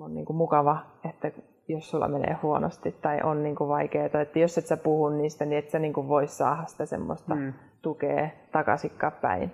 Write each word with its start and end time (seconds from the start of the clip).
on 0.00 0.14
niin 0.14 0.26
kuin 0.26 0.36
mukava, 0.36 0.76
että 1.10 1.30
jos 1.68 1.90
sulla 1.90 2.08
menee 2.08 2.36
huonosti 2.42 2.92
tai 2.92 3.20
on 3.22 3.42
niin 3.42 3.56
kuin 3.56 3.68
vaikeaa, 3.68 4.20
että 4.22 4.38
jos 4.38 4.58
et 4.58 4.66
sä 4.66 4.76
puhu 4.76 5.08
niistä, 5.08 5.44
niin 5.44 5.58
et 5.58 5.70
sä 5.70 5.78
niin 5.78 5.92
kuin 5.92 6.08
vois 6.08 6.38
saada 6.38 6.66
sitä 6.66 6.86
semmoista 6.86 7.34
mm. 7.34 7.52
tukea 7.82 8.28
takaisinkaan 8.52 9.12
päin. 9.12 9.52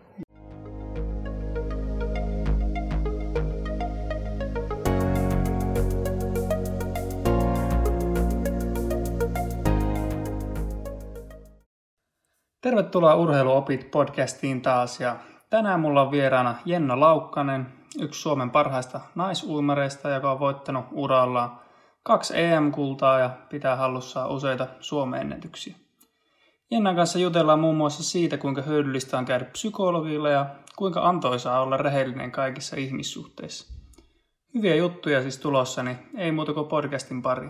Tervetuloa 12.61 13.15
Urheiluopit 13.15 13.91
podcastiin 13.91 14.63
taas 14.63 15.01
ja 15.01 15.17
tänään 15.51 15.81
mulla 15.81 16.03
on 16.03 16.11
vieraana 16.11 16.55
Jenna 16.65 17.01
Laukkanen, 17.01 17.67
yksi 18.01 18.21
Suomen 18.21 18.51
parhaista 18.51 19.01
naisuimareista, 19.15 20.11
joka 20.11 20.33
on 20.33 20.41
voittanut 20.41 20.85
urallaan 20.93 21.61
kaksi 22.03 22.41
EM-kultaa 22.41 23.19
ja 23.19 23.31
pitää 23.49 23.77
hallussaan 23.77 24.31
useita 24.31 24.67
Suomen 24.81 25.21
ennätyksiä. 25.21 25.77
Jennan 26.71 26.97
kanssa 26.97 27.19
jutellaan 27.19 27.61
muun 27.61 27.77
muassa 27.77 28.03
siitä, 28.03 28.37
kuinka 28.37 28.63
hyödyllistä 28.63 29.19
on 29.19 29.25
käydä 29.25 29.45
psykologilla 29.45 30.29
ja 30.29 30.47
kuinka 30.77 31.09
antoisaa 31.09 31.63
olla 31.63 31.77
rehellinen 31.77 32.33
kaikissa 32.33 32.77
ihmissuhteissa. 32.77 33.75
Hyviä 34.55 34.75
juttuja 34.75 35.23
siis 35.23 35.39
tulossa, 35.39 35.83
niin 35.83 35.99
ei 36.17 36.33
muuta 36.33 36.53
kuin 36.53 36.69
podcastin 36.69 37.23
pari. 37.23 37.49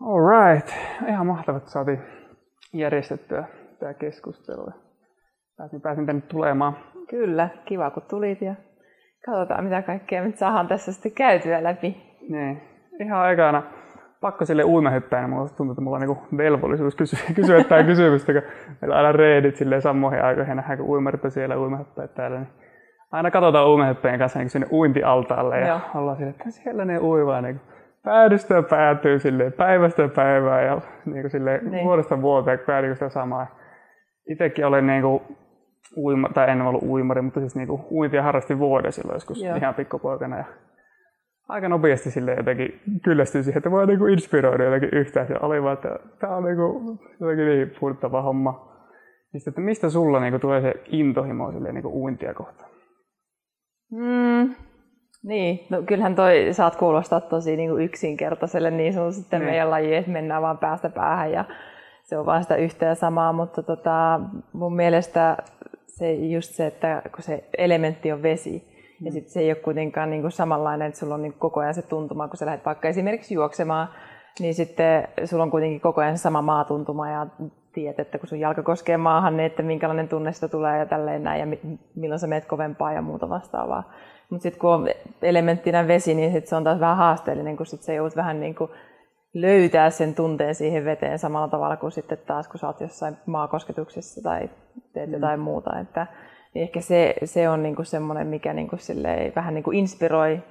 Alright, 0.00 0.68
ihan 1.08 1.26
mahtavaa, 1.26 1.58
että 1.58 1.70
saatiin 1.70 2.00
järjestettyä 2.72 3.48
tämä 3.80 3.94
keskustelu. 3.94 4.70
Pääsin, 5.56 5.80
pääsin 5.80 6.06
tänne 6.06 6.22
tulemaan. 6.22 6.76
Kyllä, 7.10 7.48
kiva 7.64 7.90
kun 7.90 8.02
tulit 8.10 8.42
ja 8.42 8.54
katsotaan 9.26 9.64
mitä 9.64 9.82
kaikkea 9.82 10.22
nyt 10.22 10.36
saadaan 10.36 10.68
tässä 10.68 10.92
sitten 10.92 11.12
käytyä 11.12 11.62
läpi. 11.62 12.16
Niin, 12.28 12.62
ihan 13.00 13.20
aikana 13.20 13.62
pakko 14.20 14.44
sille 14.44 14.64
uimahyppäin, 14.64 15.22
niin 15.22 15.30
mulla 15.30 15.48
tuntuu, 15.48 15.72
että 15.72 15.80
mulla 15.80 15.96
on 15.96 16.00
niinku 16.00 16.22
velvollisuus 16.36 16.96
kysyä, 16.96 17.18
kysyä 17.36 17.64
tämä 17.64 17.82
kysymystä, 17.82 18.32
kun 18.32 18.42
meillä 18.80 18.94
on 18.94 18.96
aina 18.96 19.12
reedit 19.12 19.56
silleen 19.56 19.82
samoihin 19.82 20.24
aikoihin, 20.24 20.56
nähdään 20.56 20.78
kun 20.78 20.88
uimarit 20.88 21.24
on 21.24 21.30
siellä 21.30 21.58
uimahyppäät 21.58 22.14
täällä, 22.14 22.38
niin 22.38 22.48
aina 23.12 23.30
katsotaan 23.30 23.68
uimahyppäin 23.68 24.18
kanssa 24.18 24.38
niin 24.38 24.50
sinne 24.50 24.66
uintialtaalle 24.72 25.60
ja 25.60 25.66
Joo. 25.66 25.80
ollaan 25.94 26.16
siellä, 26.16 26.30
että 26.30 26.50
siellä 26.50 26.84
ne 26.84 26.98
uivaa 26.98 27.40
niin 27.40 27.60
päädystä 28.04 28.62
päätyy 28.62 29.18
silleen 29.18 29.52
päivästä 29.52 30.08
päivään 30.08 30.66
ja 30.66 30.80
niin 31.04 31.20
kuin 31.20 31.30
silleen 31.30 31.70
niin. 31.70 31.84
vuodesta 31.84 32.22
vuoteen 32.22 32.58
päätyy 32.58 32.94
sitä 32.94 33.08
samaa. 33.08 33.46
Itsekin 34.30 34.66
olen 34.66 34.86
niin 34.86 35.02
kuin 35.02 35.22
uima, 35.96 36.28
tai 36.34 36.50
en 36.50 36.62
ollut 36.62 36.82
uimari, 36.82 37.22
mutta 37.22 37.40
siis 37.40 37.56
niin 37.56 37.68
kuin 37.68 37.82
uintia 37.90 38.22
harrastin 38.22 38.58
vuoden 38.58 38.92
silloin 38.92 39.16
joskus 39.16 39.42
Joo. 39.42 39.56
ihan 39.56 39.74
pikkupoikana. 39.74 40.36
Ja 40.36 40.44
aika 41.48 41.68
nopeasti 41.68 42.10
sille 42.10 42.34
jotenkin 42.34 42.80
kyllästyin 43.04 43.44
siihen, 43.44 43.58
että 43.58 43.70
voi 43.70 43.86
niinku 43.86 44.06
inspiroida 44.06 44.64
jotenkin 44.64 44.98
yhtään. 44.98 45.26
Se 45.26 45.34
oli 45.40 45.62
vaan, 45.62 45.74
että 45.74 45.98
tämä 46.20 46.36
on 46.36 46.44
niinku 46.44 46.98
jotenkin 47.20 47.46
niin 47.46 47.72
puhuttava 47.80 48.22
homma. 48.22 48.70
Niin 49.32 49.42
että 49.48 49.60
mistä 49.60 49.90
sulla 49.90 50.20
niinku 50.20 50.38
tulee 50.38 50.60
se 50.60 50.74
intohimo 50.86 51.52
silleen, 51.52 51.74
niinku 51.74 52.02
uintia 52.02 52.34
kohtaan? 52.34 52.70
Mm, 53.92 54.54
niin, 55.22 55.66
no 55.70 55.82
kyllähän 55.82 56.14
toi 56.14 56.48
saat 56.52 56.76
kuulostaa 56.76 57.20
tosi 57.20 57.56
niinku 57.56 57.76
yksinkertaiselle 57.76 58.70
niin 58.70 58.92
sun 58.92 59.12
sitten 59.12 59.40
niin. 59.40 59.50
meidän 59.50 59.70
laji, 59.70 59.94
että 59.94 60.10
mennään 60.10 60.42
vaan 60.42 60.58
päästä 60.58 60.88
päähän 60.88 61.32
ja 61.32 61.44
se 62.02 62.18
on 62.18 62.26
vaan 62.26 62.42
sitä 62.42 62.56
yhtä 62.56 62.86
ja 62.86 62.94
samaa, 62.94 63.32
mutta 63.32 63.62
tota, 63.62 64.20
mun 64.52 64.76
mielestä 64.76 65.36
se 66.00 66.12
just 66.14 66.54
se, 66.54 66.66
että 66.66 67.02
kun 67.14 67.22
se 67.22 67.44
elementti 67.58 68.12
on 68.12 68.22
vesi, 68.22 68.70
ja 69.00 69.12
sitten 69.12 69.32
se 69.32 69.40
ei 69.40 69.50
ole 69.50 69.54
kuitenkaan 69.54 70.10
niin 70.10 70.22
kuin 70.22 70.32
samanlainen, 70.32 70.88
että 70.88 71.00
sulla 71.00 71.14
on 71.14 71.22
niin 71.22 71.32
koko 71.32 71.60
ajan 71.60 71.74
se 71.74 71.82
tuntuma, 71.82 72.28
kun 72.28 72.36
sä 72.36 72.46
lähdet 72.46 72.64
vaikka 72.64 72.88
esimerkiksi 72.88 73.34
juoksemaan, 73.34 73.88
niin 74.40 74.54
sitten 74.54 75.08
sulla 75.24 75.42
on 75.42 75.50
kuitenkin 75.50 75.80
koko 75.80 76.00
ajan 76.00 76.18
se 76.18 76.22
sama 76.22 76.42
maatuntuma 76.42 77.10
ja 77.10 77.26
tiedät, 77.72 78.00
että 78.00 78.18
kun 78.18 78.28
sun 78.28 78.40
jalka 78.40 78.62
koskee 78.62 78.96
maahan, 78.96 79.36
niin 79.36 79.46
että 79.46 79.62
minkälainen 79.62 80.08
tunne 80.08 80.32
sitä 80.32 80.48
tulee 80.48 80.78
ja 80.78 80.86
tälleen 80.86 81.22
näin 81.22 81.40
ja 81.40 81.56
milloin 81.94 82.18
sä 82.18 82.26
meet 82.26 82.44
kovempaa 82.44 82.92
ja 82.92 83.02
muuta 83.02 83.28
vastaavaa. 83.28 83.92
Mutta 84.30 84.42
sitten 84.42 84.60
kun 84.60 84.70
on 84.70 84.88
elementtinä 85.22 85.88
vesi, 85.88 86.14
niin 86.14 86.32
sit 86.32 86.46
se 86.46 86.56
on 86.56 86.64
taas 86.64 86.80
vähän 86.80 86.96
haasteellinen, 86.96 87.56
kun 87.56 87.66
sit 87.66 87.82
se 87.82 87.94
joudut 87.94 88.16
vähän 88.16 88.40
niin 88.40 88.54
kuin 88.54 88.70
löytää 89.34 89.90
sen 89.90 90.14
tunteen 90.14 90.54
siihen 90.54 90.84
veteen 90.84 91.18
samalla 91.18 91.48
tavalla 91.48 91.76
kuin 91.76 91.92
sitten 91.92 92.18
taas, 92.26 92.48
kun 92.48 92.60
sä 92.60 92.66
oot 92.66 92.80
jossain 92.80 93.16
maakosketuksessa 93.26 94.22
tai 94.22 94.50
teet 94.92 95.08
mm. 95.08 95.12
jotain 95.12 95.40
muuta. 95.40 95.78
Että 95.78 96.06
niin 96.54 96.62
ehkä 96.62 96.80
se, 96.80 97.14
se 97.24 97.48
on 97.48 97.62
niinku 97.62 97.84
semmoinen, 97.84 98.26
mikä 98.26 98.52
niinku 98.52 98.76
vähän 99.36 99.54
niinku 99.54 99.70
inspiroi 99.70 100.42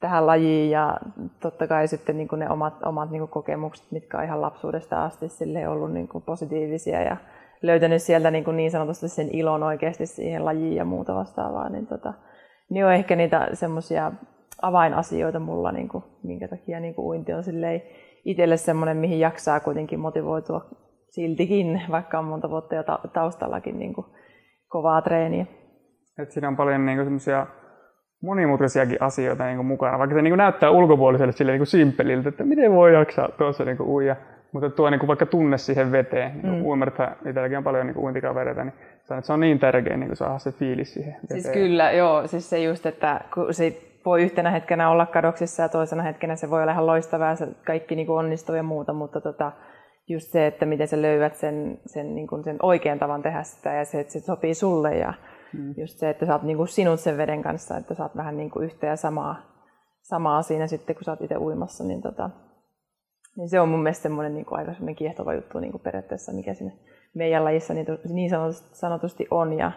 tähän 0.00 0.26
lajiin 0.26 0.70
ja 0.70 0.98
totta 1.40 1.66
kai 1.66 1.88
sitten 1.88 2.16
niinku 2.16 2.36
ne 2.36 2.50
omat, 2.50 2.82
omat 2.82 3.10
niinku 3.10 3.26
kokemukset, 3.26 3.92
mitkä 3.92 4.18
on 4.18 4.24
ihan 4.24 4.42
lapsuudesta 4.42 5.04
asti 5.04 5.26
ollut 5.68 5.92
niinku 5.92 6.20
positiivisia 6.20 7.02
ja 7.02 7.16
löytänyt 7.62 8.02
sieltä 8.02 8.30
niinku 8.30 8.52
niin 8.52 8.70
sanotusti 8.70 9.08
sen 9.08 9.28
ilon 9.32 9.62
oikeasti 9.62 10.06
siihen 10.06 10.44
lajiin 10.44 10.76
ja 10.76 10.84
muuta 10.84 11.14
vastaavaa, 11.14 11.68
niin 11.68 11.86
tota, 11.86 12.12
niin 12.70 12.84
on 12.84 12.92
ehkä 12.92 13.16
niitä 13.16 13.48
semmoisia 13.52 14.12
avainasioita 14.62 15.38
mulla, 15.38 15.72
niinku, 15.72 16.04
minkä 16.22 16.48
takia 16.48 16.80
niinku 16.80 17.08
uinti 17.08 17.32
on 17.32 17.44
itselle 18.24 18.56
semmoinen, 18.56 18.96
mihin 18.96 19.20
jaksaa 19.20 19.60
kuitenkin 19.60 20.00
motivoitua 20.00 20.66
siltikin, 21.10 21.82
vaikka 21.90 22.18
on 22.18 22.24
monta 22.24 22.50
vuotta 22.50 22.74
jo 22.74 22.82
taustallakin 23.12 23.78
niin 23.78 23.94
kuin 23.94 24.06
kovaa 24.68 25.02
treeniä. 25.02 25.46
Et 26.18 26.30
siinä 26.30 26.48
on 26.48 26.56
paljon 26.56 26.86
niin 26.86 27.04
semmoisia 27.04 27.46
monimutkaisiakin 28.22 29.02
asioita 29.02 29.44
niin 29.44 29.66
mukana, 29.66 29.98
vaikka 29.98 30.16
se 30.16 30.22
niin 30.22 30.38
näyttää 30.38 30.70
ulkopuoliselle 30.70 31.32
sille 31.32 31.52
niin 31.52 31.66
simppeliltä, 31.66 32.28
että 32.28 32.44
miten 32.44 32.72
voi 32.72 32.94
jaksaa 32.94 33.28
tuossa 33.28 33.64
niin 33.64 33.80
uija. 33.80 34.16
Mutta 34.52 34.70
tuo 34.70 34.90
niin 34.90 35.06
vaikka 35.06 35.26
tunne 35.26 35.58
siihen 35.58 35.92
veteen, 35.92 36.42
niin 36.42 36.54
mm. 36.54 36.64
uimarithan 36.64 37.16
itselläkin 37.26 37.58
on 37.58 37.64
paljon 37.64 37.86
niin 37.86 37.98
uintikavereita, 37.98 38.64
niin 38.64 38.74
sanon, 39.04 39.18
että 39.18 39.26
se 39.26 39.32
on 39.32 39.40
niin 39.40 39.58
tärkeä 39.58 39.96
niin 39.96 40.16
saada 40.16 40.38
se 40.38 40.52
fiilis 40.52 40.94
siihen 40.94 41.14
veteen. 41.22 41.42
Siis 41.42 41.54
kyllä, 41.54 41.92
joo. 41.92 42.26
Siis 42.26 42.50
se 42.50 42.62
just, 42.62 42.86
että 42.86 43.20
kun 43.34 43.54
se 43.54 43.91
voi 44.04 44.22
yhtenä 44.22 44.50
hetkenä 44.50 44.90
olla 44.90 45.06
kadoksissa 45.06 45.62
ja 45.62 45.68
toisena 45.68 46.02
hetkenä 46.02 46.36
se 46.36 46.50
voi 46.50 46.62
olla 46.62 46.72
ihan 46.72 46.86
loistavaa, 46.86 47.36
se 47.36 47.48
kaikki 47.66 47.96
niin 47.96 48.10
onnistuu 48.10 48.54
ja 48.54 48.62
muuta, 48.62 48.92
mutta 48.92 49.20
tota, 49.20 49.52
just 50.08 50.32
se, 50.32 50.46
että 50.46 50.66
miten 50.66 50.88
sä 50.88 51.02
löydät 51.02 51.36
sen, 51.36 51.78
sen, 51.86 52.14
niin 52.14 52.26
kuin 52.26 52.44
sen 52.44 52.56
oikean 52.62 52.98
tavan 52.98 53.22
tehdä 53.22 53.42
sitä 53.42 53.74
ja 53.74 53.84
se, 53.84 54.00
että 54.00 54.12
se 54.12 54.20
sopii 54.20 54.54
sulle 54.54 54.96
ja 54.96 55.14
mm. 55.52 55.74
just 55.76 55.98
se, 55.98 56.10
että 56.10 56.26
sä 56.26 56.32
oot 56.32 56.42
niin 56.42 56.56
kuin 56.56 56.68
sinut 56.68 57.00
sen 57.00 57.16
veden 57.16 57.42
kanssa, 57.42 57.76
että 57.76 57.94
sä 57.94 58.02
oot 58.02 58.16
vähän 58.16 58.36
niin 58.36 58.50
kuin 58.50 58.64
yhtä 58.64 58.86
ja 58.86 58.96
samaa, 58.96 59.36
samaa 60.02 60.42
siinä 60.42 60.66
sitten, 60.66 60.96
kun 60.96 61.04
sä 61.04 61.12
oot 61.12 61.22
itse 61.22 61.36
uimassa, 61.36 61.84
niin, 61.84 62.02
tota, 62.02 62.30
niin 63.36 63.48
se 63.48 63.60
on 63.60 63.68
mun 63.68 63.82
mielestä 63.82 64.02
semmoinen 64.02 64.34
niin 64.34 64.46
kuin 64.46 64.58
aika 64.58 64.72
semmoinen 64.72 64.96
kiehtova 64.96 65.34
juttu 65.34 65.58
niin 65.58 65.72
kuin 65.72 65.82
periaatteessa, 65.82 66.32
mikä 66.32 66.54
sinne 66.54 66.72
meidän 67.14 67.44
lajissa 67.44 67.74
niin, 67.74 67.86
niin 68.12 68.30
sanotusti 68.72 69.26
on 69.30 69.52
ja 69.52 69.72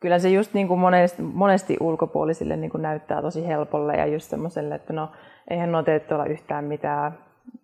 kyllä 0.00 0.18
se 0.18 0.28
just 0.30 0.54
niin 0.54 0.68
kuin 0.68 0.80
monesti, 0.80 1.22
monesti 1.22 1.76
ulkopuolisille 1.80 2.56
niin 2.56 2.70
kuin 2.70 2.82
näyttää 2.82 3.22
tosi 3.22 3.46
helpolle 3.46 3.94
ja 3.96 4.06
just 4.06 4.30
semmoiselle, 4.30 4.74
että 4.74 4.92
no 4.92 5.10
eihän 5.50 5.72
nuo 5.72 5.82
tee 5.82 6.00
tuolla 6.00 6.24
yhtään 6.26 6.64
mitään 6.64 7.18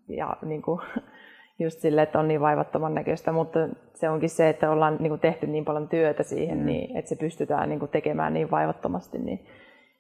ja 0.09 0.37
niin 0.43 0.63
kuin, 0.63 0.81
just 1.59 1.81
sille, 1.81 2.03
että 2.03 2.19
on 2.19 2.29
niin 2.29 2.41
vaivattoman 2.41 2.95
näköistä, 2.95 3.33
mutta 3.33 3.59
se 3.95 4.09
onkin 4.09 4.31
se, 4.31 4.49
että 4.49 4.71
ollaan 4.71 4.97
niin 5.01 5.11
kuin 5.11 5.21
tehty 5.21 5.47
niin 5.47 5.65
paljon 5.65 5.89
työtä 5.89 6.23
siihen, 6.23 6.59
mm. 6.59 6.67
niin, 6.67 6.97
että 6.97 7.09
se 7.09 7.17
pystytään 7.17 7.69
niin 7.69 7.79
kuin 7.79 7.91
tekemään 7.91 8.35
niin 8.35 8.51
vaivattomasti, 8.51 9.19
niin 9.19 9.47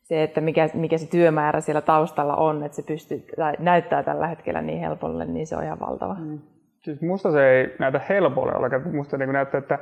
se, 0.03 0.23
että 0.23 0.41
mikä, 0.41 0.69
mikä 0.75 0.99
se 0.99 1.11
työmäärä 1.11 1.61
siellä 1.61 1.81
taustalla 1.81 2.37
on, 2.37 2.63
että 2.63 2.77
se 2.77 2.83
pystyy, 2.83 3.25
tai 3.37 3.53
näyttää 3.59 4.03
tällä 4.03 4.27
hetkellä 4.27 4.63
niin 4.63 4.81
helpolle, 4.81 5.25
niin 5.25 5.47
se 5.47 5.57
on 5.57 5.65
ihan 5.65 5.81
valtava. 5.81 6.15
Mm. 6.15 6.39
Siis 6.83 7.03
musta 7.03 7.33
se 7.33 7.51
ei 7.51 7.75
näytä 7.79 8.01
helpolle 8.09 8.57
ollenkaan, 8.57 8.95
musta 8.97 9.19
niin 9.19 9.33
näyttää, 9.33 9.59
että 9.59 9.79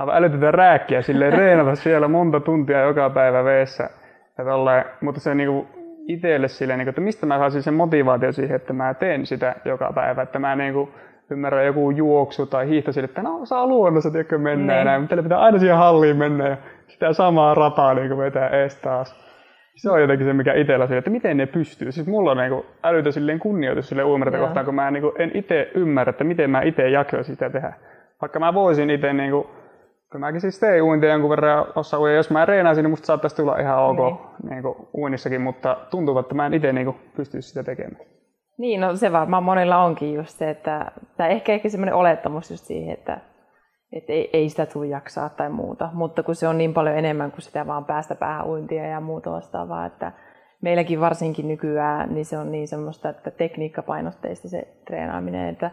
aivan 0.00 0.16
älytöntä 0.16 0.50
rääkkiä 0.50 1.02
silleen 1.02 1.32
reenata 1.32 1.74
siellä 1.74 2.08
monta 2.08 2.40
tuntia 2.40 2.80
joka 2.80 3.10
päivä 3.10 3.44
veessä. 3.44 3.90
Ja 4.38 4.44
tolleen, 4.44 4.84
mutta 5.00 5.20
se 5.20 5.34
niinku 5.34 5.66
itselle 6.06 6.48
silleen, 6.48 6.78
niinku, 6.78 6.88
että 6.88 7.00
mistä 7.00 7.26
mä 7.26 7.38
saisin 7.38 7.62
sen 7.62 7.74
motivaatio 7.74 8.32
siihen, 8.32 8.56
että 8.56 8.72
mä 8.72 8.94
teen 8.94 9.26
sitä 9.26 9.54
joka 9.64 9.92
päivä. 9.94 10.22
Että 10.22 10.38
mä 10.38 10.56
niinku 10.56 10.90
ymmärrän 11.30 11.66
joku 11.66 11.90
juoksu 11.90 12.46
tai 12.46 12.68
hiihto 12.68 12.92
sille, 12.92 13.04
että 13.04 13.22
no 13.22 13.40
saa 13.44 13.66
luonnossa 13.66 14.10
tiedätkö 14.10 14.38
mennä 14.38 14.74
niin. 14.74 14.84
näin, 14.84 15.00
mutta 15.00 15.22
pitää 15.22 15.38
aina 15.38 15.58
siihen 15.58 15.76
halliin 15.76 16.16
mennä 16.16 16.48
ja 16.48 16.56
sitä 16.86 17.12
samaa 17.12 17.54
rataa 17.54 17.94
niin 17.94 18.18
vetää 18.18 18.48
ees 18.48 18.76
taas. 18.76 19.30
Se 19.76 19.90
on 19.90 20.00
jotenkin 20.00 20.26
se, 20.26 20.32
mikä 20.32 20.54
itsellä 20.54 20.86
sille, 20.86 20.98
että 20.98 21.10
miten 21.10 21.36
ne 21.36 21.46
pystyy. 21.46 21.92
Siis 21.92 22.06
mulla 22.06 22.30
on 22.30 22.36
niin 22.36 22.64
älytä 22.82 23.10
silleen 23.10 23.38
kunnioitus 23.38 23.88
sille 23.88 24.04
uimareita 24.04 24.38
kohtaan, 24.38 24.66
kun 24.66 24.74
mä 24.74 24.90
niin 24.90 25.02
kuin, 25.02 25.12
en 25.18 25.30
itse 25.34 25.70
ymmärrä, 25.74 26.10
että 26.10 26.24
miten 26.24 26.50
mä 26.50 26.62
itse 26.62 26.88
jaksoin 26.88 27.24
sitä 27.24 27.50
tehdä. 27.50 27.72
Vaikka 28.20 28.38
mä 28.38 28.54
voisin 28.54 28.90
itse 28.90 29.12
niin 29.12 29.32
Kyllä 30.10 30.26
mäkin 30.26 30.40
siis 30.40 30.60
tein 30.60 30.82
uintia 30.82 31.10
jonkun 31.10 31.30
verran 31.30 31.66
osa 31.74 32.00
uja. 32.00 32.14
Jos 32.14 32.30
mä 32.30 32.46
reenaisin, 32.46 32.82
niin 32.82 32.90
musta 32.90 33.06
saattaisi 33.06 33.36
tulla 33.36 33.58
ihan 33.58 33.78
ok 33.78 33.96
niin. 33.96 34.50
Niin 34.50 34.62
kuin 34.62 34.88
uinnissakin, 34.94 35.40
mutta 35.40 35.76
tuntuu, 35.90 36.18
että 36.18 36.34
mä 36.34 36.46
en 36.46 36.54
itse 36.54 36.72
niin 36.72 36.94
pystyisi 37.16 37.48
sitä 37.48 37.62
tekemään. 37.62 38.06
Niin, 38.58 38.80
no 38.80 38.96
se 38.96 39.12
varmaan 39.12 39.42
monilla 39.42 39.82
onkin 39.84 40.14
just 40.14 40.38
se, 40.38 40.50
että, 40.50 40.92
tai 41.16 41.32
ehkä, 41.32 41.52
ehkä 41.52 41.68
semmoinen 41.68 41.94
olettamus 41.94 42.50
just 42.50 42.64
siihen, 42.64 42.94
että, 42.94 43.20
että 43.92 44.12
ei, 44.12 44.30
ei 44.32 44.48
sitä 44.48 44.66
tule 44.66 44.86
jaksaa 44.86 45.28
tai 45.28 45.50
muuta, 45.50 45.88
mutta 45.92 46.22
kun 46.22 46.34
se 46.34 46.48
on 46.48 46.58
niin 46.58 46.74
paljon 46.74 46.98
enemmän 46.98 47.30
kuin 47.30 47.42
sitä 47.42 47.66
vaan 47.66 47.84
päästä 47.84 48.14
päähän 48.14 48.46
uintia 48.46 48.86
ja 48.86 49.00
muuta 49.00 49.30
vastaavaa, 49.30 49.86
että 49.86 50.12
meilläkin 50.62 51.00
varsinkin 51.00 51.48
nykyään, 51.48 52.14
niin 52.14 52.24
se 52.24 52.38
on 52.38 52.52
niin 52.52 52.68
semmoista, 52.68 53.08
että 53.08 53.30
tekniikkapainotteista 53.30 54.48
se 54.48 54.62
treenaaminen, 54.86 55.48
että 55.48 55.70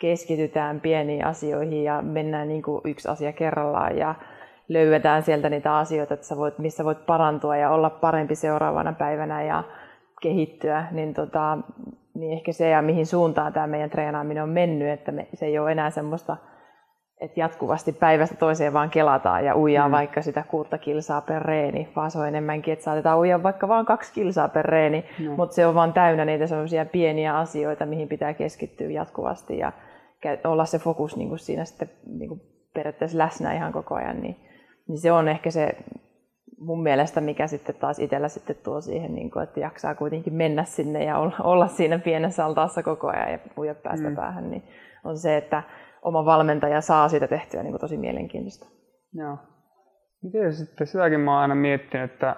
keskitytään 0.00 0.80
pieniin 0.80 1.24
asioihin 1.24 1.84
ja 1.84 2.02
mennään 2.02 2.48
niin 2.48 2.62
kuin 2.62 2.80
yksi 2.84 3.08
asia 3.08 3.32
kerrallaan 3.32 3.98
ja 3.98 4.14
löydetään 4.68 5.22
sieltä 5.22 5.50
niitä 5.50 5.76
asioita, 5.76 6.14
että 6.14 6.26
sä 6.26 6.36
voit, 6.36 6.58
missä 6.58 6.84
voit 6.84 7.06
parantua 7.06 7.56
ja 7.56 7.70
olla 7.70 7.90
parempi 7.90 8.34
seuraavana 8.34 8.92
päivänä 8.92 9.42
ja 9.42 9.64
kehittyä, 10.22 10.86
niin, 10.90 11.14
tota, 11.14 11.58
niin 12.14 12.32
ehkä 12.32 12.52
se 12.52 12.68
ja 12.68 12.82
mihin 12.82 13.06
suuntaan 13.06 13.52
tämä 13.52 13.66
meidän 13.66 13.90
treenaaminen 13.90 14.42
on 14.42 14.48
mennyt, 14.48 14.88
että 14.88 15.12
me, 15.12 15.28
se 15.34 15.46
ei 15.46 15.58
ole 15.58 15.72
enää 15.72 15.90
semmoista 15.90 16.36
että 17.20 17.40
jatkuvasti 17.40 17.92
päivästä 17.92 18.36
toiseen 18.36 18.72
vaan 18.72 18.90
kelataan 18.90 19.44
ja 19.44 19.56
uijaa 19.56 19.88
mm. 19.88 19.92
vaikka 19.92 20.22
sitä 20.22 20.44
kuutta 20.48 20.78
kilsaa 20.78 21.20
per 21.20 21.42
reeni, 21.42 21.88
vaan 21.96 22.10
se 22.10 22.18
on 22.18 22.28
enemmänkin, 22.28 22.72
että 22.72 22.84
saatetaan 22.84 23.18
uijaa 23.18 23.42
vaikka 23.42 23.68
vain 23.68 23.86
kaksi 23.86 24.12
kilsaa 24.12 24.48
per 24.48 24.64
reeni, 24.64 25.04
mm. 25.18 25.30
mutta 25.30 25.54
se 25.54 25.66
on 25.66 25.74
vaan 25.74 25.92
täynnä 25.92 26.24
niitä 26.24 26.46
sellaisia 26.46 26.84
pieniä 26.84 27.36
asioita, 27.36 27.86
mihin 27.86 28.08
pitää 28.08 28.34
keskittyä 28.34 28.90
jatkuvasti 28.90 29.58
ja 29.58 29.72
olla 30.44 30.64
se 30.64 30.78
fokus 30.78 31.16
niin 31.16 31.28
kuin 31.28 31.38
siinä 31.38 31.64
sitten 31.64 31.90
niin 32.06 32.28
kuin 32.28 32.40
periaatteessa 32.74 33.18
läsnä 33.18 33.54
ihan 33.54 33.72
koko 33.72 33.94
ajan, 33.94 34.20
niin, 34.20 34.36
niin 34.88 34.98
se 34.98 35.12
on 35.12 35.28
ehkä 35.28 35.50
se 35.50 35.76
mun 36.58 36.82
mielestä, 36.82 37.20
mikä 37.20 37.46
sitten 37.46 37.74
taas 37.74 37.98
itsellä 37.98 38.28
sitten 38.28 38.56
tuo 38.64 38.80
siihen, 38.80 39.14
niin 39.14 39.30
kuin, 39.30 39.42
että 39.42 39.60
jaksaa 39.60 39.94
kuitenkin 39.94 40.34
mennä 40.34 40.64
sinne 40.64 41.04
ja 41.04 41.18
olla, 41.18 41.36
olla 41.42 41.66
siinä 41.66 41.98
pienessä 41.98 42.44
altaassa 42.44 42.82
koko 42.82 43.08
ajan 43.08 43.32
ja 43.32 43.38
puja 43.54 43.74
päästä 43.74 44.10
mm. 44.10 44.16
päähän, 44.16 44.50
niin 44.50 44.62
on 45.04 45.18
se, 45.18 45.36
että 45.36 45.62
oma 46.02 46.24
valmentaja 46.24 46.80
saa 46.80 47.08
siitä 47.08 47.28
tehtyä 47.28 47.62
niin 47.62 47.72
kuin 47.72 47.80
tosi 47.80 47.96
mielenkiintoista. 47.96 48.66
Joo. 49.14 49.36
Miten 50.22 50.52
sitten, 50.52 50.86
sitäkin 50.86 51.20
mä 51.20 51.32
oon 51.32 51.42
aina 51.42 51.54
miettinyt, 51.54 52.12
että 52.12 52.36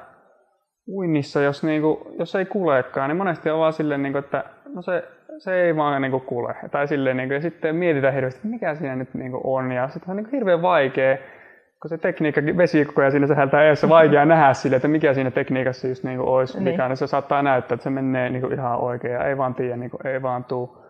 uinnissa, 0.88 1.42
jos, 1.42 1.64
niin 1.64 1.82
kuin, 1.82 1.98
jos 2.18 2.34
ei 2.34 2.44
kulekaan, 2.44 3.08
niin 3.08 3.16
monesti 3.16 3.50
on 3.50 3.58
vaan 3.58 3.72
silleen, 3.72 4.02
niin 4.02 4.12
kuin, 4.12 4.24
että 4.24 4.44
no 4.74 4.82
se, 4.82 5.08
se 5.40 5.62
ei 5.62 5.76
vaan 5.76 6.02
niin 6.02 6.12
kuin 6.12 6.22
kule. 6.22 6.54
Tai 6.70 6.88
silleen, 6.88 7.16
niin 7.16 7.28
kuin, 7.28 7.34
ja 7.34 7.40
sitten 7.40 7.76
mietitään 7.76 8.14
hirveästi, 8.14 8.48
mikä 8.48 8.74
siinä 8.74 8.96
nyt 8.96 9.14
niin 9.14 9.30
kuin 9.30 9.40
on. 9.44 9.72
Ja 9.72 9.88
sitten 9.88 10.10
on 10.10 10.16
niin 10.16 10.24
kuin 10.24 10.34
hirveän 10.34 10.62
vaikea, 10.62 11.16
kun 11.82 11.88
se 11.88 11.98
tekniikka, 11.98 12.40
vesi 12.56 12.84
koko 12.84 13.00
ajan 13.00 13.10
siinä 13.10 13.26
sähältää 13.26 13.64
eessä, 13.64 13.88
vaikea 13.88 14.24
nähdä 14.24 14.52
sille, 14.52 14.76
että 14.76 14.88
mikä 14.88 15.14
siinä 15.14 15.30
tekniikassa 15.30 15.88
just 15.88 16.04
niin 16.04 16.18
kuin 16.18 16.28
olisi, 16.28 16.58
niin. 16.58 16.64
mikä 16.64 16.88
niin 16.88 16.96
se 16.96 17.06
saattaa 17.06 17.42
näyttää, 17.42 17.74
että 17.74 17.84
se 17.84 17.90
menee 17.90 18.30
niin 18.30 18.42
kuin 18.42 18.52
ihan 18.52 18.80
oikein 18.80 19.14
ja 19.14 19.24
ei 19.24 19.38
vaan 19.38 19.54
tiedä, 19.54 19.76
niin 19.76 19.90
kuin, 19.90 20.06
ei 20.06 20.22
vaan 20.22 20.44
tuu. 20.44 20.80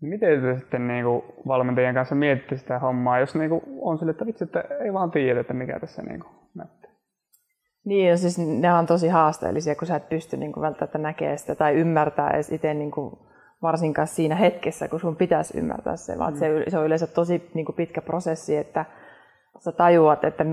Miten 0.00 0.42
te 0.42 0.56
sitten 0.56 0.88
niin 0.88 1.04
kuin 1.04 1.22
valmentajien 1.46 1.94
kanssa 1.94 2.14
mietitte 2.14 2.56
sitä 2.56 2.78
hommaa, 2.78 3.18
jos 3.18 3.34
niin 3.34 3.50
kuin 3.50 3.62
on 3.80 3.98
sille, 3.98 4.10
että 4.10 4.26
vitsi, 4.26 4.44
että 4.44 4.64
ei 4.84 4.92
vaan 4.92 5.10
tiedä, 5.10 5.40
että 5.40 5.54
mikä 5.54 5.80
tässä 5.80 6.02
niin 6.02 6.20
kuin 6.20 6.32
näyttää? 6.54 6.90
Niin, 7.84 8.08
ja 8.08 8.16
siis 8.16 8.38
ne 8.38 8.72
on 8.72 8.86
tosi 8.86 9.08
haasteellisia, 9.08 9.74
kun 9.74 9.86
sä 9.86 9.96
et 9.96 10.08
pysty 10.08 10.36
niin 10.36 10.52
kuin 10.52 10.62
välttämättä 10.62 10.98
näkemään 10.98 11.38
sitä 11.38 11.54
tai 11.54 11.74
ymmärtää 11.74 12.30
edes 12.30 12.52
itse 12.52 12.74
niin 12.74 12.90
kuin 12.90 13.27
varsinkaan 13.62 14.08
siinä 14.08 14.34
hetkessä, 14.34 14.88
kun 14.88 15.00
sun 15.00 15.16
pitäisi 15.16 15.58
ymmärtää 15.58 15.96
se, 15.96 16.18
vaan 16.18 16.32
mm. 16.32 16.38
se, 16.38 16.64
se 16.68 16.78
on 16.78 16.86
yleensä 16.86 17.06
tosi 17.06 17.50
niin 17.54 17.66
kuin 17.66 17.76
pitkä 17.76 18.02
prosessi, 18.02 18.56
että 18.56 18.84
sä 19.58 19.72
tajuat, 19.72 20.24
että 20.24 20.46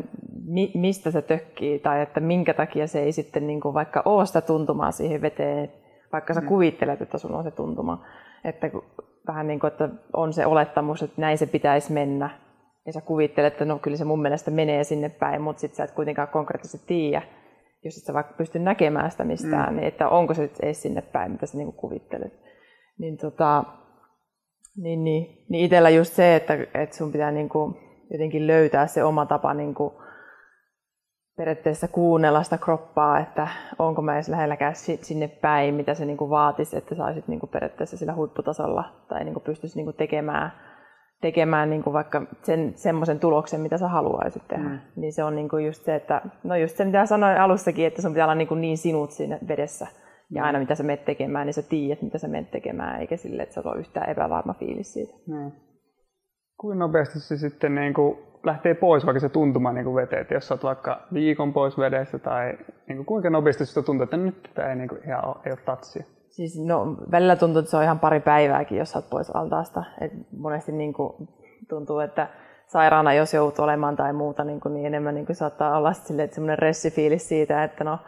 mi, 0.45 0.71
mistä 0.75 1.11
se 1.11 1.21
tökkii 1.21 1.79
tai 1.79 2.01
että 2.01 2.19
minkä 2.19 2.53
takia 2.53 2.87
se 2.87 2.99
ei 2.99 3.11
sitten 3.11 3.47
niin 3.47 3.61
kuin 3.61 3.73
vaikka 3.73 4.01
ole 4.05 4.25
sitä 4.25 4.41
tuntumaa 4.41 4.91
siihen 4.91 5.21
veteen, 5.21 5.71
vaikka 6.13 6.33
sä 6.33 6.41
mm. 6.41 6.47
kuvittelet, 6.47 7.01
että 7.01 7.17
sulla 7.17 7.37
on 7.37 7.43
se 7.43 7.51
tuntuma. 7.51 8.05
Että 8.43 8.71
vähän 9.27 9.47
niin 9.47 9.59
kuin, 9.59 9.71
että 9.71 9.89
on 10.13 10.33
se 10.33 10.45
olettamus, 10.45 11.03
että 11.03 11.21
näin 11.21 11.37
se 11.37 11.45
pitäisi 11.45 11.93
mennä. 11.93 12.29
Ja 12.85 12.93
sä 12.93 13.01
kuvittelet, 13.01 13.53
että 13.53 13.65
no 13.65 13.79
kyllä 13.79 13.97
se 13.97 14.05
mun 14.05 14.21
mielestä 14.21 14.51
menee 14.51 14.83
sinne 14.83 15.09
päin, 15.09 15.41
mutta 15.41 15.59
sitten 15.59 15.77
sä 15.77 15.83
et 15.83 15.91
kuitenkaan 15.91 16.27
konkreettisesti 16.27 16.87
tiedä, 16.87 17.21
jos 17.83 17.97
et 17.97 18.03
sä 18.03 18.13
vaikka 18.13 18.33
pysty 18.33 18.59
näkemään 18.59 19.11
sitä 19.11 19.23
mistään, 19.23 19.73
mm. 19.73 19.75
niin 19.75 19.87
että 19.87 20.09
onko 20.09 20.33
se 20.33 20.49
edes 20.63 20.81
sinne 20.81 21.01
päin, 21.01 21.31
mitä 21.31 21.45
sä 21.45 21.57
niin 21.57 21.65
kuin 21.67 21.77
kuvittelet. 21.77 22.33
Niin, 22.99 23.17
tota, 23.17 23.63
niin, 24.77 25.03
niin, 25.03 25.45
niin 25.49 25.65
itsellä 25.65 25.89
just 25.89 26.13
se, 26.13 26.35
että, 26.35 26.53
että 26.53 26.95
sun 26.95 27.11
pitää 27.11 27.31
niin 27.31 27.49
kuin 27.49 27.75
jotenkin 28.11 28.47
löytää 28.47 28.87
se 28.87 29.03
oma 29.03 29.25
tapa 29.25 29.53
niin 29.53 29.73
kuin 29.73 29.93
periaatteessa 31.37 31.87
kuunnella 31.87 32.43
sitä 32.43 32.57
kroppaa, 32.57 33.19
että 33.19 33.47
onko 33.79 34.01
mä 34.01 34.13
edes 34.13 34.29
lähelläkään 34.29 34.75
sinne 34.75 35.27
päin, 35.27 35.75
mitä 35.75 35.93
se 35.93 36.05
niin 36.05 36.17
kuin 36.17 36.29
vaatisi, 36.29 36.77
että 36.77 36.95
saisit 36.95 37.27
niin 37.27 37.39
kuin 37.39 37.49
periaatteessa 37.49 37.97
sillä 37.97 38.15
huipputasolla 38.15 38.83
tai 39.07 39.23
niin 39.23 39.33
kuin 39.33 39.43
pystyisi 39.43 39.75
niin 39.77 39.85
kuin 39.85 39.95
tekemään, 39.95 40.51
tekemään 41.21 41.69
niin 41.69 41.83
kuin 41.83 41.93
vaikka 41.93 42.21
sen, 42.43 42.73
semmoisen 42.75 43.19
tuloksen, 43.19 43.61
mitä 43.61 43.77
sä 43.77 43.87
haluaisit 43.87 44.47
tehdä. 44.47 44.69
Mm. 44.69 44.79
Niin 44.95 45.13
se 45.13 45.23
on 45.23 45.35
niin 45.35 45.49
kuin 45.49 45.65
just 45.65 45.83
se, 45.83 45.95
että 45.95 46.21
no 46.43 46.55
just 46.55 46.77
se 46.77 46.85
mitä 46.85 47.05
sanoin 47.05 47.37
alussakin, 47.37 47.87
että 47.87 48.01
sun 48.01 48.11
pitää 48.11 48.25
olla 48.25 48.35
niin, 48.35 48.47
kuin 48.47 48.61
niin 48.61 48.77
sinut 48.77 49.11
siinä 49.11 49.39
vedessä. 49.47 49.87
Ja 50.31 50.43
aina 50.43 50.59
mitä 50.59 50.75
sä 50.75 50.83
menet 50.83 51.05
tekemään, 51.05 51.45
niin 51.45 51.53
sä 51.53 51.61
tiedät, 51.61 52.01
mitä 52.01 52.17
sä 52.17 52.27
menet 52.27 52.51
tekemään, 52.51 53.01
eikä 53.01 53.17
sille, 53.17 53.43
että 53.43 53.53
se 53.53 53.61
on 53.65 53.79
yhtään 53.79 54.09
epävarma 54.09 54.53
fiilis 54.53 54.93
siitä. 54.93 55.13
Mm. 55.27 55.51
Kuinka 56.57 56.79
nopeasti 56.79 57.19
se 57.19 57.37
sitten 57.37 57.75
niin 57.75 57.93
kuin 57.93 58.17
lähtee 58.43 58.73
pois 58.73 59.05
vaikka 59.05 59.19
se 59.19 59.29
tuntuma 59.29 59.73
niin 59.73 59.85
kuin 59.85 59.95
veteen, 59.95 60.21
että 60.21 60.33
jos 60.33 60.51
olet 60.51 60.63
vaikka 60.63 61.07
viikon 61.13 61.53
pois 61.53 61.77
vedestä 61.77 62.19
tai 62.19 62.57
niin 62.87 62.97
kuin 62.97 63.05
kuinka 63.05 63.29
nopeasti 63.29 63.65
sitä 63.65 63.81
tuntuu, 63.81 64.03
että 64.03 64.17
nyt 64.17 64.51
tämä 64.55 64.69
ei, 64.69 64.75
niin 64.75 64.89
kuin, 64.89 65.01
ihan 65.07 65.27
ole, 65.27 65.35
ei 65.45 65.51
ole 65.51 65.59
tatsia? 65.65 66.03
Siis 66.29 66.59
no, 66.65 66.97
välillä 67.11 67.35
tuntuu, 67.35 67.59
että 67.59 67.71
se 67.71 67.77
on 67.77 67.83
ihan 67.83 67.99
pari 67.99 68.19
päivääkin, 68.19 68.77
jos 68.77 68.95
olet 68.95 69.09
pois 69.09 69.35
altaasta. 69.35 69.83
Et 70.01 70.11
monesti 70.37 70.71
niin 70.71 70.93
kuin, 70.93 71.27
tuntuu, 71.69 71.99
että 71.99 72.27
sairaana, 72.67 73.13
jos 73.13 73.33
joutuu 73.33 73.63
olemaan 73.63 73.95
tai 73.95 74.13
muuta, 74.13 74.43
niin, 74.43 74.59
kuin, 74.59 74.73
niin 74.73 74.85
enemmän 74.85 75.15
niin 75.15 75.25
kuin 75.25 75.35
saattaa 75.35 75.77
olla 75.77 75.93
semmoinen 75.93 76.59
ressifiilis 76.59 77.29
siitä, 77.29 77.63
että 77.63 77.83
no, 77.83 77.99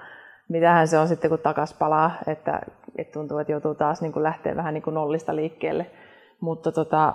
mitähän 0.50 0.88
se 0.88 1.00
on 1.00 1.08
sitten, 1.08 1.30
kun 1.30 1.40
takas 1.40 1.74
palaa, 1.74 2.12
että, 2.28 2.62
että 2.98 3.14
tuntuu, 3.14 3.38
että 3.38 3.52
joutuu 3.52 3.76
taas 3.76 4.02
niin 4.02 4.14
kuin 4.14 4.24
lähteä 4.24 4.56
vähän 4.56 4.74
niin 4.74 4.82
kuin 4.82 4.94
nollista 4.94 5.36
liikkeelle. 5.36 5.86
Mutta 6.42 6.72
tota, 6.72 7.14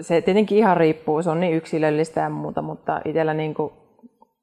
se 0.00 0.20
tietenkin 0.20 0.58
ihan 0.58 0.76
riippuu, 0.76 1.22
se 1.22 1.30
on 1.30 1.40
niin 1.40 1.54
yksilöllistä 1.54 2.20
ja 2.20 2.30
muuta, 2.30 2.62
mutta 2.62 3.00
itsellä 3.04 3.34
niin 3.34 3.54
kuin 3.54 3.72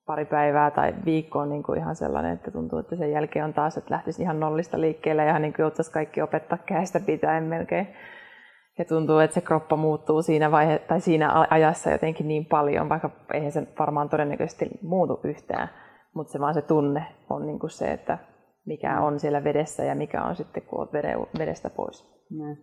pari 0.05 0.25
päivää 0.25 0.71
tai 0.71 0.93
viikko 1.05 1.39
on 1.39 1.49
niin 1.49 1.63
kuin 1.63 1.79
ihan 1.79 1.95
sellainen, 1.95 2.33
että 2.33 2.51
tuntuu, 2.51 2.79
että 2.79 2.95
sen 2.95 3.11
jälkeen 3.11 3.45
on 3.45 3.53
taas, 3.53 3.77
että 3.77 3.93
lähtisi 3.93 4.21
ihan 4.21 4.39
nollista 4.39 4.81
liikkeelle 4.81 5.25
ja 5.25 5.39
niin 5.39 5.53
kuin 5.53 5.63
joutuisi 5.63 5.91
kaikki 5.91 6.21
opettaa 6.21 6.57
käestä 6.65 6.99
pitäen 6.99 7.43
melkein. 7.43 7.87
Ja 8.77 8.85
tuntuu, 8.85 9.19
että 9.19 9.33
se 9.33 9.41
kroppa 9.41 9.75
muuttuu 9.75 10.21
siinä, 10.21 10.51
vaihe, 10.51 10.79
tai 10.79 11.01
siinä 11.01 11.47
ajassa 11.49 11.91
jotenkin 11.91 12.27
niin 12.27 12.45
paljon, 12.45 12.89
vaikka 12.89 13.09
eihän 13.33 13.51
se 13.51 13.67
varmaan 13.79 14.09
todennäköisesti 14.09 14.69
muutu 14.81 15.19
yhtään, 15.23 15.69
mutta 16.15 16.33
se 16.33 16.39
vaan 16.39 16.53
se 16.53 16.61
tunne 16.61 17.05
on 17.29 17.45
niin 17.45 17.59
kuin 17.59 17.69
se, 17.69 17.91
että 17.91 18.17
mikä 18.65 18.99
on 18.99 19.19
siellä 19.19 19.43
vedessä 19.43 19.83
ja 19.83 19.95
mikä 19.95 20.23
on 20.23 20.35
sitten, 20.35 20.63
kun 20.63 20.79
olet 20.79 21.29
vedestä 21.39 21.69
pois. 21.69 22.25
Mm. 22.31 22.57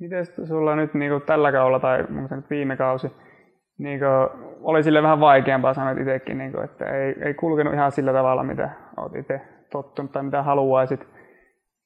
Miten 0.00 0.26
sulla 0.46 0.76
nyt 0.76 0.94
niin 0.94 1.10
kuin 1.10 1.22
tällä 1.22 1.52
kaudella 1.52 1.80
tai 1.80 1.98
nyt 2.30 2.50
viime 2.50 2.76
kausi 2.76 3.10
niin 3.78 3.98
kuin, 3.98 4.42
oli 4.62 4.82
sille 4.82 5.02
vähän 5.02 5.20
vaikeampaa 5.20 5.74
sanoa 5.74 5.90
itsekin, 5.90 6.38
niin 6.38 6.52
kuin, 6.52 6.64
että 6.64 6.84
ei, 6.84 7.14
ei 7.20 7.34
kulkenut 7.34 7.74
ihan 7.74 7.92
sillä 7.92 8.12
tavalla, 8.12 8.44
mitä 8.44 8.70
olet 8.96 9.14
itse 9.14 9.40
tottunut 9.72 10.12
tai 10.12 10.22
mitä 10.22 10.42
haluaisit. 10.42 11.08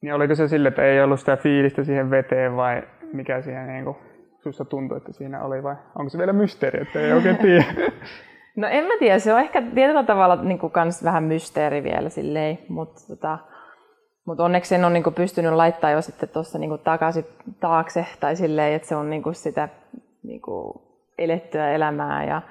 Niin 0.03 0.15
oliko 0.15 0.35
se 0.35 0.49
sille, 0.49 0.69
että 0.69 0.83
ei 0.83 1.03
ollut 1.03 1.21
sitä 1.21 1.37
fiilistä 1.37 1.85
siihen 1.85 2.11
veteen 2.11 2.57
vai 2.57 2.83
mikä 3.13 3.41
siihen 3.41 3.67
niin 3.67 3.85
kuin, 3.85 3.97
susta 4.43 4.65
tuntui, 4.65 4.97
että 4.97 5.13
siinä 5.13 5.43
oli 5.43 5.63
vai 5.63 5.77
onko 5.99 6.09
se 6.09 6.19
vielä 6.19 6.33
mysteeri, 6.33 6.83
että 6.83 7.01
ei 7.01 7.13
oikein 7.13 7.37
tiedä? 7.37 7.65
No 8.59 8.69
en 8.69 8.85
mä 8.85 8.95
tiedä, 8.99 9.19
se 9.19 9.35
on 9.35 9.41
ehkä 9.41 9.63
tietyllä 9.75 10.05
tavalla 10.05 10.37
niin 10.37 10.59
kuin 10.59 10.73
kans 10.73 11.05
vähän 11.05 11.25
mysteeri 11.25 11.83
vielä 11.83 12.09
silleen, 12.09 12.59
mutta 12.69 13.01
tota, 13.09 13.39
mutta 14.27 14.45
onneksi 14.45 14.69
sen 14.69 14.85
on 14.85 14.93
niinku 14.93 15.11
pystynyt 15.11 15.53
laittaa 15.53 15.91
jo 15.91 16.03
sitten 16.03 16.29
tuossa 16.29 16.59
niinku 16.59 16.79
takaisin 16.79 17.25
taakse 17.61 18.07
tai 18.21 18.37
silleen, 18.37 18.75
että 18.75 18.89
se 18.89 18.97
on 18.97 19.11
niinku 19.11 19.33
sitä 19.33 19.69
niinku 20.23 20.83
elettyä 21.19 21.71
elämää 21.71 22.25
ja 22.25 22.43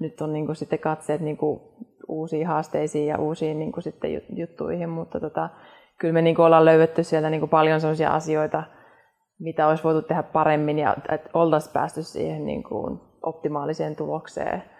nyt 0.00 0.20
on 0.20 0.32
niinku 0.32 0.54
sitten 0.54 0.78
katseet 0.78 1.20
niinku 1.20 1.74
uusiin 2.08 2.46
haasteisiin 2.46 3.06
ja 3.06 3.18
uusiin 3.18 3.58
niinku 3.58 3.80
sitten 3.80 4.22
juttuihin, 4.28 4.88
mutta 4.88 5.20
tota, 5.20 5.48
kyllä 5.98 6.14
me 6.14 6.22
niinku 6.22 6.42
ollaan 6.42 6.64
löydetty 6.64 7.04
sieltä 7.04 7.30
niinku 7.30 7.46
paljon 7.46 7.80
sellaisia 7.80 8.10
asioita, 8.10 8.62
mitä 9.38 9.68
olisi 9.68 9.84
voitu 9.84 10.02
tehdä 10.02 10.22
paremmin 10.22 10.78
ja 10.78 10.96
että 11.12 11.30
oltaisiin 11.34 11.72
päästy 11.72 12.02
siihen 12.02 12.46
niinku 12.46 13.00
optimaaliseen 13.22 13.96
tulokseen. 13.96 14.75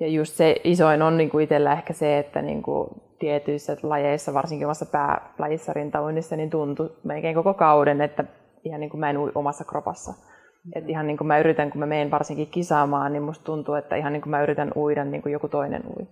Ja 0.00 0.08
just 0.08 0.34
se 0.34 0.56
isoin 0.64 1.02
on 1.02 1.16
niinku 1.16 1.38
itsellä 1.38 1.72
ehkä 1.72 1.92
se, 1.92 2.18
että 2.18 2.42
niinku 2.42 2.88
tietyissä 3.18 3.76
lajeissa, 3.82 4.34
varsinkin 4.34 4.66
omassa 4.66 4.86
päälajissa 4.86 5.72
rintauinnissa, 5.72 6.36
niin 6.36 6.50
tuntui 6.50 6.96
melkein 7.04 7.34
koko 7.34 7.54
kauden, 7.54 8.00
että 8.00 8.24
ihan 8.64 8.80
niin 8.80 8.90
kuin 8.90 9.00
mä 9.00 9.10
en 9.10 9.18
ui 9.18 9.32
omassa 9.34 9.64
kropassa. 9.64 10.12
Mm-hmm. 10.12 10.72
Että 10.74 10.90
ihan 10.90 11.06
niin 11.06 11.16
kuin 11.16 11.28
mä 11.28 11.38
yritän, 11.38 11.70
kun 11.70 11.78
mä 11.78 11.86
menen 11.86 12.10
varsinkin 12.10 12.46
kisaamaan, 12.46 13.12
niin 13.12 13.22
musta 13.22 13.44
tuntuu, 13.44 13.74
että 13.74 13.96
ihan 13.96 14.12
niin 14.12 14.22
kuin 14.22 14.30
mä 14.30 14.42
yritän 14.42 14.72
uida 14.76 15.04
niin 15.04 15.22
kuin 15.22 15.32
joku 15.32 15.48
toinen 15.48 15.82
ui. 15.86 16.06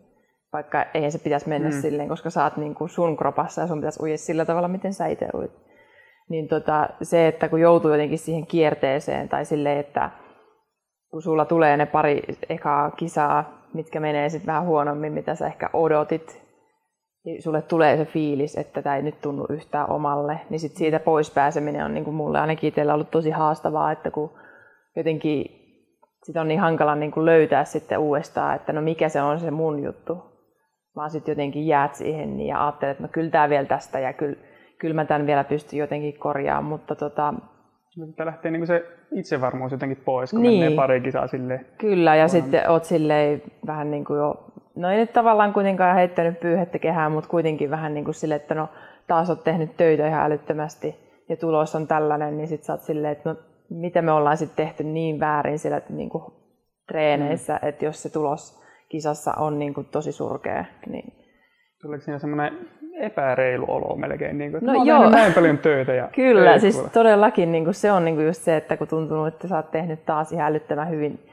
Vaikka 0.52 0.84
eihän 0.94 1.12
se 1.12 1.18
pitäisi 1.18 1.48
mennä 1.48 1.68
mm. 1.68 1.80
silleen, 1.80 2.08
koska 2.08 2.30
sä 2.30 2.44
oot 2.44 2.56
niin 2.56 2.74
kuin 2.74 2.88
sun 2.88 3.16
kropassa 3.16 3.60
ja 3.60 3.66
sun 3.66 3.78
pitäisi 3.78 4.02
uida 4.02 4.16
sillä 4.16 4.44
tavalla, 4.44 4.68
miten 4.68 4.94
sä 4.94 5.06
itse 5.06 5.28
uit. 5.34 5.52
Niin 6.28 6.48
tota, 6.48 6.88
se, 7.02 7.28
että 7.28 7.48
kun 7.48 7.60
joutuu 7.60 7.90
jotenkin 7.90 8.18
siihen 8.18 8.46
kierteeseen 8.46 9.28
tai 9.28 9.44
silleen, 9.44 9.78
että 9.78 10.10
kun 11.10 11.22
sulla 11.22 11.44
tulee 11.44 11.76
ne 11.76 11.86
pari 11.86 12.22
ekaa 12.48 12.90
kisaa, 12.90 13.61
mitkä 13.74 14.00
menee 14.00 14.28
sitten 14.28 14.46
vähän 14.46 14.66
huonommin, 14.66 15.12
mitä 15.12 15.34
sä 15.34 15.46
ehkä 15.46 15.70
odotit, 15.72 16.42
niin 17.24 17.42
sulle 17.42 17.62
tulee 17.62 17.96
se 17.96 18.04
fiilis, 18.04 18.56
että 18.56 18.82
tämä 18.82 18.96
ei 18.96 19.02
nyt 19.02 19.20
tunnu 19.20 19.46
yhtään 19.48 19.90
omalle, 19.90 20.40
niin 20.50 20.60
sit 20.60 20.76
siitä 20.76 21.00
pois 21.00 21.30
pääseminen 21.30 21.84
on 21.84 21.94
niin 21.94 22.04
kuin 22.04 22.14
mulle 22.14 22.40
ainakin 22.40 22.68
itsellä 22.68 22.94
ollut 22.94 23.10
tosi 23.10 23.30
haastavaa, 23.30 23.92
että 23.92 24.10
kun 24.10 24.30
jotenkin 24.96 25.44
sit 26.22 26.36
on 26.36 26.48
niin 26.48 26.60
hankala 26.60 26.94
niin 26.94 27.12
kuin 27.12 27.26
löytää 27.26 27.64
sitten 27.64 27.98
uudestaan, 27.98 28.56
että 28.56 28.72
no 28.72 28.82
mikä 28.82 29.08
se 29.08 29.22
on 29.22 29.40
se 29.40 29.50
mun 29.50 29.82
juttu, 29.82 30.18
vaan 30.96 31.10
sitten 31.10 31.32
jotenkin 31.32 31.66
jäät 31.66 31.94
siihen 31.94 32.36
niin 32.36 32.48
ja 32.48 32.64
ajattelet, 32.64 32.92
että 32.92 33.02
no 33.02 33.08
kyllä 33.12 33.30
tämä 33.30 33.48
vielä 33.48 33.66
tästä 33.66 33.98
ja 33.98 34.12
kyllä, 34.12 34.36
kyllä 34.78 34.94
mä 34.94 35.04
tämän 35.04 35.26
vielä 35.26 35.44
pystyn 35.44 35.78
jotenkin 35.78 36.18
korjaamaan, 36.18 36.64
mutta 36.64 36.94
tota, 36.94 37.34
Tämä 38.16 38.26
lähtee 38.26 38.50
niin 38.50 38.66
se 38.66 38.84
itsevarmuus 39.12 39.72
jotenkin 39.72 40.02
pois, 40.04 40.30
kun 40.30 40.42
niin. 40.42 40.60
menee 40.60 40.76
pari 40.76 41.00
kisaa 41.00 41.26
silleen. 41.26 41.66
Kyllä, 41.78 42.16
ja 42.16 42.28
sitten 42.28 42.70
oot 42.70 42.84
silleen 42.84 43.42
vähän 43.66 43.90
niin 43.90 44.04
kuin 44.04 44.18
jo, 44.18 44.52
no 44.76 44.90
ei 44.90 44.96
nyt 44.96 45.12
tavallaan 45.12 45.52
kuitenkaan 45.52 45.96
heittänyt 45.96 46.40
pyyhettä 46.40 46.78
kehään, 46.78 47.12
mutta 47.12 47.30
kuitenkin 47.30 47.70
vähän 47.70 47.94
niin 47.94 48.04
kuin 48.04 48.14
silleen, 48.14 48.40
että 48.40 48.54
no 48.54 48.68
taas 49.06 49.30
oot 49.30 49.44
tehnyt 49.44 49.76
töitä 49.76 50.08
ihan 50.08 50.24
älyttömästi 50.24 50.96
ja 51.28 51.36
tulos 51.36 51.74
on 51.74 51.86
tällainen, 51.86 52.36
niin 52.36 52.48
sitten 52.48 52.66
sä 52.66 52.72
oot 52.72 52.82
silleen, 52.82 53.12
että 53.12 53.30
no 53.30 53.36
mitä 53.70 54.02
me 54.02 54.12
ollaan 54.12 54.36
sitten 54.36 54.66
tehty 54.66 54.84
niin 54.84 55.20
väärin 55.20 55.58
siellä 55.58 55.80
niin 55.88 56.10
kuin 56.10 56.24
treeneissä, 56.88 57.58
mm. 57.62 57.68
että 57.68 57.84
jos 57.84 58.02
se 58.02 58.10
tulos 58.10 58.62
kisassa 58.88 59.32
on 59.32 59.58
niin 59.58 59.74
kuin 59.74 59.86
tosi 59.86 60.12
surkea, 60.12 60.64
niin 60.86 61.12
Tuleeko 61.82 62.04
siinä 62.04 62.18
semmoinen 62.18 62.68
epäreilu 63.02 63.64
olo 63.68 63.96
melkein, 63.96 64.38
niin 64.38 64.50
kuin, 64.50 64.64
että 64.64 64.72
no 64.72 64.84
joo. 64.84 65.10
näin 65.10 65.32
paljon 65.32 65.58
töitä. 65.58 65.94
Ja 65.94 66.08
Kyllä, 66.14 66.58
siis 66.58 66.76
kuule. 66.76 66.90
todellakin 66.90 67.52
niin 67.52 67.64
kuin 67.64 67.74
se 67.74 67.92
on 67.92 68.04
niin 68.04 68.14
kuin 68.14 68.26
just 68.26 68.42
se, 68.42 68.56
että 68.56 68.76
kun 68.76 68.88
tuntuu, 68.88 69.24
että 69.24 69.48
sä 69.48 69.56
oot 69.56 69.70
tehnyt 69.70 70.06
taas 70.06 70.32
ihan 70.32 70.50
älyttömän 70.50 70.90
hyvin, 70.90 71.26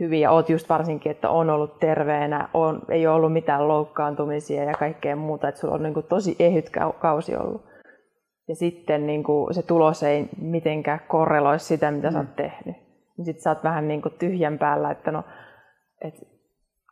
hyvin 0.00 0.20
ja 0.20 0.30
oot 0.30 0.50
just 0.50 0.68
varsinkin, 0.68 1.12
että 1.12 1.30
on 1.30 1.50
ollut 1.50 1.78
terveenä, 1.78 2.48
on, 2.54 2.82
ei 2.88 3.06
ole 3.06 3.16
ollut 3.16 3.32
mitään 3.32 3.68
loukkaantumisia 3.68 4.64
ja 4.64 4.72
kaikkea 4.72 5.16
muuta, 5.16 5.48
että 5.48 5.60
sulla 5.60 5.74
on 5.74 5.82
niin 5.82 5.94
kuin 5.94 6.06
tosi 6.06 6.36
ehyt 6.38 6.70
kausi 7.00 7.36
ollut. 7.36 7.64
Ja 8.48 8.54
sitten 8.54 9.06
niin 9.06 9.24
kuin 9.24 9.54
se 9.54 9.62
tulos 9.62 10.02
ei 10.02 10.28
mitenkään 10.40 11.00
korreloi 11.08 11.58
sitä, 11.58 11.90
mitä 11.90 12.08
mm. 12.08 12.12
sä 12.12 12.18
oot 12.18 12.28
mm. 12.28 12.34
tehnyt. 12.34 12.76
Niin 13.16 13.24
sitten 13.24 13.42
sä 13.42 13.50
oot 13.50 13.64
vähän 13.64 13.88
niin 13.88 14.02
kuin 14.02 14.14
tyhjän 14.18 14.58
päällä, 14.58 14.90
että 14.90 15.10
no, 15.10 15.24
et 16.04 16.14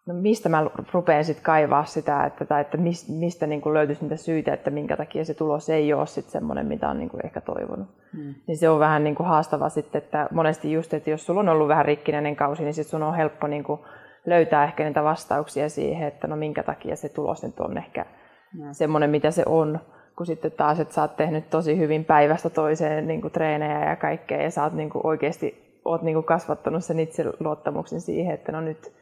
no 0.06 0.14
mistä 0.14 0.49
mä 0.49 0.66
rupean 0.92 1.25
sitten 1.25 1.44
kaivaa 1.44 1.85
sitä, 1.85 2.25
että, 2.25 2.44
tai 2.44 2.61
että 2.61 2.78
mistä 3.09 3.47
niin 3.47 3.61
kuin 3.61 3.75
löytyisi 3.75 4.02
niitä 4.02 4.16
syitä, 4.16 4.54
että 4.54 4.71
minkä 4.71 4.97
takia 4.97 5.25
se 5.25 5.35
tulos 5.35 5.71
ei 5.71 5.92
ole 5.92 6.06
sitten 6.06 6.32
semmoinen, 6.32 6.66
mitä 6.66 6.88
on 6.88 6.99
niin 6.99 7.09
kuin 7.09 7.26
ehkä 7.26 7.40
toivonut. 7.40 7.88
Hmm. 8.16 8.35
Niin 8.47 8.56
se 8.59 8.68
on 8.68 8.80
vähän 8.80 9.04
niin 9.04 9.14
kuin 9.14 9.26
haastava 9.26 9.68
sitten, 9.68 10.02
että 10.02 10.28
monesti 10.30 10.73
just, 10.73 10.94
että 10.94 11.11
jos 11.11 11.26
sulla 11.26 11.40
on 11.40 11.49
ollut 11.49 11.68
vähän 11.68 11.85
rikkinäinen 11.85 12.37
kausi, 12.37 12.62
niin 12.62 12.75
sitten 12.75 12.90
sun 12.90 13.02
on 13.02 13.16
helppo 13.16 13.47
niin 13.47 13.64
kuin 13.64 13.80
löytää 14.26 14.64
ehkä 14.64 14.85
niitä 14.85 15.04
vastauksia 15.04 15.68
siihen, 15.68 16.09
että 16.09 16.26
no 16.26 16.37
minkä 16.37 16.62
takia 16.62 16.97
se 16.97 17.09
tulos 17.09 17.42
nyt 17.42 17.61
on 17.61 17.78
ehkä 17.78 18.06
hmm. 18.52 18.73
semmoinen, 18.73 19.11
mitä 19.11 19.30
se 19.30 19.42
on. 19.47 19.80
Kun 20.16 20.26
sitten 20.26 20.52
taas, 20.52 20.80
että 20.80 20.94
sä 20.94 21.02
oot 21.02 21.16
tehnyt 21.16 21.50
tosi 21.50 21.78
hyvin 21.78 22.04
päivästä 22.04 22.50
toiseen 22.50 23.06
niin 23.06 23.21
kuin 23.21 23.32
treenejä 23.32 23.90
ja 23.90 23.97
kaikkea, 23.97 24.42
ja 24.42 24.50
sä 24.50 24.62
oot 24.62 24.73
niin 24.73 24.90
kuin 24.90 25.06
oikeasti 25.06 25.78
oot 25.85 26.02
niin 26.02 26.14
kuin 26.14 26.25
kasvattanut 26.25 26.85
sen 26.85 27.00
itseluottamuksen 27.00 28.00
siihen, 28.00 28.35
että 28.35 28.52
no 28.52 28.61
nyt, 28.61 28.92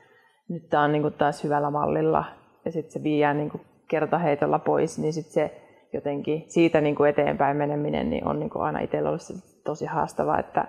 nyt 0.51 0.69
tämä 0.69 0.83
on 0.83 0.93
niin 0.93 1.13
taas 1.19 1.45
hyvällä 1.45 1.71
mallilla 1.71 2.25
ja 2.65 2.73
sitten 2.73 2.93
se 2.93 3.03
viiää 3.03 3.35
niin 3.35 3.51
kertaheitolla 3.89 4.59
pois, 4.59 4.99
niin 4.99 5.13
sitten 5.13 5.33
se 5.33 5.61
jotenkin 5.93 6.45
siitä 6.49 6.81
niin 6.81 6.95
kuin 6.95 7.11
eteenpäin 7.11 7.57
meneminen 7.57 8.11
niin 8.11 8.27
on 8.27 8.41
niin 8.41 8.51
kuin 8.51 8.63
aina 8.63 8.81
itsellä 8.81 9.09
ollut 9.09 9.23
tosi 9.65 9.87
haastavaa, 9.87 10.39
että 10.39 10.65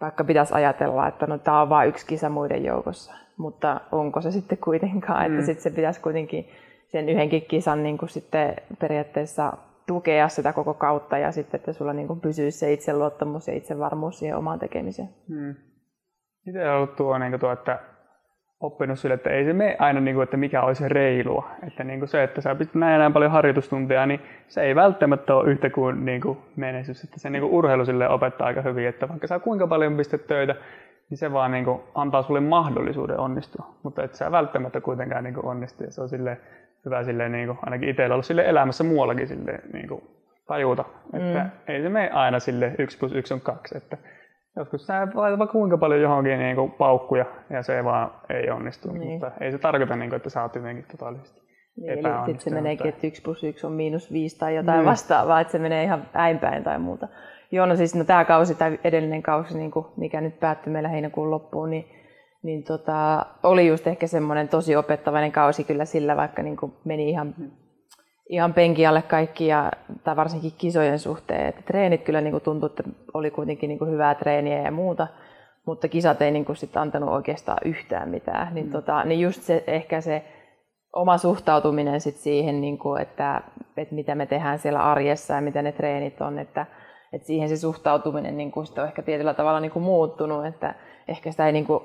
vaikka 0.00 0.24
pitäisi 0.24 0.54
ajatella, 0.54 1.08
että 1.08 1.26
no, 1.26 1.38
tämä 1.38 1.62
on 1.62 1.68
vain 1.68 1.88
yksi 1.88 2.06
kisa 2.06 2.28
muiden 2.28 2.64
joukossa, 2.64 3.14
mutta 3.36 3.80
onko 3.92 4.20
se 4.20 4.30
sitten 4.30 4.58
kuitenkaan, 4.58 5.30
mm. 5.30 5.34
että 5.34 5.46
sitten 5.46 5.62
se 5.62 5.70
pitäisi 5.70 6.00
kuitenkin 6.00 6.48
sen 6.86 7.08
yhdenkin 7.08 7.42
kisan 7.42 7.82
niin 7.82 7.98
kuin 7.98 8.08
sitten 8.08 8.56
periaatteessa 8.78 9.52
tukea 9.86 10.28
sitä 10.28 10.52
koko 10.52 10.74
kautta 10.74 11.18
ja 11.18 11.32
sitten, 11.32 11.58
että 11.58 11.72
sulla 11.72 11.92
niin 11.92 12.06
kuin 12.06 12.20
pysyisi 12.20 12.58
se 12.58 12.72
itseluottamus 12.72 13.48
ja 13.48 13.54
itsevarmuus 13.54 14.18
siihen 14.18 14.36
omaan 14.36 14.58
tekemiseen. 14.58 15.08
Mm. 15.28 15.54
Miten 16.46 16.70
on 16.70 16.76
ollut 16.76 16.96
tuo, 16.96 17.18
niin 17.18 17.32
kuin 17.32 17.40
tuo, 17.40 17.52
että 17.52 17.78
oppinut 18.60 18.98
sille, 18.98 19.14
että 19.14 19.30
ei 19.30 19.44
se 19.44 19.52
mene 19.52 19.76
aina, 19.78 20.00
niin 20.00 20.14
kuin, 20.14 20.22
että 20.22 20.36
mikä 20.36 20.62
olisi 20.62 20.88
reilua. 20.88 21.50
Että 21.66 21.84
niin 21.84 21.98
kuin 21.98 22.08
se, 22.08 22.22
että 22.22 22.40
sä 22.40 22.54
pistät 22.54 22.74
näin 22.74 22.98
näin 22.98 23.12
paljon 23.12 23.30
harjoitustunteja, 23.30 24.06
niin 24.06 24.20
se 24.48 24.62
ei 24.62 24.74
välttämättä 24.74 25.34
ole 25.34 25.50
yhtä 25.50 25.70
kuin, 25.70 26.04
niin 26.04 26.20
kuin 26.20 26.38
menestys. 26.56 27.04
Että 27.04 27.20
se 27.20 27.30
niin 27.30 27.42
kuin 27.42 27.52
urheilu 27.52 27.84
sille 27.84 28.08
opettaa 28.08 28.46
aika 28.46 28.62
hyvin, 28.62 28.88
että 28.88 29.08
vaikka 29.08 29.26
sä 29.26 29.38
kuinka 29.38 29.66
paljon 29.66 29.96
pistät 29.96 30.26
töitä, 30.26 30.54
niin 31.10 31.18
se 31.18 31.32
vaan 31.32 31.50
niin 31.50 31.64
kuin 31.64 31.80
antaa 31.94 32.22
sulle 32.22 32.40
mahdollisuuden 32.40 33.18
onnistua. 33.18 33.74
Mutta 33.82 34.02
et 34.02 34.14
sä 34.14 34.32
välttämättä 34.32 34.80
kuitenkaan 34.80 35.24
niin 35.24 35.34
kuin 35.34 35.46
onnistu. 35.46 35.84
Ja 35.84 35.90
se 35.90 36.02
on 36.02 36.08
sille 36.08 36.38
hyvä 36.84 37.04
sille, 37.04 37.28
niin 37.28 37.46
kuin, 37.46 37.58
ainakin 37.62 37.88
itsellä 37.88 38.14
ollut 38.14 38.26
sille 38.26 38.48
elämässä 38.48 38.84
muuallakin 38.84 39.28
sille, 39.28 39.60
niin 39.72 39.88
kuin, 39.88 40.02
tajuta, 40.46 40.84
että 41.14 41.44
mm. 41.44 41.50
ei 41.68 41.82
se 41.82 41.88
mene 41.88 42.10
aina 42.10 42.38
sille 42.38 42.74
yksi 42.78 42.98
plus 42.98 43.14
yksi 43.14 43.34
on 43.34 43.40
kaksi. 43.40 43.76
Että 43.76 43.96
Joskus 44.60 44.86
sä 44.86 45.08
laitat 45.14 45.38
vaikka 45.38 45.52
kuinka 45.52 45.78
paljon 45.78 46.00
johonkin 46.00 46.38
niin 46.38 46.56
kuin 46.56 46.70
paukkuja 46.70 47.24
ja 47.50 47.62
se 47.62 47.84
vaan 47.84 48.10
ei 48.28 48.50
onnistu, 48.50 48.92
niin. 48.92 49.10
mutta 49.10 49.30
ei 49.40 49.52
se 49.52 49.58
tarkoita, 49.58 49.96
niin 49.96 50.10
kuin, 50.10 50.16
että 50.16 50.30
sä 50.30 50.42
oot 50.42 50.54
jotenkin 50.54 50.84
totaalisesti 50.90 51.40
niin, 51.76 51.92
eli 51.92 52.02
sitten 52.26 52.40
se 52.40 52.50
meneekin, 52.50 52.88
että 52.88 53.06
1 53.06 53.22
plus 53.22 53.44
1 53.44 53.66
on 53.66 53.72
miinus 53.72 54.12
5 54.12 54.38
tai 54.38 54.56
jotain 54.56 54.78
niin. 54.78 54.86
vastaavaa, 54.86 55.40
että 55.40 55.52
se 55.52 55.58
menee 55.58 55.84
ihan 55.84 56.08
äinpäin 56.14 56.64
tai 56.64 56.78
muuta. 56.78 57.08
Joo, 57.52 57.66
no 57.66 57.76
siis 57.76 57.94
no, 57.94 58.04
tämä 58.04 58.24
kausi 58.24 58.54
tai 58.54 58.78
edellinen 58.84 59.22
kausi, 59.22 59.58
niin 59.58 59.70
kuin, 59.70 59.86
mikä 59.96 60.20
nyt 60.20 60.40
päättyi 60.40 60.72
meillä 60.72 60.88
heinäkuun 60.88 61.30
loppuun, 61.30 61.70
niin, 61.70 61.84
niin 62.42 62.64
tota, 62.64 63.26
oli 63.42 63.66
just 63.66 63.86
ehkä 63.86 64.06
semmoinen 64.06 64.48
tosi 64.48 64.76
opettavainen 64.76 65.32
kausi 65.32 65.64
kyllä 65.64 65.84
sillä, 65.84 66.16
vaikka 66.16 66.42
niin 66.42 66.56
kuin 66.56 66.72
meni 66.84 67.10
ihan 67.10 67.34
ihan 68.30 68.54
penki 68.54 68.86
alle 68.86 69.02
kaikki, 69.02 69.46
ja, 69.46 69.72
tai 70.04 70.16
varsinkin 70.16 70.52
kisojen 70.58 70.98
suhteen. 70.98 71.46
Että 71.46 71.62
treenit 71.62 72.02
kyllä 72.02 72.20
niin 72.20 72.32
kuin 72.32 72.42
tuntui, 72.42 72.66
että 72.66 72.82
oli 73.14 73.30
kuitenkin 73.30 73.68
niin 73.68 73.78
kuin 73.78 73.90
hyvää 73.90 74.14
treeniä 74.14 74.62
ja 74.62 74.70
muuta, 74.70 75.06
mutta 75.66 75.88
kisat 75.88 76.22
ei 76.22 76.30
niin 76.30 76.44
kuin 76.44 76.56
sit 76.56 76.76
antanut 76.76 77.08
oikeastaan 77.08 77.58
yhtään 77.64 78.08
mitään. 78.08 78.54
Niin, 78.54 78.66
mm. 78.66 78.72
tota, 78.72 79.04
niin 79.04 79.20
just 79.20 79.42
se, 79.42 79.64
ehkä 79.66 80.00
se 80.00 80.24
oma 80.92 81.18
suhtautuminen 81.18 82.00
sit 82.00 82.16
siihen, 82.16 82.60
niin 82.60 82.78
kuin, 82.78 83.02
että, 83.02 83.42
että 83.76 83.94
mitä 83.94 84.14
me 84.14 84.26
tehdään 84.26 84.58
siellä 84.58 84.82
arjessa 84.82 85.34
ja 85.34 85.40
mitä 85.40 85.62
ne 85.62 85.72
treenit 85.72 86.20
on, 86.20 86.38
että, 86.38 86.66
että 87.12 87.26
siihen 87.26 87.48
se 87.48 87.56
suhtautuminen 87.56 88.36
niin 88.36 88.52
kuin, 88.52 88.66
on 88.78 88.84
ehkä 88.84 89.02
tietyllä 89.02 89.34
tavalla 89.34 89.60
niin 89.60 89.70
kuin 89.70 89.82
muuttunut, 89.82 90.46
että 90.46 90.74
ehkä 91.08 91.30
sitä 91.30 91.46
ei 91.46 91.52
niin 91.52 91.66
kuin, 91.66 91.80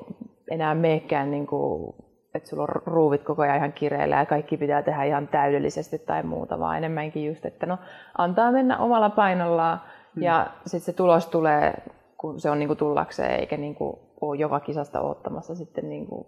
enää 0.52 0.76
meekään 0.76 1.32
niin 1.32 1.48
kuin, 1.48 1.96
että 2.36 2.50
sulla 2.50 2.64
on 2.64 2.82
ruuvit 2.86 3.24
koko 3.24 3.42
ajan 3.42 3.58
ihan 3.58 3.74
kireillä 3.74 4.16
ja 4.16 4.26
kaikki 4.26 4.58
pitää 4.58 4.82
tehdä 4.82 5.04
ihan 5.04 5.28
täydellisesti 5.28 6.00
tai 6.00 6.24
muuta, 6.24 6.60
vaan 6.60 6.78
enemmänkin 6.78 7.26
just, 7.26 7.46
että 7.46 7.66
no 7.66 7.78
antaa 8.18 8.52
mennä 8.52 8.78
omalla 8.78 9.10
painollaan 9.10 9.82
hmm. 10.16 10.24
ja 10.24 10.48
sitten 10.66 10.86
se 10.86 10.94
tulos 10.94 11.28
tulee, 11.28 11.74
kun 12.18 12.40
se 12.40 12.50
on 12.50 12.60
niin 12.60 12.68
kuin 12.68 12.78
tullakseen, 12.78 13.40
eikä 13.40 13.58
niin 13.58 13.76
kuin 13.76 14.00
ole 14.22 14.38
joka 14.38 14.60
kisasta 14.60 15.02
ottamassa 15.02 15.56
sitten 15.56 15.90
niin 15.90 16.08
kuin 16.08 16.28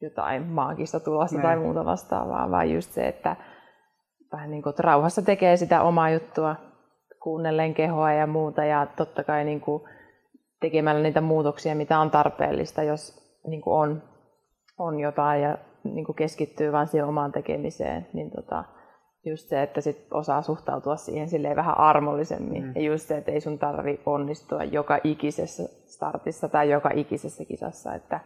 jotain 0.00 0.46
maagista 0.46 1.00
tulosta 1.00 1.42
tai 1.42 1.54
niin. 1.54 1.64
muuta 1.64 1.84
vastaavaa, 1.84 2.50
vaan 2.50 2.70
just 2.70 2.90
se, 2.90 3.08
että 3.08 3.36
vähän 4.32 4.50
niin 4.50 4.62
kuin, 4.62 4.70
että 4.70 4.82
rauhassa 4.82 5.22
tekee 5.22 5.56
sitä 5.56 5.82
omaa 5.82 6.10
juttua, 6.10 6.56
kuunnellen 7.22 7.74
kehoa 7.74 8.12
ja 8.12 8.26
muuta 8.26 8.64
ja 8.64 8.86
totta 8.96 9.24
kai 9.24 9.44
niin 9.44 9.60
kuin 9.60 9.82
tekemällä 10.60 11.02
niitä 11.02 11.20
muutoksia, 11.20 11.74
mitä 11.74 11.98
on 11.98 12.10
tarpeellista, 12.10 12.82
jos 12.82 13.22
niin 13.46 13.60
kuin 13.60 13.74
on 13.74 14.02
on 14.82 15.00
jotain 15.00 15.42
ja 15.42 15.58
niin 15.84 16.04
kuin 16.04 16.16
keskittyy 16.16 16.72
vain 16.72 16.86
siihen 16.86 17.08
omaan 17.08 17.32
tekemiseen, 17.32 18.06
niin 18.12 18.30
tota, 18.30 18.64
just 19.26 19.48
se, 19.48 19.62
että 19.62 19.80
sit 19.80 20.06
osaa 20.10 20.42
suhtautua 20.42 20.96
siihen 20.96 21.28
silleen 21.28 21.56
vähän 21.56 21.78
armollisemmin. 21.78 22.64
Mm. 22.64 22.72
Ja 22.74 22.82
just 22.82 23.08
se, 23.08 23.16
että 23.16 23.32
ei 23.32 23.40
sun 23.40 23.58
tarvi 23.58 24.00
onnistua 24.06 24.64
joka 24.64 24.98
ikisessä 25.04 25.62
startissa 25.86 26.48
tai 26.48 26.70
joka 26.70 26.90
ikisessä 26.94 27.44
kisassa, 27.44 27.94
että 27.94 28.20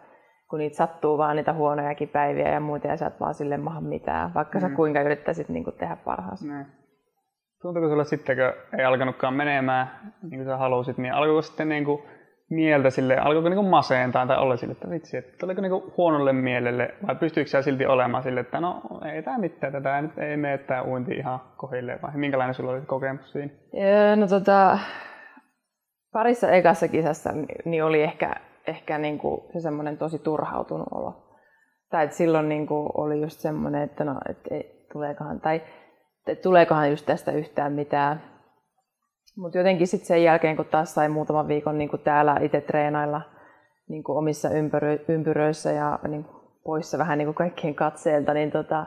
kun 0.50 0.58
niitä 0.58 0.76
sattuu 0.76 1.18
vaan 1.18 1.36
niitä 1.36 1.52
huonojakin 1.52 2.08
päiviä 2.08 2.48
ja 2.48 2.60
muuta, 2.60 2.88
ja 2.88 2.96
sä 2.96 3.06
et 3.06 3.20
vaan 3.20 3.34
sille 3.34 3.56
maha 3.56 3.80
mitään, 3.80 4.34
vaikka 4.34 4.58
mm. 4.58 4.60
sä 4.60 4.70
kuinka 4.76 5.02
yrittäisit 5.02 5.48
niin 5.48 5.64
kuin 5.64 5.76
tehdä 5.76 5.96
parhaasi. 5.96 6.48
Mm. 6.48 6.64
Tuntuuko 7.62 7.88
sulle 7.88 8.04
sitten, 8.04 8.36
kun 8.36 8.78
ei 8.78 8.84
alkanutkaan 8.84 9.34
menemään 9.34 9.90
niin 10.22 10.38
kuin 10.38 10.44
sä 10.44 10.56
halusit, 10.56 10.98
niin 10.98 11.12
alkoiko 11.12 11.42
sitten 11.42 11.68
niin 11.68 11.84
kuin 11.84 12.02
mieltä 12.50 12.90
sille, 12.90 13.16
alkoiko 13.16 13.48
niinku 13.48 13.68
masentaa 13.68 14.26
tai 14.26 14.38
olla 14.38 14.56
sille, 14.56 14.72
että 14.72 14.90
vitsi, 14.90 15.16
että 15.16 15.38
tuliko 15.38 15.60
niinku 15.60 15.92
huonolle 15.96 16.32
mielelle 16.32 16.94
vai 17.06 17.14
pystyykö 17.14 17.50
sä 17.50 17.62
silti 17.62 17.86
olemaan 17.86 18.22
sille, 18.22 18.40
että 18.40 18.60
no 18.60 18.82
ei 19.12 19.22
tämä 19.22 19.38
mitään, 19.38 19.72
tätä 19.72 20.02
nyt 20.02 20.18
ei 20.18 20.36
mene 20.36 20.58
tämä 20.58 20.84
uinti 20.84 21.14
ihan 21.14 21.40
kohille 21.56 21.98
vai 22.02 22.10
minkälainen 22.14 22.54
sulla 22.54 22.72
oli 22.72 22.80
kokemus 22.80 23.32
siinä? 23.32 23.52
No 24.16 24.26
tota, 24.26 24.78
parissa 26.12 26.50
ekassa 26.50 26.88
kisassa 26.88 27.30
niin 27.64 27.84
oli 27.84 28.02
ehkä, 28.02 28.34
ehkä 28.66 28.98
niinku 28.98 29.48
se 29.52 29.60
semmoinen 29.60 29.98
tosi 29.98 30.18
turhautunut 30.18 30.88
olo. 30.90 31.38
Tai 31.90 32.04
että 32.04 32.16
silloin 32.16 32.48
niinku 32.48 32.90
oli 32.94 33.20
just 33.20 33.40
semmoinen, 33.40 33.82
että 33.82 34.04
no, 34.04 34.14
et 34.28 34.38
ei, 34.50 34.86
tuleekohan, 34.92 35.40
tai 35.40 35.62
että 36.26 36.42
tuleekohan 36.42 36.90
just 36.90 37.06
tästä 37.06 37.32
yhtään 37.32 37.72
mitään 37.72 38.35
mutta 39.36 39.58
jotenkin 39.58 39.86
sitten 39.86 40.06
sen 40.06 40.22
jälkeen, 40.22 40.56
kun 40.56 40.64
taas 40.64 40.94
sai 40.94 41.08
muutaman 41.08 41.48
viikon 41.48 41.78
niin 41.78 41.90
täällä 42.04 42.38
itse 42.42 42.60
treenailla 42.60 43.20
niin 43.88 44.02
omissa 44.08 44.50
ympyrö, 44.50 44.98
ympyröissä 45.08 45.72
ja 45.72 45.98
niin 46.08 46.26
poissa 46.64 46.98
vähän 46.98 47.18
niin 47.18 47.34
kaikkien 47.34 47.74
katseelta, 47.74 48.34
niin 48.34 48.50
tota, 48.50 48.86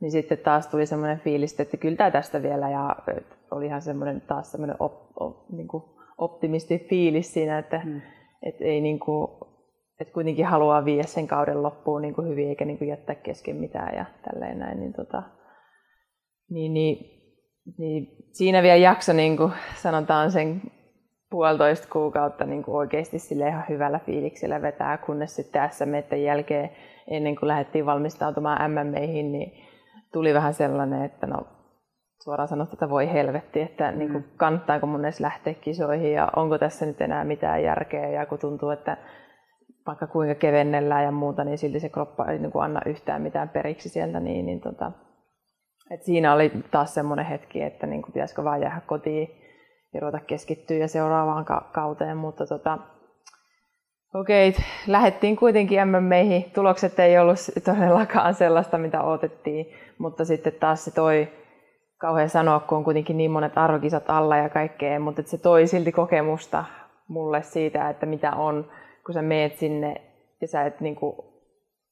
niin 0.00 0.10
sitten 0.10 0.38
taas 0.38 0.66
tuli 0.66 0.86
semmoinen 0.86 1.20
fiilis, 1.20 1.60
että 1.60 1.76
kyllä 1.76 1.96
tämä 1.96 2.10
tästä 2.10 2.42
vielä 2.42 2.70
ja 2.70 2.96
oli 3.50 3.66
ihan 3.66 3.82
semmoinen 3.82 4.20
taas 4.20 4.52
semmoinen 4.52 4.76
op, 4.80 4.92
op, 5.20 5.50
niin 5.50 5.68
kuin 5.68 5.82
optimisti 6.18 6.86
fiilis 6.90 7.32
siinä, 7.32 7.58
että 7.58 7.80
mm. 7.84 8.00
et 8.42 8.60
ei 8.60 8.80
niin 8.80 8.98
kuin, 8.98 9.28
et 10.00 10.10
kuitenkin 10.10 10.46
haluaa 10.46 10.84
viedä 10.84 11.02
sen 11.06 11.26
kauden 11.26 11.62
loppuun 11.62 12.02
niin 12.02 12.14
kuin 12.14 12.28
hyvin 12.28 12.48
eikä 12.48 12.64
niin 12.64 12.78
kuin 12.78 12.88
jättää 12.88 13.14
kesken 13.14 13.56
mitään 13.56 13.94
ja 13.96 14.04
tälleen 14.24 14.58
näin. 14.58 14.80
Niin, 14.80 14.92
tota, 14.92 15.22
niin, 16.50 16.74
niin, 16.74 17.15
niin 17.78 18.08
siinä 18.32 18.62
vielä 18.62 18.76
jakso 18.76 19.12
niin 19.12 19.36
kuin 19.36 19.52
sanotaan 19.74 20.30
sen 20.30 20.62
puolitoista 21.30 21.88
kuukautta 21.92 22.44
niin 22.44 22.62
kuin 22.62 22.76
oikeasti 22.76 23.18
sille 23.18 23.48
ihan 23.48 23.64
hyvällä 23.68 23.98
fiiliksellä 23.98 24.62
vetää, 24.62 24.98
kunnes 24.98 25.36
sitten 25.36 25.70
SM 25.70 26.16
jälkeen 26.24 26.70
ennen 27.10 27.36
kuin 27.36 27.48
lähdettiin 27.48 27.86
valmistautumaan 27.86 28.70
MMEihin, 28.70 29.32
niin 29.32 29.52
tuli 30.12 30.34
vähän 30.34 30.54
sellainen, 30.54 31.02
että 31.02 31.26
no 31.26 31.46
suoraan 32.22 32.48
sanottuna, 32.48 32.76
että 32.76 32.90
voi 32.90 33.12
helvetti, 33.12 33.60
että 33.60 33.90
mm. 33.90 33.98
niin 33.98 34.12
kuin, 34.12 34.24
kannattaako 34.36 34.86
mun 34.86 35.04
edes 35.04 35.20
lähteä 35.20 35.54
kisoihin 35.54 36.12
ja 36.12 36.28
onko 36.36 36.58
tässä 36.58 36.86
nyt 36.86 37.00
enää 37.00 37.24
mitään 37.24 37.62
järkeä 37.62 38.08
ja 38.10 38.26
kun 38.26 38.38
tuntuu, 38.38 38.70
että 38.70 38.96
vaikka 39.86 40.06
kuinka 40.06 40.34
kevennellään 40.34 41.04
ja 41.04 41.10
muuta, 41.10 41.44
niin 41.44 41.58
silti 41.58 41.80
se 41.80 41.88
kroppa 41.88 42.26
ei 42.26 42.38
niin 42.38 42.52
kuin 42.52 42.64
anna 42.64 42.80
yhtään 42.86 43.22
mitään 43.22 43.48
periksi 43.48 43.88
sieltä, 43.88 44.20
niin, 44.20 44.46
niin 44.46 44.60
tota, 44.60 44.92
et 45.90 46.02
siinä 46.02 46.34
oli 46.34 46.52
taas 46.70 46.94
semmoinen 46.94 47.26
hetki, 47.26 47.62
että 47.62 47.86
niin 47.86 48.02
kuin, 48.02 48.12
pitäisikö 48.12 48.44
vaan 48.44 48.60
jäädä 48.60 48.80
kotiin 48.86 49.28
ja 49.94 50.00
ruveta 50.00 50.20
keskittyä 50.20 50.76
ja 50.76 50.88
seuraavaan 50.88 51.44
ka- 51.44 51.70
kauteen, 51.72 52.16
mutta 52.16 52.46
tota, 52.46 52.78
okei, 54.14 54.48
okay, 54.48 54.64
lähdettiin 54.86 55.36
kuitenkin 55.36 55.88
MMEihin. 55.88 56.50
Tulokset 56.54 56.98
ei 56.98 57.18
ollut 57.18 57.38
todellakaan 57.64 58.34
sellaista, 58.34 58.78
mitä 58.78 59.02
odotettiin, 59.02 59.66
mutta 59.98 60.24
sitten 60.24 60.52
taas 60.52 60.84
se 60.84 60.90
toi, 60.90 61.28
kauhean 61.98 62.28
sanoa, 62.28 62.60
kun 62.60 62.78
on 62.78 62.84
kuitenkin 62.84 63.16
niin 63.16 63.30
monet 63.30 63.58
arvokisat 63.58 64.10
alla 64.10 64.36
ja 64.36 64.48
kaikkea, 64.48 65.00
mutta 65.00 65.22
se 65.24 65.38
toi 65.38 65.66
silti 65.66 65.92
kokemusta 65.92 66.64
mulle 67.08 67.42
siitä, 67.42 67.88
että 67.90 68.06
mitä 68.06 68.32
on, 68.32 68.70
kun 69.06 69.14
sä 69.14 69.22
meet 69.22 69.56
sinne 69.56 69.94
ja 70.40 70.48
sä 70.48 70.66
et 70.66 70.80
niin 70.80 70.96
kuin, 70.96 71.16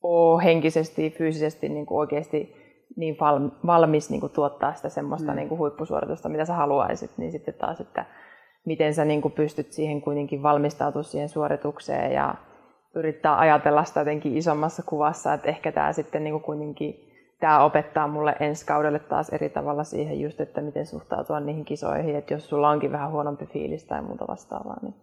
ole 0.02 0.44
henkisesti, 0.44 1.10
fyysisesti 1.10 1.68
niin 1.68 1.86
kuin 1.86 1.98
oikeasti 1.98 2.63
niin 2.96 3.16
valmis 3.66 4.10
niin 4.10 4.20
kuin, 4.20 4.32
tuottaa 4.32 4.74
sitä 4.74 4.88
semmoista 4.88 5.32
mm. 5.32 5.36
niin 5.36 5.48
kuin, 5.48 5.58
huippusuoritusta, 5.58 6.28
mitä 6.28 6.44
sä 6.44 6.54
haluaisit, 6.54 7.10
niin 7.16 7.32
sitten 7.32 7.54
taas, 7.54 7.80
että 7.80 8.06
miten 8.64 8.94
sä 8.94 9.04
niin 9.04 9.22
kuin, 9.22 9.32
pystyt 9.32 9.72
siihen 9.72 10.02
kuitenkin 10.02 10.42
valmistautumaan 10.42 11.04
siihen 11.04 11.28
suoritukseen 11.28 12.12
ja 12.12 12.34
yrittää 12.94 13.38
ajatella 13.38 13.84
sitä 13.84 14.00
jotenkin 14.00 14.36
isommassa 14.36 14.82
kuvassa, 14.86 15.34
että 15.34 15.48
ehkä 15.48 15.72
tämä 15.72 15.92
sitten 15.92 16.24
niin 16.24 16.32
kuin, 16.32 16.42
kuitenkin 16.42 16.94
tämä 17.40 17.64
opettaa 17.64 18.08
mulle 18.08 18.36
ensi 18.40 18.66
kaudelle 18.66 18.98
taas 18.98 19.28
eri 19.28 19.48
tavalla 19.48 19.84
siihen 19.84 20.20
just, 20.20 20.40
että 20.40 20.60
miten 20.60 20.86
suhtautua 20.86 21.40
niihin 21.40 21.64
kisoihin, 21.64 22.16
että 22.16 22.34
jos 22.34 22.48
sulla 22.48 22.70
onkin 22.70 22.92
vähän 22.92 23.10
huonompi 23.10 23.46
fiilis 23.46 23.84
tai 23.84 24.02
muuta 24.02 24.24
vastaavaa, 24.28 24.76
niin, 24.82 24.94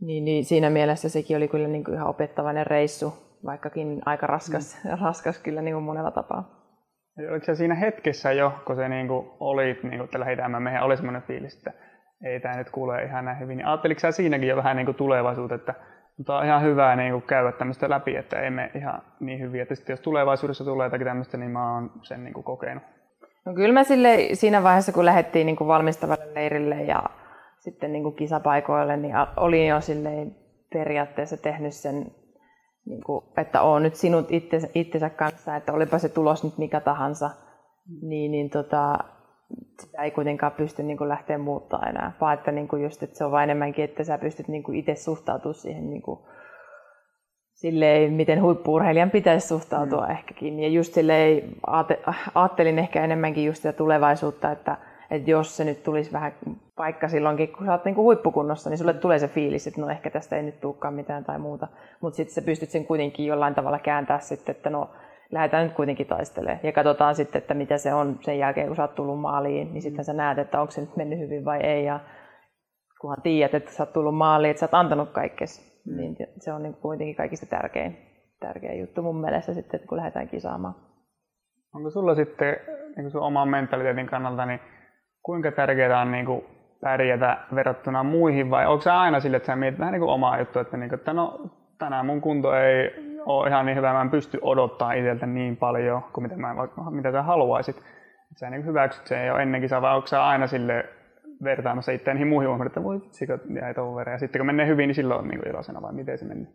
niin, 0.00 0.24
niin 0.24 0.44
siinä 0.44 0.70
mielessä 0.70 1.08
sekin 1.08 1.36
oli 1.36 1.48
kyllä 1.48 1.68
niin 1.68 1.84
kuin 1.84 1.94
ihan 1.94 2.08
opettavainen 2.08 2.66
reissu, 2.66 3.12
vaikkakin 3.44 4.02
aika 4.06 4.26
raskas, 4.26 4.76
mm. 4.84 4.90
raskas 5.04 5.38
kyllä 5.38 5.62
niin 5.62 5.74
kuin 5.74 5.84
monella 5.84 6.10
tapaa. 6.10 6.59
Oliko 7.30 7.44
se 7.44 7.54
siinä 7.54 7.74
hetkessä 7.74 8.32
jo, 8.32 8.52
kun 8.66 8.76
se 8.76 8.88
niin 8.88 9.08
kuin 9.08 9.30
oli, 9.40 9.64
niin 9.64 9.80
kuin, 9.80 10.00
että 10.00 10.20
lähdetään 10.20 10.62
mehän 10.62 10.82
oli 10.82 10.96
semmoinen 10.96 11.22
fiilis, 11.22 11.56
että 11.56 11.72
ei 12.24 12.40
tämä 12.40 12.56
nyt 12.56 12.70
kuule 12.70 13.04
ihan 13.04 13.24
näin 13.24 13.38
hyvin, 13.38 13.56
niin 13.56 13.66
ajatteliko 13.66 14.00
sä 14.00 14.12
siinäkin 14.12 14.48
jo 14.48 14.56
vähän 14.56 14.76
niin 14.76 14.86
kuin 14.86 14.96
tulevaisuutta, 14.96 15.54
että 15.54 15.74
mutta 16.20 16.38
on 16.38 16.44
ihan 16.44 16.62
hyvä 16.62 16.96
niin 16.96 17.12
kuin 17.12 17.22
käydä 17.22 17.52
tämmöistä 17.52 17.90
läpi, 17.90 18.16
että 18.16 18.40
ei 18.40 18.50
me 18.50 18.70
ihan 18.74 19.02
niin 19.20 19.40
hyvin. 19.40 19.60
Että 19.60 19.74
jos 19.88 20.00
tulevaisuudessa 20.00 20.64
tulee 20.64 20.86
jotakin 20.86 21.06
tämmöistä, 21.06 21.36
niin 21.36 21.50
mä 21.50 21.74
oon 21.74 21.90
sen 22.02 22.24
niin 22.24 22.34
kuin 22.34 22.44
kokenut. 22.44 22.82
No 23.46 23.54
kyllä 23.54 23.74
mä 23.74 23.84
sille, 23.84 24.18
siinä 24.32 24.62
vaiheessa, 24.62 24.92
kun 24.92 25.04
lähdettiin 25.04 25.46
niin 25.46 25.56
kuin 25.56 25.68
valmistavalle 25.68 26.34
leirille 26.34 26.82
ja 26.82 27.02
sitten 27.58 27.92
niin 27.92 28.02
kuin 28.02 28.14
kisapaikoille, 28.14 28.96
niin 28.96 29.14
olin 29.36 29.68
jo 29.68 29.80
silleen 29.80 30.36
periaatteessa 30.72 31.36
tehnyt 31.36 31.74
sen, 31.74 32.06
niin 32.86 33.04
kuin, 33.04 33.24
että 33.36 33.62
oon 33.62 33.82
nyt 33.82 33.94
sinut 33.94 34.32
itsensä, 34.32 34.68
itsensä 34.74 35.10
kanssa, 35.10 35.56
että 35.56 35.72
olipa 35.72 35.98
se 35.98 36.08
tulos 36.08 36.44
nyt 36.44 36.58
mikä 36.58 36.80
tahansa, 36.80 37.30
niin, 38.02 38.30
niin 38.30 38.50
tota, 38.50 38.98
sitä 39.80 40.02
ei 40.02 40.10
kuitenkaan 40.10 40.52
pysty 40.52 40.82
niin 40.82 40.98
kuin 40.98 41.08
lähteä 41.08 41.38
muuttaa 41.38 41.86
enää, 41.88 42.12
vaan 42.20 42.34
että, 42.34 42.52
niin 42.52 42.68
kuin 42.68 42.82
just, 42.82 43.02
että 43.02 43.18
se 43.18 43.24
on 43.24 43.30
vain 43.30 43.50
enemmänkin, 43.50 43.84
että 43.84 44.04
sä 44.04 44.18
pystyt 44.18 44.48
niin 44.48 44.62
kuin 44.62 44.78
itse 44.78 44.94
suhtautumaan 44.94 45.54
siihen 45.54 45.90
niin 45.90 46.02
kuin, 46.02 46.20
silleen, 47.60 48.12
miten 48.12 48.42
huippuurheilijan 48.42 49.10
pitäisi 49.10 49.48
suhtautua 49.48 50.06
mm. 50.06 50.10
ehkäkin. 50.10 50.60
Ja 50.60 50.68
just 50.68 50.94
silleen, 50.94 51.56
ajattelin 52.34 52.78
ehkä 52.78 53.04
enemmänkin 53.04 53.44
just 53.44 53.56
sitä 53.56 53.72
tulevaisuutta, 53.72 54.52
että, 54.52 54.76
että 55.10 55.30
jos 55.30 55.56
se 55.56 55.64
nyt 55.64 55.82
tulisi 55.82 56.12
vähän 56.12 56.32
paikka 56.76 57.08
silloinkin, 57.08 57.52
kun 57.52 57.66
sä 57.66 57.72
oot 57.72 57.84
niin 57.84 57.94
kuin 57.94 58.04
huippukunnossa, 58.04 58.70
niin 58.70 58.78
sulle 58.78 58.94
tulee 58.94 59.18
se 59.18 59.28
fiilis, 59.28 59.66
että 59.66 59.80
no 59.80 59.88
ehkä 59.88 60.10
tästä 60.10 60.36
ei 60.36 60.42
nyt 60.42 60.60
tulekaan 60.60 60.94
mitään 60.94 61.24
tai 61.24 61.38
muuta. 61.38 61.68
Mutta 62.00 62.16
sitten 62.16 62.34
sä 62.34 62.42
pystyt 62.42 62.70
sen 62.70 62.86
kuitenkin 62.86 63.26
jollain 63.26 63.54
tavalla 63.54 63.78
kääntää 63.78 64.18
sitten, 64.18 64.56
että 64.56 64.70
no 64.70 64.90
lähdetään 65.30 65.64
nyt 65.66 65.76
kuitenkin 65.76 66.06
taistelemaan. 66.06 66.60
Ja 66.62 66.72
katsotaan 66.72 67.14
sitten, 67.14 67.38
että 67.38 67.54
mitä 67.54 67.78
se 67.78 67.94
on 67.94 68.18
sen 68.20 68.38
jälkeen, 68.38 68.66
kun 68.66 68.76
sä 68.76 68.82
oot 68.82 68.94
tullut 68.94 69.20
maaliin, 69.20 69.72
niin 69.72 69.82
sitten 69.82 70.04
sä 70.04 70.12
näet, 70.12 70.38
että 70.38 70.60
onko 70.60 70.70
se 70.70 70.80
nyt 70.80 70.96
mennyt 70.96 71.18
hyvin 71.18 71.44
vai 71.44 71.60
ei. 71.60 71.84
Ja 71.84 72.00
kunhan 73.00 73.22
tiedät, 73.22 73.54
että 73.54 73.70
sä 73.70 73.82
oot 73.82 73.92
tullut 73.92 74.16
maaliin, 74.16 74.50
että 74.50 74.60
sä 74.60 74.66
oot 74.66 74.74
antanut 74.74 75.10
kaikkes, 75.10 75.82
mm. 75.86 75.96
niin 75.96 76.16
se 76.38 76.52
on 76.52 76.62
niin 76.62 76.74
kuitenkin 76.74 77.16
kaikista 77.16 77.46
tärkein, 77.46 77.96
tärkein 78.40 78.80
juttu 78.80 79.02
mun 79.02 79.20
mielestä 79.20 79.54
sitten, 79.54 79.76
että 79.76 79.88
kun 79.88 79.98
lähdetään 79.98 80.28
kisaamaan. 80.28 80.74
Onko 81.74 81.90
sulla 81.90 82.14
sitten 82.14 82.56
niin 82.96 83.10
sun 83.10 83.22
oman 83.22 83.48
mentaliteetin 83.48 84.06
kannalta, 84.06 84.46
niin 84.46 84.60
kuinka 85.22 85.52
tärkeää 85.52 86.00
on 86.00 86.12
niin 86.12 86.26
kuin 86.26 86.44
pärjätä 86.80 87.38
verrattuna 87.54 88.02
muihin 88.02 88.50
vai 88.50 88.66
onko 88.66 88.82
se 88.82 88.90
aina 88.90 89.20
sille, 89.20 89.36
että 89.36 89.46
sä 89.46 89.56
mietit 89.56 89.80
vähän 89.80 89.92
niin 89.92 90.00
kuin 90.00 90.10
omaa 90.10 90.38
juttua, 90.38 90.62
että, 90.62 90.76
niin 90.76 90.88
kuin, 90.88 90.98
että 90.98 91.12
no, 91.12 91.50
tänään 91.78 92.06
mun 92.06 92.20
kunto 92.20 92.54
ei 92.54 92.90
ole 93.26 93.48
ihan 93.48 93.66
niin 93.66 93.76
hyvä, 93.76 93.92
mä 93.92 94.00
en 94.00 94.10
pysty 94.10 94.38
odottaa 94.42 94.92
itseltä 94.92 95.26
niin 95.26 95.56
paljon 95.56 96.02
kuin 96.12 96.22
mitä, 96.22 96.36
mä, 96.36 96.54
mitä 96.90 97.12
sä 97.12 97.22
haluaisit. 97.22 97.76
Että 97.76 98.38
sä 98.38 98.50
niin 98.50 98.66
hyväksyt 98.66 99.06
sen 99.06 99.26
jo 99.26 99.36
ennenkin, 99.36 99.68
saa, 99.68 99.82
vai 99.82 99.96
onko 99.96 100.06
sä 100.06 100.26
aina 100.26 100.46
sille 100.46 100.84
vertaamassa 101.44 101.92
itseään 101.92 102.16
niihin 102.16 102.28
muihin 102.28 102.48
ohjelmiin, 102.48 102.66
että 102.66 102.82
voi 102.82 103.00
vitsi, 103.00 103.26
jäi 103.60 103.74
tuon 103.74 103.96
verran. 103.96 104.14
Ja 104.14 104.18
sitten 104.18 104.38
kun 104.38 104.46
menee 104.46 104.66
hyvin, 104.66 104.88
niin 104.88 104.94
silloin 104.94 105.20
on 105.20 105.28
niin 105.28 105.48
iloisena, 105.48 105.82
vai 105.82 105.92
miten 105.92 106.18
se 106.18 106.24
menee? 106.24 106.46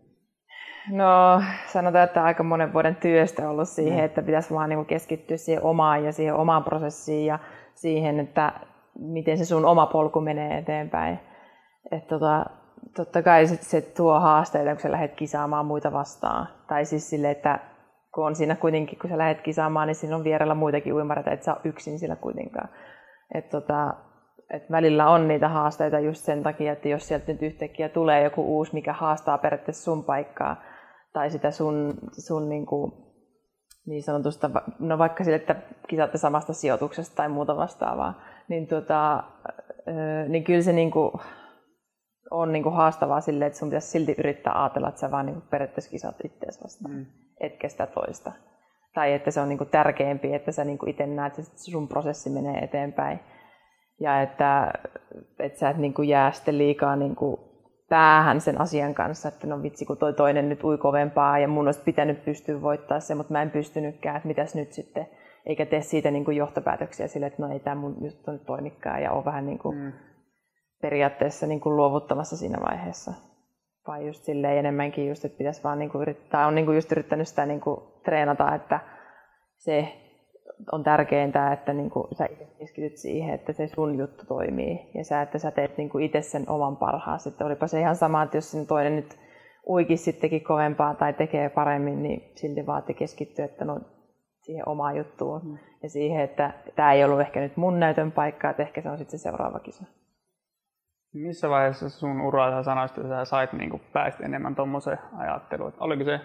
No 0.89 1.41
sanotaan, 1.67 2.03
että 2.03 2.23
aika 2.23 2.43
monen 2.43 2.73
vuoden 2.73 2.95
työstä 2.95 3.49
ollut 3.49 3.69
siihen, 3.69 3.99
mm. 3.99 4.05
että 4.05 4.21
pitäisi 4.21 4.53
vaan 4.53 4.69
niin 4.69 4.85
keskittyä 4.85 5.37
siihen 5.37 5.63
omaan 5.63 6.05
ja 6.05 6.11
siihen 6.11 6.35
omaan 6.35 6.63
prosessiin 6.63 7.25
ja 7.25 7.39
siihen, 7.73 8.19
että 8.19 8.53
miten 8.99 9.37
se 9.37 9.45
sun 9.45 9.65
oma 9.65 9.85
polku 9.85 10.21
menee 10.21 10.57
eteenpäin. 10.57 11.19
Että 11.91 12.07
tota, 12.07 12.45
totta 12.95 13.21
kai 13.21 13.47
se, 13.47 13.55
se 13.55 13.81
tuo 13.81 14.19
haasteita, 14.19 14.71
kun 14.71 14.81
sä 14.81 14.91
lähdet 14.91 15.15
kisaamaan 15.15 15.65
muita 15.65 15.91
vastaan. 15.91 16.47
Tai 16.67 16.85
siis 16.85 17.09
sille, 17.09 17.31
että 17.31 17.59
kun 18.13 18.25
on 18.25 18.35
siinä 18.35 18.55
kuitenkin, 18.55 18.99
kun 18.99 19.09
sä 19.09 19.17
lähdet 19.17 19.41
kisaamaan, 19.41 19.87
niin 19.87 19.95
siinä 19.95 20.15
on 20.15 20.23
vierellä 20.23 20.55
muitakin 20.55 20.93
uimareita, 20.93 21.31
et 21.31 21.43
sä 21.43 21.53
ole 21.53 21.61
yksin 21.63 21.99
sillä 21.99 22.15
kuitenkaan. 22.15 22.69
Et 23.33 23.49
tota, 23.49 23.93
et 24.49 24.71
välillä 24.71 25.09
on 25.09 25.27
niitä 25.27 25.49
haasteita 25.49 25.99
just 25.99 26.25
sen 26.25 26.43
takia, 26.43 26.71
että 26.71 26.89
jos 26.89 27.07
sieltä 27.07 27.31
nyt 27.31 27.41
yhtäkkiä 27.41 27.89
tulee 27.89 28.23
joku 28.23 28.57
uusi, 28.57 28.73
mikä 28.73 28.93
haastaa 28.93 29.37
periaatteessa 29.37 29.83
sun 29.83 30.03
paikkaa, 30.03 30.61
tai 31.15 31.29
sitä 31.29 31.51
sun, 31.51 31.93
sun 32.11 32.49
niin, 32.49 32.65
kuin, 32.65 32.91
niin 33.85 34.03
sanotusta, 34.03 34.49
no 34.79 34.97
vaikka 34.97 35.23
sille, 35.23 35.35
että 35.35 35.55
kisaatte 35.87 36.17
samasta 36.17 36.53
sijoituksesta 36.53 37.15
tai 37.15 37.29
muuta 37.29 37.57
vastaavaa, 37.57 38.21
niin, 38.47 38.67
tota, 38.67 39.23
niin 40.27 40.43
kyllä 40.43 40.61
se 40.61 40.73
niin 40.73 40.91
kuin, 40.91 41.11
on 42.31 42.51
niin 42.51 42.63
kuin 42.63 42.75
haastavaa 42.75 43.21
silleen, 43.21 43.47
että 43.47 43.59
sun 43.59 43.69
pitäisi 43.69 43.87
silti 43.87 44.15
yrittää 44.17 44.63
ajatella, 44.63 44.89
että 44.89 45.01
sä 45.01 45.11
vaan 45.11 45.25
niin 45.25 45.33
kuin 45.33 45.49
periaatteessa 45.49 45.91
kisat 45.91 46.15
itseäsi 46.25 46.63
vastaan, 46.63 46.95
mm. 46.95 47.05
etkä 47.39 47.69
sitä 47.69 47.87
toista. 47.87 48.31
Tai 48.93 49.13
että 49.13 49.31
se 49.31 49.41
on 49.41 49.49
niin 49.49 49.57
kuin 49.57 49.69
tärkeämpi, 49.69 50.33
että 50.33 50.51
sä 50.51 50.63
niin 50.63 50.77
kuin 50.77 50.89
itse 50.89 51.07
näet, 51.07 51.39
että 51.39 51.51
sun 51.55 51.87
prosessi 51.87 52.29
menee 52.29 52.63
eteenpäin. 52.63 53.19
Ja 53.99 54.21
että, 54.21 54.73
että 55.39 55.59
sä 55.59 55.69
et 55.69 55.77
niin 55.77 55.93
kuin 55.93 56.09
jää 56.09 56.31
sitten 56.31 56.57
liikaa 56.57 56.95
niin 56.95 57.15
kuin 57.15 57.54
päähän 57.89 58.41
sen 58.41 58.61
asian 58.61 58.93
kanssa, 58.93 59.29
että 59.29 59.47
no 59.47 59.61
vitsi, 59.61 59.85
kun 59.85 59.97
toi 59.97 60.13
toinen 60.13 60.49
nyt 60.49 60.63
ui 60.63 60.77
kovempaa 60.77 61.39
ja 61.39 61.47
mun 61.47 61.67
olisi 61.67 61.81
pitänyt 61.85 62.25
pystyä 62.25 62.61
voittaa 62.61 62.99
se, 62.99 63.15
mutta 63.15 63.33
mä 63.33 63.41
en 63.41 63.51
pystynytkään, 63.51 64.15
että 64.15 64.27
mitäs 64.27 64.55
nyt 64.55 64.71
sitten. 64.71 65.07
Eikä 65.45 65.65
tee 65.65 65.81
siitä 65.81 66.11
niin 66.11 66.25
kuin 66.25 66.37
johtopäätöksiä 66.37 67.07
sille, 67.07 67.25
että 67.25 67.41
no 67.41 67.53
ei 67.53 67.59
tämä 67.59 67.75
mun 67.75 67.97
just 68.03 68.27
nyt 68.27 68.45
toimikaan 68.45 69.01
ja 69.01 69.11
on 69.11 69.25
vähän 69.25 69.45
niin 69.45 69.59
kuin 69.59 69.77
mm 69.77 69.91
periaatteessa 70.81 71.47
niin 71.47 71.59
kuin 71.59 71.75
luovuttamassa 71.75 72.37
siinä 72.37 72.57
vaiheessa. 72.69 73.13
Vai 73.87 74.07
just 74.07 74.23
silleen 74.23 74.57
enemmänkin 74.57 75.07
just, 75.07 75.25
että 75.25 75.37
pitäisi 75.37 75.63
vaan 75.63 75.79
niin 75.79 75.89
kuin 75.89 76.01
yrittää, 76.01 76.47
on 76.47 76.55
niin 76.55 76.65
kuin 76.65 76.75
just 76.75 76.91
yrittänyt 76.91 77.27
sitä 77.27 77.45
niin 77.45 77.61
kuin 77.61 77.77
treenata, 78.03 78.55
että 78.55 78.79
se 79.57 79.87
on 80.71 80.83
tärkeintä, 80.83 81.53
että 81.53 81.73
niin 81.73 81.89
kuin 81.89 82.07
sä 82.15 82.25
itse 82.25 82.45
keskityt 82.59 82.97
siihen, 82.97 83.35
että 83.35 83.53
se 83.53 83.67
sun 83.67 83.97
juttu 83.97 84.25
toimii 84.25 84.91
ja 84.93 85.03
sä, 85.03 85.21
että 85.21 85.39
sä 85.39 85.51
teet 85.51 85.77
niin 85.77 85.89
kuin 85.89 86.03
itse 86.03 86.21
sen 86.21 86.49
oman 86.49 86.77
parhaasi. 86.77 87.29
Että 87.29 87.45
olipa 87.45 87.67
se 87.67 87.79
ihan 87.79 87.95
sama, 87.95 88.23
että 88.23 88.37
jos 88.37 88.51
sen 88.51 88.67
toinen 88.67 88.95
nyt 88.95 89.17
uikisi 89.67 90.03
sittenkin 90.03 90.43
kovempaa 90.43 90.95
tai 90.95 91.13
tekee 91.13 91.49
paremmin, 91.49 92.03
niin 92.03 92.31
silti 92.35 92.65
vaati 92.65 92.93
keskittyä, 92.93 93.45
että 93.45 93.65
no 93.65 93.79
siihen 94.41 94.69
omaan 94.69 94.97
juttuun 94.97 95.41
mm. 95.43 95.57
ja 95.83 95.89
siihen, 95.89 96.21
että 96.21 96.53
tämä 96.75 96.93
ei 96.93 97.03
ollut 97.03 97.21
ehkä 97.21 97.39
nyt 97.39 97.57
mun 97.57 97.79
näytön 97.79 98.11
paikka, 98.11 98.49
että 98.49 98.63
ehkä 98.63 98.81
se 98.81 98.89
on 98.89 98.97
sitten 98.97 99.19
se 99.19 99.23
seuraava 99.23 99.59
kisa. 99.59 99.83
Missä 101.13 101.49
vaiheessa 101.49 101.89
sun 101.89 102.21
uraa 102.21 102.51
sä 102.51 102.63
sanoisit, 102.63 102.97
että 102.97 103.09
sä 103.09 103.25
sait 103.25 103.53
niin 103.53 103.81
päästä 103.93 104.25
enemmän 104.25 104.55
tuommoiseen 104.55 104.99
ajatteluun? 105.17 105.73
Oliko 105.79 106.03
se 106.03 106.19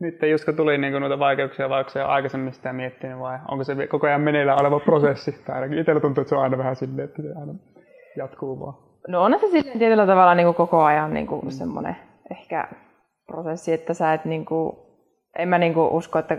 nyt, 0.00 0.22
just 0.30 0.44
kun 0.44 0.56
tuli 0.56 0.78
niin 0.78 0.92
noita 0.92 1.18
vaikeuksia 1.18 1.68
vai 1.68 1.78
onko 1.78 1.90
se 1.90 2.02
aikaisemmin 2.02 2.52
sitä 2.52 2.72
miettinyt 2.72 3.18
vai 3.18 3.38
onko 3.50 3.64
se 3.64 3.86
koko 3.86 4.06
ajan 4.06 4.20
meneillään 4.20 4.60
oleva 4.60 4.80
prosessi? 4.80 5.32
Tai 5.32 5.54
ainakin 5.54 5.78
itsellä 5.78 6.00
tuntuu, 6.00 6.22
että 6.22 6.28
se 6.28 6.34
on 6.34 6.42
aina 6.42 6.58
vähän 6.58 6.76
silleen, 6.76 7.08
että 7.08 7.22
se 7.22 7.28
aina 7.40 7.54
jatkuu 8.16 8.60
vaan. 8.60 8.74
No 9.08 9.22
on 9.22 9.38
se 9.40 9.46
silleen 9.46 9.78
tietyllä 9.78 10.06
tavalla 10.06 10.34
niin 10.34 10.46
kuin 10.46 10.54
koko 10.54 10.82
ajan 10.82 11.14
niin 11.14 11.26
kuin 11.26 11.44
mm. 11.44 11.50
semmoinen 11.50 11.96
ehkä 12.30 12.68
prosessi, 13.26 13.72
että 13.72 13.94
sä 13.94 14.14
et 14.14 14.24
niin 14.24 14.44
kuin, 14.44 14.76
en 15.38 15.48
mä 15.48 15.58
niin 15.58 15.74
kuin 15.74 15.90
usko, 15.90 16.18
että 16.18 16.36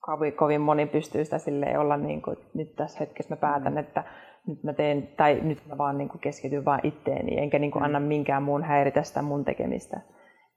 kovin, 0.00 0.32
kovin 0.32 0.60
moni 0.60 0.86
pystyy 0.86 1.24
sitä 1.24 1.38
silleen 1.38 1.80
olla 1.80 1.96
niin 1.96 2.22
kuin, 2.22 2.36
nyt 2.54 2.76
tässä 2.76 2.98
hetkessä 3.00 3.34
mä 3.34 3.40
päätän, 3.40 3.72
mm. 3.72 3.78
että 3.78 4.04
nyt 4.46 4.64
mä 4.64 4.72
teen, 4.72 5.08
tai 5.16 5.40
nyt 5.42 5.58
mä 5.68 5.78
vaan 5.78 5.98
niin 5.98 6.08
kuin 6.08 6.20
keskityn 6.20 6.64
vaan 6.64 6.80
itteeni, 6.82 7.38
enkä 7.38 7.58
niin 7.58 7.70
kuin 7.70 7.82
mm. 7.82 7.84
anna 7.84 8.00
minkään 8.00 8.42
muun 8.42 8.64
häiritä 8.64 9.02
sitä 9.02 9.22
mun 9.22 9.44
tekemistä. 9.44 10.00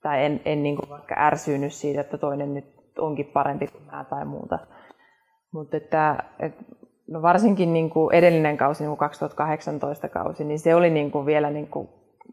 Tai 0.03 0.25
en, 0.25 0.41
en 0.45 0.63
niin 0.63 0.75
kuin 0.75 0.89
vaikka 0.89 1.15
ärsynyt 1.17 1.73
siitä, 1.73 2.01
että 2.01 2.17
toinen 2.17 2.53
nyt 2.53 2.65
onkin 2.99 3.25
parempi 3.25 3.67
kuin 3.67 3.83
mä 3.91 4.05
tai 4.09 4.25
muuta. 4.25 4.59
Mutta 5.53 5.77
että, 5.77 6.23
että 6.39 6.63
no 7.07 7.21
varsinkin 7.21 7.73
niin 7.73 7.89
kuin 7.89 8.15
edellinen 8.15 8.57
kausi, 8.57 8.83
niin 8.83 8.89
kuin 8.89 8.97
2018 8.97 10.09
kausi, 10.09 10.43
niin 10.43 10.59
se 10.59 10.75
oli 10.75 10.89
niin 10.89 11.11
kuin 11.11 11.25
vielä 11.25 11.49
niin 11.49 11.67
kuin 11.67 11.89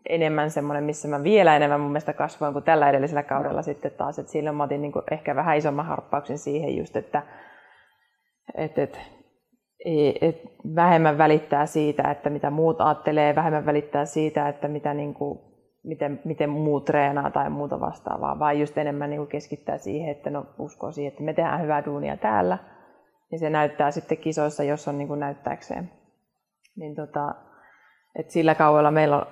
enemmän 0.08 0.50
semmoinen, 0.50 0.84
missä 0.84 1.08
mä 1.08 1.22
vielä 1.22 1.56
enemmän 1.56 1.80
mun 1.80 1.90
mielestä 1.90 2.12
kasvoin 2.12 2.52
kuin 2.52 2.64
tällä 2.64 2.90
edellisellä 2.90 3.22
kaudella 3.22 3.62
sitten 3.62 3.90
taas. 3.90 4.18
Että 4.18 4.32
silloin 4.32 4.56
mä 4.56 4.64
otin 4.64 4.82
niin 4.82 4.92
kuin 4.92 5.04
ehkä 5.10 5.36
vähän 5.36 5.56
isomman 5.56 5.86
harppauksen 5.86 6.38
siihen 6.38 6.76
just, 6.76 6.96
että, 6.96 7.22
että, 8.54 8.82
että 8.82 8.98
et 10.20 10.42
vähemmän 10.74 11.18
välittää 11.18 11.66
siitä, 11.66 12.10
että 12.10 12.30
mitä 12.30 12.50
muut 12.50 12.80
ajattelee, 12.80 13.34
vähemmän 13.34 13.66
välittää 13.66 14.04
siitä, 14.04 14.48
että 14.48 14.68
mitä 14.68 14.94
niin 14.94 15.14
kuin, 15.14 15.49
miten, 15.82 16.20
miten 16.24 16.50
muut 16.50 16.84
treenaa 16.84 17.30
tai 17.30 17.50
muuta 17.50 17.80
vastaavaa, 17.80 18.38
vaan 18.38 18.60
just 18.60 18.78
enemmän 18.78 19.10
niin 19.10 19.20
kuin 19.20 19.28
keskittää 19.28 19.78
siihen, 19.78 20.10
että 20.10 20.30
no 20.30 20.46
uskoo 20.58 20.92
siihen, 20.92 21.12
että 21.12 21.22
me 21.22 21.32
tehdään 21.32 21.62
hyvää 21.62 21.84
duunia 21.84 22.16
täällä, 22.16 22.58
ja 23.32 23.38
se 23.38 23.50
näyttää 23.50 23.90
sitten 23.90 24.18
kisoissa, 24.18 24.64
jos 24.64 24.88
on 24.88 24.98
niin 24.98 25.08
kuin 25.08 25.20
näyttääkseen. 25.20 25.90
Niin 26.76 26.94
tota, 26.94 27.34
et 28.18 28.30
sillä 28.30 28.54
kaudella 28.54 28.90
meillä 28.90 29.26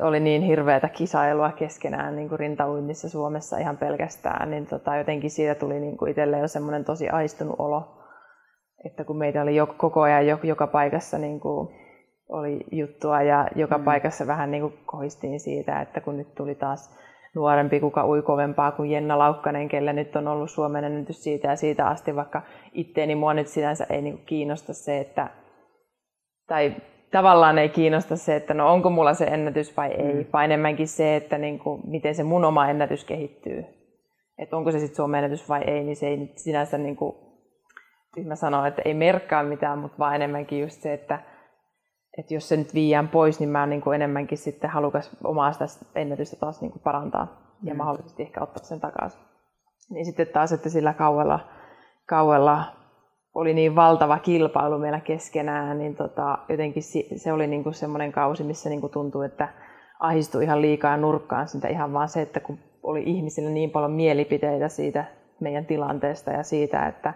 oli 0.00 0.20
niin 0.20 0.42
hirveätä 0.42 0.88
kisailua 0.88 1.52
keskenään 1.52 2.16
niin 2.16 2.28
kuin 2.28 2.38
rintauinnissa 2.38 3.08
Suomessa 3.08 3.58
ihan 3.58 3.76
pelkästään, 3.76 4.50
niin 4.50 4.66
tota, 4.66 4.96
jotenkin 4.96 5.30
siitä 5.30 5.54
tuli 5.54 5.80
niin 5.80 5.96
kuin 5.96 6.10
itselle 6.10 6.38
jo 6.38 6.48
semmoinen 6.48 6.84
tosi 6.84 7.08
aistunut 7.08 7.56
olo, 7.58 7.98
että 8.84 9.04
kun 9.04 9.18
meitä 9.18 9.42
oli 9.42 9.56
jo, 9.56 9.66
koko 9.66 10.00
ajan 10.00 10.26
jo, 10.26 10.38
joka 10.42 10.66
paikassa 10.66 11.18
niin 11.18 11.40
kuin 11.40 11.68
oli 12.28 12.60
juttua 12.72 13.22
ja 13.22 13.48
joka 13.56 13.78
mm. 13.78 13.84
paikassa 13.84 14.26
vähän 14.26 14.50
niin 14.50 14.60
kuin 14.60 14.78
kohistiin 14.86 15.40
siitä, 15.40 15.80
että 15.80 16.00
kun 16.00 16.16
nyt 16.16 16.34
tuli 16.34 16.54
taas 16.54 16.98
nuorempi, 17.34 17.80
kuka 17.80 18.06
ui 18.08 18.22
kovempaa 18.22 18.72
kuin 18.72 18.90
Jenna 18.90 19.18
Laukkanen, 19.18 19.68
kelle 19.68 19.92
nyt 19.92 20.16
on 20.16 20.28
ollut 20.28 20.50
Suomen 20.50 20.84
ennätys 20.84 21.22
siitä 21.22 21.48
ja 21.48 21.56
siitä 21.56 21.86
asti, 21.86 22.16
vaikka 22.16 22.42
itteeni 22.72 23.14
mua 23.14 23.34
nyt 23.34 23.48
sinänsä 23.48 23.86
ei 23.90 24.02
niin 24.02 24.18
kiinnosta 24.18 24.74
se, 24.74 24.98
että 24.98 25.30
tai 26.46 26.74
tavallaan 27.10 27.58
ei 27.58 27.68
kiinnosta 27.68 28.16
se, 28.16 28.36
että 28.36 28.54
no 28.54 28.72
onko 28.72 28.90
mulla 28.90 29.14
se 29.14 29.24
ennätys 29.24 29.76
vai 29.76 29.90
ei, 29.90 30.14
mm. 30.14 30.26
vaan 30.32 30.44
enemmänkin 30.44 30.88
se, 30.88 31.16
että 31.16 31.38
niin 31.38 31.58
kuin, 31.58 31.82
miten 31.84 32.14
se 32.14 32.22
mun 32.22 32.44
oma 32.44 32.68
ennätys 32.68 33.04
kehittyy. 33.04 33.64
Että 34.38 34.56
onko 34.56 34.72
se 34.72 34.78
sitten 34.78 34.96
Suomen 34.96 35.24
ennätys 35.24 35.48
vai 35.48 35.62
ei, 35.62 35.84
niin 35.84 35.96
se 35.96 36.08
ei 36.08 36.16
nyt 36.16 36.38
sinänsä, 36.38 36.78
niin 36.78 36.96
kuin, 36.96 37.16
mä 38.24 38.34
sanon, 38.34 38.66
että 38.66 38.82
ei 38.84 38.94
merkkaa 38.94 39.42
mitään, 39.42 39.78
mutta 39.78 39.98
vaan 39.98 40.14
enemmänkin 40.14 40.60
just 40.60 40.80
se, 40.80 40.92
että, 40.92 41.18
että 42.18 42.34
jos 42.34 42.48
se 42.48 42.56
nyt 42.56 42.74
viiään 42.74 43.08
pois, 43.08 43.40
niin 43.40 43.50
mä 43.50 43.60
oon 43.60 43.70
niin 43.70 43.80
kuin 43.80 43.94
enemmänkin 43.94 44.38
sitten 44.38 44.70
halukas 44.70 45.10
omaa 45.24 45.52
sitä 45.52 45.64
ennätystä 45.94 46.36
taas 46.36 46.60
niin 46.60 46.72
kuin 46.72 46.82
parantaa 46.82 47.26
ja 47.62 47.74
mm. 47.74 47.78
mahdollisesti 47.78 48.22
ehkä 48.22 48.40
ottaa 48.42 48.64
sen 48.64 48.80
takaisin. 48.80 49.20
Niin 49.90 50.06
sitten 50.06 50.26
taas, 50.26 50.52
että 50.52 50.68
sillä 50.68 50.92
kauella, 50.92 51.40
kauella 52.06 52.64
oli 53.34 53.54
niin 53.54 53.76
valtava 53.76 54.18
kilpailu 54.18 54.78
meillä 54.78 55.00
keskenään, 55.00 55.78
niin 55.78 55.96
tota, 55.96 56.38
jotenkin 56.48 56.82
se 57.16 57.32
oli 57.32 57.46
niin 57.46 57.62
kuin 57.62 57.74
semmoinen 57.74 58.12
kausi, 58.12 58.44
missä 58.44 58.68
niin 58.68 58.80
kuin 58.80 58.92
tuntui, 58.92 59.26
että 59.26 59.48
ahistui 60.00 60.44
ihan 60.44 60.62
liikaa 60.62 60.96
nurkkaan 60.96 61.48
sitä 61.48 61.68
ihan 61.68 61.92
vaan 61.92 62.08
se, 62.08 62.22
että 62.22 62.40
kun 62.40 62.58
oli 62.82 63.02
ihmisillä 63.06 63.50
niin 63.50 63.70
paljon 63.70 63.92
mielipiteitä 63.92 64.68
siitä 64.68 65.04
meidän 65.40 65.66
tilanteesta 65.66 66.30
ja 66.30 66.42
siitä, 66.42 66.86
että 66.86 67.14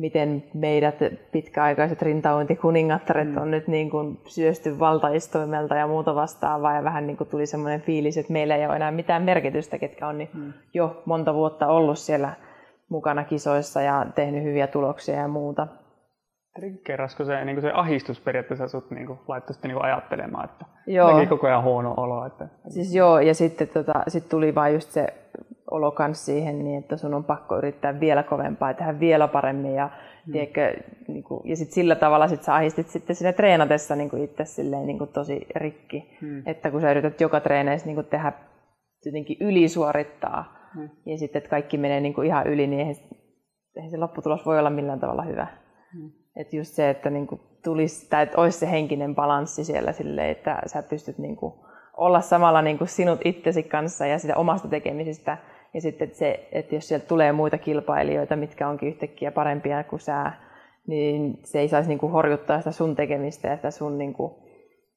miten 0.00 0.44
meidät 0.54 0.94
pitkäaikaiset 1.32 2.02
rintaointikuningattaret 2.02 3.28
mm. 3.28 3.36
on 3.36 3.50
nyt 3.50 3.68
niin 3.68 3.90
kuin 3.90 4.20
syösty 4.26 4.78
valtaistoimelta 4.78 5.74
ja 5.74 5.86
muuta 5.86 6.14
vastaavaa 6.14 6.74
ja 6.74 6.84
vähän 6.84 7.06
niin 7.06 7.16
kuin 7.16 7.30
tuli 7.30 7.46
semmoinen 7.46 7.80
fiilis, 7.80 8.18
että 8.18 8.32
meillä 8.32 8.56
ei 8.56 8.66
ole 8.66 8.76
enää 8.76 8.90
mitään 8.90 9.22
merkitystä, 9.22 9.78
ketkä 9.78 10.08
on 10.08 10.18
niin 10.18 10.30
mm. 10.34 10.52
jo 10.74 11.02
monta 11.04 11.34
vuotta 11.34 11.66
ollut 11.66 11.98
siellä 11.98 12.32
mukana 12.88 13.24
kisoissa 13.24 13.82
ja 13.82 14.06
tehnyt 14.14 14.42
hyviä 14.42 14.66
tuloksia 14.66 15.14
ja 15.14 15.28
muuta. 15.28 15.66
Triggerasko 16.54 17.24
se, 17.24 17.44
niin 17.44 17.60
se 17.60 17.70
ahistus 17.74 18.20
periaatteessa 18.20 18.68
sut 18.68 18.90
niin 18.90 19.08
laittoi 19.28 19.54
sitten 19.54 19.68
niin 19.68 19.84
ajattelemaan, 19.84 20.44
että 20.44 20.64
joo. 20.86 21.26
koko 21.28 21.46
ajan 21.46 21.62
huono 21.62 21.94
olo? 21.96 22.26
Että... 22.26 22.48
Siis 22.68 22.94
joo, 22.94 23.20
ja 23.20 23.34
sitten 23.34 23.68
tota, 23.68 23.92
sit 24.08 24.28
tuli 24.28 24.54
vain 24.54 24.74
just 24.74 24.90
se 24.90 25.06
olo 25.70 25.94
siihen, 26.12 26.64
niin 26.64 26.78
että 26.78 26.96
sun 26.96 27.14
on 27.14 27.24
pakko 27.24 27.58
yrittää 27.58 28.00
vielä 28.00 28.22
kovempaa 28.22 28.70
ja 28.70 28.74
tehdä 28.74 29.00
vielä 29.00 29.28
paremmin. 29.28 29.74
Ja, 29.74 29.90
mm. 30.26 30.32
tiedätkö, 30.32 30.74
niin 31.08 31.24
kuin, 31.24 31.40
ja 31.44 31.56
sit 31.56 31.70
sillä 31.70 31.94
tavalla 31.94 32.28
sit 32.28 32.42
sä 32.42 32.54
ahistit 32.54 32.88
sitten 32.88 33.16
sinne 33.16 33.32
treenatessa 33.32 33.96
niin 33.96 34.10
kuin 34.10 34.24
itse 34.24 34.44
silleen, 34.44 34.86
niin 34.86 34.98
kuin 34.98 35.10
tosi 35.12 35.46
rikki. 35.56 36.18
Mm. 36.20 36.42
Että 36.46 36.70
kun 36.70 36.80
sä 36.80 36.90
yrität 36.90 37.20
joka 37.20 37.40
treeneissä 37.40 37.86
niin 37.86 37.94
kuin 37.94 38.06
tehdä 38.06 38.32
jotenkin 39.04 39.36
ylisuorittaa, 39.40 40.60
Mm. 40.74 40.90
Ja 41.06 41.18
sitten, 41.18 41.38
että 41.38 41.50
kaikki 41.50 41.78
menee 41.78 42.00
niin 42.00 42.14
kuin 42.14 42.26
ihan 42.26 42.46
yli, 42.46 42.66
niin 42.66 42.80
eihän, 42.80 42.94
eihän 43.76 43.90
se 43.90 43.96
lopputulos 43.96 44.46
voi 44.46 44.58
olla 44.58 44.70
millään 44.70 45.00
tavalla 45.00 45.22
hyvä. 45.22 45.46
Mm. 45.94 46.10
Että 46.36 46.56
just 46.56 46.74
se, 46.74 46.90
että 46.90 47.10
niin 47.10 47.26
kuin 47.26 47.40
tulisi, 47.64 48.10
tai 48.10 48.22
että 48.22 48.40
olisi 48.40 48.58
se 48.58 48.70
henkinen 48.70 49.14
balanssi 49.14 49.64
siellä 49.64 49.92
silleen, 49.92 50.30
että 50.30 50.62
sä 50.66 50.82
pystyt 50.82 51.18
niin 51.18 51.36
kuin 51.36 51.54
olla 51.96 52.20
samalla 52.20 52.62
niin 52.62 52.78
kuin 52.78 52.88
sinut 52.88 53.20
itsesi 53.24 53.62
kanssa 53.62 54.06
ja 54.06 54.18
sitä 54.18 54.36
omasta 54.36 54.68
tekemisestä. 54.68 55.38
Ja 55.74 55.80
sitten 55.80 56.06
että 56.06 56.18
se, 56.18 56.48
että 56.52 56.74
jos 56.74 56.88
sieltä 56.88 57.06
tulee 57.06 57.32
muita 57.32 57.58
kilpailijoita, 57.58 58.36
mitkä 58.36 58.68
onkin 58.68 58.88
yhtäkkiä 58.88 59.32
parempia 59.32 59.84
kuin 59.84 60.00
sä, 60.00 60.32
niin 60.86 61.38
se 61.44 61.60
ei 61.60 61.68
saisi 61.68 61.88
niin 61.88 61.98
kuin 61.98 62.12
horjuttaa 62.12 62.58
sitä 62.58 62.70
sun 62.70 62.96
tekemistä 62.96 63.48
ja 63.48 63.56
sitä 63.56 63.70
sun 63.70 63.98
niin 63.98 64.12
kuin, 64.12 64.32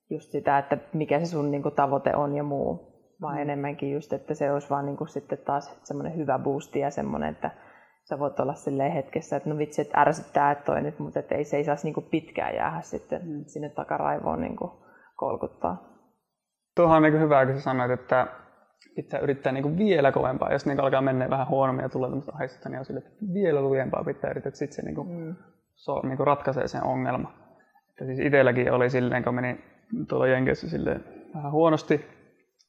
just 0.09 0.31
sitä, 0.31 0.57
että 0.57 0.77
mikä 0.93 1.19
se 1.19 1.25
sun 1.25 1.51
niin 1.51 1.63
kuin 1.63 1.75
tavoite 1.75 2.15
on 2.15 2.36
ja 2.36 2.43
muu 2.43 2.93
vaan 3.21 3.36
mm. 3.36 3.41
enemmänkin 3.41 3.91
just, 3.91 4.13
että 4.13 4.33
se 4.33 4.51
olisi 4.51 4.69
vaan 4.69 4.86
niin 4.86 4.97
kuin 4.97 5.07
sitten 5.07 5.38
taas 5.38 5.79
semmoinen 5.83 6.17
hyvä 6.17 6.39
boosti 6.39 6.79
ja 6.79 6.91
semmoinen, 6.91 7.29
että 7.29 7.51
sä 8.03 8.19
voit 8.19 8.39
olla 8.39 8.53
silleen 8.53 8.91
hetkessä, 8.91 9.36
että 9.36 9.49
no 9.49 9.57
vitsi, 9.57 9.81
että 9.81 10.01
ärsyttää 10.01 10.51
että 10.51 10.65
toi 10.65 10.81
nyt, 10.81 10.99
mutta 10.99 11.19
että 11.19 11.36
ei, 11.36 11.43
se 11.43 11.57
ei 11.57 11.63
saisi 11.63 11.88
niin 11.88 11.93
kuin 11.93 12.07
pitkään 12.12 12.55
jäädä 12.55 12.81
sitten 12.81 13.21
mm. 13.25 13.43
sinne 13.45 13.69
takaraivoon 13.69 14.41
niin 14.41 14.55
kuin 14.55 14.71
kolkuttaa. 15.15 15.93
Tuohon 16.75 16.97
on 16.97 17.03
niin 17.03 17.19
hyvä, 17.19 17.45
kun 17.45 17.55
sä 17.55 17.62
sanoit, 17.62 17.91
että 17.91 18.27
pitää 18.95 19.19
yrittää 19.19 19.51
niin 19.51 19.63
kuin 19.63 19.77
vielä 19.77 20.11
kovempaa. 20.11 20.51
Jos 20.51 20.65
niin 20.65 20.79
alkaa 20.79 21.01
mennä 21.01 21.29
vähän 21.29 21.49
huonommin 21.49 21.83
ja 21.83 21.89
tulee 21.89 22.09
tämmöistä 22.09 22.31
ahdistetta, 22.35 22.69
niin 22.69 22.79
on 22.79 22.85
sille, 22.85 22.99
että 22.99 23.11
vielä 23.33 23.61
lujempaa 23.61 24.03
pitää 24.03 24.29
yrittää, 24.29 24.49
että 24.49 24.57
sitten 24.57 24.75
se, 24.75 24.81
niin 24.81 24.95
kuin, 24.95 25.07
mm. 25.09 25.35
so, 25.75 26.01
niin 26.01 26.17
kuin 26.17 26.27
ratkaisee 26.27 26.67
sen 26.67 26.83
ongelman. 26.83 27.33
Että 27.89 28.05
siis 28.05 28.19
itselläkin 28.19 28.71
oli 28.71 28.89
silleen, 28.89 29.23
kun 29.23 29.35
meni 29.35 29.59
tuolla 30.07 30.27
Jenkeissä 30.27 30.69
silleen 30.69 31.03
vähän 31.35 31.51
huonosti, 31.51 32.05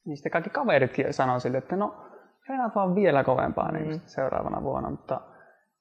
niin 0.05 0.17
sitten 0.17 0.31
kaikki 0.31 0.49
kaveritkin 0.49 1.13
sanoi 1.13 1.41
sille, 1.41 1.57
että 1.57 1.75
no 1.75 1.95
reenaat 2.49 2.75
vaan 2.75 2.95
vielä 2.95 3.23
kovempaa 3.23 3.71
niin 3.71 3.87
mm. 3.87 3.99
seuraavana 4.05 4.63
vuonna, 4.63 4.89
mutta 4.89 5.21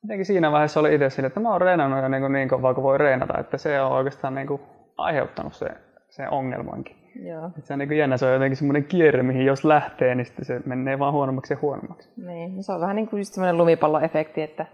jotenkin 0.02 0.26
siinä 0.26 0.52
vaiheessa 0.52 0.80
oli 0.80 0.94
itse 0.94 1.10
sille, 1.10 1.26
että 1.26 1.40
mä 1.40 1.52
oon 1.52 1.60
reenannut 1.60 2.02
jo 2.02 2.08
niin, 2.08 2.32
niin 2.32 2.48
kovaa 2.48 2.74
kuin 2.74 2.82
voi 2.82 2.98
reenata, 2.98 3.38
että 3.38 3.58
se 3.58 3.80
on 3.80 3.92
oikeastaan 3.92 4.34
niin 4.34 4.46
kuin 4.46 4.60
aiheuttanut 4.96 5.54
se, 5.54 5.66
se 6.08 6.28
ongelmankin. 6.28 7.03
Joo. 7.22 7.46
Että 7.46 7.61
se 7.66 7.72
on 7.72 7.79
niin 7.79 7.98
jännä, 7.98 8.16
se 8.16 8.27
on 8.27 8.33
jotenkin 8.33 8.57
semmoinen 8.57 8.85
kierre, 8.85 9.22
mihin 9.22 9.46
jos 9.46 9.64
lähtee, 9.64 10.14
niin 10.14 10.27
sitten 10.27 10.44
se 10.44 10.61
menee 10.64 10.98
vaan 10.98 11.12
huonommaksi 11.12 11.53
ja 11.53 11.59
huonommaksi. 11.62 12.09
Niin, 12.16 12.62
se 12.62 12.72
on 12.72 12.81
vähän 12.81 12.96
niin 12.96 13.09
kuin 13.09 13.20
just 13.20 13.33
semmoinen 13.33 13.59
lumipalloefekti, 13.59 14.42
että, 14.42 14.66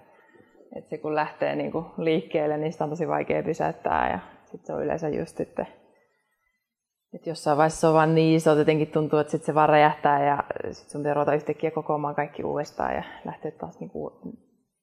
että 0.76 0.90
se 0.90 0.98
kun 0.98 1.14
lähtee 1.14 1.56
niin 1.56 1.72
kuin 1.72 1.84
liikkeelle, 1.96 2.58
niin 2.58 2.72
sitä 2.72 2.84
on 2.84 2.90
tosi 2.90 3.08
vaikea 3.08 3.42
pysäyttää 3.42 4.10
ja 4.10 4.18
sitten 4.44 4.66
se 4.66 4.72
on 4.72 4.84
yleensä 4.84 5.08
just 5.08 5.36
sitten 5.36 5.66
et 7.14 7.26
jossain 7.26 7.56
vaiheessa 7.56 7.80
se 7.80 7.86
on 7.86 7.94
vaan 7.94 8.14
niin 8.14 8.36
iso, 8.36 8.54
jotenkin 8.54 8.90
tuntuu, 8.90 9.18
että 9.18 9.30
sit 9.30 9.42
se 9.42 9.54
vaan 9.54 9.68
räjähtää 9.68 10.26
ja 10.26 10.44
sitten 10.70 10.90
sun 10.90 11.02
pitää 11.02 11.34
yhtäkkiä 11.34 11.70
kokoamaan 11.70 12.14
kaikki 12.14 12.44
uudestaan 12.44 12.94
ja 12.94 13.02
lähteä 13.24 13.50
taas 13.50 13.80
niinku 13.80 14.20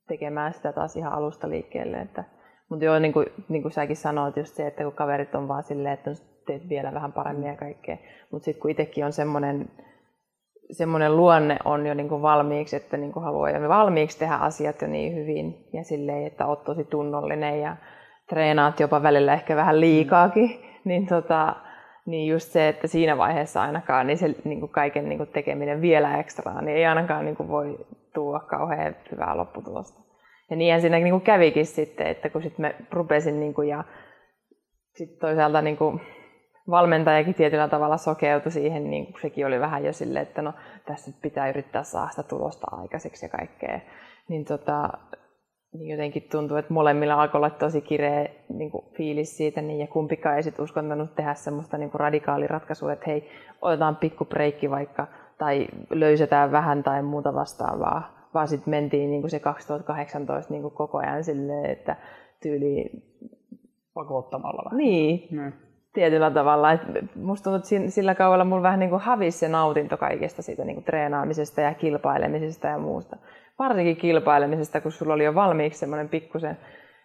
tekemään 0.07 0.53
sitä 0.53 0.73
taas 0.73 0.95
ihan 0.95 1.13
alusta 1.13 1.49
liikkeelle. 1.49 1.97
Että, 1.97 2.23
mutta 2.69 2.85
joo, 2.85 2.99
niin 2.99 3.13
kuin, 3.13 3.25
niin 3.49 3.61
kuin 3.61 3.71
säkin 3.71 3.95
sanoit, 3.95 4.37
just 4.37 4.55
se, 4.55 4.67
että 4.67 4.83
kun 4.83 4.93
kaverit 4.93 5.35
on 5.35 5.47
vaan 5.47 5.63
silleen, 5.63 5.93
että 5.93 6.11
teet 6.47 6.69
vielä 6.69 6.93
vähän 6.93 7.13
paremmin 7.13 7.47
ja 7.47 7.55
kaikkea. 7.55 7.97
Mutta 8.31 8.45
sitten 8.45 8.61
kun 8.61 8.71
itsekin 8.71 9.05
on 9.05 9.13
semmoinen 9.13 9.69
semmoinen 10.71 11.17
luonne 11.17 11.57
on 11.65 11.87
jo 11.87 11.93
niin 11.93 12.09
kuin 12.09 12.21
valmiiksi, 12.21 12.75
että 12.75 12.97
niin 12.97 13.11
kuin 13.11 13.23
haluaa 13.23 13.49
jo 13.49 13.69
valmiiksi 13.69 14.19
tehdä 14.19 14.35
asiat 14.35 14.81
jo 14.81 14.87
niin 14.87 15.15
hyvin 15.15 15.67
ja 15.73 15.83
silleen, 15.83 16.27
että 16.27 16.45
oot 16.45 16.63
tosi 16.63 16.83
tunnollinen 16.83 17.61
ja 17.61 17.75
treenaat 18.29 18.79
jopa 18.79 19.03
välillä 19.03 19.33
ehkä 19.33 19.55
vähän 19.55 19.81
liikaakin, 19.81 20.49
mm. 20.49 20.79
niin, 20.83 21.07
tota, 21.07 21.55
niin 22.05 22.31
just 22.31 22.51
se, 22.51 22.67
että 22.67 22.87
siinä 22.87 23.17
vaiheessa 23.17 23.61
ainakaan 23.61 24.07
niin 24.07 24.17
se 24.17 24.35
niin 24.43 24.59
kuin 24.59 24.71
kaiken 24.71 25.09
niin 25.09 25.17
kuin 25.17 25.29
tekeminen 25.29 25.81
vielä 25.81 26.17
ekstraa, 26.17 26.61
niin 26.61 26.77
ei 26.77 26.85
ainakaan 26.85 27.25
niin 27.25 27.35
kuin 27.35 27.49
voi 27.49 27.77
tuoda 28.13 28.39
kauhean 28.39 28.95
hyvää 29.11 29.37
lopputulosta. 29.37 30.01
Ja 30.49 30.55
niinhän 30.55 30.81
siinä 30.81 30.97
niin 30.99 31.11
kuin 31.11 31.21
kävikin 31.21 31.65
sitten, 31.65 32.07
että 32.07 32.29
kun 32.29 32.43
sitten 32.43 32.65
mä 32.65 32.71
rupesin 32.91 33.39
niin 33.39 33.53
kuin, 33.53 33.69
ja 33.69 33.83
sitten 34.95 35.19
toisaalta 35.19 35.61
niin 35.61 35.77
kuin, 35.77 36.01
valmentajakin 36.69 37.33
tietyllä 37.33 37.67
tavalla 37.67 37.97
sokeutui 37.97 38.51
siihen, 38.51 38.89
niin 38.89 39.05
kuin 39.05 39.21
sekin 39.21 39.47
oli 39.47 39.59
vähän 39.59 39.85
jo 39.85 39.93
silleen, 39.93 40.23
että 40.23 40.41
no 40.41 40.53
tässä 40.85 41.11
pitää 41.21 41.49
yrittää 41.49 41.83
saada 41.83 42.09
sitä 42.09 42.23
tulosta 42.23 42.67
aikaiseksi 42.71 43.25
ja 43.25 43.29
kaikkea. 43.29 43.79
Niin, 44.27 44.45
tota, 44.45 44.89
niin 45.73 45.89
jotenkin 45.89 46.23
tuntuu, 46.31 46.57
että 46.57 46.73
molemmilla 46.73 47.21
alkoi 47.21 47.39
olla 47.39 47.49
tosi 47.49 47.81
kireä 47.81 48.29
niin 48.49 48.71
kuin 48.71 48.85
fiilis 48.93 49.37
siitä, 49.37 49.61
niin, 49.61 49.79
ja 49.79 49.87
kumpikaan 49.87 50.35
ei 50.35 50.43
sitten 50.43 50.63
uskontanut 50.63 51.15
tehdä 51.15 51.33
semmoista 51.33 51.77
niin 51.77 51.91
kuin 51.91 51.99
radikaaliratkaisua, 51.99 52.93
että 52.93 53.05
hei, 53.07 53.29
otetaan 53.61 53.95
pikku 53.95 54.25
breikki 54.25 54.69
vaikka, 54.69 55.07
tai 55.37 55.67
löysetään 55.89 56.51
vähän 56.51 56.83
tai 56.83 57.03
muuta 57.03 57.33
vastaavaa, 57.33 58.29
vaan 58.33 58.47
sitten 58.47 58.71
mentiin 58.71 59.09
niin 59.09 59.21
kuin 59.21 59.31
se 59.31 59.39
2018 59.39 60.53
niin 60.53 60.61
kuin 60.61 60.73
koko 60.73 60.97
ajan 60.97 61.23
silleen, 61.23 61.65
että 61.65 61.95
tyyli... 62.41 62.89
Pakottamalla 63.93 64.63
vähän. 64.65 64.77
Niin, 64.77 65.27
mm 65.31 65.51
tietyllä 65.97 66.31
tavalla. 66.31 66.71
Et 66.71 66.81
musta 67.15 67.43
tuntuu, 67.43 67.77
että 67.77 67.91
sillä 67.91 68.15
kaudella 68.15 68.45
mulla 68.45 68.63
vähän 68.63 68.79
niin 68.79 68.89
kuin 68.89 69.01
havisi 69.01 69.37
se 69.37 69.47
nautinto 69.47 69.97
kaikesta 69.97 70.41
siitä 70.41 70.65
niin 70.65 70.75
kuin 70.75 70.83
treenaamisesta 70.83 71.61
ja 71.61 71.73
kilpailemisesta 71.73 72.67
ja 72.67 72.77
muusta. 72.77 73.17
Varsinkin 73.59 73.97
kilpailemisesta, 73.97 74.81
kun 74.81 74.91
sulla 74.91 75.13
oli 75.13 75.25
jo 75.25 75.35
valmiiksi 75.35 75.79
semmoinen 75.79 76.09
pikkusen 76.09 76.57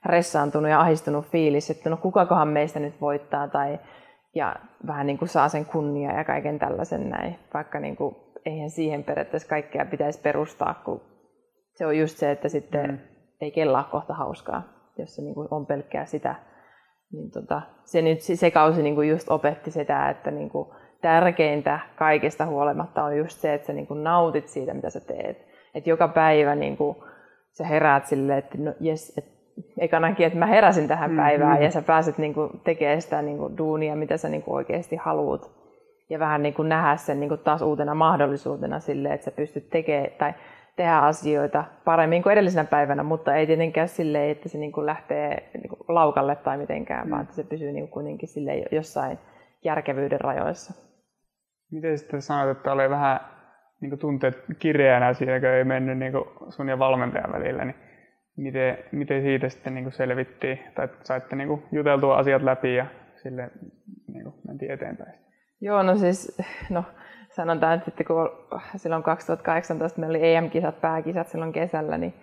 ressaantunut 0.07 0.71
ja 0.71 0.81
ahistunut 0.81 1.27
fiilis, 1.27 1.71
että 1.71 1.91
no 1.91 1.97
kukakohan 1.97 2.49
meistä 2.49 2.81
nyt 2.81 3.01
voittaa 3.01 3.49
tai 3.49 3.79
ja 4.35 4.57
vähän 4.87 5.07
niin 5.07 5.19
kuin 5.19 5.29
saa 5.29 5.49
sen 5.49 5.67
kunnia 5.67 6.13
ja 6.13 6.25
kaiken 6.25 6.59
tällaisen 6.59 7.11
näin, 7.11 7.39
vaikka 7.55 7.81
niin 7.81 7.97
kuin, 7.97 8.17
eihän 8.47 8.71
siihen 8.71 9.05
periaatteessa 9.05 9.49
kaikkea 9.49 9.85
pitäisi 9.85 10.21
perustaa, 10.21 10.75
kun 10.85 11.01
se 11.75 11.87
on 11.87 11.99
just 11.99 12.17
se, 12.17 12.31
että 12.31 12.49
sitten 12.49 12.91
mm. 12.91 12.99
ei 13.41 13.51
kellaa 13.51 13.85
kohta 13.85 14.15
hauskaa, 14.15 14.63
jos 14.99 15.15
se 15.15 15.23
niin 15.23 15.35
kuin 15.35 15.49
on 15.51 15.67
pelkkää 15.67 16.05
sitä 16.05 16.35
niin 17.13 17.31
tota, 17.31 17.63
se 17.85 18.03
nyt 18.03 18.21
se 18.21 18.51
kausi 18.51 18.83
niin 18.83 18.95
kuin 18.95 19.09
just 19.09 19.31
opetti 19.31 19.71
sitä, 19.71 20.11
että 20.11 20.31
niin 20.31 20.51
kuin 20.51 20.69
tärkeintä 21.01 21.81
kaikesta 21.97 22.47
huolimatta 22.47 23.05
on 23.05 23.17
just 23.17 23.41
se, 23.41 23.55
että 23.55 23.67
sä 23.67 23.73
niin 23.73 23.87
kuin 23.87 24.05
nautit 24.05 24.49
siitä, 24.49 24.75
mitä 24.75 24.91
sä 24.91 25.01
teet. 25.01 25.47
Että 25.75 25.91
joka 25.91 26.09
päivä 26.09 26.55
niin 26.55 26.77
kuin 26.77 26.97
sä 27.53 27.67
heräät 27.67 28.07
silleen, 28.07 28.39
että 28.39 28.59
no, 28.59 28.75
yes, 28.85 29.19
et, 29.19 29.25
ekanakin, 29.79 30.27
että 30.27 30.39
mä 30.39 30.47
heräsin 30.47 30.89
tähän 30.89 31.11
mm-hmm. 31.11 31.23
päivään 31.23 31.63
ja 31.63 31.71
sä 31.71 31.83
pääset 31.83 32.19
niin 32.19 32.35
kuin 32.35 32.61
tekemään 32.65 33.03
sitä 33.03 33.23
niin 33.23 33.39
kuin 33.39 33.59
duunia, 33.59 33.97
mitä 33.97 34.17
sä 34.17 34.29
niin 34.29 34.43
kuin 34.43 34.55
oikeasti 34.55 34.97
haluat. 34.97 35.51
Ja 36.11 36.19
vähän 36.19 36.43
niin 36.43 36.55
kuin 36.55 36.69
nähdä 36.69 36.97
sen 36.97 37.21
niin 37.21 37.29
kuin 37.29 37.41
taas 37.41 37.63
uutena 37.63 37.95
mahdollisuutena 37.95 38.81
silleen, 38.81 39.15
että 39.15 39.25
sä 39.25 39.31
pystyt 39.31 39.71
tekemään, 39.71 40.11
tai 40.19 40.33
tehdä 40.77 40.99
asioita 40.99 41.65
paremmin 41.85 42.23
kuin 42.23 42.33
edellisenä 42.33 42.65
päivänä, 42.65 43.03
mutta 43.03 43.35
ei 43.35 43.47
tietenkään 43.47 43.89
silleen, 43.89 44.31
että 44.31 44.49
se 44.49 44.59
niin 44.59 44.73
kuin 44.73 44.87
lähtee 44.87 45.51
niin 45.55 45.69
kuin 45.69 45.81
laukalle 45.89 46.37
tai 46.37 46.59
mitenkään, 46.59 47.07
mm. 47.07 47.11
vaan 47.11 47.23
että 47.23 47.35
se 47.35 47.45
pysyy 47.45 47.73
niin 47.73 47.85
kuin 47.85 47.93
kuitenkin 47.93 48.29
silleen 48.29 48.65
jossain 48.73 49.19
järkevyyden 49.65 50.21
rajoissa. 50.21 50.75
Miten 51.73 51.99
sitten 51.99 52.23
sanoit, 52.23 52.57
että 52.57 52.73
oli 52.73 52.91
vähän 52.91 53.21
niin 53.81 53.91
kuin 53.91 54.01
tunteet 54.01 54.45
kireänä 54.59 55.15
siinä, 55.15 55.41
kun 55.41 55.49
ei 55.49 55.65
mennyt 55.65 55.99
niin 55.99 56.13
kuin 56.13 56.53
sun 56.53 56.69
ja 56.69 56.79
valmentajan 56.79 57.33
välillä, 57.33 57.65
niin 57.65 57.77
miten, 58.37 58.79
miten 58.93 59.23
siitä 59.23 59.49
sitten 59.49 59.75
niin 59.75 59.85
kuin 59.85 59.93
selvittiin, 59.93 60.59
tai 60.75 60.89
saitte 61.03 61.37
niin 61.37 61.49
kuin 61.49 61.63
juteltua 61.73 62.17
asiat 62.17 62.43
läpi 62.43 62.75
ja 62.75 62.87
sille 63.23 63.51
niin 64.13 64.25
kuin 64.25 64.35
mentiin 64.47 64.71
eteenpäin? 64.71 65.15
Joo, 65.61 65.83
no 65.83 65.97
siis, 65.97 66.39
no 66.71 66.85
sanotaan, 67.37 67.83
että 67.89 68.05
kun 68.05 68.31
silloin 68.77 69.03
2018 69.03 70.01
meillä 70.01 70.19
oli 70.19 70.35
EM-kisat, 70.35 70.81
pääkisat 70.81 71.29
silloin 71.29 71.53
kesällä, 71.53 71.99
niin 71.99 72.15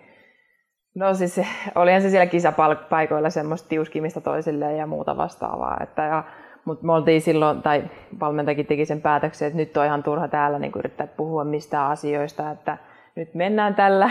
No 0.94 1.14
siis 1.14 1.40
olihan 1.74 2.02
se 2.02 2.10
siellä 2.10 2.26
kisapaikoilla 2.26 3.30
semmoista 3.30 3.68
tiuskimista 3.68 4.20
toisilleen 4.20 4.76
ja 4.76 4.86
muuta 4.86 5.16
vastaavaa. 5.16 5.78
Että 5.82 6.02
ja, 6.02 6.24
mutta 6.64 6.86
me 6.86 6.92
oltiin 6.92 7.20
silloin, 7.20 7.62
tai 7.62 7.84
valmentajakin 8.20 8.66
teki 8.66 8.84
sen 8.84 9.00
päätöksen, 9.00 9.46
että 9.46 9.56
nyt 9.56 9.76
on 9.76 9.84
ihan 9.84 10.02
turha 10.02 10.28
täällä 10.28 10.58
niin 10.58 10.72
yrittää 10.76 11.06
puhua 11.06 11.44
mistään 11.44 11.90
asioista, 11.90 12.50
että 12.50 12.78
nyt 13.16 13.34
mennään 13.34 13.74
tällä 13.74 14.10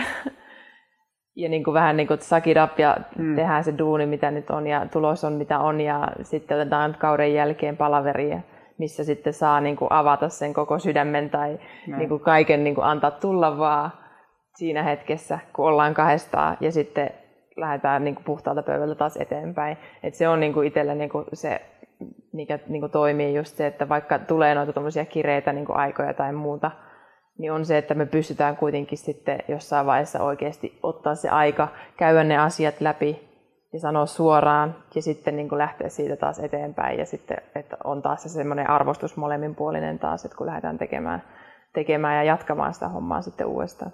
ja 1.36 1.48
niin 1.48 1.64
kuin 1.64 1.74
vähän 1.74 1.96
niin 1.96 2.06
kuin 2.06 2.22
suck 2.22 2.46
it 2.46 2.56
up 2.64 2.78
ja 2.78 2.96
mm. 3.18 3.36
tehdään 3.36 3.64
se 3.64 3.78
duuni, 3.78 4.06
mitä 4.06 4.30
nyt 4.30 4.50
on 4.50 4.66
ja 4.66 4.86
tulos 4.92 5.24
on 5.24 5.32
mitä 5.32 5.58
on 5.58 5.80
ja 5.80 6.08
sitten 6.22 6.60
otetaan 6.60 6.96
kauden 6.98 7.34
jälkeen 7.34 7.76
palaveria 7.76 8.40
missä 8.80 9.04
sitten 9.04 9.32
saa 9.32 9.60
niin 9.60 9.76
kuin 9.76 9.92
avata 9.92 10.28
sen 10.28 10.54
koko 10.54 10.78
sydämen 10.78 11.30
tai 11.30 11.58
niin 11.96 12.08
kuin 12.08 12.20
kaiken 12.20 12.64
niin 12.64 12.74
kuin 12.74 12.84
antaa 12.84 13.10
tulla 13.10 13.58
vaan 13.58 13.90
siinä 14.54 14.82
hetkessä, 14.82 15.38
kun 15.52 15.64
ollaan 15.68 15.94
kahdestaan 15.94 16.56
ja 16.60 16.72
sitten 16.72 17.10
lähdetään 17.56 18.04
niin 18.04 18.14
kuin 18.14 18.24
puhtaalta 18.24 18.62
pöydältä 18.62 18.94
taas 18.94 19.16
eteenpäin. 19.16 19.76
Et 20.02 20.14
se 20.14 20.28
on 20.28 20.40
niin 20.40 20.52
kuin 20.52 20.66
itselle 20.66 20.94
niin 20.94 21.10
kuin 21.10 21.24
se, 21.32 21.60
mikä 22.32 22.58
niin 22.68 22.80
kuin 22.80 22.92
toimii 22.92 23.34
just 23.34 23.56
se, 23.56 23.66
että 23.66 23.88
vaikka 23.88 24.18
tulee 24.18 24.54
noita 24.54 24.72
kireitä 25.08 25.52
niin 25.52 25.66
kuin 25.66 25.76
aikoja 25.76 26.14
tai 26.14 26.32
muuta, 26.32 26.70
niin 27.38 27.52
on 27.52 27.64
se, 27.64 27.78
että 27.78 27.94
me 27.94 28.06
pystytään 28.06 28.56
kuitenkin 28.56 28.98
sitten 28.98 29.38
jossain 29.48 29.86
vaiheessa 29.86 30.22
oikeasti 30.22 30.78
ottaa 30.82 31.14
se 31.14 31.28
aika, 31.28 31.68
käydä 31.96 32.24
ne 32.24 32.38
asiat 32.38 32.80
läpi 32.80 33.29
ja 33.72 33.80
sanoa 33.80 34.06
suoraan 34.06 34.74
ja 34.94 35.02
sitten 35.02 35.36
niin 35.36 35.48
kuin 35.48 35.58
lähteä 35.58 35.88
siitä 35.88 36.16
taas 36.16 36.38
eteenpäin 36.38 36.98
ja 36.98 37.06
sitten, 37.06 37.36
että 37.54 37.76
on 37.84 38.02
taas 38.02 38.22
se 38.22 38.28
semmoinen 38.28 38.70
arvostus 38.70 39.16
molemminpuolinen 39.16 39.98
taas, 39.98 40.24
että 40.24 40.36
kun 40.36 40.46
lähdetään 40.46 40.78
tekemään, 40.78 41.22
tekemään 41.74 42.16
ja 42.16 42.22
jatkamaan 42.22 42.74
sitä 42.74 42.88
hommaa 42.88 43.22
sitten 43.22 43.46
uudestaan. 43.46 43.92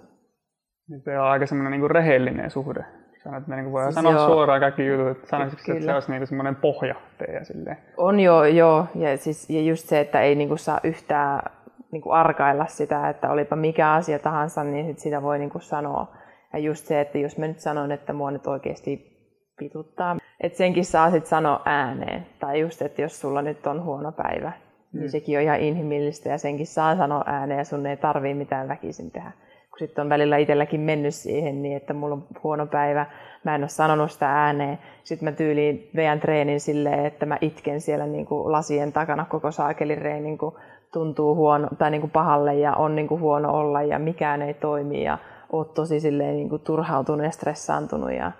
Nyt 0.89 1.03
se 1.03 1.19
on 1.19 1.25
aika 1.25 1.45
semmoinen 1.45 1.71
niin 1.71 1.81
kuin 1.81 1.91
rehellinen 1.91 2.51
suhde. 2.51 2.85
Sanoit, 3.23 3.41
että 3.41 3.49
me 3.49 3.61
niin 3.61 3.71
voidaan 3.71 3.93
siis 3.93 4.03
sanoa 4.03 4.21
joo. 4.21 4.27
suoraan 4.27 4.59
kaikki 4.59 4.87
jutut, 4.87 5.07
että 5.07 5.27
sanoisitko, 5.27 5.71
että 5.71 5.85
se 5.85 5.93
olisi 5.93 6.11
niin 6.11 6.27
semmoinen 6.27 6.55
pohja 6.55 6.95
teidän 7.17 7.45
silleen? 7.45 7.77
On 7.97 8.19
joo, 8.19 8.45
joo. 8.45 8.85
Ja, 8.95 9.17
siis, 9.17 9.49
ja 9.49 9.61
just 9.61 9.85
se, 9.85 9.99
että 9.99 10.21
ei 10.21 10.35
niin 10.35 10.47
kuin 10.47 10.59
saa 10.59 10.79
yhtään 10.83 11.51
niin 11.91 12.01
kuin 12.01 12.13
arkailla 12.13 12.65
sitä, 12.65 13.09
että 13.09 13.31
olipa 13.31 13.55
mikä 13.55 13.91
asia 13.91 14.19
tahansa, 14.19 14.63
niin 14.63 14.85
sit 14.85 14.99
sitä 14.99 15.21
voi 15.21 15.39
niin 15.39 15.49
kuin 15.49 15.61
sanoa. 15.61 16.15
Ja 16.53 16.59
just 16.59 16.85
se, 16.85 17.01
että 17.01 17.17
jos 17.17 17.37
mä 17.37 17.47
nyt 17.47 17.59
sanon, 17.59 17.91
että 17.91 18.13
mua 18.13 18.31
nyt 18.31 18.47
oikeasti 18.47 19.16
pituttaa. 19.57 20.17
Et 20.41 20.55
senkin 20.55 20.85
saa 20.85 21.11
sitten 21.11 21.29
sanoa 21.29 21.61
ääneen. 21.65 22.25
Tai 22.39 22.59
just, 22.59 22.81
että 22.81 23.01
jos 23.01 23.21
sulla 23.21 23.41
nyt 23.41 23.67
on 23.67 23.83
huono 23.83 24.11
päivä, 24.11 24.49
niin 24.49 24.93
mm. 24.93 24.99
niin 24.99 25.11
sekin 25.11 25.37
on 25.37 25.43
ihan 25.43 25.59
inhimillistä 25.59 26.29
ja 26.29 26.37
senkin 26.37 26.67
saa 26.67 26.95
sanoa 26.95 27.23
ääneen 27.25 27.57
ja 27.57 27.65
sun 27.65 27.85
ei 27.85 27.97
tarvii 27.97 28.33
mitään 28.33 28.67
väkisin 28.67 29.11
tehdä. 29.11 29.31
Kun 29.69 29.79
sitten 29.79 30.01
on 30.01 30.09
välillä 30.09 30.37
itselläkin 30.37 30.81
mennyt 30.81 31.15
siihen 31.15 31.61
niin, 31.61 31.77
että 31.77 31.93
mulla 31.93 32.15
on 32.15 32.27
huono 32.43 32.67
päivä, 32.67 33.05
mä 33.43 33.55
en 33.55 33.61
ole 33.61 33.69
sanonut 33.69 34.11
sitä 34.11 34.29
ääneen. 34.29 34.79
Sitten 35.03 35.29
mä 35.29 35.31
tyyliin 35.31 35.89
veän 35.95 36.19
treenin 36.19 36.59
silleen, 36.59 37.05
että 37.05 37.25
mä 37.25 37.37
itken 37.41 37.81
siellä 37.81 38.05
niin 38.05 38.25
kuin 38.25 38.51
lasien 38.51 38.93
takana 38.93 39.25
koko 39.25 39.51
saakelin 39.51 40.23
niin 40.23 40.37
kuin 40.37 40.55
tuntuu 40.93 41.35
huono, 41.35 41.67
tai 41.77 41.91
niin 41.91 42.01
kuin 42.01 42.11
pahalle 42.11 42.55
ja 42.55 42.75
on 42.75 42.95
niin 42.95 43.07
kuin 43.07 43.21
huono 43.21 43.51
olla 43.53 43.81
ja 43.81 43.99
mikään 43.99 44.41
ei 44.41 44.53
toimi 44.53 45.03
ja 45.03 45.17
oot 45.51 45.73
tosi 45.73 45.99
silleen 45.99 46.35
niin 46.35 46.49
kuin 46.49 46.61
turhautunut 46.61 47.25
ja 47.25 47.31
stressaantunut 47.31 48.11
ja 48.11 48.31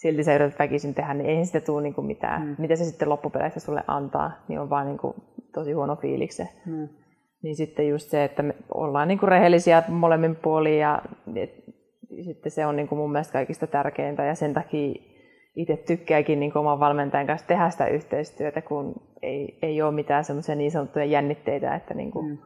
silti 0.00 0.24
sä 0.24 0.34
yrität 0.34 0.58
väkisin 0.58 0.94
tehdä, 0.94 1.14
niin 1.14 1.26
eihän 1.26 1.46
sitä 1.46 1.60
tule 1.60 1.82
niin 1.82 2.06
mitään. 2.06 2.46
Mm. 2.46 2.56
Mitä 2.58 2.76
se 2.76 2.84
sitten 2.84 3.08
loppupeleissä 3.08 3.60
sulle 3.60 3.84
antaa, 3.86 4.32
niin 4.48 4.60
on 4.60 4.70
vaan 4.70 4.86
niin 4.86 4.98
kuin 4.98 5.14
tosi 5.54 5.72
huono 5.72 5.96
fiilikse. 5.96 6.48
Mm. 6.66 6.88
Niin 7.42 7.56
sitten 7.56 7.88
just 7.88 8.10
se, 8.10 8.24
että 8.24 8.42
me 8.42 8.54
ollaan 8.74 9.08
niin 9.08 9.18
kuin 9.18 9.28
rehellisiä 9.28 9.82
molemmin 9.88 10.36
puolin 10.36 10.78
ja 10.78 11.02
et, 11.36 11.50
sitten 12.24 12.52
se 12.52 12.66
on 12.66 12.76
niin 12.76 12.88
kuin 12.88 12.98
mun 12.98 13.12
mielestä 13.12 13.32
kaikista 13.32 13.66
tärkeintä 13.66 14.24
ja 14.24 14.34
sen 14.34 14.54
takia 14.54 14.94
itse 15.56 15.76
tykkääkin 15.76 16.40
niin 16.40 16.58
oman 16.58 16.80
valmentajan 16.80 17.26
kanssa 17.26 17.46
tehdä 17.46 17.70
sitä 17.70 17.86
yhteistyötä, 17.86 18.62
kun 18.62 18.94
ei, 19.22 19.58
ei 19.62 19.82
ole 19.82 19.94
mitään 19.94 20.24
semmoisia 20.24 20.54
niin 20.54 20.70
sanottuja 20.70 21.04
jännitteitä, 21.04 21.74
että 21.74 21.94
niin 21.94 22.10
kuin 22.10 22.30
mm. 22.30 22.38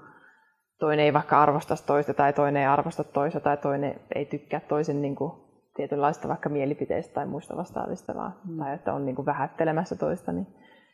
toinen 0.78 1.04
ei 1.04 1.12
vaikka 1.12 1.42
arvostaisi 1.42 1.86
toista 1.86 2.14
tai 2.14 2.32
toinen 2.32 2.62
ei 2.62 2.68
arvosta 2.68 3.04
toista 3.04 3.40
tai 3.40 3.56
toinen 3.56 4.00
ei 4.14 4.26
tykkää 4.26 4.60
toisen 4.60 5.02
niin 5.02 5.16
kuin 5.16 5.43
tietynlaista 5.74 6.28
vaikka 6.28 6.48
mielipiteistä 6.48 7.14
tai 7.14 7.26
muista 7.26 7.56
vastaavista, 7.56 8.14
vaan, 8.14 8.34
mm. 8.48 8.58
tai 8.58 8.74
että 8.74 8.92
on 8.92 9.06
niin 9.06 9.16
kuin 9.16 9.26
vähättelemässä 9.26 9.96
toista, 9.96 10.32
niin 10.32 10.46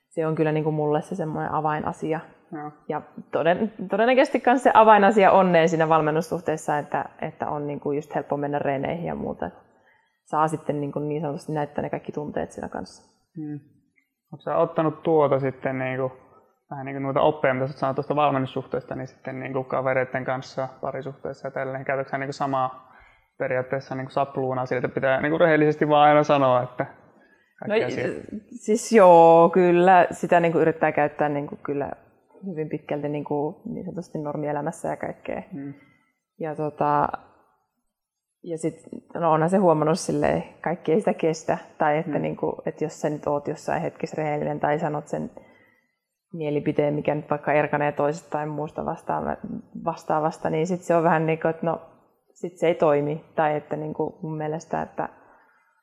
se 0.08 0.26
on 0.26 0.34
kyllä 0.34 0.52
niin 0.52 0.64
kuin 0.64 0.74
mulle 0.74 1.02
se 1.02 1.14
semmoinen 1.14 1.52
avainasia. 1.52 2.20
Ja, 2.52 2.70
ja 2.88 3.02
toden, 3.32 3.72
todennäköisesti 3.90 4.42
myös 4.46 4.62
se 4.62 4.70
avainasia 4.74 5.32
onneen 5.32 5.68
siinä 5.68 5.88
valmennussuhteessa, 5.88 6.78
että, 6.78 7.04
että 7.22 7.48
on 7.48 7.66
niin 7.66 7.80
kuin 7.80 7.96
just 7.96 8.14
helppo 8.14 8.36
mennä 8.36 8.58
reeneihin 8.58 9.04
ja 9.04 9.14
muuta. 9.14 9.50
Saa 10.24 10.48
sitten 10.48 10.80
niin, 10.80 10.92
kuin 10.92 11.08
niin 11.08 11.22
sanotusti 11.22 11.52
näyttää 11.52 11.82
ne 11.82 11.90
kaikki 11.90 12.12
tunteet 12.12 12.52
siinä 12.52 12.68
kanssa. 12.68 13.12
Mm. 13.36 13.60
Oletko 14.32 14.62
ottanut 14.62 15.02
tuota 15.02 15.40
sitten 15.40 15.78
niin 15.78 15.98
kuin 15.98 16.12
vähän 16.70 16.86
niin 16.86 16.94
kuin 16.94 17.02
noita 17.02 17.20
oppeja, 17.20 17.54
mitä 17.54 17.66
sä 17.66 17.94
tuosta 17.94 18.16
valmennussuhteesta, 18.16 18.94
niin 18.94 19.06
sitten 19.06 19.40
niin 19.40 19.52
kuin 19.52 19.64
kavereiden 19.64 20.24
kanssa 20.24 20.68
parisuhteessa 20.80 21.46
ja 21.46 21.50
tälleen. 21.50 21.84
Käytätkö 21.84 22.18
niin 22.18 22.26
kuin 22.26 22.34
samaa 22.34 22.89
periaatteessa 23.40 23.94
niin 23.94 24.06
kuin 24.06 24.12
sapluuna 24.12 24.66
siitä, 24.66 24.86
että 24.86 24.94
pitää 24.94 25.20
niin 25.20 25.30
kuin 25.30 25.40
rehellisesti 25.40 25.88
vaan 25.88 26.08
aina 26.08 26.22
sanoa, 26.22 26.62
että 26.62 26.86
No, 27.68 27.74
siis 28.48 28.92
joo, 28.92 29.50
kyllä 29.50 30.06
sitä 30.10 30.40
niin 30.40 30.52
kuin 30.52 30.62
yrittää 30.62 30.92
käyttää 30.92 31.28
niin 31.28 31.46
kuin 31.46 31.60
kyllä 31.62 31.90
hyvin 32.46 32.68
pitkälti 32.68 33.08
niin, 33.08 33.24
kuin, 33.24 33.56
niin 33.64 33.84
sanotusti 33.84 34.18
normielämässä 34.18 34.88
ja 34.88 34.96
kaikkea. 34.96 35.42
Hmm. 35.52 35.74
Ja, 36.38 36.54
tota, 36.54 37.08
ja 38.42 38.58
sit, 38.58 38.74
no 39.14 39.32
onhan 39.32 39.50
se 39.50 39.56
huomannut 39.56 39.98
silleen, 39.98 40.44
kaikki 40.60 40.92
ei 40.92 40.98
sitä 40.98 41.14
kestä. 41.14 41.58
Tai 41.78 41.98
että, 41.98 42.12
hmm. 42.12 42.22
niin 42.22 42.36
kuin, 42.36 42.52
että 42.66 42.84
jos 42.84 43.00
sä 43.00 43.10
nyt 43.10 43.26
oot 43.26 43.48
jossain 43.48 43.82
hetkessä 43.82 44.22
rehellinen 44.22 44.60
tai 44.60 44.78
sanot 44.78 45.08
sen 45.08 45.30
mielipiteen, 46.32 46.94
mikä 46.94 47.14
nyt 47.14 47.30
vaikka 47.30 47.52
erkanee 47.52 47.92
toisesta 47.92 48.30
tai 48.30 48.46
muusta 48.46 48.84
vastaavasta, 49.84 50.50
niin 50.50 50.66
sitten 50.66 50.86
se 50.86 50.96
on 50.96 51.02
vähän 51.02 51.26
niin 51.26 51.40
kuin, 51.40 51.50
että 51.50 51.66
no, 51.66 51.89
sit 52.40 52.58
se 52.58 52.66
ei 52.66 52.74
toimi. 52.74 53.24
Tai 53.36 53.56
että 53.56 53.76
niin 53.76 53.94
kuin 53.94 54.14
mun 54.22 54.36
mielestä, 54.36 54.82
että 54.82 55.08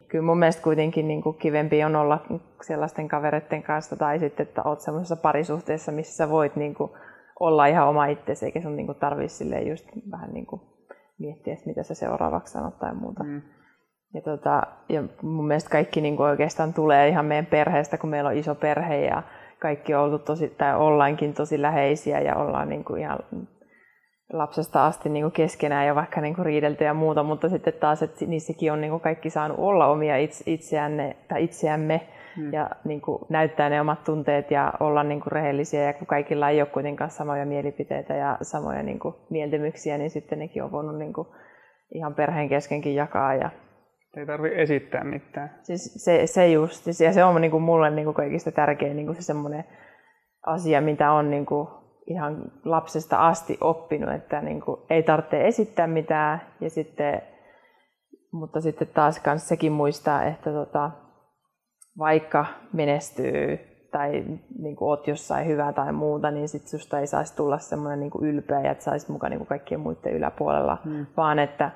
kyllä 0.07 0.25
mun 0.25 0.39
mielestä 0.39 0.63
kuitenkin 0.63 1.07
niin 1.07 1.21
kuin 1.23 1.37
kivempi 1.37 1.83
on 1.83 1.95
olla 1.95 2.25
sellaisten 2.61 3.07
kavereiden 3.07 3.63
kanssa 3.63 3.95
tai 3.95 4.19
sitten, 4.19 4.47
että 4.47 4.63
oot 4.63 4.79
semmoisessa 4.79 5.15
parisuhteessa, 5.15 5.91
missä 5.91 6.15
sä 6.15 6.29
voit 6.29 6.55
niin 6.55 6.75
kuin 6.75 6.91
olla 7.39 7.65
ihan 7.65 7.87
oma 7.87 8.05
itsesi, 8.05 8.45
eikä 8.45 8.61
sun 8.61 8.75
niin 8.75 8.95
tarvitse 8.99 9.61
just 9.61 9.85
vähän 10.11 10.33
niin 10.33 10.45
kuin 10.45 10.61
miettiä, 11.19 11.53
että 11.53 11.65
mitä 11.65 11.83
sä 11.83 11.93
seuraavaksi 11.93 12.53
sanot 12.53 12.79
tai 12.79 12.95
muuta. 12.95 13.23
Mm. 13.23 13.41
Ja, 14.13 14.21
tota, 14.21 14.61
ja 14.89 15.03
mun 15.21 15.47
mielestä 15.47 15.69
kaikki 15.69 16.01
niin 16.01 16.17
kuin 16.17 16.29
oikeastaan 16.29 16.73
tulee 16.73 17.07
ihan 17.07 17.25
meidän 17.25 17.45
perheestä, 17.45 17.97
kun 17.97 18.09
meillä 18.09 18.29
on 18.29 18.37
iso 18.37 18.55
perhe 18.55 19.05
ja 19.05 19.23
kaikki 19.59 19.93
on 19.95 20.03
oltu 20.03 20.19
tosi, 20.19 20.49
tai 20.49 20.77
ollaankin 20.77 21.33
tosi 21.33 21.61
läheisiä 21.61 22.19
ja 22.19 22.35
ollaan 22.35 22.69
niin 22.69 22.83
kuin 22.83 23.01
ihan 23.01 23.19
lapsesta 24.33 24.85
asti 24.85 25.09
niin 25.09 25.23
kuin 25.23 25.31
keskenään 25.31 25.87
ja 25.87 25.95
vaikka 25.95 26.21
niin 26.21 26.35
kuin 26.35 26.45
riidelty 26.45 26.83
ja 26.83 26.93
muuta, 26.93 27.23
mutta 27.23 27.49
sitten 27.49 27.73
taas, 27.73 28.03
että 28.03 28.25
niissäkin 28.25 28.71
on 28.71 28.81
niin 28.81 28.91
kuin 28.91 29.01
kaikki 29.01 29.29
saanut 29.29 29.57
olla 29.59 29.87
omia 29.87 30.15
itseänne, 30.45 31.15
tai 31.27 31.43
itseämme 31.43 32.01
hmm. 32.35 32.53
ja 32.53 32.69
niin 32.85 33.01
kuin 33.01 33.21
näyttää 33.29 33.69
ne 33.69 33.81
omat 33.81 34.03
tunteet 34.03 34.51
ja 34.51 34.73
olla 34.79 35.03
niin 35.03 35.21
kuin 35.21 35.31
rehellisiä 35.31 35.83
ja 35.83 35.93
kun 35.93 36.07
kaikilla 36.07 36.49
ei 36.49 36.61
ole 36.61 36.69
kuitenkaan 36.69 37.09
samoja 37.09 37.45
mielipiteitä 37.45 38.13
ja 38.13 38.37
samoja 38.41 38.83
niin 38.83 38.99
kuin 38.99 39.15
mieltymyksiä, 39.29 39.97
niin 39.97 40.09
sitten 40.09 40.39
nekin 40.39 40.63
on 40.63 40.71
voinut 40.71 40.97
niin 40.97 41.13
kuin 41.13 41.27
ihan 41.93 42.15
perheen 42.15 42.49
keskenkin 42.49 42.95
jakaa. 42.95 43.35
Ja... 43.35 43.49
Ei 44.17 44.25
tarvitse 44.25 44.61
esittää 44.61 45.03
mitään. 45.03 45.55
Siis 45.61 46.03
se, 46.05 46.27
se 46.27 46.47
just, 46.47 46.87
ja 47.01 47.13
se 47.13 47.23
on 47.23 47.41
niin 47.41 47.51
kuin 47.51 47.63
mulle 47.63 47.89
niin 47.89 48.05
kuin 48.05 48.15
kaikista 48.15 48.51
tärkein 48.51 48.95
niin 48.95 49.05
kuin 49.05 49.15
se 49.15 49.21
semmoinen 49.21 49.63
asia, 50.45 50.81
mitä 50.81 51.11
on 51.11 51.31
niin 51.31 51.45
kuin 51.45 51.67
ihan 52.07 52.51
lapsesta 52.65 53.27
asti 53.27 53.57
oppinut, 53.61 54.15
että 54.15 54.41
niin 54.41 54.61
kuin 54.61 54.81
ei 54.89 55.03
tarvitse 55.03 55.47
esittää 55.47 55.87
mitään. 55.87 56.41
Ja 56.61 56.69
sitten, 56.69 57.21
mutta 58.31 58.61
sitten 58.61 58.87
taas 58.87 59.19
kans 59.19 59.47
sekin 59.47 59.71
muistaa, 59.71 60.23
että 60.23 60.51
tota, 60.51 60.91
vaikka 61.97 62.45
menestyy 62.73 63.59
tai 63.91 64.25
niin 64.59 64.75
kuin 64.75 64.89
oot 64.89 65.07
jossain 65.07 65.47
hyvää 65.47 65.73
tai 65.73 65.93
muuta, 65.93 66.31
niin 66.31 66.49
sit 66.49 66.67
susta 66.67 66.99
ei 66.99 67.07
saisi 67.07 67.35
tulla 67.35 67.57
semmoinen 67.57 67.99
niin 67.99 68.11
ylpeä 68.21 68.61
ja 68.61 68.71
että 68.71 68.83
saisit 68.83 69.09
mukaan 69.09 69.31
niin 69.31 69.39
kuin 69.39 69.47
kaikkien 69.47 69.79
muiden 69.79 70.13
yläpuolella, 70.13 70.77
mm. 70.85 71.05
vaan 71.17 71.39
että 71.39 71.71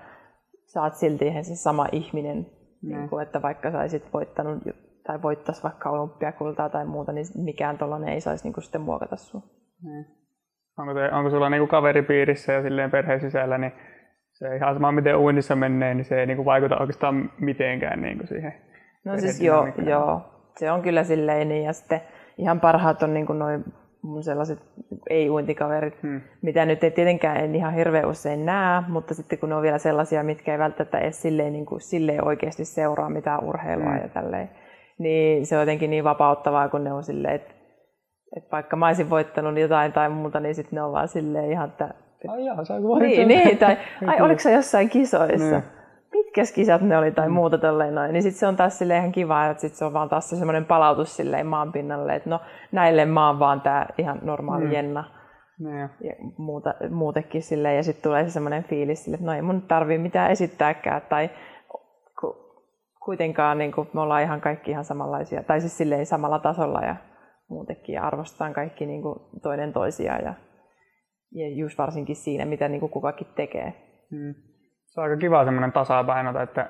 sä 0.65 0.81
oot 0.81 0.95
silti 0.95 1.27
ihan 1.27 1.45
se 1.45 1.55
sama 1.55 1.87
ihminen, 1.91 2.37
mm. 2.37 2.89
niin 2.89 3.09
kuin, 3.09 3.23
että 3.23 3.41
vaikka 3.41 3.71
saisit 3.71 4.13
voittanut 4.13 4.63
tai 5.07 5.21
voittaisi 5.21 5.63
vaikka 5.63 5.89
olympiakultaa 5.89 6.69
tai 6.69 6.85
muuta, 6.85 7.11
niin 7.11 7.25
mikään 7.35 7.77
tuollainen 7.77 8.09
ei 8.09 8.21
saisi 8.21 8.43
niin 8.43 8.53
kuin 8.53 8.63
sitten 8.63 8.81
muokata 8.81 9.15
sun. 9.15 9.43
Mm 9.83 10.20
onko, 10.77 10.93
te, 10.93 11.11
onko 11.11 11.29
sulla 11.29 11.49
niinku 11.49 11.67
kaveripiirissä 11.67 12.53
ja 12.53 12.61
silleen 12.61 12.91
perheen 12.91 13.21
sisällä, 13.21 13.57
niin 13.57 13.71
se 14.31 14.55
ihan 14.55 14.73
sama 14.73 14.91
miten 14.91 15.17
uinnissa 15.17 15.55
menee, 15.55 15.93
niin 15.93 16.05
se 16.05 16.19
ei 16.19 16.25
niinku 16.25 16.45
vaikuta 16.45 16.77
oikeastaan 16.77 17.31
mitenkään 17.39 18.01
niinku 18.01 18.27
siihen. 18.27 18.53
No 19.05 19.17
siis 19.17 19.41
joo, 19.41 19.67
joo, 19.85 20.21
se 20.57 20.71
on 20.71 20.81
kyllä 20.81 21.03
silleen 21.03 21.49
niin 21.49 21.63
ja 21.63 21.73
sitten 21.73 22.01
ihan 22.37 22.59
parhaat 22.59 23.03
on 23.03 23.13
niinku 23.13 23.33
noin 23.33 23.63
mun 24.01 24.23
sellaiset 24.23 24.59
ei-uintikaverit, 25.09 26.03
hmm. 26.03 26.21
mitä 26.41 26.65
nyt 26.65 26.83
ei 26.83 26.91
tietenkään 26.91 27.37
en 27.37 27.55
ihan 27.55 27.73
hirveän 27.73 28.09
usein 28.09 28.45
näe, 28.45 28.83
mutta 28.87 29.13
sitten 29.13 29.39
kun 29.39 29.49
ne 29.49 29.55
on 29.55 29.61
vielä 29.61 29.77
sellaisia, 29.77 30.23
mitkä 30.23 30.51
ei 30.51 30.59
välttämättä 30.59 30.99
edes 30.99 31.21
silleen, 31.21 31.53
niin 31.53 31.65
kuin, 31.65 31.81
silleen 31.81 32.27
oikeasti 32.27 32.65
seuraa 32.65 33.09
mitään 33.09 33.43
urheilua 33.43 33.89
hmm. 33.89 34.01
ja 34.01 34.09
tälleen, 34.09 34.49
niin 34.97 35.45
se 35.45 35.55
on 35.55 35.61
jotenkin 35.61 35.89
niin 35.89 36.03
vapauttavaa, 36.03 36.69
kun 36.69 36.83
ne 36.83 36.93
on 36.93 37.03
silleen, 37.03 37.35
että 37.35 37.53
et 38.37 38.51
vaikka 38.51 38.75
mä 38.75 38.87
olisin 38.87 39.09
voittanut 39.09 39.57
jotain 39.57 39.91
tai 39.91 40.09
muuta, 40.09 40.39
niin 40.39 40.55
sitten 40.55 40.77
ne 40.77 40.83
on 40.83 40.91
vaan 40.91 41.07
silleen 41.07 41.51
ihan, 41.51 41.69
että... 41.69 41.93
Ai 42.27 42.45
jaa, 42.45 42.65
saanko 42.65 42.99
Niin, 42.99 43.27
niin, 43.27 43.57
tai 43.57 43.77
ai 44.07 44.21
oliko 44.21 44.39
se 44.39 44.51
jossain 44.51 44.89
kisoissa? 44.89 45.59
Niin. 45.59 45.63
Mitkä 46.13 46.41
kisat 46.55 46.81
ne 46.81 46.97
oli 46.97 47.11
tai 47.11 47.27
mm. 47.27 47.33
muuta 47.33 47.57
tolleen 47.57 47.95
noin. 47.95 48.13
Niin 48.13 48.23
sitten 48.23 48.39
se 48.39 48.47
on 48.47 48.55
taas 48.55 48.77
silleen 48.77 48.99
ihan 48.99 49.11
kiva, 49.11 49.45
että 49.45 49.61
sit 49.61 49.73
se 49.73 49.85
on 49.85 49.93
vaan 49.93 50.09
taas 50.09 50.29
se 50.29 50.35
semmoinen 50.35 50.65
palautus 50.65 51.15
silleen 51.15 51.47
maan 51.47 51.71
pinnalle, 51.71 52.15
että 52.15 52.29
no 52.29 52.39
näille 52.71 53.05
mä 53.05 53.27
oon 53.27 53.39
vaan 53.39 53.61
tää 53.61 53.93
ihan 53.97 54.19
normaali 54.21 54.65
mm. 54.65 54.71
jenna. 54.71 55.03
Niin. 55.59 55.79
Ja 55.79 56.13
muuta, 56.37 56.73
muutenkin 56.89 57.43
silleen, 57.43 57.75
ja 57.75 57.83
sitten 57.83 58.03
tulee 58.03 58.23
se 58.23 58.31
semmoinen 58.31 58.63
fiilis 58.63 59.03
sille, 59.03 59.15
että 59.15 59.25
no 59.25 59.33
ei 59.33 59.41
mun 59.41 59.61
tarvii 59.61 59.97
mitään 59.97 60.31
esittääkään, 60.31 61.01
tai 61.09 61.29
ku, 62.21 62.35
kuitenkaan 63.05 63.57
niin 63.57 63.73
me 63.93 64.01
ollaan 64.01 64.23
ihan 64.23 64.41
kaikki 64.41 64.71
ihan 64.71 64.83
samanlaisia, 64.83 65.43
tai 65.43 65.61
siis 65.61 65.77
silleen 65.77 66.05
samalla 66.05 66.39
tasolla, 66.39 66.81
ja 66.81 66.95
muutenkin 67.51 67.93
ja 67.93 68.03
arvostetaan 68.03 68.53
kaikki 68.53 68.85
niin 68.85 69.01
kuin 69.01 69.19
toinen 69.41 69.73
toisiaan 69.73 70.23
ja, 70.23 70.33
ja 71.31 71.49
just 71.49 71.77
varsinkin 71.77 72.15
siinä, 72.15 72.45
mitä 72.45 72.67
niin 72.67 72.79
kuin 72.79 72.91
kukakin 72.91 73.27
tekee. 73.35 73.73
Hmm. 74.11 74.33
Se 74.85 75.01
on 75.01 75.03
aika 75.03 75.17
kiva 75.17 75.45
semmoinen 75.45 75.71
tasapaino, 75.71 76.41
että 76.41 76.69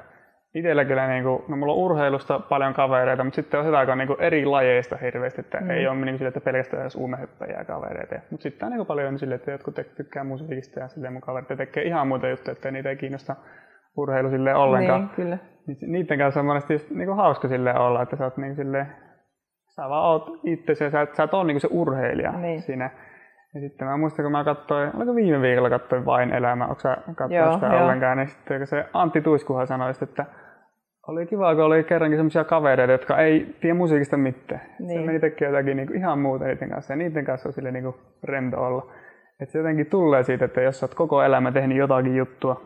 itsellä 0.56 0.86
kyllä, 0.86 1.08
niin 1.08 1.24
kuin, 1.24 1.44
no 1.48 1.58
mulla 1.58 1.74
on 1.74 1.80
urheilusta 1.80 2.40
paljon 2.40 2.74
kavereita, 2.74 3.24
mutta 3.24 3.36
sitten 3.36 3.60
on 3.60 3.66
hyvä, 3.66 3.86
kun 3.86 3.92
on 3.92 3.98
niin 3.98 4.16
eri 4.20 4.46
lajeista 4.46 4.98
hirveästi, 4.98 5.42
että 5.42 5.58
mm. 5.62 5.70
ei 5.70 5.88
ole 5.88 6.06
niin 6.06 6.18
sille, 6.18 6.28
että 6.28 6.42
pelkästään 6.42 6.82
edes 6.82 6.96
uumehyppäjiä 6.96 7.66
kavereita. 7.66 8.16
Mutta 8.32 8.44
sitten 8.44 8.66
on 8.66 8.72
niin 8.72 8.86
paljon 8.86 9.20
sille, 9.20 9.36
että 9.36 9.52
jotkut 9.52 9.76
tykkää 9.98 10.24
musiikista 10.24 10.80
ja 10.80 10.88
silleen 10.88 11.14
mun 11.14 11.22
kaverit 11.22 11.48
tekee 11.58 11.84
ihan 11.84 12.08
muita 12.08 12.28
juttuja, 12.28 12.52
että 12.52 12.72
niitä 12.72 12.90
ei 12.90 12.96
kiinnosta 12.96 13.36
urheilu 13.98 14.30
sille 14.30 14.56
ollenkaan. 14.56 15.02
Niin, 15.02 15.10
kyllä. 15.16 15.38
Niiden 15.88 16.18
kanssa 16.18 16.40
on 16.40 16.46
monesti 16.46 16.74
just, 16.74 16.90
niin 16.90 17.08
kuin 17.08 17.18
hauska 17.18 17.48
sille 17.48 17.80
olla, 17.80 18.02
että 18.02 18.16
sä 18.16 18.24
oot 18.24 18.38
niin 18.38 18.56
sille 18.56 18.88
sä 19.76 19.90
vaan 19.90 20.06
oot 20.06 20.40
itse 20.44 20.76
sä, 20.76 20.90
sä 20.90 21.24
et 21.24 21.34
ole 21.34 21.44
niinku 21.44 21.60
se 21.60 21.68
urheilija 21.72 22.32
niin. 22.32 22.62
siinä. 22.62 22.90
Ja 23.54 23.62
sitten 23.62 23.88
mä 23.88 23.98
muistan, 23.98 24.26
kun 24.26 24.32
mä 24.32 24.44
katsoin, 24.44 24.92
oliko 24.96 25.16
viime 25.16 25.42
viikolla 25.42 25.70
katsoin 25.70 26.06
Vain 26.06 26.34
elämä, 26.34 26.64
onko 26.64 26.80
sä 26.80 26.98
katsoin 27.16 27.54
sitä 27.54 27.68
joo. 27.68 27.84
ollenkaan, 27.84 28.18
niin 28.18 28.28
sitten 28.28 28.68
se 28.68 28.86
Antti 28.94 29.22
Tuiskuhan 29.22 29.68
sanoi, 29.68 29.94
että 30.02 30.26
oli 31.08 31.26
kiva, 31.26 31.56
kun 31.56 31.64
oli 31.64 31.84
kerrankin 31.84 32.18
sellaisia 32.18 32.44
kavereita, 32.44 32.92
jotka 32.92 33.18
ei 33.18 33.56
tiedä 33.62 33.76
musiikista 33.76 34.18
mitään. 34.18 34.62
Niin. 34.80 35.00
Se 35.00 35.06
meni 35.06 35.20
tekemään 35.20 35.54
jotakin 35.54 35.78
niin 35.78 35.88
kuin 35.88 35.98
ihan 35.98 36.20
muuta 36.20 36.46
niiden 36.46 36.70
kanssa 36.70 36.94
ja 36.94 36.98
niiden 36.98 37.26
kanssa 37.26 37.50
on 37.50 37.54
sille 37.54 37.72
niin 37.72 37.84
kuin 37.84 37.96
rento 38.24 38.58
olla. 38.66 38.92
Että 39.40 39.52
se 39.52 39.60
jotenkin 39.60 39.86
tulee 39.86 40.24
siitä, 40.24 40.46
että 40.46 40.62
jos 40.62 40.80
sä 40.80 40.86
oot 40.86 40.96
koko 40.96 41.24
elämä 41.24 41.52
tehnyt 41.52 41.78
jotakin 41.78 42.16
juttua, 42.16 42.62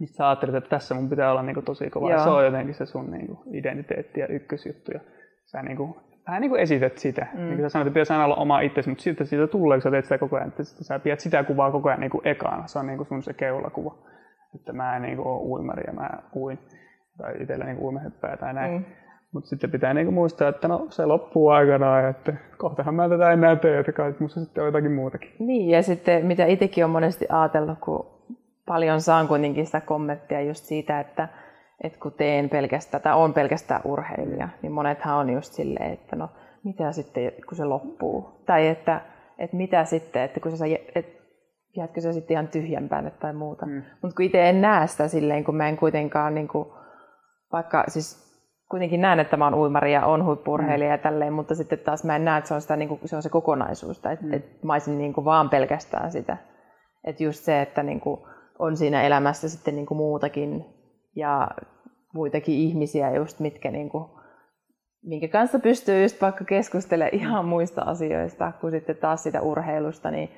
niin 0.00 0.08
sä 0.08 0.28
ajattelet, 0.28 0.54
että 0.54 0.70
tässä 0.70 0.94
mun 0.94 1.10
pitää 1.10 1.30
olla 1.30 1.42
niin 1.42 1.54
kuin 1.54 1.64
tosi 1.64 1.90
kova. 1.90 2.10
Joo. 2.10 2.18
Ja 2.18 2.24
se 2.24 2.30
on 2.30 2.44
jotenkin 2.44 2.74
se 2.74 2.86
sun 2.86 3.10
niin 3.10 3.26
kuin 3.26 3.56
identiteetti 3.56 4.20
ja 4.20 4.26
ykkösjuttu. 4.26 4.92
Ja 4.92 5.00
sä 5.44 5.62
niin 5.62 5.76
kuin 5.76 5.94
vähän 6.26 6.40
niin 6.40 6.50
kuin 6.50 6.60
esität 6.60 6.98
sitä. 6.98 7.26
Mm. 7.32 7.40
Niin 7.40 7.56
kuin 7.56 7.62
sä 7.62 7.68
sanoit, 7.68 7.86
että 7.86 7.94
pitäisi 7.94 8.12
aina 8.12 8.24
olla 8.24 8.34
oma 8.34 8.60
itsesi, 8.60 8.88
mutta 8.88 9.02
sitten 9.02 9.26
siitä 9.26 9.46
tulee, 9.46 9.76
kun 9.76 9.82
sä 9.82 9.90
teet 9.90 10.04
sitä 10.04 10.18
koko 10.18 10.36
ajan, 10.36 10.48
että 10.48 10.64
sä 10.64 10.98
pidät 10.98 11.20
sitä 11.20 11.44
kuvaa 11.44 11.70
koko 11.70 11.88
ajan 11.88 12.00
niin 12.00 12.10
kuin 12.10 12.28
ekana. 12.28 12.66
Se 12.66 12.78
on 12.78 12.86
niin 12.86 12.96
kuin 12.96 13.06
sun 13.06 13.22
se 13.22 13.32
keulakuva. 13.32 13.94
Että 14.54 14.72
mä 14.72 14.96
en 14.96 15.02
niin 15.02 15.16
kuin 15.16 15.28
ole 15.28 15.42
uimari 15.42 15.82
ja 15.86 15.92
mä 15.92 16.10
uin. 16.36 16.58
Tai 17.18 17.34
itsellä 17.40 17.64
niin 17.64 17.78
uimahyppää 17.78 18.36
tai 18.36 18.54
näin. 18.54 18.72
Mm. 18.72 18.84
Mutta 19.32 19.48
sitten 19.48 19.70
pitää 19.70 19.94
niinku 19.94 20.12
muistaa, 20.12 20.48
että 20.48 20.68
no, 20.68 20.86
se 20.90 21.06
loppuu 21.06 21.48
aikanaan 21.48 22.02
ja 22.02 22.08
että 22.08 22.32
kohtahan 22.58 22.94
mä 22.94 23.08
tätä 23.08 23.32
enää 23.32 23.56
tee, 23.56 23.78
että 23.78 23.92
kai 23.92 24.14
musta 24.18 24.40
sitten 24.40 24.62
on 24.62 24.68
jotakin 24.68 24.92
muutakin. 24.92 25.30
Niin, 25.38 25.70
ja 25.70 25.82
sitten 25.82 26.26
mitä 26.26 26.46
itsekin 26.46 26.84
on 26.84 26.90
monesti 26.90 27.26
ajatellut, 27.28 27.78
kun 27.78 28.06
paljon 28.66 29.00
saan 29.00 29.28
kuitenkin 29.28 29.66
sitä 29.66 29.80
kommenttia 29.80 30.40
just 30.40 30.64
siitä, 30.64 31.00
että 31.00 31.28
että 31.82 31.98
kun 31.98 32.12
teen 32.12 32.48
pelkästään, 32.48 33.02
tai 33.02 33.14
on 33.14 33.34
pelkästään 33.34 33.80
urheilija, 33.84 34.48
niin 34.62 34.72
monethan 34.72 35.16
on 35.16 35.30
just 35.30 35.52
silleen, 35.52 35.92
että 35.92 36.16
no 36.16 36.28
mitä 36.64 36.92
sitten, 36.92 37.32
kun 37.48 37.56
se 37.56 37.64
loppuu. 37.64 38.42
Tai 38.46 38.68
että, 38.68 39.00
että 39.38 39.56
mitä 39.56 39.84
sitten, 39.84 40.22
että 40.22 40.40
kun 40.40 40.56
sä, 40.56 40.64
et, 40.94 41.06
jäätkö 41.76 42.00
sä 42.00 42.12
sitten 42.12 42.34
ihan 42.34 42.48
tyhjän 42.48 42.88
päälle 42.88 43.10
tai 43.10 43.32
muuta. 43.32 43.66
Mm. 43.66 43.82
Mutta 44.02 44.16
kun 44.16 44.24
itse 44.24 44.48
en 44.48 44.60
näe 44.60 44.86
sitä 44.86 45.08
silleen, 45.08 45.44
kun 45.44 45.56
mä 45.56 45.68
en 45.68 45.76
kuitenkaan, 45.76 46.34
niin 46.34 46.48
kuin, 46.48 46.68
vaikka 47.52 47.84
siis 47.88 48.24
kuitenkin 48.70 49.00
näen, 49.00 49.20
että 49.20 49.36
mä 49.36 49.44
oon 49.44 49.54
uimari 49.54 49.92
ja 49.92 50.06
on 50.06 50.24
huippurheilija 50.24 50.88
mm. 50.88 50.92
ja 50.92 50.98
tälleen, 50.98 51.32
mutta 51.32 51.54
sitten 51.54 51.78
taas 51.78 52.04
mä 52.04 52.16
en 52.16 52.24
näe, 52.24 52.38
että 52.38 52.48
se 52.48 52.54
on, 52.54 52.60
sitä, 52.60 52.76
niin 52.76 52.88
kuin, 52.88 53.00
se, 53.04 53.16
on 53.16 53.22
se 53.22 53.28
kokonaisuus, 53.28 53.96
että, 53.96 54.16
mm. 54.22 54.32
että 54.32 54.66
mä 54.66 54.72
olisin 54.72 54.98
niin 54.98 55.12
kuin 55.12 55.24
vaan 55.24 55.50
pelkästään 55.50 56.12
sitä. 56.12 56.36
Että 57.04 57.22
just 57.22 57.44
se, 57.44 57.62
että 57.62 57.82
niin 57.82 58.00
kuin, 58.00 58.20
on 58.58 58.76
siinä 58.76 59.02
elämässä 59.02 59.48
sitten 59.48 59.76
niin 59.76 59.86
kuin 59.86 59.98
muutakin 59.98 60.64
ja 61.16 61.50
muitakin 62.14 62.54
ihmisiä, 62.54 63.14
just 63.14 63.40
mitkä 63.40 63.70
niin 63.70 63.90
kuin, 63.90 64.04
minkä 65.02 65.28
kanssa 65.28 65.58
pystyy 65.58 66.02
just 66.02 66.22
vaikka 66.22 66.44
keskustelemaan 66.44 67.14
ihan 67.14 67.44
muista 67.44 67.82
asioista 67.82 68.52
kuin 68.60 68.70
sitten 68.70 68.96
taas 68.96 69.22
sitä 69.22 69.40
urheilusta, 69.40 70.10
niin, 70.10 70.28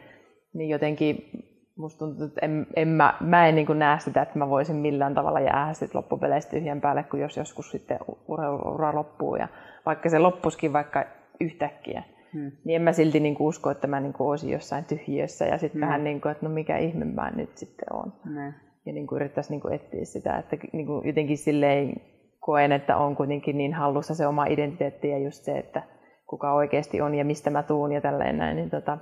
niin 0.55 0.71
jotenkin 0.71 1.31
musta 1.77 1.99
tuntuu, 1.99 2.27
että 2.27 2.41
en, 2.43 2.67
en 2.77 2.89
mä, 2.89 3.15
mä 3.21 3.49
en 3.49 3.55
niin 3.55 3.79
näe 3.79 3.99
sitä, 3.99 4.23
että 4.23 4.39
mä 4.39 4.49
voisin 4.49 4.77
millään 4.77 5.15
tavalla 5.15 5.41
jäädä 5.41 5.73
sit 5.73 5.95
loppupeleistä 5.95 6.51
tyhjän 6.51 6.81
päälle, 6.81 7.03
kun 7.03 7.21
jos 7.21 7.37
joskus 7.37 7.71
sitten 7.71 7.99
urheiluura 8.29 8.95
loppuu. 8.95 9.37
Ja 9.37 9.49
vaikka 9.87 10.09
se 10.09 10.19
loppuskin 10.19 10.73
vaikka 10.73 11.05
yhtäkkiä, 11.41 12.03
hmm. 12.33 12.53
niin 12.65 12.77
en 12.77 12.83
mä 12.83 12.93
silti 12.93 13.21
niin 13.21 13.35
kuin 13.35 13.47
usko, 13.47 13.71
että 13.71 13.87
mä 13.87 14.01
niin 14.01 14.13
kuin 14.13 14.29
olisin 14.29 14.51
jossain 14.51 14.85
tyhjiössä 14.85 15.45
ja 15.45 15.59
sitten 15.59 15.81
hmm. 15.81 15.87
vähän 15.87 16.05
niin 16.05 16.21
kuin, 16.21 16.33
että 16.33 16.47
no 16.47 16.55
mikä 16.55 16.79
ihme 16.79 17.05
mä 17.05 17.31
nyt 17.31 17.57
sitten 17.57 17.93
on. 17.93 18.13
Hmm. 18.25 18.53
Ja 18.87 18.93
niin 18.93 19.07
kuin 19.07 19.17
yrittäisi 19.17 19.51
niin 19.51 19.61
kuin 19.61 19.75
etsiä 19.75 20.05
sitä, 20.05 20.37
että 20.39 20.57
niin 20.73 20.87
kuin 20.87 21.07
jotenkin 21.07 21.39
silleen 21.39 21.95
koen, 22.41 22.73
että 22.73 22.97
on 22.97 23.17
kuitenkin 23.17 23.59
niin 23.59 23.75
hallussa 23.75 24.15
se 24.15 24.27
oma 24.27 24.47
identiteetti 24.47 25.09
ja 25.09 25.19
just 25.19 25.45
se, 25.45 25.59
että 25.59 25.83
kuka 26.27 26.53
oikeasti 26.53 27.01
on 27.01 27.15
ja 27.15 27.25
mistä 27.25 27.51
mä 27.51 27.63
tuun 27.63 27.93
ja 27.93 28.01
tälleen 28.01 28.39
näin, 28.39 28.57
niin, 28.57 28.71
tota, 28.71 28.99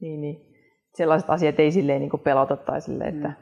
niin, 0.00 0.20
niin 0.20 0.52
sellaiset 0.94 1.30
asiat 1.30 1.60
ei 1.60 1.72
silleen 1.72 2.00
niin 2.00 2.10
kuin 2.10 2.20
pelota 2.20 2.56
tai 2.56 2.80
silleen, 2.80 3.14
että 3.14 3.28
mm. 3.28 3.34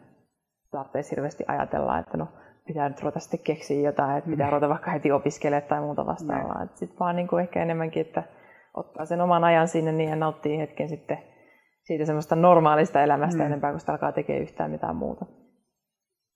tarvitsisi 0.70 1.10
hirveästi 1.10 1.44
ajatella, 1.48 1.98
että 1.98 2.16
no 2.16 2.28
pitää 2.66 2.88
nyt 2.88 3.02
ruveta 3.02 3.20
sitten 3.20 3.40
keksiä 3.40 3.80
jotain, 3.80 4.18
että 4.18 4.30
pitää 4.30 4.46
mm. 4.46 4.50
ruveta 4.50 4.68
vaikka 4.68 4.90
heti 4.90 5.12
opiskelemaan 5.12 5.68
tai 5.68 5.80
muuta 5.80 6.06
vastaavaa. 6.06 6.66
Sitten 6.74 6.98
vaan 6.98 7.16
niin 7.16 7.28
kuin 7.28 7.42
ehkä 7.42 7.62
enemmänkin, 7.62 8.00
että 8.00 8.22
ottaa 8.74 9.04
sen 9.04 9.20
oman 9.20 9.44
ajan 9.44 9.68
sinne 9.68 9.92
niin 9.92 10.10
ja 10.10 10.16
nauttii 10.16 10.58
hetken 10.58 10.88
sitten 10.88 11.18
siitä 11.83 12.05
semmoista 12.05 12.37
normaalista 12.37 13.03
elämästä 13.03 13.43
mm. 13.43 13.47
enempää, 13.47 13.70
kun 13.70 13.81
sitä 13.81 13.93
alkaa 13.93 14.12
tekemään 14.12 14.43
yhtään 14.43 14.70
mitään 14.70 14.97
muuta. 14.97 15.26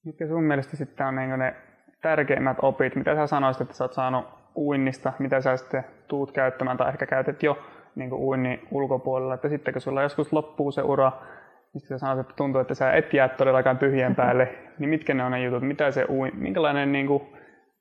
Mitkä 0.05 0.27
sun 0.27 0.45
mielestä 0.45 0.77
sitten 0.77 1.07
on 1.07 1.17
niin 1.17 1.39
ne 1.39 1.55
tärkeimmät 2.03 2.57
opit, 2.63 2.97
mitä 2.97 3.15
sä 3.15 3.27
sanoisit, 3.27 3.63
että 3.63 3.75
sä 3.75 3.85
oot 3.85 3.93
saanut 3.93 4.25
uinnista, 4.57 5.13
mitä 5.19 5.41
sä 5.41 5.57
sitten 5.57 5.85
tuut 6.09 6.33
käyttämään? 6.33 6.77
Tai 6.77 6.89
ehkä 6.89 7.07
käytät 7.07 7.43
jo 7.43 7.59
niin 7.95 8.13
uinnin 8.13 8.69
ulkopuolella, 8.71 9.35
että 9.35 9.49
sitten 9.49 9.75
kun 9.75 9.81
sulla 9.81 10.03
joskus 10.03 10.33
loppuu 10.33 10.71
se 10.71 10.83
ura, 10.83 11.13
niin 11.73 11.81
sitten 11.81 11.99
sanoit, 11.99 12.21
että 12.21 12.35
tuntuu, 12.37 12.61
että 12.61 12.75
sä 12.75 12.93
et 12.93 13.15
jää 13.15 13.29
todellakaan 13.29 13.79
tyhjän 13.79 14.15
päälle, 14.21 14.49
niin 14.79 14.91
mitkä 14.91 15.15
ne 15.15 15.25
on 15.25 15.33
ne 15.33 15.45
jutut, 15.45 15.63
mitä 15.63 15.91
se 15.91 16.07
ui, 16.09 16.31
minkälainen 16.31 16.93
niin 16.93 17.07
kuin, 17.07 17.23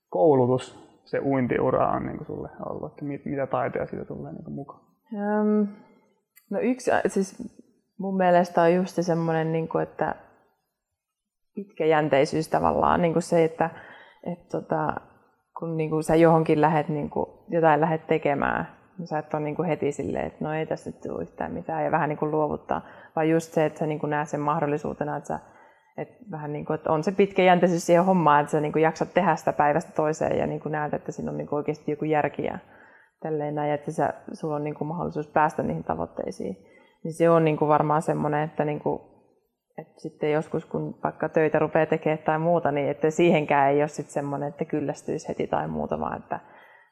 koulutus 0.10 0.84
se 1.06 1.20
uintiura 1.20 1.92
on 1.92 2.06
niin 2.06 2.18
kuin 2.18 2.28
sulle 2.28 2.50
ollut, 2.70 2.92
että 2.92 3.06
mit, 3.06 3.26
mitä 3.26 3.48
taitoja 3.48 3.86
siitä 3.86 4.06
tulee 4.06 4.32
niin 4.32 4.44
kuin, 4.44 4.56
mukaan? 4.56 4.82
Um, 5.14 5.68
no 6.54 6.60
yksi, 6.60 6.92
siis 7.08 7.36
mun 7.98 8.18
mielestä 8.18 8.62
on 8.62 8.76
just 8.76 8.98
semmoinen, 9.02 9.52
niin 9.52 9.68
kuin, 9.68 9.84
että 9.84 10.16
pitkäjänteisyys 11.56 12.48
tavallaan, 12.48 13.02
niin 13.02 13.14
kuin 13.14 13.24
se, 13.24 13.44
että 13.44 13.70
et, 14.24 14.50
tota, 14.50 14.96
kun 15.60 15.78
niin 15.78 15.90
kuin, 15.90 16.04
sä 16.04 16.16
johonkin 16.16 16.62
lähet, 16.62 16.90
niin 16.90 17.10
kuin, 17.10 17.30
jotain 17.50 17.82
lähdet 17.82 18.08
tekemään, 18.08 18.84
Sä 19.06 19.20
et 19.20 19.34
ole 19.34 19.44
niin 19.44 19.56
kuin 19.56 19.68
heti 19.68 19.92
silleen, 19.92 20.26
että 20.26 20.46
no 20.46 20.54
ei 20.54 20.66
tässä 20.66 20.90
nyt 20.90 21.02
tule 21.02 21.22
yhtään 21.22 21.52
mitään 21.52 21.86
ja 21.86 21.92
vähän 21.92 22.10
niin 22.10 22.18
kuin 22.18 22.32
luovuttaa, 22.32 22.82
vaan 23.16 23.30
just 23.30 23.54
se, 23.54 23.66
että 23.66 23.80
sä 23.80 23.86
niin 23.86 24.00
kuin 24.00 24.10
näet 24.10 24.30
sen 24.30 24.40
mahdollisuutena, 24.40 25.18
että, 25.18 25.28
sä, 25.28 25.40
että, 25.98 26.16
vähän 26.32 26.54
niin 26.54 26.66
kuin, 26.66 26.76
että 26.76 26.92
on 26.92 27.04
se 27.04 27.12
pitkäjänteisyys 27.12 27.86
siihen 27.86 28.06
hommaan, 28.06 28.42
että 28.42 28.52
sä 28.52 28.62
niin 28.62 28.72
kuin 28.72 28.84
jaksat 28.84 29.14
tehdä 29.14 29.36
sitä 29.36 29.54
päivästä 29.54 29.92
toiseen 29.92 30.38
ja 30.38 30.48
niin 30.48 30.60
kuin 30.60 30.72
näet, 30.72 30.94
että 30.94 31.12
siinä 31.12 31.32
on 31.32 31.38
niin 31.38 31.48
kuin 31.48 31.58
oikeasti 31.58 31.92
joku 31.92 32.06
järki 32.06 32.44
ja 32.44 32.58
tälleen 33.24 33.56
näin, 33.56 33.72
että 33.72 33.92
sä, 33.92 34.14
sulla 34.34 34.56
on 34.56 34.64
niin 34.64 34.76
kuin 34.76 34.88
mahdollisuus 34.88 35.28
päästä 35.28 35.64
niihin 35.64 35.84
tavoitteisiin. 35.84 36.58
Niin 37.04 37.14
se 37.14 37.30
on 37.30 37.46
niin 37.46 37.58
kuin 37.58 37.70
varmaan 37.70 38.02
semmoinen, 38.02 38.44
että, 38.44 38.66
niin 38.66 38.80
kuin, 38.80 39.02
että 39.78 40.02
sitten 40.02 40.32
joskus 40.32 40.66
kun 40.66 41.00
vaikka 41.04 41.30
töitä 41.30 41.60
rupeaa 41.60 41.86
tekemään 41.86 42.24
tai 42.26 42.40
muuta, 42.40 42.72
niin 42.72 42.90
että 42.90 43.10
siihenkään 43.10 43.72
ei 43.72 43.82
ole 43.82 43.88
sitten 43.88 44.14
semmoinen, 44.14 44.50
että 44.50 44.66
kyllästyisi 44.66 45.28
heti 45.28 45.48
tai 45.48 45.68
muuta, 45.68 46.00
vaan 46.00 46.18
että 46.18 46.40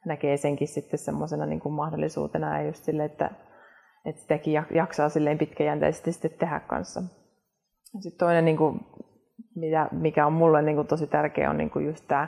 näkee 0.05 0.37
senkin 0.37 0.67
sitten 0.67 0.99
semmoisena 0.99 1.45
niin 1.45 1.59
kuin 1.59 1.73
mahdollisuutena 1.73 2.59
ja 2.59 2.67
just 2.67 2.83
sille, 2.83 3.05
että, 3.05 3.29
että 4.05 4.21
sitäkin 4.21 4.53
jaksaa 4.73 5.09
silleen 5.09 5.37
pitkäjänteisesti 5.37 6.11
sitten 6.11 6.31
tehdä 6.39 6.59
kanssa. 6.59 7.01
Sitten 7.99 8.19
toinen, 8.19 8.45
niin 8.45 8.57
kuin, 8.57 8.79
mikä 9.91 10.25
on 10.25 10.33
mulle 10.33 10.61
niin 10.61 10.75
kuin 10.75 10.87
tosi 10.87 11.07
tärkeä, 11.07 11.49
on 11.49 11.57
niin 11.57 11.69
kuin 11.69 11.85
just 11.85 12.07
tämä 12.07 12.27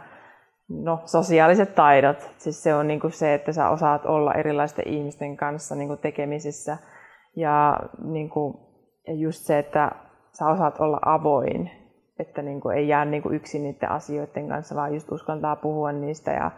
no, 0.70 1.01
sosiaaliset 1.05 1.76
taidot. 1.76 2.30
Siis 2.38 2.64
se 2.64 2.76
on 2.76 2.88
niin 2.88 2.99
kuin 2.99 3.11
se, 3.11 3.34
että 3.34 3.51
sä 3.51 3.70
osaat 3.70 4.05
olla 4.05 4.34
erilaisten 4.34 4.88
ihmisten 4.88 5.38
kanssa 5.38 5.76
niin 5.76 5.88
kuin 5.88 5.99
tekemisissä 5.99 6.78
ja, 7.36 7.80
niin 8.03 8.30
kuin, 8.30 8.53
ja 9.07 9.14
just 9.14 9.39
se, 9.39 9.59
että 9.59 9.91
sä 10.32 10.47
osaat 10.47 10.80
olla 10.80 10.99
avoin, 11.05 11.72
että 12.20 12.41
niin 12.41 12.61
kuin 12.61 12.78
ei 12.78 12.88
jää 12.88 13.05
niin 13.05 13.24
kuin 13.24 13.36
yksin 13.36 13.64
niiden 13.64 13.91
asioiden 13.91 14.49
kanssa, 14.49 14.76
vaan 14.76 14.93
just 14.93 15.11
uskaltaa 15.11 15.55
puhua 15.55 15.91
niistä 15.91 16.32
ja 16.32 16.51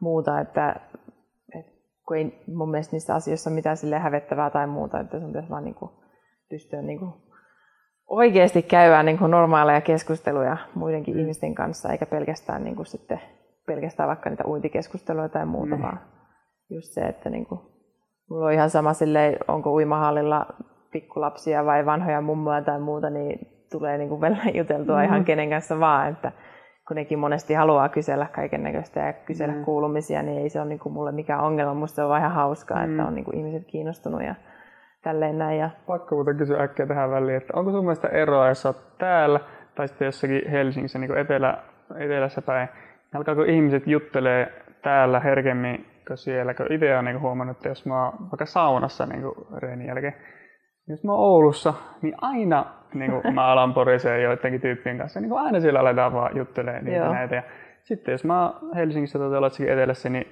muuta, 0.00 0.40
että, 0.40 0.80
että 1.58 1.72
kun 2.06 2.16
ei 2.16 2.44
mun 2.54 2.70
mielestä 2.70 2.96
niissä 2.96 3.14
asioissa 3.14 3.50
ole 3.50 3.54
mitään 3.54 3.76
sille 3.76 3.98
hävettävää 3.98 4.50
tai 4.50 4.66
muuta, 4.66 5.00
että 5.00 5.20
sun 5.20 5.28
pitäisi 5.28 5.50
vaan 5.50 5.64
niin 5.64 5.74
kuin 5.74 5.90
pystyä 6.50 6.82
niin 6.82 6.98
kuin 6.98 7.12
oikeasti 8.06 8.62
käymään 8.62 9.06
niin 9.06 9.18
kuin 9.18 9.30
normaaleja 9.30 9.80
keskusteluja 9.80 10.56
muidenkin 10.74 11.14
mm. 11.14 11.20
ihmisten 11.20 11.54
kanssa, 11.54 11.92
eikä 11.92 12.06
pelkästään, 12.06 12.64
niin 12.64 12.76
kuin 12.76 12.86
sitten, 12.86 13.20
pelkästään 13.66 14.08
vaikka 14.08 14.30
niitä 14.30 14.44
uintikeskusteluja 14.46 15.28
tai 15.28 15.46
muuta, 15.46 15.76
mm. 15.76 15.82
vaan 15.82 16.00
just 16.70 16.92
se, 16.92 17.00
että 17.00 17.30
niin 17.30 17.46
kuin, 17.46 17.60
mulla 18.30 18.46
on 18.46 18.52
ihan 18.52 18.70
sama 18.70 18.92
sille, 18.92 19.38
onko 19.48 19.72
uimahallilla 19.72 20.46
pikkulapsia 20.92 21.64
vai 21.64 21.86
vanhoja 21.86 22.20
mummoja 22.20 22.62
tai 22.62 22.80
muuta, 22.80 23.10
niin 23.10 23.38
tulee 23.72 23.98
niin 23.98 24.08
kuin 24.08 24.20
juteltua 24.58 24.98
mm. 24.98 25.04
ihan 25.04 25.24
kenen 25.24 25.50
kanssa 25.50 25.80
vaan, 25.80 26.12
että 26.12 26.32
kun 26.88 26.94
nekin 26.94 27.18
monesti 27.18 27.54
haluaa 27.54 27.88
kysellä 27.88 28.26
kaiken 28.34 28.62
näköistä 28.62 29.00
ja 29.00 29.12
kysellä 29.12 29.54
mm. 29.54 29.64
kuulumisia, 29.64 30.22
niin 30.22 30.42
ei 30.42 30.48
se 30.48 30.60
ole 30.60 30.68
niin 30.68 30.78
kuin 30.78 30.92
mulle 30.92 31.12
mikään 31.12 31.44
ongelma. 31.44 31.74
Musta 31.74 31.96
se 31.96 32.02
on 32.02 32.08
vaan 32.08 32.20
ihan 32.20 32.32
hauskaa, 32.32 32.86
mm. 32.86 32.90
että 32.90 33.08
on 33.08 33.14
niin 33.14 33.24
kuin 33.24 33.36
ihmiset 33.36 33.66
kiinnostunut 33.66 34.22
ja 34.22 34.34
tälleen 35.02 35.38
näin. 35.38 35.58
Ja... 35.58 35.70
Pakko 35.86 36.14
muuten 36.14 36.36
kysyä 36.36 36.62
äkkiä 36.62 36.86
tähän 36.86 37.10
väliin, 37.10 37.36
että 37.36 37.52
onko 37.56 37.70
sun 37.70 37.84
mielestä 37.84 38.08
eroa, 38.08 38.48
jos 38.48 38.66
olet 38.66 38.98
täällä 38.98 39.40
tai 39.74 39.88
sitten 39.88 40.06
jossakin 40.06 40.50
Helsingissä 40.50 40.98
niin 40.98 41.08
kuin 41.08 41.20
etelä, 41.20 41.58
etelässä 41.96 42.42
päin, 42.42 42.68
alkaako 43.14 43.42
ihmiset 43.42 43.86
juttelee 43.86 44.52
täällä 44.82 45.20
herkemmin 45.20 45.86
kuin 46.06 46.18
siellä, 46.18 46.54
kun 46.54 46.72
itse 46.72 46.94
olen 46.94 47.04
niin 47.04 47.20
huomannut, 47.20 47.56
että 47.56 47.68
jos 47.68 47.86
mä 47.86 48.04
oon 48.04 48.18
vaikka 48.20 48.46
saunassa 48.46 49.06
niin 49.06 49.22
reenin 49.56 49.86
jälkeen, 49.86 50.14
jos 50.88 51.04
mä 51.04 51.12
oon 51.12 51.20
Oulussa, 51.20 51.74
niin 52.02 52.14
aina 52.20 52.66
niin 52.94 53.10
kuin 53.10 53.34
mä 53.34 53.46
alan 53.46 53.74
poriseen 53.74 54.22
joidenkin 54.22 54.60
tyyppien 54.60 54.98
kanssa, 54.98 55.20
niin 55.20 55.30
kuin 55.30 55.40
aina 55.40 55.60
siellä 55.60 55.80
aletaan 55.80 56.12
vaan 56.12 56.36
juttelemaan 56.36 56.84
niitä 56.84 57.08
näitä. 57.08 57.34
Ja 57.34 57.42
sitten 57.82 58.12
jos 58.12 58.24
mä 58.24 58.50
oon 58.50 58.74
Helsingissä 58.74 59.18
tai 59.18 59.42
jossakin 59.42 59.72
etelässä, 59.72 60.08
niin 60.08 60.26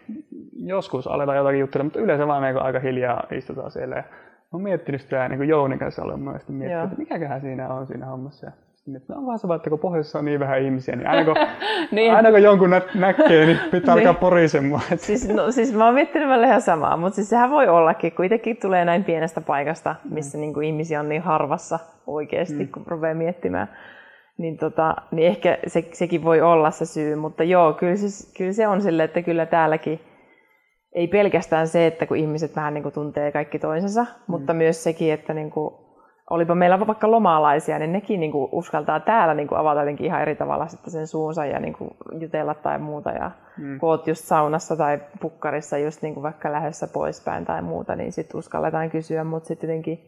joskus 0.53 1.07
aletaan 1.07 1.37
jotakin 1.37 1.61
juttelemaan, 1.61 1.87
mutta 1.87 2.01
yleensä 2.01 2.27
vaan 2.27 2.43
niin 2.43 2.63
aika 2.63 2.81
hiljaa 2.81 3.27
istutaan 3.31 3.71
siellä. 3.71 3.97
Ja 3.97 4.03
mä 4.03 4.49
oon 4.53 4.63
miettinyt 4.63 5.01
sitä 5.01 5.29
niin 5.29 5.49
Jounin 5.49 5.79
kanssa 5.79 6.03
olen 6.03 6.21
monesti 6.21 6.53
miettinyt, 6.53 6.85
että 6.85 6.99
mikäköhän 6.99 7.41
siinä 7.41 7.69
on 7.69 7.87
siinä 7.87 8.07
hommassa. 8.07 8.51
Ja 8.87 8.99
sitten 8.99 9.17
on 9.17 9.27
vaan 9.27 9.39
se, 9.39 9.47
että 9.57 9.71
kun 9.71 9.79
pohjoisessa 9.79 10.19
on 10.19 10.25
niin 10.25 10.41
vähän 10.41 10.63
ihmisiä, 10.63 10.97
niin 10.97 11.09
aina 11.09 11.25
kun, 11.25 11.35
niin. 11.97 12.15
aina 12.15 12.31
kun 12.31 12.43
jonkun 12.43 12.71
nä- 12.71 12.83
näkee, 12.95 13.47
niin 13.47 13.59
pitää 13.71 13.95
niin. 13.95 14.09
alkaa 14.09 14.21
porisemaan. 14.21 14.83
Siis, 14.97 15.29
no, 15.29 15.51
siis 15.51 15.75
mä 15.75 15.85
oon 15.85 15.95
miettinyt 15.95 16.29
välillä 16.29 16.47
ihan 16.47 16.61
samaa, 16.61 16.97
mutta 16.97 17.17
siis 17.17 17.29
sehän 17.29 17.51
voi 17.51 17.69
ollakin, 17.69 18.13
kun 18.13 18.25
itsekin 18.25 18.57
tulee 18.57 18.85
näin 18.85 19.05
pienestä 19.05 19.41
paikasta, 19.41 19.95
missä 20.11 20.39
mm. 20.39 20.41
niin 20.41 20.55
kuin 20.55 20.67
ihmisiä 20.67 21.01
on 21.01 21.09
niin 21.09 21.23
harvassa 21.23 21.79
oikeasti, 22.07 22.65
mm. 22.65 22.69
kun 22.69 22.87
rupeaa 22.87 23.15
miettimään. 23.15 23.69
Niin, 24.39 24.59
tota, 24.59 24.95
niin 25.11 25.29
ehkä 25.29 25.59
se, 25.67 25.85
sekin 25.93 26.25
voi 26.25 26.41
olla 26.41 26.71
se 26.71 26.87
syy, 26.87 27.17
mutta 27.17 27.45
joo, 27.45 27.73
kyllä, 27.73 27.97
siis, 27.97 28.35
kyllä 28.39 28.53
se 28.53 28.69
on 28.69 28.83
sille, 28.83 29.05
että 29.05 29.23
kyllä 29.23 29.47
täälläkin 29.47 30.01
ei 30.95 31.09
pelkästään 31.09 31.69
se, 31.69 31.87
että 31.87 32.07
kun 32.07 32.17
ihmiset 32.17 32.57
vähän 32.57 32.75
niin 32.75 32.83
kuin 32.83 32.95
tuntee 32.95 33.33
kaikki 33.33 33.59
toisensa, 33.59 34.03
mm. 34.03 34.09
mutta 34.27 34.55
myös 34.55 34.85
sekin, 34.85 35.13
että 35.13 35.35
niin 35.35 35.51
kuin 35.51 35.75
olipa 36.31 36.55
meillä 36.55 36.87
vaikka 36.87 37.11
lomaalaisia, 37.11 37.79
niin 37.79 37.93
nekin 37.93 38.21
niin 38.21 38.33
kuin 38.33 38.49
uskaltaa 38.53 39.01
täällä 39.01 39.35
niin 39.35 39.49
kuin 39.49 39.59
avata 39.59 39.81
jotenkin 39.81 40.07
ihan 40.07 40.23
eri 40.23 40.37
tavalla 40.37 40.67
sitten 40.67 40.91
sen 40.91 41.07
suunsa 41.07 41.47
ja 41.47 41.61
niin 41.61 41.75
kuin 41.75 41.91
jutella 42.21 42.55
tai 42.55 42.79
muuta. 42.79 43.11
Ja 43.11 43.31
mm. 43.59 43.79
kun 43.79 43.89
oot 43.89 44.07
just 44.07 44.25
saunassa 44.25 44.77
tai 44.77 45.01
pukkarissa 45.21 45.79
just 45.79 46.03
niin 46.03 46.15
kuin 46.15 46.23
vaikka 46.23 46.53
lähdössä 46.53 46.89
poispäin 46.93 47.45
tai 47.45 47.63
muuta, 47.63 47.97
niin 47.97 48.13
sitten 48.13 48.39
uskalletaan 48.39 48.91
kysyä, 48.91 49.25
mutta 49.25 49.47
sitten 49.47 49.69
jotenkin 49.69 49.99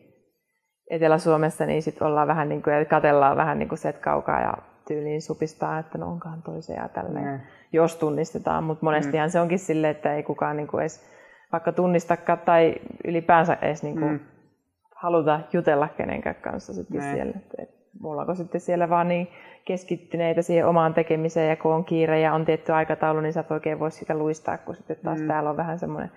Etelä-Suomessa 0.90 1.66
niin 1.66 1.82
sitten 1.82 2.06
ollaan 2.06 2.28
vähän 2.28 2.48
niin 2.48 2.62
kuin, 2.62 2.86
katellaan 2.86 3.36
vähän 3.36 3.58
niin 3.58 3.68
kuin 3.68 3.78
se, 3.78 3.88
että 3.88 4.02
kaukaa 4.02 4.40
ja 4.40 4.54
tyyliin 4.88 5.22
supistaa, 5.22 5.78
että 5.78 5.98
no 5.98 6.06
onkaan 6.06 6.42
toisia 6.42 6.82
ja 6.82 6.88
tälleen, 6.88 7.26
mm. 7.26 7.40
jos 7.72 7.96
tunnistetaan. 7.96 8.64
Mutta 8.64 8.84
monestihan 8.84 9.28
mm. 9.28 9.30
se 9.30 9.40
onkin 9.40 9.58
silleen, 9.58 9.90
että 9.90 10.14
ei 10.14 10.22
kukaan 10.22 10.56
niin 10.56 10.66
kuin 10.66 10.80
edes 10.80 11.10
vaikka 11.52 11.72
tunnistakaan 11.72 12.38
tai 12.38 12.74
ylipäänsä 13.04 13.56
edes 13.62 13.82
niin 13.82 13.98
kuin 13.98 14.12
mm 14.12 14.33
haluta 15.04 15.40
jutella 15.52 15.88
kenenkään 15.88 16.34
kanssa 16.34 16.72
sitten 16.72 17.00
Näin. 17.00 17.14
siellä. 17.14 17.34
Et 17.58 17.70
mulla 18.00 18.34
sitten 18.34 18.60
siellä 18.60 18.88
vaan 18.88 19.08
niin 19.08 19.28
keskittyneitä 19.64 20.42
siihen 20.42 20.66
omaan 20.66 20.94
tekemiseen 20.94 21.48
ja 21.48 21.56
kun 21.56 21.72
on 21.72 21.84
kiire 21.84 22.20
ja 22.20 22.34
on 22.34 22.44
tietty 22.44 22.72
aikataulu, 22.72 23.20
niin 23.20 23.32
sä 23.32 23.40
et 23.40 23.50
oikein 23.50 23.80
voi 23.80 23.90
sitä 23.90 24.14
luistaa, 24.14 24.58
kun 24.58 24.76
sitten 24.76 24.96
taas 25.04 25.20
mm. 25.20 25.26
täällä 25.26 25.50
on 25.50 25.56
vähän 25.56 25.78
semmoinen 25.78 26.10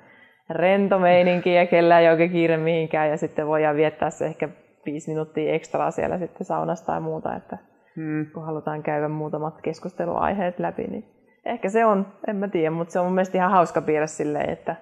rento 0.49 0.99
meininki 0.99 1.53
ja 1.53 1.67
kellään 1.67 2.03
ei 2.03 2.09
oikein 2.09 2.31
kiire 2.31 2.57
mihinkään 2.57 3.09
ja 3.09 3.17
sitten 3.17 3.47
voidaan 3.47 3.75
viettää 3.75 4.09
se 4.09 4.25
ehkä 4.25 4.49
viisi 4.85 5.11
minuuttia 5.11 5.53
ekstraa 5.53 5.91
siellä 5.91 6.17
sitten 6.17 6.45
saunasta 6.45 6.85
tai 6.85 6.99
muuta, 6.99 7.35
että 7.35 7.57
mm. 7.95 8.25
kun 8.33 8.45
halutaan 8.45 8.83
käydä 8.83 9.07
muutamat 9.07 9.61
keskusteluaiheet 9.61 10.59
läpi, 10.59 10.83
niin 10.83 11.17
Ehkä 11.47 11.69
se 11.69 11.85
on, 11.85 12.07
en 12.27 12.35
mä 12.35 12.47
tiedä, 12.47 12.71
mutta 12.71 12.91
se 12.91 12.99
on 12.99 13.05
mun 13.05 13.13
mielestä 13.13 13.37
ihan 13.37 13.51
hauska 13.51 13.81
piirre 13.81 14.07
silleen, 14.07 14.49
että 14.49 14.75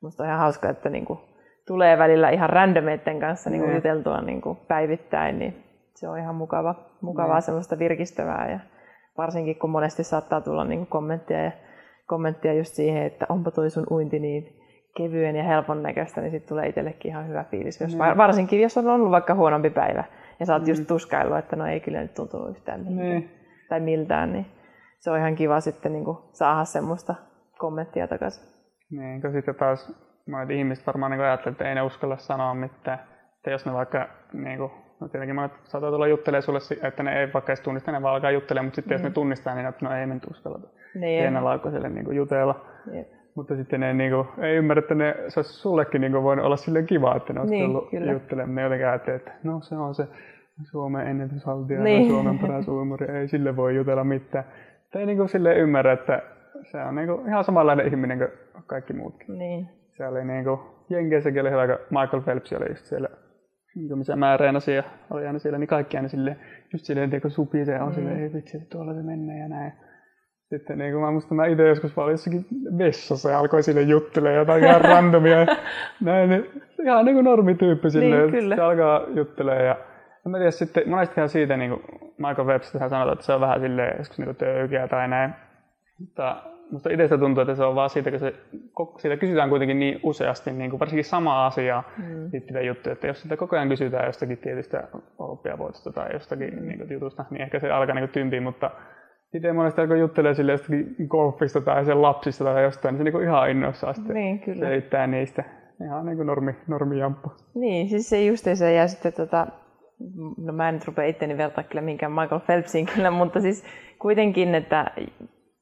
musta 0.00 0.22
on 0.22 0.28
ihan 0.28 0.38
hauska, 0.38 0.68
että 0.68 0.90
niinku 0.90 1.20
tulee 1.70 1.98
välillä 1.98 2.30
ihan 2.30 2.50
randomeiden 2.50 3.20
kanssa 3.20 3.50
niinku 3.50 3.68
mm. 3.68 3.74
juteltua 3.74 4.20
niinku 4.20 4.58
päivittäin, 4.68 5.38
niin 5.38 5.64
se 5.94 6.08
on 6.08 6.18
ihan 6.18 6.34
mukava, 6.34 6.74
mukavaa 7.00 7.38
mm. 7.38 7.42
semmoista 7.42 7.78
virkistävää. 7.78 8.50
Ja 8.50 8.60
varsinkin 9.18 9.58
kun 9.58 9.70
monesti 9.70 10.04
saattaa 10.04 10.40
tulla 10.40 10.64
niinku 10.64 10.86
kommenttia, 10.86 11.44
ja, 11.44 11.52
kommenttia 12.06 12.52
just 12.52 12.74
siihen, 12.74 13.02
että 13.02 13.26
onpa 13.28 13.50
toi 13.50 13.70
sun 13.70 13.86
uinti 13.90 14.18
niin 14.18 14.60
kevyen 14.96 15.36
ja 15.36 15.44
helpon 15.44 15.82
näköistä, 15.82 16.20
niin 16.20 16.30
sitten 16.30 16.48
tulee 16.48 16.68
itsellekin 16.68 17.10
ihan 17.10 17.28
hyvä 17.28 17.44
fiilis. 17.44 17.80
Jos, 17.80 17.94
mm. 17.94 18.16
Varsinkin 18.16 18.60
jos 18.60 18.78
on 18.78 18.88
ollut 18.88 19.10
vaikka 19.10 19.34
huonompi 19.34 19.70
päivä 19.70 20.04
ja 20.40 20.46
sä 20.46 20.52
oot 20.52 20.62
mm. 20.62 20.68
just 20.68 20.86
tuskaillut, 20.86 21.38
että 21.38 21.56
no 21.56 21.66
ei 21.66 21.80
kyllä 21.80 22.02
nyt 22.02 22.14
tuntunut 22.14 22.50
yhtään 22.50 22.80
mm. 22.80 23.22
tai 23.68 23.80
miltään, 23.80 24.32
niin 24.32 24.46
se 24.98 25.10
on 25.10 25.18
ihan 25.18 25.34
kiva 25.34 25.60
sitten 25.60 25.92
niin 25.92 26.04
saada 26.32 26.64
semmoista 26.64 27.14
kommenttia 27.58 28.08
takaisin. 28.08 28.44
Niin, 28.90 29.22
kun 29.22 29.32
sitten 29.32 29.54
taas 29.54 30.09
monet 30.26 30.50
ihmiset 30.50 30.86
varmaan 30.86 31.10
niin 31.10 31.20
ajattelevat, 31.20 31.54
että 31.54 31.68
ei 31.68 31.74
ne 31.74 31.82
uskalla 31.82 32.16
sanoa 32.16 32.54
mitään. 32.54 32.98
Että 33.36 33.50
jos 33.50 33.66
ne 33.66 33.72
vaikka, 33.72 34.08
niin 34.32 34.58
kuin, 34.58 34.70
no 35.00 35.08
tietenkin 35.08 35.34
monet 35.34 35.52
saattaa 35.64 35.90
tulla 35.90 36.06
juttelemaan 36.06 36.42
sulle, 36.42 36.88
että 36.88 37.02
ne 37.02 37.20
ei 37.20 37.32
vaikka 37.34 37.52
edes 37.52 37.60
tunnista, 37.60 37.92
ne 37.92 38.02
vaan 38.02 38.14
alkaa 38.14 38.30
juttelemaan, 38.30 38.66
mutta 38.66 38.76
sitten 38.76 38.90
mm. 38.90 38.94
jos 38.94 39.02
ne 39.02 39.08
mm. 39.08 39.14
tunnistaa, 39.14 39.54
niin 39.54 39.66
että 39.66 39.84
no 39.84 39.94
ei 39.94 40.06
me 40.06 40.20
uskalla 40.30 40.60
niin, 40.94 41.22
pienellä 41.22 41.50
aikuiselle 41.50 41.88
niin 41.88 42.14
jutella. 42.16 42.66
Jep. 42.92 43.08
Mutta 43.34 43.56
sitten 43.56 43.80
ne 43.80 43.94
niin 43.94 44.12
kuin, 44.12 44.44
ei 44.44 44.56
ymmärrä, 44.56 44.78
että 44.78 44.94
ne, 44.94 45.14
se 45.28 45.40
olisi 45.40 45.52
sullekin 45.52 46.00
niin 46.00 46.12
kuin, 46.12 46.24
voinut 46.24 46.46
olla 46.46 46.56
silleen 46.56 46.86
kiva, 46.86 47.16
että 47.16 47.32
ne 47.32 47.40
olisi 47.40 47.54
niin, 47.54 47.66
tullut 47.66 47.92
juttelemaan. 48.12 48.54
Ne 48.54 48.62
jotenkin 48.62 48.88
ajattelevat, 48.88 49.26
että 49.26 49.32
no 49.42 49.60
se 49.60 49.76
on 49.76 49.94
se 49.94 50.08
Suomen 50.62 51.06
ennätyshaltija 51.06 51.80
niin. 51.80 52.08
Suomen 52.10 52.38
paras 52.38 52.68
uimuri, 52.68 53.10
ei 53.10 53.28
sille 53.28 53.56
voi 53.56 53.76
jutella 53.76 54.04
mitään 54.04 54.44
ei 54.98 55.06
niin 55.06 55.18
kuin 55.18 55.28
silleen 55.28 55.56
ymmärrä, 55.56 55.92
että 55.92 56.22
se 56.62 56.82
on 56.82 56.94
niin 56.94 57.08
kuin 57.08 57.28
ihan 57.28 57.44
samanlainen 57.44 57.86
ihminen 57.86 58.18
kuin 58.18 58.30
kaikki 58.66 58.92
muutkin. 58.92 59.38
Niin. 59.38 59.68
Se 60.00 60.06
oli 60.06 60.24
niin 60.24 60.44
kuin, 60.44 60.60
Jenkeissäkin 60.90 61.40
oli 61.40 61.50
hyvä, 61.50 61.66
kun 61.66 61.86
Michael 61.90 62.22
Phelps 62.22 62.52
oli 62.52 62.68
just 62.68 62.84
siellä, 62.84 63.08
niin 63.74 63.88
kuin 63.88 63.98
missä 63.98 64.16
mä 64.16 64.36
reenasin 64.36 64.74
ja 64.74 64.82
oli 65.10 65.26
aina 65.26 65.38
siellä, 65.38 65.58
niin 65.58 65.68
kaikki 65.68 65.96
aina 65.96 66.08
silleen, 66.08 66.36
just 66.72 66.84
silleen, 66.84 67.04
että 67.04 67.20
kun 67.20 67.30
supisee 67.30 67.82
on 67.82 67.88
mm. 67.88 67.94
silleen, 67.94 68.20
ei 68.20 68.32
vitsi, 68.32 68.60
tuolla 68.60 68.94
se 68.94 69.02
menee 69.02 69.38
ja 69.38 69.48
näin. 69.48 69.72
Sitten 70.48 70.78
niin 70.78 70.92
kuin 70.92 71.04
mä 71.04 71.10
muistan, 71.10 71.36
mä 71.36 71.46
itse 71.46 71.68
joskus 71.68 71.96
vaan 71.96 72.10
jossakin 72.10 72.46
vessassa 72.78 73.30
ja 73.30 73.38
alkoi 73.38 73.62
sille 73.62 73.82
juttelemaan 73.82 74.38
jotain 74.38 74.64
ihan 74.64 74.80
randomia. 74.90 75.46
näin, 76.00 76.30
niin, 76.30 76.62
ihan 76.84 77.04
niin 77.04 77.14
kuin 77.14 77.24
normityyppi 77.24 77.90
silleen, 77.90 78.30
niin, 78.30 78.56
se 78.56 78.62
alkaa 78.62 79.06
juttelemaan 79.14 79.66
ja 79.66 79.76
en 80.26 80.30
mä 80.30 80.38
tiedä, 80.38 80.50
sitten 80.50 80.88
monestihan 80.88 81.28
siitä 81.28 81.56
niin 81.56 81.70
kuin 81.70 81.82
Michael 82.18 82.48
Webster 82.48 82.88
sanotaan, 82.88 83.12
että 83.12 83.24
se 83.24 83.32
on 83.32 83.40
vähän 83.40 83.60
silleen 83.60 83.98
joskus 83.98 84.18
niin 84.18 84.36
töykeä 84.36 84.88
tai 84.88 85.08
näin. 85.08 85.34
Mutta 85.98 86.42
musta 86.70 86.90
itsestä 86.90 87.18
tuntuu, 87.18 87.40
että 87.40 87.54
se 87.54 87.64
on 87.64 87.74
vaan 87.74 87.90
siitä, 87.90 88.10
kun 88.10 88.20
se, 88.20 88.34
siitä 88.98 89.16
kysytään 89.16 89.48
kuitenkin 89.48 89.78
niin 89.78 90.00
useasti, 90.02 90.52
niin 90.52 90.70
kuin 90.70 90.80
varsinkin 90.80 91.04
sama 91.04 91.46
asia 91.46 91.82
mm. 91.98 92.28
liittyviä 92.32 92.62
juttuja, 92.62 92.92
että 92.92 93.06
jos 93.06 93.22
sitä 93.22 93.36
koko 93.36 93.56
ajan 93.56 93.68
kysytään 93.68 94.06
jostakin 94.06 94.38
tietystä 94.38 94.88
olympiavoitosta 95.18 95.92
tai 95.92 96.12
jostakin 96.12 96.54
mm. 96.54 96.68
niin 96.68 96.78
kuin, 96.78 96.90
jutusta, 96.92 97.24
niin 97.30 97.42
ehkä 97.42 97.58
se 97.58 97.70
alkaa 97.70 97.94
niin 97.94 98.08
tympiä, 98.08 98.40
mutta 98.40 98.70
itse 99.34 99.52
monesti 99.52 99.86
kun 99.86 99.98
juttelee 99.98 100.34
sille 100.34 100.52
jostakin 100.52 100.96
golfista 101.08 101.60
tai 101.60 101.84
sen 101.84 102.02
lapsista 102.02 102.44
tai 102.44 102.62
jostain, 102.62 102.92
niin 102.92 102.98
se 102.98 103.04
niin 103.04 103.12
kuin 103.12 103.24
ihan 103.24 103.50
innoissaan 103.50 103.94
sitten 103.94 104.14
niin, 104.14 104.40
kyllä. 104.40 104.66
selittää 104.66 105.06
niistä. 105.06 105.44
Ihan 105.84 106.06
niin 106.06 106.16
kuin 106.16 106.26
normi, 106.26 106.56
normijamppu. 106.66 107.32
Niin, 107.54 107.88
siis 107.88 108.08
se 108.10 108.24
just 108.24 108.46
se 108.54 108.72
ja 108.72 108.88
sitten 108.88 109.12
tota, 109.12 109.46
no 110.38 110.52
mä 110.52 110.68
en 110.68 110.74
nyt 110.74 110.86
rupea 110.86 111.04
itteni 111.04 111.36
vertaa 111.36 111.64
kyllä 111.64 111.82
minkään 111.82 112.12
Michael 112.12 112.40
Phelpsiin 112.40 112.86
kyllä, 112.94 113.10
mutta 113.10 113.40
siis 113.40 113.64
kuitenkin, 113.98 114.54
että 114.54 114.86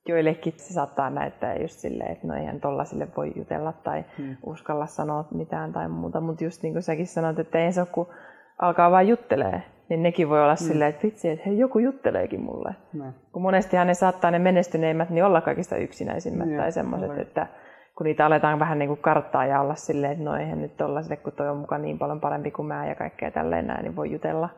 joillekin 0.08 0.52
se 0.56 0.74
saattaa 0.74 1.10
näyttää 1.10 1.56
just 1.56 1.78
silleen, 1.78 2.12
että 2.12 2.26
no 2.26 2.34
eihän 2.34 2.60
tollasille 2.60 3.08
voi 3.16 3.32
jutella 3.36 3.72
tai 3.72 4.04
hmm. 4.18 4.36
uskalla 4.46 4.86
sanoa 4.86 5.28
mitään 5.30 5.72
tai 5.72 5.88
muuta, 5.88 6.20
mutta 6.20 6.44
just 6.44 6.62
niin 6.62 6.72
kuin 6.72 6.82
säkin 6.82 7.06
sanoit, 7.06 7.38
että 7.38 7.58
ei 7.58 7.72
se 7.72 7.80
ole, 7.80 7.88
kun 7.92 8.08
alkaa 8.58 8.90
vaan 8.90 9.08
juttelee, 9.08 9.62
niin 9.88 10.02
nekin 10.02 10.28
voi 10.28 10.42
olla 10.42 10.54
hmm. 10.54 10.66
silleen, 10.66 10.90
että 10.90 11.02
vitsi, 11.02 11.28
että 11.28 11.44
hei, 11.46 11.58
joku 11.58 11.78
jutteleekin 11.78 12.42
mulle. 12.42 12.74
Hmm. 12.92 13.12
Kun 13.32 13.42
monestihan 13.42 13.86
ne 13.86 13.94
saattaa 13.94 14.30
ne 14.30 14.38
menestyneimmät 14.38 15.10
niin 15.10 15.24
olla 15.24 15.40
kaikista 15.40 15.76
yksinäisimmät 15.76 16.48
hmm. 16.48 16.56
tai 16.56 16.72
semmoiset, 16.72 17.18
että 17.18 17.46
kun 17.98 18.04
niitä 18.04 18.26
aletaan 18.26 18.58
vähän 18.58 18.78
niin 18.78 18.88
kuin 18.88 19.00
karttaa 19.00 19.46
ja 19.46 19.60
olla 19.60 19.74
silleen, 19.74 20.12
että 20.12 20.24
no 20.24 20.36
eihän 20.36 20.62
nyt 20.62 20.72
sille, 21.02 21.16
kun 21.16 21.32
toi 21.32 21.48
on 21.48 21.56
mukaan 21.56 21.82
niin 21.82 21.98
paljon 21.98 22.20
parempi 22.20 22.50
kuin 22.50 22.68
mä 22.68 22.86
ja 22.86 22.94
kaikkea 22.94 23.30
tälleen 23.30 23.66
näin, 23.66 23.82
niin 23.82 23.96
voi 23.96 24.12
jutella. 24.12 24.48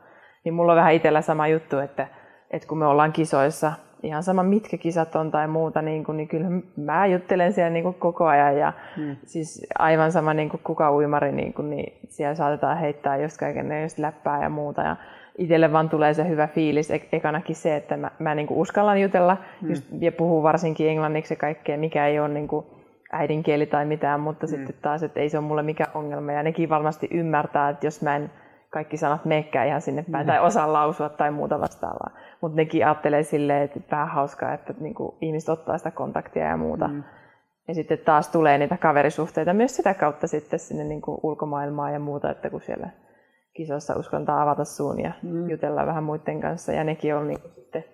Niin 0.44 0.55
mulla 0.55 0.72
on 0.72 0.76
vähän 0.76 0.94
itsellä 0.94 1.20
sama 1.20 1.48
juttu, 1.48 1.78
että, 1.78 2.07
että 2.51 2.68
kun 2.68 2.78
me 2.78 2.86
ollaan 2.86 3.12
kisoissa, 3.12 3.72
ihan 4.03 4.22
sama 4.22 4.42
mitkä 4.42 4.76
kisat 4.76 5.16
on 5.16 5.30
tai 5.30 5.48
muuta, 5.48 5.82
niin, 5.82 6.05
kuin, 6.05 6.16
niin 6.16 6.28
kyllä 6.28 6.48
mä 6.76 7.07
juttelen 7.07 7.53
siellä 7.53 7.70
niin 7.70 7.82
kuin 7.82 7.94
koko 7.94 8.26
ajan 8.26 8.59
ja 8.59 8.72
hmm. 8.96 9.16
siis 9.24 9.66
aivan 9.78 10.12
sama 10.12 10.34
niin 10.34 10.48
kuin 10.48 10.61
kuka 10.64 10.92
uimari, 10.92 11.32
niin, 11.32 11.53
kuin, 11.53 11.70
niin 11.70 11.92
siellä 12.09 12.34
saatetaan 12.34 12.78
heittää 12.78 13.16
just 13.16 13.36
kaiken 13.36 13.68
läppää 13.98 14.42
ja 14.42 14.48
muuta. 14.48 14.82
Ja 14.82 14.96
itselle 15.38 15.72
vaan 15.72 15.88
tulee 15.88 16.14
se 16.14 16.28
hyvä 16.28 16.46
fiilis, 16.46 16.90
e- 16.90 17.09
ekanakin 17.12 17.57
se, 17.57 17.76
että 17.76 17.96
mä, 17.96 18.11
mä 18.18 18.34
niin 18.34 18.46
kuin 18.46 18.59
uskallan 18.59 19.01
jutella 19.01 19.36
hmm. 19.61 19.68
just, 19.70 19.84
ja 20.01 20.12
puhuu 20.12 20.42
varsinkin 20.42 20.88
englanniksi 20.88 21.34
ja 21.34 21.38
kaikkea, 21.38 21.78
mikä 21.78 22.07
ei 22.07 22.20
ole 22.20 22.28
niin 22.28 22.48
kuin, 22.48 22.66
äidinkieli 23.12 23.66
tai 23.66 23.84
mitään, 23.84 24.20
mutta 24.20 24.46
mm. 24.46 24.51
sitten 24.51 24.74
taas, 24.82 25.03
että 25.03 25.20
ei 25.20 25.28
se 25.28 25.38
ole 25.38 25.46
mulle 25.46 25.62
mikään 25.62 25.90
ongelma. 25.94 26.32
Ja 26.32 26.42
nekin 26.42 26.68
varmasti 26.68 27.09
ymmärtää, 27.11 27.68
että 27.68 27.86
jos 27.86 28.03
mä 28.03 28.16
en 28.16 28.30
kaikki 28.70 28.96
sanat 28.96 29.24
meekään 29.24 29.68
ihan 29.68 29.80
sinne 29.80 30.05
päin 30.12 30.26
mm. 30.26 30.28
tai 30.28 30.40
osaa 30.40 30.72
lausua 30.72 31.09
tai 31.09 31.30
muuta 31.30 31.61
vastaavaa. 31.61 32.11
Mutta 32.43 32.57
nekin 32.57 32.86
ajattelee 32.86 33.22
silleen, 33.22 33.62
että 33.62 33.80
vähän 33.91 34.09
hauskaa, 34.09 34.55
että 34.55 34.74
niinku 34.80 35.18
ihmiset 35.20 35.49
ottaa 35.49 35.78
sitä 35.78 35.91
kontaktia 35.91 36.45
ja 36.45 36.57
muuta. 36.57 36.88
Mm. 36.88 37.03
Ja 37.68 37.74
sitten 37.74 37.99
taas 37.99 38.28
tulee 38.28 38.59
niitä 38.59 38.76
kaverisuhteita 38.76 39.55
myös 39.55 39.76
sitä 39.76 39.95
kautta 39.95 40.26
sitten 40.26 40.59
sinne 40.59 40.84
niinku 40.84 41.20
ulkomaailmaan 41.22 41.93
ja 41.93 42.01
muuta, 42.01 42.30
että 42.30 42.51
kun 42.51 42.61
siellä 42.61 42.91
kisossa 43.53 43.97
uskontaa 43.97 44.43
avata 44.43 44.64
suun 44.64 45.01
ja 45.01 45.12
mm. 45.22 45.51
jutella 45.51 45.86
vähän 45.86 46.05
muiden 46.05 46.41
kanssa. 46.41 46.72
Ja 46.72 46.84
nekin 46.84 47.14
on 47.14 47.28
niinku 47.28 47.49
sitten 47.49 47.84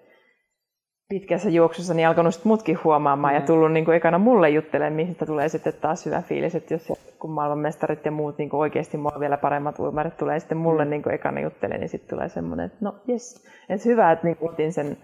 pitkässä 1.09 1.51
juoksussa 1.51 1.95
niin 1.95 2.09
alkanut 2.09 2.35
sit 2.35 2.45
mutkin 2.45 2.79
huomaamaan 2.85 3.35
mm. 3.35 3.41
ja 3.41 3.47
tullut 3.47 3.73
niin 3.73 3.85
kuin 3.85 3.97
ekana 3.97 4.19
mulle 4.19 4.51
juttelemaan, 4.51 4.93
mistä 4.93 5.27
tulee 5.27 5.49
sitten 5.49 5.73
taas 5.81 6.07
hyvä 6.07 6.23
fiilis, 6.23 6.55
että 6.55 6.75
jos 6.75 6.93
kun 7.19 7.31
maailmanmestarit 7.31 8.05
ja 8.05 8.11
muut 8.11 8.39
niin 8.39 8.51
kuin 8.51 8.61
oikeasti 8.61 8.97
mua 8.97 9.17
vielä 9.21 9.37
paremmat 9.37 9.79
uimarit 9.79 10.17
tulee 10.17 10.41
sitten 10.41 10.59
mulle 10.59 10.85
mm. 10.85 10.91
niin 10.91 11.03
kuin 11.03 11.15
ekana 11.15 11.41
juttelemaan, 11.41 11.81
niin 11.81 11.89
sitten 11.89 12.11
tulee 12.11 12.29
semmoinen, 12.29 12.67
että 12.67 12.79
no 12.81 12.95
jes, 13.07 13.47
että 13.69 13.89
hyvä, 13.89 14.13
että 14.13 14.27
niin 14.27 14.37
kuin 14.37 14.73
sen, 14.73 14.97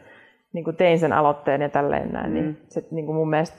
niin 0.52 0.64
kuin 0.64 0.76
tein 0.76 0.98
sen 0.98 1.12
aloitteen 1.12 1.60
ja 1.60 1.68
tälleen 1.68 2.12
näin, 2.12 2.34
niin 2.34 2.44
mm. 2.44 2.52
niin 2.52 2.66
se 2.68 2.84
niin 2.90 3.06
kuin 3.06 3.16
mun 3.16 3.30
mielestä 3.30 3.56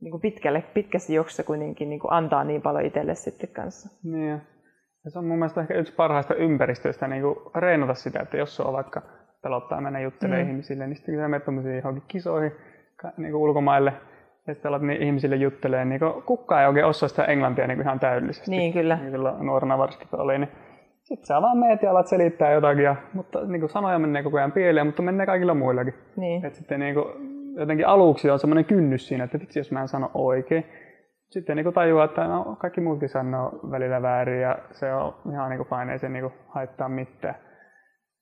niin 0.00 0.10
kuin 0.10 0.20
pitkälle, 0.20 0.64
pitkässä 0.74 1.12
juoksussa 1.12 1.44
kuitenkin 1.44 1.90
niin 1.90 2.00
kuin 2.00 2.12
antaa 2.12 2.44
niin 2.44 2.62
paljon 2.62 2.84
itselle 2.84 3.14
sitten 3.14 3.48
kanssa. 3.48 3.88
Niin. 4.04 4.40
Ja 5.04 5.10
se 5.10 5.18
on 5.18 5.24
mun 5.24 5.38
mielestä 5.38 5.60
ehkä 5.60 5.74
yksi 5.74 5.92
parhaista 5.92 6.34
ympäristöistä 6.34 7.08
niin 7.08 7.22
kuin 7.22 7.36
reenata 7.54 7.94
sitä, 7.94 8.20
että 8.20 8.36
jos 8.36 8.56
se 8.56 8.62
on 8.62 8.72
vaikka 8.72 9.02
pelottaa 9.46 9.80
mennä 9.80 10.00
juttelemaan 10.00 10.46
mm. 10.46 10.50
ihmisille, 10.50 10.86
niin 10.86 10.96
sitten 10.96 11.14
kun 11.14 11.22
sä 11.22 11.28
menet 11.28 11.76
johonkin 11.76 12.02
kisoihin 12.08 12.52
niin 13.16 13.32
kuin 13.32 13.42
ulkomaille, 13.42 13.92
ja 14.46 14.54
sitten 14.54 14.68
alat 14.68 14.82
niin 14.82 15.02
ihmisille 15.02 15.36
juttelee, 15.36 15.84
niin 15.84 16.00
kukaan 16.26 16.60
ei 16.62 16.68
oikein 16.68 16.86
osaa 16.86 17.08
sitä 17.08 17.24
englantia 17.24 17.66
niin 17.66 17.80
ihan 17.80 18.00
täydellisesti. 18.00 18.50
Niin 18.50 18.72
kyllä. 18.72 18.96
Niin 18.96 19.10
silloin 19.10 19.46
nuorena 19.46 19.78
varsinkin 19.78 20.08
oli, 20.12 20.38
niin 20.38 20.50
sitten 21.02 21.26
sä 21.26 21.42
vaan 21.42 21.58
meet 21.58 21.82
ja 21.82 21.90
alat 21.90 22.06
selittää 22.06 22.52
jotakin, 22.52 22.84
ja, 22.84 22.96
mutta 23.12 23.44
niin 23.46 23.60
kuin 23.60 23.70
sanoja 23.70 23.98
menee 23.98 24.22
koko 24.22 24.36
ajan 24.36 24.52
pieleen, 24.52 24.86
mutta 24.86 25.02
menee 25.02 25.26
kaikilla 25.26 25.54
muillakin. 25.54 25.94
Niin. 26.16 26.44
Et 26.44 26.54
sitten 26.54 26.80
niin 26.80 26.94
kuin, 26.94 27.06
jotenkin 27.56 27.86
aluksi 27.86 28.30
on 28.30 28.38
semmoinen 28.38 28.64
kynnys 28.64 29.08
siinä, 29.08 29.24
että 29.24 29.40
vitsi 29.40 29.60
jos 29.60 29.72
mä 29.72 29.80
en 29.80 29.88
sano 29.88 30.10
oikein. 30.14 30.66
Sitten 31.30 31.56
niin 31.56 31.74
tajuaa, 31.74 32.04
että 32.04 32.24
no, 32.24 32.56
kaikki 32.58 32.80
muutkin 32.80 33.08
sanoo 33.08 33.60
välillä 33.70 34.02
väärin 34.02 34.40
ja 34.40 34.58
se 34.70 34.94
on 34.94 35.14
ihan 35.32 35.50
niin 35.50 35.66
kuin 35.66 35.80
fine, 35.80 35.92
ei 35.92 35.98
se 35.98 36.08
niin 36.08 36.22
kuin 36.22 36.34
haittaa 36.48 36.88
mitään. 36.88 37.45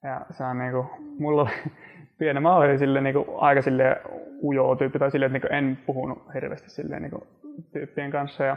Ja 0.05 0.27
se 0.31 0.45
on 0.45 0.59
niinku, 0.59 0.87
mulla 1.19 1.43
oli 1.43 1.51
pieni, 2.19 2.41
mä 2.41 2.57
olin 2.57 2.79
sille 2.79 3.01
niinku 3.01 3.27
aika 3.39 3.63
sille 3.63 4.03
ujo 4.43 4.77
tyyppi, 4.77 4.99
tai 4.99 5.11
sille, 5.11 5.27
että 5.27 5.33
niinku 5.33 5.49
en 5.51 5.79
puhunut 5.87 6.35
hirveästi 6.35 6.71
sille 6.71 7.01
niinku 7.01 7.27
tyyppien 7.73 8.11
kanssa, 8.11 8.45
ja 8.45 8.57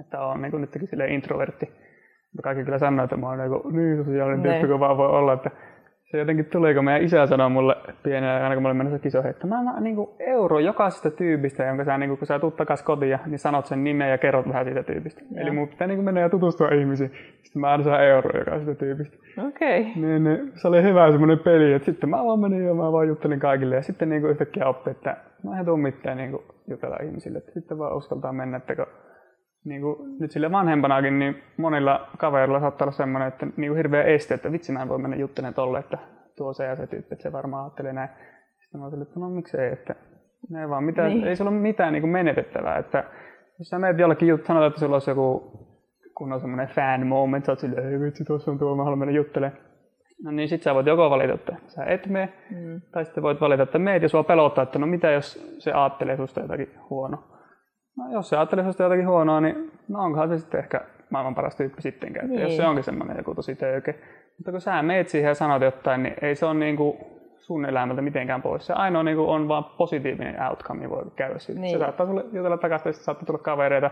että 0.00 0.20
on 0.20 0.42
niinku 0.42 0.58
nytkin 0.58 0.88
sille 0.88 1.06
introvertti. 1.06 1.66
Mutta 2.32 2.42
kaikki 2.42 2.64
kyllä 2.64 2.78
sanoo, 2.78 3.04
että 3.04 3.16
mä 3.16 3.26
oon 3.26 3.38
niinku 3.38 3.68
niin 3.68 4.04
sosiaalinen 4.04 4.42
tyyppi 4.42 4.66
kuin 4.66 4.80
vaan 4.80 4.96
voi 4.96 5.08
olla, 5.08 5.32
että 5.32 5.50
se 6.10 6.18
jotenkin 6.18 6.44
tuli, 6.44 6.74
kun 6.74 6.84
meidän 6.84 7.02
isä 7.02 7.26
sanoi 7.26 7.50
mulle 7.50 7.76
pienenä, 8.02 8.42
aina 8.42 8.54
kun 8.54 8.62
mä 8.62 8.68
olin 8.68 8.76
menossa 8.76 8.98
kisoihin, 8.98 9.30
että 9.30 9.46
mä 9.46 9.58
annan 9.58 9.84
niin 9.84 9.96
euro 10.18 10.58
jokaisesta 10.58 11.10
tyypistä, 11.10 11.64
jonka 11.64 11.84
sä, 11.84 11.98
niin 11.98 12.10
kuin, 12.10 12.18
kun 12.18 12.26
sä 12.26 12.38
tuut 12.38 12.56
takas 12.56 12.82
kotiin, 12.82 13.18
niin 13.26 13.38
sanot 13.38 13.66
sen 13.66 13.84
nimen 13.84 14.10
ja 14.10 14.18
kerrot 14.18 14.48
vähän 14.48 14.64
siitä 14.64 14.82
tyypistä. 14.82 15.22
Ja. 15.30 15.40
Eli 15.40 15.50
mun 15.50 15.68
pitää 15.68 15.86
niin 15.86 15.96
kuin, 15.96 16.04
mennä 16.04 16.20
ja 16.20 16.28
tutustua 16.28 16.68
ihmisiin. 16.68 17.12
Sitten 17.42 17.60
mä 17.60 17.72
annan 17.72 18.04
euro 18.04 18.38
jokaisesta 18.38 18.74
tyypistä. 18.74 19.16
Okei. 19.48 19.80
Okay. 19.80 20.02
Niin, 20.02 20.24
niin, 20.24 20.52
se 20.54 20.68
oli 20.68 20.82
hyvä 20.82 21.10
semmoinen 21.10 21.38
peli, 21.38 21.72
että 21.72 21.86
sitten 21.86 22.08
mä 22.08 22.24
vaan 22.24 22.40
menin 22.40 22.64
ja 22.64 22.74
mä 22.74 22.92
vaan 22.92 23.08
juttelin 23.08 23.40
kaikille. 23.40 23.74
Ja 23.74 23.82
sitten 23.82 24.08
niin 24.08 24.20
kuin, 24.20 24.30
yhtäkkiä 24.30 24.66
oppi, 24.66 24.90
että 24.90 25.16
mä 25.44 25.58
en 25.58 25.66
tuu 25.66 25.76
mitään 25.76 26.16
niin 26.16 26.30
kuin, 26.30 26.42
jutella 26.68 26.96
ihmisille. 27.02 27.38
Että 27.38 27.52
sitten 27.52 27.78
vaan 27.78 27.96
uskaltaa 27.96 28.32
mennä, 28.32 28.56
että 28.56 28.76
kun 28.76 28.86
niin 29.64 29.82
kuin, 29.82 30.18
nyt 30.20 30.30
sille 30.30 30.52
vanhempanakin, 30.52 31.18
niin 31.18 31.42
monilla 31.56 32.08
kavereilla 32.18 32.60
saattaa 32.60 32.84
olla 32.84 32.96
semmoinen, 32.96 33.28
että 33.28 33.46
niin 33.56 33.70
kuin 33.70 33.76
hirveä 33.76 34.02
este, 34.02 34.34
että 34.34 34.52
vitsi 34.52 34.72
mä 34.72 34.82
en 34.82 34.88
voi 34.88 34.98
mennä 34.98 35.16
juttelemaan 35.16 35.54
tolle, 35.54 35.78
että 35.78 35.98
tuo 36.36 36.52
se 36.52 36.64
ja 36.64 36.76
se 36.76 36.86
tyyppi, 36.86 37.14
että 37.14 37.22
se 37.22 37.32
varmaan 37.32 37.64
ajattelee 37.64 37.92
näin. 37.92 38.08
Sitten 38.60 38.80
mä 38.80 38.84
ajattelin, 38.84 39.02
että 39.02 39.20
no 39.20 39.30
miksei, 39.30 39.72
että 39.72 39.94
ei 40.60 40.68
vaan 40.68 40.84
mitään, 40.84 41.10
niin. 41.10 41.26
ei 41.26 41.36
sulla 41.36 41.50
ole 41.50 41.60
mitään 41.60 41.92
niin 41.92 42.02
kuin 42.02 42.10
menetettävää. 42.10 42.78
Että 42.78 43.04
jos 43.58 43.68
sä 43.68 43.78
menet 43.78 43.98
jollakin 43.98 44.28
juttu, 44.28 44.46
sanotaan, 44.46 44.68
että 44.68 44.80
sulla 44.80 44.96
olisi 44.96 45.10
joku 45.10 45.52
kun 46.14 46.32
on 46.32 46.40
semmoinen 46.40 46.68
fan 46.68 47.06
moment, 47.06 47.44
sä 47.44 47.52
oot 47.52 47.58
silleen, 47.58 47.92
ei 47.92 48.00
vitsi, 48.00 48.24
tuossa 48.24 48.50
on 48.50 48.58
tuo, 48.58 48.76
mä 48.76 48.84
haluan 48.84 48.98
mennä 48.98 49.14
juttelemaan. 49.14 49.62
No 50.24 50.30
niin 50.30 50.48
sit 50.48 50.62
sä 50.62 50.74
voit 50.74 50.86
joko 50.86 51.10
valita, 51.10 51.34
että 51.34 51.56
sä 51.66 51.84
et 51.84 52.06
mene, 52.06 52.32
mm. 52.50 52.80
tai 52.92 53.04
sitten 53.04 53.22
voit 53.22 53.40
valita, 53.40 53.62
että 53.62 53.78
meet 53.78 54.02
ja 54.02 54.08
sua 54.08 54.24
pelottaa, 54.24 54.62
että 54.62 54.78
no 54.78 54.86
mitä 54.86 55.10
jos 55.10 55.56
se 55.58 55.72
ajattelee 55.72 56.16
susta 56.16 56.40
jotakin 56.40 56.68
huonoa. 56.90 57.33
No 57.96 58.12
jos 58.12 58.28
se 58.28 58.36
ajattelee 58.36 58.64
susta 58.64 58.82
jotakin 58.82 59.08
huonoa, 59.08 59.40
niin 59.40 59.70
no 59.88 60.04
onkohan 60.04 60.28
se 60.28 60.38
sitten 60.38 60.60
ehkä 60.60 60.80
maailman 61.10 61.34
paras 61.34 61.56
tyyppi 61.56 61.82
sittenkään, 61.82 62.28
niin. 62.28 62.42
jos 62.42 62.56
se 62.56 62.66
onkin 62.66 62.84
semmoinen 62.84 63.16
joku 63.16 63.34
tosi 63.34 63.54
töyke. 63.54 63.94
Mutta 64.38 64.50
kun 64.50 64.60
sä 64.60 64.82
meet 64.82 65.08
siihen 65.08 65.28
ja 65.28 65.34
sanot 65.34 65.62
jotain, 65.62 66.02
niin 66.02 66.14
ei 66.22 66.34
se 66.34 66.46
ole 66.46 66.54
niinku 66.54 66.96
sun 67.38 67.64
elämältä 67.64 68.02
mitenkään 68.02 68.42
pois. 68.42 68.66
Se 68.66 68.72
ainoa 68.72 69.02
niinku 69.02 69.30
on 69.30 69.48
vaan 69.48 69.64
positiivinen 69.64 70.42
outcome, 70.42 70.90
voi 70.90 71.04
käydä 71.16 71.38
siitä. 71.38 71.60
Niin. 71.60 71.72
Se 71.72 71.78
saattaa 71.78 72.06
sulle 72.06 72.24
jutella 72.32 72.56
takaisin, 72.56 72.94
saattaa 72.94 73.26
tulla 73.26 73.38
kavereita, 73.38 73.90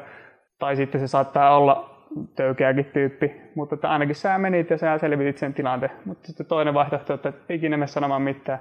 tai 0.59 0.77
sitten 0.77 1.01
se 1.01 1.07
saattaa 1.07 1.57
olla 1.57 1.91
töykeäkin 2.37 2.85
tyyppi, 2.85 3.41
mutta 3.55 3.75
että 3.75 3.91
ainakin 3.91 4.15
sä 4.15 4.39
menit 4.39 4.71
ja 4.71 4.79
sä 4.79 4.99
selvitit 4.99 5.39
sen 5.39 5.55
tilanteen. 5.55 5.93
Mutta 6.05 6.27
sitten 6.27 6.47
toinen 6.47 6.75
vaihtoehto, 6.75 7.15
että 7.15 7.33
ikinä 7.49 7.77
mene 7.77 7.87
sanomaan 7.87 8.23
mitään. 8.23 8.61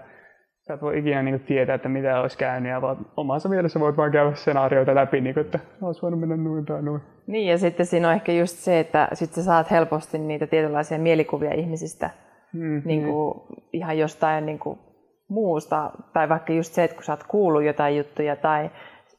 Sä 0.68 0.74
et 0.74 0.82
voi 0.82 1.00
ikinä 1.00 1.24
niin 1.24 1.36
kuin, 1.40 1.48
tietää, 1.48 1.76
että 1.76 1.90
mitä 1.90 2.22
olisi 2.22 2.38
käynyt, 2.38 2.72
ja 2.72 2.82
vaan 2.82 2.98
omassa 3.18 3.50
mielessä 3.50 3.80
voit 3.80 3.98
vaan 3.98 4.12
käydä 4.12 4.34
skenaarioita 4.36 4.96
läpi, 4.96 5.22
niin 5.22 5.34
kuin, 5.34 5.46
että 5.46 5.60
olisi 5.82 6.02
voinut 6.02 6.20
mennä 6.20 6.38
noin 6.38 6.66
tai 6.66 6.82
noin. 6.82 7.02
Niin, 7.28 7.48
ja 7.48 7.58
sitten 7.58 7.86
siinä 7.86 8.08
on 8.08 8.14
ehkä 8.14 8.32
just 8.32 8.58
se, 8.58 8.80
että 8.80 9.08
sit 9.14 9.34
sä 9.34 9.44
saat 9.44 9.72
helposti 9.72 10.18
niitä 10.18 10.48
tietynlaisia 10.48 11.00
mielikuvia 11.00 11.54
ihmisistä 11.54 12.10
mm, 12.54 12.82
niin 12.86 13.04
kuin, 13.04 13.34
ihan 13.74 13.98
jostain 13.98 14.46
niin 14.46 14.60
kuin, 14.60 14.80
muusta, 15.28 15.92
tai 16.14 16.30
vaikka 16.30 16.54
just 16.54 16.74
se, 16.74 16.84
että 16.84 16.96
kun 16.96 17.04
sä 17.04 17.14
oot 17.14 17.24
kuullut 17.24 17.64
jotain 17.64 17.98
juttuja, 17.98 18.36
tai 18.36 18.70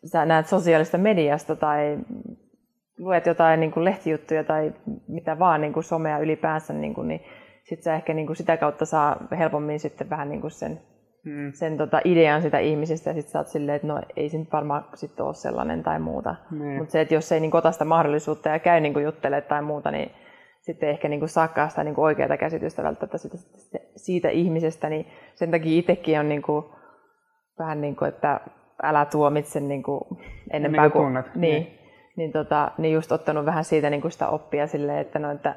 sä 0.05 0.25
näet 0.25 0.47
sosiaalista 0.47 0.99
mediasta 0.99 1.57
tai 1.57 1.99
luet 2.99 3.27
jotain 3.27 3.61
niin 3.61 3.73
kuin 3.73 3.85
lehtijuttuja 3.85 4.45
tai 4.45 4.73
mitä 5.09 5.39
vaan 5.39 5.61
niin 5.61 5.73
kuin 5.73 5.85
somea 5.85 6.19
ylipäänsä, 6.19 6.73
niin, 6.73 6.95
kuin, 6.95 7.09
niin 7.09 7.21
sit 7.65 7.83
sä 7.83 7.95
ehkä 7.95 8.15
niin 8.15 8.27
kuin 8.27 8.37
sitä 8.37 8.57
kautta 8.57 8.85
saa 8.85 9.17
helpommin 9.39 9.81
sitten 9.81 10.11
vähän 10.11 10.29
niin 10.29 10.41
kuin 10.41 10.51
sen, 10.51 10.81
hmm. 11.25 11.53
sen 11.53 11.79
tota 11.79 12.01
idean 12.05 12.43
sitä 12.43 12.59
ihmisestä 12.59 13.11
ja 13.11 13.15
sitten 13.15 13.33
sä 13.33 13.39
oot 13.39 13.49
silleen, 13.49 13.77
että 13.77 13.89
no 13.89 14.01
ei 14.17 14.29
se 14.29 14.39
nyt 14.39 14.53
varmaan 14.53 14.85
sit 14.95 15.21
ole 15.21 15.35
sellainen 15.35 15.83
tai 15.83 15.99
muuta. 15.99 16.35
Hmm. 16.51 16.77
Mutta 16.77 16.93
se, 16.93 17.01
että 17.01 17.15
jos 17.15 17.33
ei 17.33 17.41
niin 17.41 17.57
ota 17.57 17.73
sitä 17.73 17.85
mahdollisuutta 17.85 18.49
ja 18.49 18.59
käy 18.59 18.81
niin 18.81 19.03
juttelemaan 19.03 19.49
tai 19.49 19.63
muuta, 19.63 19.91
niin 19.91 20.11
sitten 20.61 20.89
ehkä 20.89 21.09
niin 21.09 21.29
saakaan 21.29 21.71
sitä 21.71 21.85
niin 21.85 21.95
oikeaa 22.01 22.37
käsitystä 22.37 22.83
välttämättä 22.83 23.19
siitä, 23.19 23.39
siitä 23.97 24.29
ihmisestä, 24.29 24.89
niin 24.89 25.07
sen 25.35 25.51
takia 25.51 25.79
itsekin 25.79 26.21
on 26.21 26.29
niin 26.29 26.43
kuin, 26.43 26.65
vähän 27.59 27.81
niin 27.81 27.97
kuin, 27.97 28.09
että 28.09 28.41
älä 28.83 29.05
tuomitse 29.05 29.61
niin 29.61 29.83
kuin 29.83 30.01
enempää 30.51 30.83
niin 30.83 30.93
kuin 30.93 31.05
tunnet. 31.05 31.27
Niin, 31.35 31.63
niin 31.63 31.83
niin, 32.17 32.33
tota, 32.33 32.73
niin 32.79 32.95
just 32.95 33.13
ottanut 33.13 33.47
vähän 33.47 33.65
siitä 33.65 33.91
niin 33.91 34.01
kuin 34.01 34.13
sitä 34.13 34.29
oppia 34.29 34.67
silleen, 34.67 34.99
että 34.99 35.19
no, 35.19 35.31
että 35.31 35.57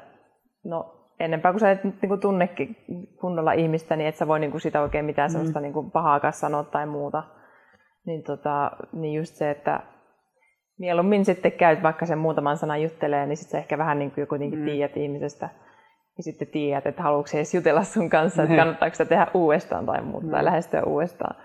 no 0.64 0.95
enempää 1.20 1.52
kuin 1.52 1.60
sä 1.60 1.70
et 1.70 1.84
niin 1.84 2.08
kuin 2.08 2.20
tunnekin 2.20 2.76
kunnolla 3.20 3.52
ihmistä, 3.52 3.96
niin 3.96 4.08
et 4.08 4.16
sä 4.16 4.28
voi 4.28 4.40
niin 4.40 4.50
kuin 4.50 4.60
sitä 4.60 4.80
oikein 4.80 5.04
mitään 5.04 5.30
mm. 5.30 5.32
sellaista 5.32 5.60
niin 5.60 5.72
kuin 5.72 5.90
pahaa 5.90 6.30
sanoa 6.30 6.64
tai 6.64 6.86
muuta. 6.86 7.22
Niin, 8.06 8.22
tota, 8.22 8.70
niin 8.92 9.14
just 9.14 9.34
se, 9.34 9.50
että 9.50 9.80
mieluummin 10.78 11.24
sitten 11.24 11.52
käyt 11.52 11.82
vaikka 11.82 12.06
sen 12.06 12.18
muutaman 12.18 12.56
sanan 12.56 12.82
juttelee, 12.82 13.26
niin 13.26 13.36
sitten 13.36 13.52
sä 13.52 13.58
ehkä 13.58 13.78
vähän 13.78 13.98
niin 13.98 14.10
kuin 14.10 14.26
kuitenkin 14.26 14.58
mm. 14.58 14.64
tiedät 14.64 14.96
ihmisestä. 14.96 15.48
Ja 16.16 16.22
sitten 16.22 16.48
tiedät, 16.48 16.86
että 16.86 17.02
haluatko 17.02 17.36
edes 17.36 17.54
jutella 17.54 17.82
sun 17.82 18.10
kanssa, 18.10 18.42
että 18.42 18.54
niin. 18.54 18.58
kannattaako 18.58 18.94
sitä 18.94 19.08
tehdä 19.08 19.26
uudestaan 19.34 19.86
tai 19.86 20.02
muuta, 20.02 20.26
mm. 20.26 20.32
tai 20.32 20.44
lähestyä 20.44 20.82
uudestaan 20.82 21.36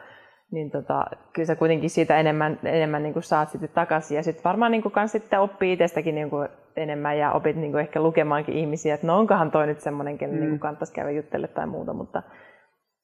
niin 0.51 0.71
tota, 0.71 1.05
kyllä 1.33 1.45
sä 1.45 1.55
kuitenkin 1.55 1.89
siitä 1.89 2.17
enemmän, 2.17 2.59
enemmän 2.63 3.03
niin 3.03 3.13
kuin 3.13 3.23
saat 3.23 3.49
sitten 3.49 3.69
takaisin. 3.69 4.15
Ja 4.15 4.23
sitten 4.23 4.43
varmaan 4.43 4.71
niin 4.71 4.81
kuin 4.81 4.91
kans 4.91 5.11
sitten 5.11 5.39
oppii 5.39 5.73
itsestäkin 5.73 6.15
niin 6.15 6.29
kuin 6.29 6.49
enemmän 6.75 7.17
ja 7.17 7.31
opit 7.31 7.55
niin 7.55 7.71
kuin 7.71 7.81
ehkä 7.81 8.01
lukemaankin 8.01 8.55
ihmisiä, 8.55 8.93
että 8.93 9.07
no 9.07 9.19
onkohan 9.19 9.51
toi 9.51 9.67
nyt 9.67 9.79
semmoinen, 9.79 10.17
kelle 10.17 10.35
mm. 10.35 10.41
niin 10.41 10.59
kannattaisi 10.59 10.93
käydä 10.93 11.11
juttele 11.11 11.47
tai 11.47 11.67
muuta, 11.67 11.93
mutta 11.93 12.23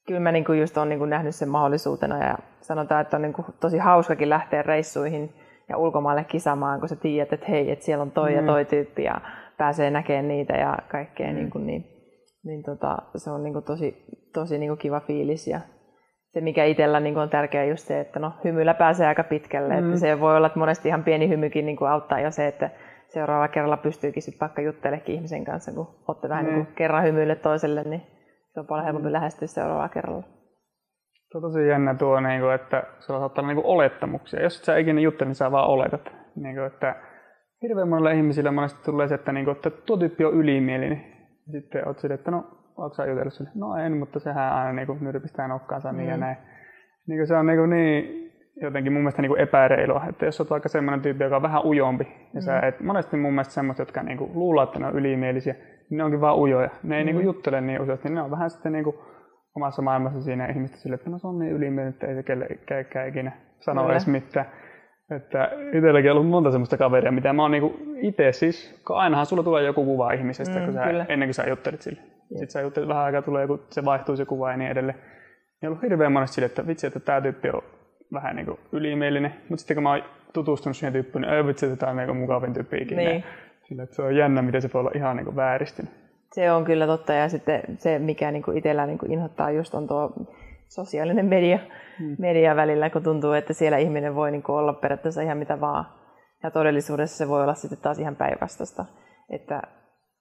kyllä 0.07 0.20
mä 0.20 0.32
niin 0.32 0.45
kuin 0.45 0.59
just 0.59 0.78
olen 0.78 0.89
niin 0.89 0.99
kuin 0.99 1.09
nähnyt 1.09 1.36
sen 1.36 1.49
mahdollisuutena 1.49 2.26
ja 2.26 2.38
sanotaan, 2.61 3.01
että 3.01 3.18
on 3.18 3.22
niin 3.22 3.34
kuin 3.34 3.45
tosi 3.59 3.78
hauskakin 3.78 4.30
lähteä 4.30 4.61
reissuihin 4.61 5.34
ja 5.70 5.78
ulkomaille 5.78 6.24
kisamaan, 6.24 6.80
kun 6.80 6.89
sä 6.89 6.95
tiedät, 6.95 7.34
että 7.34 7.45
hei, 7.49 7.72
että 7.72 7.86
siellä 7.86 8.01
on 8.01 8.11
toi 8.11 8.30
mm. 8.30 8.36
ja 8.36 8.43
toi 8.45 8.65
tyyppi 8.65 9.03
ja 9.03 9.22
pääsee 9.57 9.91
näkemään 9.91 10.28
niitä 10.28 10.53
ja 10.53 10.78
kaikkea, 10.88 11.28
mm. 11.28 11.36
niin, 11.36 11.49
kuin, 11.49 11.68
niin, 11.68 11.86
niin 12.43 12.63
tota, 12.63 12.97
se 13.15 13.32
on 13.32 13.43
niin 13.43 13.53
kuin 13.53 13.65
tosi, 13.65 14.05
tosi 14.34 14.57
niin 14.57 14.70
kuin 14.70 14.80
kiva 14.80 14.99
fiilis 14.99 15.47
ja 15.47 15.59
se, 16.34 16.41
mikä 16.41 16.65
itsellä 16.65 16.99
niin 16.99 17.18
on 17.18 17.30
tärkeää, 17.30 17.65
just 17.65 17.88
se, 17.88 17.99
että 17.99 18.20
no, 18.20 18.34
hymyllä 18.43 18.74
pääsee 18.74 19.07
aika 19.07 19.24
pitkälle. 19.24 19.82
Mm. 19.82 19.88
Että 19.88 19.99
se 19.99 20.20
voi 20.20 20.38
olla, 20.38 20.47
että 20.47 20.59
monesti 20.59 20.89
ihan 20.89 21.03
pieni 21.03 21.30
hymykin 21.30 21.65
niin 21.65 21.78
kuin 21.78 21.91
auttaa 21.91 22.20
jo 22.20 22.32
se, 22.32 22.47
että 22.47 22.70
seuraavalla 23.08 23.47
kerralla 23.47 23.78
pystyykin 23.78 24.24
sitten 24.24 24.39
vaikka 24.39 24.62
juttelemaan 24.62 25.03
ihmisen 25.08 25.45
kanssa, 25.45 25.72
kun 25.72 25.88
olette 26.08 26.30
vähän 26.30 26.45
mm. 26.45 26.51
niin 26.51 26.66
kuin 26.66 26.76
kerran 26.76 27.03
hymyille 27.03 27.36
toiselle, 27.36 27.84
niin 27.84 28.01
se 28.53 28.60
on 28.60 28.68
paljon 28.68 28.86
helpompi 28.86 29.08
mm. 29.08 29.14
lähestyä 29.14 29.47
seuraavalla 29.47 29.89
kerralla. 29.89 30.24
Tuo 31.32 31.39
on 31.39 31.41
tosi 31.41 31.68
jännä 31.68 31.95
tuo, 31.95 32.20
niin 32.20 32.41
kuin, 32.41 32.53
että 32.53 32.84
se 32.99 33.14
on 33.14 33.24
ottaa 33.24 33.47
niin 33.47 33.62
olettamuksia. 33.64 34.43
Jos 34.43 34.58
et 34.58 34.64
sä 34.64 34.78
ikinä 34.78 35.01
juttele, 35.01 35.28
niin 35.28 35.36
sä 35.36 35.51
vaan 35.51 35.70
oletat. 35.70 36.12
Niin 36.36 36.55
kuin, 36.55 36.68
että 36.68 36.95
hirveän 37.62 37.89
monelle 37.89 38.14
ihmisille 38.14 38.51
monesti 38.51 38.80
tulee 38.86 39.08
se, 39.08 39.16
että, 39.16 39.32
niin 39.32 39.45
kuin, 39.45 39.55
että 39.55 39.70
tuo 39.70 39.97
tyyppi 39.97 40.26
on 40.26 40.34
ylimielinen. 40.34 41.03
Sitten 41.51 41.88
oot 41.88 41.99
sille, 41.99 42.14
että 42.14 42.32
no 42.32 42.58
Onko 42.78 42.95
sä 42.95 43.05
jutellut 43.05 43.34
sille? 43.34 43.49
No 43.55 43.76
en, 43.76 43.97
mutta 43.97 44.20
sehän 44.20 44.53
aina 44.53 44.74
niin 44.74 44.97
nyrpistää 45.01 45.47
nokkaansa 45.47 45.91
niin 45.91 46.05
mm. 46.05 46.12
ja 46.12 46.18
näin. 46.18 46.38
Niin 47.08 47.28
se 47.28 47.36
on 47.36 47.45
niin, 47.45 47.70
niin 47.70 48.26
jotenkin 48.62 48.93
mun 48.93 49.01
mielestä 49.01 49.22
niin 49.22 49.39
epäreilua, 49.39 50.03
että 50.10 50.26
jos 50.26 50.41
olet 50.41 50.49
vaikka 50.49 50.70
semmoinen 50.70 51.01
tyyppi, 51.01 51.24
joka 51.24 51.36
on 51.36 51.41
vähän 51.41 51.66
ujompi, 51.66 52.03
ja 52.03 52.39
mm. 52.39 52.41
sä 52.41 52.60
et, 52.60 52.80
monesti 52.80 53.18
mun 53.18 53.34
mielestä 53.34 53.53
semmoiset, 53.53 53.80
jotka 53.80 54.03
niin 54.03 54.18
kuin, 54.18 54.32
luulee, 54.34 54.64
että 54.64 54.80
ne 54.80 54.88
on 54.88 54.95
ylimielisiä, 54.95 55.53
niin 55.89 55.97
ne 55.97 56.03
onkin 56.03 56.22
vaan 56.22 56.38
ujoja. 56.38 56.70
Ne 56.84 56.97
ei 56.97 57.03
mm. 57.03 57.05
niin 57.05 57.16
kuin, 57.16 57.26
juttele 57.26 57.62
niin 57.62 57.82
useasti, 57.82 58.10
ne 58.10 58.22
on 58.22 58.32
vähän 58.32 58.49
sitten 58.49 58.72
niin 58.72 58.84
kuin, 58.84 58.95
omassa 59.55 59.82
maailmassa 59.82 60.22
siinä 60.22 60.47
ihmistä 60.47 60.78
sille, 60.78 60.95
että 60.95 61.10
no 61.10 61.18
se 61.18 61.28
on 61.28 61.39
niin 61.39 61.51
ylimielinen, 61.51 61.93
että 61.93 62.08
ei 62.08 62.16
se 62.16 62.24
kellekään 62.66 63.10
ikinä 63.10 63.32
sano 63.60 63.82
Kyllä. 63.82 63.93
edes 63.93 64.08
mitään. 64.08 64.45
Että 65.16 65.51
itselläkin 65.74 66.12
on 66.12 66.18
ollut 66.18 66.30
monta 66.30 66.51
semmoista 66.51 66.78
kaveria, 66.78 67.12
mitä 67.12 67.34
mä 67.34 67.41
oon 67.41 67.51
niinku 67.51 67.80
itse 68.01 68.32
siis, 68.32 68.82
kun 68.88 68.97
ainahan 68.97 69.26
sulla 69.26 69.43
tulee 69.43 69.64
joku 69.64 69.86
kuva 69.86 70.12
ihmisestä, 70.12 70.60
mm, 70.60 70.66
kun 70.66 70.74
sä, 70.74 71.05
ennen 71.10 71.28
kuin 71.28 71.34
sä 71.34 71.49
juttelit 71.49 71.82
sille. 71.82 72.01
Sitten 72.28 72.49
sä 72.49 72.62
juttelit 72.62 72.89
vähän 72.89 73.03
aikaa 73.03 73.22
tulee, 73.22 73.47
kun 73.47 73.60
se 73.70 73.86
vaihtuu 73.86 74.16
se 74.16 74.26
kuva 74.26 74.51
ja 74.51 74.58
niin 74.58 74.72
edelleen. 74.72 74.97
Niin 74.97 75.68
on 75.68 75.68
ollut 75.68 75.84
hirveän 75.84 76.12
monesti 76.12 76.36
sille, 76.36 76.45
että 76.45 76.68
vitsi, 76.68 76.88
että 76.88 76.99
tämä 76.99 77.22
tyyppi 77.22 77.49
on 77.49 77.62
vähän 78.14 78.36
niin 78.36 78.45
kuin 78.45 78.60
ylimielinen. 78.72 79.34
Mutta 79.49 79.58
sitten 79.58 79.76
kun 79.76 79.84
mä 79.84 79.89
oon 79.89 80.03
tutustunut 80.34 80.78
siihen 80.78 80.93
tyyppiin, 80.93 81.22
niin 81.22 81.47
vitsi, 81.47 81.66
että 81.66 81.78
tämä 81.78 81.91
on 81.91 81.97
niin 81.97 82.18
mukavin 82.18 82.53
tyyppi 82.53 82.78
ikinä. 82.78 83.01
Niin. 83.01 83.24
Sille, 83.64 83.84
että 83.84 83.95
se 83.95 84.01
on 84.01 84.16
jännä, 84.16 84.41
miten 84.41 84.62
se 84.62 84.70
voi 84.74 84.80
olla 84.80 84.91
ihan 84.95 85.18
niin 85.18 85.36
vääristynyt. 85.36 85.91
Se 86.34 86.51
on 86.51 86.66
kyllä 86.66 86.88
totta 86.88 87.14
ja 87.14 87.30
sitten 87.30 87.62
se, 87.78 87.99
mikä 87.99 88.32
niin 88.32 88.43
kuin 88.43 88.58
itsellä 88.58 88.86
niin 88.86 88.97
kuin 88.97 89.12
inhottaa 89.12 89.51
just 89.51 89.76
on 89.76 89.88
tuo 89.88 90.14
sosiaalinen 90.68 91.26
media, 91.26 91.60
hmm. 91.99 92.16
media 92.20 92.55
välillä, 92.55 92.89
kun 92.89 93.03
tuntuu, 93.03 93.32
että 93.32 93.53
siellä 93.53 93.78
ihminen 93.78 94.16
voi 94.16 94.32
niin 94.32 94.43
kuin 94.43 94.55
olla 94.55 94.74
periaatteessa 94.74 95.22
ihan 95.22 95.38
mitä 95.38 95.62
vaan. 95.62 95.86
Ja 96.43 96.51
todellisuudessa 96.51 97.18
se 97.18 97.28
voi 97.28 97.43
olla 97.43 97.53
sitten 97.53 97.80
taas 97.82 97.99
ihan 97.99 98.16
päinvastaista. 98.16 98.86
Että 99.30 99.62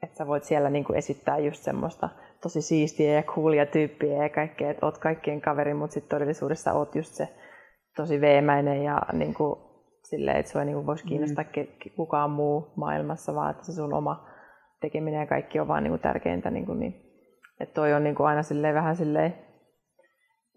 että 0.03 0.17
sä 0.17 0.27
voit 0.27 0.45
siellä 0.45 0.71
niin 0.71 0.85
kuin 0.85 0.97
esittää 0.97 1.39
just 1.39 1.63
semmoista 1.63 2.09
tosi 2.43 2.63
siistiä 2.63 3.13
ja 3.13 3.23
coolia 3.23 3.67
tyyppiä 3.67 4.23
ja 4.23 4.29
kaikkea, 4.29 4.71
että 4.71 4.87
oot 4.87 4.99
kaikkien 4.99 5.41
kaveri, 5.41 5.75
mutta 5.75 5.95
sitten 5.95 6.11
todellisuudessa 6.11 6.73
oot 6.73 6.95
just 6.95 7.15
se 7.15 7.29
tosi 7.97 8.21
veemäinen 8.21 8.85
ja 8.85 9.03
niin 9.13 9.35
kuin, 9.35 9.59
silleen, 10.09 10.37
että 10.37 10.53
sua 10.53 10.61
ei 10.61 10.67
niin 10.67 10.87
voisi 10.87 11.05
mm. 11.05 11.09
kiinnostaa 11.09 11.45
mm. 11.57 11.95
kukaan 11.97 12.31
muu 12.31 12.73
maailmassa, 12.77 13.35
vaan 13.35 13.51
että 13.51 13.65
se 13.65 13.73
sun 13.73 13.95
oma 13.95 14.29
tekeminen 14.81 15.21
ja 15.21 15.27
kaikki 15.27 15.61
on 15.61 15.69
vaan 15.69 15.83
niin 15.83 15.93
kuin 15.93 16.01
tärkeintä. 16.01 16.51
Niin 16.51 16.67
kuin, 16.67 16.81
niin. 16.81 16.95
Että 17.61 17.75
toi 17.75 17.95
on 17.95 18.05
niin 18.05 18.15
kuin 18.15 18.27
aina 18.27 18.43
silleen, 18.43 18.75
vähän 18.75 18.97
silleen, 18.97 19.35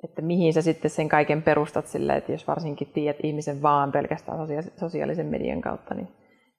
että 0.03 0.21
mihin 0.21 0.53
sä 0.53 0.61
sitten 0.61 0.91
sen 0.91 1.09
kaiken 1.09 1.41
perustat 1.41 1.87
silleen, 1.87 2.17
että 2.17 2.31
jos 2.31 2.47
varsinkin 2.47 2.87
tiedät 2.93 3.17
ihmisen 3.23 3.61
vaan 3.61 3.91
pelkästään 3.91 4.39
sosiaalisen 4.79 5.25
median 5.25 5.61
kautta, 5.61 5.95
niin, 5.95 6.07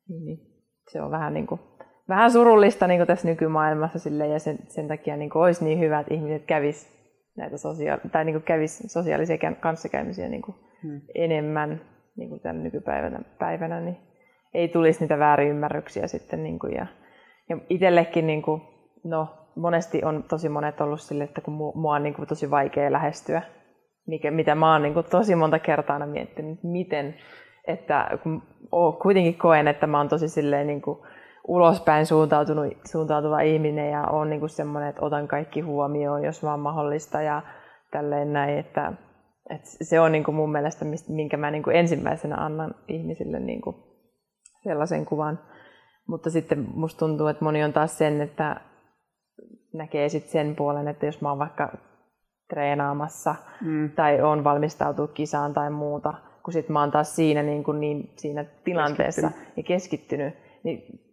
niin, 0.09 0.25
niin 0.25 0.39
se 0.93 1.03
on 1.03 1.11
vähän 1.11 1.35
niin 1.35 1.47
kuin 1.47 1.61
vähän 2.09 2.31
surullista 2.31 2.87
niin 2.87 3.07
tässä 3.07 3.29
nykymaailmassa 3.29 3.99
sille, 3.99 4.27
ja 4.27 4.39
sen, 4.39 4.59
sen 4.69 4.89
takia 4.89 5.17
niin 5.17 5.37
olisi 5.37 5.65
niin 5.65 5.81
hyvä, 5.81 6.01
että 6.01 6.15
ihmiset 6.15 6.45
kävis 6.47 7.00
näitä 7.41 7.57
sosia- 7.57 7.99
tai 8.13 8.25
niin 8.25 8.43
kävis 8.43 8.79
sosiaalisia 8.87 9.53
kanssakäymisiä 9.61 10.29
niin 10.29 10.43
hmm. 10.83 11.01
enemmän 11.15 11.81
niin 12.17 12.29
kuin 12.29 12.41
tämän 12.41 12.63
nykypäivänä, 12.63 13.21
päivänä, 13.39 13.81
niin 13.81 13.97
ei 14.55 14.69
tulisi 14.69 15.01
niitä 15.01 15.19
väärinymmärryksiä 15.19 16.07
sitten. 16.07 16.43
Niin 16.43 16.59
kuin, 16.59 16.75
ja, 16.75 16.87
ja 17.49 17.59
itsellekin 17.69 18.27
niin 18.27 18.43
kuin, 18.43 18.63
no, 19.05 19.29
monesti 19.57 20.05
on 20.05 20.25
tosi 20.29 20.49
monet 20.49 20.81
ollut 20.81 21.01
sille, 21.01 21.25
että 21.25 21.41
kun 21.41 21.55
mua 21.75 21.95
on 21.95 22.03
niin 22.03 22.15
kuin, 22.15 22.29
tosi 22.29 22.51
vaikea 22.51 22.93
lähestyä, 22.93 23.43
mikä, 24.07 24.31
mitä 24.31 24.55
mä 24.55 24.73
oon 24.73 24.83
niin 24.83 24.95
kuin, 24.95 25.07
tosi 25.11 25.35
monta 25.35 25.59
kertaa 25.59 25.95
aina 25.95 26.07
miettinyt, 26.07 26.59
miten, 26.63 27.15
että 27.67 28.19
kun 28.23 28.43
kuitenkin 29.03 29.39
koen, 29.39 29.69
että 29.69 29.87
mä 29.87 29.99
oon 29.99 30.09
tosi 30.09 30.29
silleen 30.29 30.67
niin 30.67 30.83
kuin, 30.83 30.99
ulospäin 31.51 32.07
suuntautunut, 32.07 32.73
suuntautuva 32.85 33.41
ihminen 33.41 33.91
ja 33.91 34.03
on 34.03 34.31
niin 34.31 34.41
kuin 34.41 34.51
semmoinen, 34.51 34.91
että 34.91 35.05
otan 35.05 35.29
kaikki 35.29 35.61
huomioon, 35.61 36.25
jos 36.25 36.43
vaan 36.43 36.61
mahdollista 36.61 37.23
ja 37.23 37.43
tälleen 37.91 38.33
näin, 38.33 38.59
että, 38.59 38.93
Et 39.51 39.61
se 39.65 40.01
on 40.01 40.13
niin 40.13 40.25
kuin 40.25 40.35
mun 40.35 40.53
mielestä, 40.53 40.85
minkä 41.09 41.37
mä 41.37 41.51
niin 41.51 41.63
kuin 41.63 41.77
ensimmäisenä 41.77 42.37
annan 42.37 42.75
ihmisille 42.89 43.41
niin 43.41 43.61
kuin 43.61 43.77
sellaisen 44.63 45.07
kuvan. 45.07 45.39
Mutta 46.09 46.31
sitten 46.31 46.67
musta 46.75 46.99
tuntuu, 46.99 47.27
että 47.27 47.45
moni 47.45 47.65
on 47.65 47.73
taas 47.73 47.99
sen, 47.99 48.21
että 48.21 48.61
näkee 49.73 50.09
sitten 50.09 50.33
sen 50.33 50.57
puolen, 50.57 50.89
että 50.89 51.07
jos 51.07 51.21
mä 51.21 51.29
oon 51.29 51.39
vaikka 51.39 51.73
treenaamassa 52.49 53.35
mm. 53.61 53.91
tai 53.91 54.23
on 54.23 54.45
valmistautu 54.45 55.09
kisaan 55.09 55.53
tai 55.53 55.71
muuta, 55.71 56.15
kun 56.45 56.53
sitten 56.53 56.73
mä 56.73 56.81
oon 56.81 56.91
taas 56.91 57.17
siinä, 57.17 57.43
niin, 57.43 57.65
kuin 57.65 57.81
niin 57.81 58.13
siinä 58.17 58.45
tilanteessa 58.65 59.29
keskittynyt. 59.29 59.57
ja 59.57 59.63
keskittynyt, 59.63 60.35
niin 60.65 61.10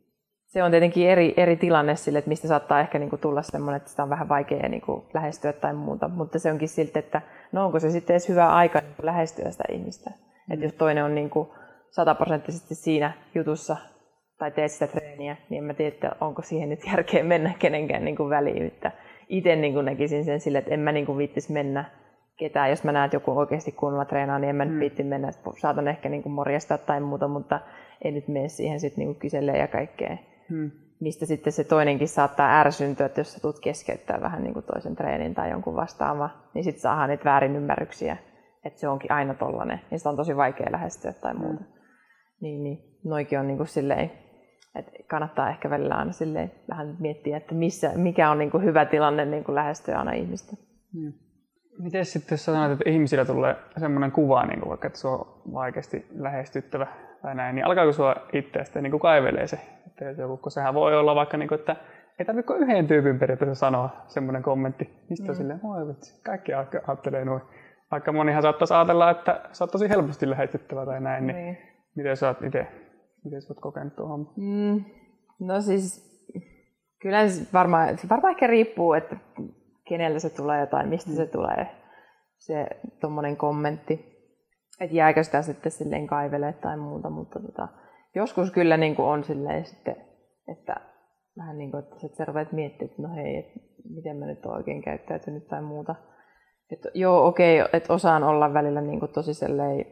se 0.47 0.63
on 0.63 0.71
tietenkin 0.71 1.09
eri, 1.09 1.33
eri 1.37 1.55
tilanne 1.55 1.95
sille, 1.95 2.19
että 2.19 2.29
mistä 2.29 2.47
saattaa 2.47 2.79
ehkä 2.79 2.99
niin 2.99 3.09
kuin 3.09 3.19
tulla 3.19 3.41
semmoinen, 3.41 3.77
että 3.77 3.89
sitä 3.89 4.03
on 4.03 4.09
vähän 4.09 4.29
vaikea 4.29 4.69
niin 4.69 4.81
kuin 4.81 5.03
lähestyä 5.13 5.53
tai 5.53 5.73
muuta, 5.73 6.07
mutta 6.07 6.39
se 6.39 6.51
onkin 6.51 6.69
silti, 6.69 6.99
että 6.99 7.21
no 7.51 7.65
onko 7.65 7.79
se 7.79 7.91
sitten 7.91 8.13
edes 8.13 8.29
hyvä 8.29 8.47
aika 8.47 8.79
niin 8.79 9.05
lähestyä 9.05 9.51
sitä 9.51 9.63
ihmistä. 9.71 10.09
Mm. 10.09 10.53
Että 10.53 10.65
jos 10.65 10.73
toinen 10.73 11.03
on 11.03 11.15
niin 11.15 11.29
kuin 11.29 11.49
sataprosenttisesti 11.89 12.75
siinä 12.75 13.11
jutussa 13.35 13.77
tai 14.37 14.51
teet 14.51 14.71
sitä 14.71 14.87
treeniä, 14.87 15.37
niin 15.49 15.57
en 15.57 15.63
mä 15.63 15.73
tiedä, 15.73 15.95
että 15.95 16.11
onko 16.21 16.41
siihen 16.41 16.69
nyt 16.69 16.85
järkeä 16.91 17.23
mennä 17.23 17.53
kenenkään 17.59 18.05
niin 18.05 18.15
kuin 18.15 18.29
väliin. 18.29 18.67
Että 18.67 18.91
itse 19.29 19.55
niin 19.55 19.73
kuin 19.73 19.85
näkisin 19.85 20.25
sen 20.25 20.39
sille, 20.39 20.57
että 20.57 20.73
en 20.73 20.79
mä 20.79 20.91
niin 20.91 21.05
kuin 21.05 21.17
viittisi 21.17 21.53
mennä 21.53 21.85
ketään. 22.37 22.69
Jos 22.69 22.83
mä 22.83 22.91
näen, 22.91 23.05
että 23.05 23.15
joku 23.15 23.37
oikeasti 23.37 23.71
kunnolla 23.71 24.05
treenaa, 24.05 24.39
niin 24.39 24.49
en 24.49 24.55
mä 24.55 24.65
mm. 24.65 24.71
nyt 24.71 24.79
viitti 24.79 25.03
mennä. 25.03 25.31
Saatan 25.61 25.87
ehkä 25.87 26.09
niin 26.09 26.23
kuin 26.23 26.33
morjastaa 26.33 26.77
tai 26.77 26.99
muuta, 26.99 27.27
mutta 27.27 27.59
ei 28.01 28.11
nyt 28.11 28.27
mene 28.27 28.47
siihen 28.47 28.79
sitten 28.79 29.05
niin 29.05 29.15
kyselee 29.15 29.57
ja 29.57 29.67
kaikkea. 29.67 30.17
Hmm. 30.49 30.71
Mistä 30.99 31.25
sitten 31.25 31.53
se 31.53 31.63
toinenkin 31.63 32.07
saattaa 32.07 32.59
ärsyntyä, 32.59 33.05
että 33.05 33.19
jos 33.19 33.33
sä 33.33 33.39
tulet 33.39 33.59
keskeyttää 33.59 34.21
vähän 34.21 34.43
niin 34.43 34.53
kuin 34.53 34.65
toisen 34.65 34.95
treenin 34.95 35.35
tai 35.35 35.49
jonkun 35.49 35.75
vastaava, 35.75 36.29
niin 36.53 36.63
sitten 36.63 36.81
saadaan 36.81 37.09
niitä 37.09 37.25
väärinymmärryksiä, 37.25 38.17
että 38.65 38.79
se 38.79 38.87
onkin 38.87 39.11
aina 39.11 39.33
tollainen, 39.33 39.81
niin 39.91 39.99
sitä 39.99 40.09
on 40.09 40.15
tosi 40.15 40.37
vaikea 40.37 40.71
lähestyä 40.71 41.13
tai 41.13 41.33
muuta. 41.33 41.63
Hmm. 41.63 41.73
Niin, 42.41 42.63
niin 42.63 42.99
noikin 43.03 43.39
on 43.39 43.47
niin 43.47 43.57
kuin 43.57 43.67
silleen, 43.67 44.11
että 44.75 44.91
kannattaa 45.07 45.49
ehkä 45.49 45.69
välillä 45.69 45.95
aina 45.95 46.11
silleen 46.11 46.51
vähän 46.69 46.95
miettiä, 46.99 47.37
että 47.37 47.55
missä, 47.55 47.91
mikä 47.95 48.31
on 48.31 48.37
niin 48.37 48.51
kuin 48.51 48.63
hyvä 48.63 48.85
tilanne 48.85 49.25
niin 49.25 49.43
kuin 49.43 49.55
lähestyä 49.55 49.99
aina 49.99 50.11
ihmistä. 50.11 50.55
Hmm. 50.93 51.13
Miten 51.79 52.05
sitten, 52.05 52.33
jos 52.35 52.45
sanoit, 52.45 52.71
että 52.71 52.89
ihmisillä 52.89 53.25
tulee 53.25 53.55
semmoinen 53.77 54.11
kuva, 54.11 54.45
niin 54.45 54.59
kuin 54.59 54.69
vaikka, 54.69 54.87
että 54.87 54.99
se 54.99 55.07
on 55.07 55.41
vaikeasti 55.53 56.05
lähestyttävä 56.15 56.87
tai 57.21 57.35
näin, 57.35 57.55
niin 57.55 57.65
alkaako 57.65 57.91
sua 57.91 58.15
itseästä 58.33 58.81
niin 58.81 58.99
kaivelee 58.99 59.47
se? 59.47 59.59
Että 60.01 60.21
joku, 60.21 60.37
kun 60.37 60.51
sehän 60.51 60.73
voi 60.73 60.97
olla 60.97 61.15
vaikka, 61.15 61.37
niin 61.37 61.49
kuin, 61.49 61.59
että 61.59 61.75
ei 62.19 62.25
tarvitse 62.25 62.53
yhden 62.53 62.87
tyypin 62.87 63.19
periaatteessa 63.19 63.55
sanoa 63.55 63.89
semmoinen 64.07 64.43
kommentti. 64.43 64.89
Mistä 65.09 65.31
mm. 65.31 65.35
silleen, 65.35 65.59
oi 65.63 65.87
vitsi, 65.87 66.21
kaikki 66.23 66.53
ajattelee 66.53 67.25
noin. 67.25 67.41
Vaikka 67.91 68.11
monihan 68.11 68.41
saattaisi 68.41 68.73
ajatella, 68.73 69.09
että 69.09 69.41
sä 69.51 69.63
oot 69.63 69.71
tosi 69.71 69.89
helposti 69.89 70.29
lähestyttävä 70.29 70.85
tai 70.85 71.01
näin, 71.01 71.27
niin, 71.27 71.37
niin. 71.37 71.57
miten 71.95 72.17
sä 72.17 72.27
oot 72.27 72.41
itse, 72.41 72.67
miten 73.25 73.41
sä 73.41 73.53
oot 73.53 73.61
kokenut 73.61 73.95
tuohon? 73.95 74.33
Mm. 74.37 74.83
No 75.39 75.61
siis, 75.61 76.07
kyllä 77.01 77.27
se 77.27 77.47
varmaan, 77.53 77.97
se 77.97 78.09
varmaan 78.09 78.31
ehkä 78.31 78.47
riippuu, 78.47 78.93
että 78.93 79.15
kenellä 79.89 80.19
se 80.19 80.29
tulee 80.29 80.67
tai 80.67 80.87
mistä 80.87 81.09
mm. 81.09 81.15
se 81.15 81.25
tulee, 81.25 81.67
se 82.37 82.67
tuommoinen 83.01 83.37
kommentti 83.37 84.17
että 84.79 84.95
jääkö 84.95 85.23
sitä 85.23 85.41
sitten 85.41 85.71
silleen 85.71 86.07
kaivele 86.07 86.53
tai 86.53 86.77
muuta, 86.77 87.09
mutta 87.09 87.39
tota, 87.39 87.67
joskus 88.15 88.51
kyllä 88.51 88.77
niin 88.77 88.95
kuin 88.95 89.05
on 89.05 89.23
silleen 89.23 89.65
sitten, 89.65 89.95
että 90.51 90.75
vähän 91.37 91.57
niin 91.57 91.71
kuin, 91.71 91.83
että 91.83 92.17
sä 92.17 92.25
rupeat 92.25 92.51
miettimään, 92.51 92.91
että 92.91 93.01
no 93.01 93.15
hei, 93.15 93.37
että 93.37 93.59
miten 93.95 94.17
mä 94.17 94.25
nyt 94.25 94.45
oon 94.45 94.55
oikein 94.55 94.81
käyttäytynyt 94.81 95.47
tai 95.47 95.61
muuta. 95.61 95.95
Että 96.71 96.89
joo, 96.93 97.27
okei, 97.27 97.61
okay, 97.61 97.69
että 97.73 97.93
osaan 97.93 98.23
olla 98.23 98.53
välillä 98.53 98.81
niin 98.81 98.99
kuin 98.99 99.11
tosi 99.11 99.33
silleen, 99.33 99.85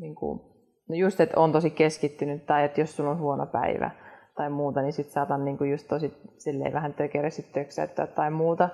niin 0.00 0.14
kuin, 0.14 0.40
no 0.88 0.94
just, 0.94 1.20
että 1.20 1.40
on 1.40 1.52
tosi 1.52 1.70
keskittynyt 1.70 2.46
tai 2.46 2.64
että 2.64 2.80
jos 2.80 2.96
sulla 2.96 3.10
on 3.10 3.18
huono 3.18 3.46
päivä 3.46 3.90
tai 4.36 4.50
muuta, 4.50 4.82
niin 4.82 4.92
sit 4.92 5.06
saatan 5.06 5.44
niin 5.44 5.58
kuin 5.58 5.70
just 5.70 5.88
tosi 5.88 6.12
silleen 6.38 6.72
vähän 6.72 6.94
tökerösti 6.94 7.42
töksäyttää 7.42 8.06
tai 8.06 8.30
muuta. 8.30 8.68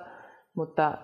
Mutta 0.55 0.97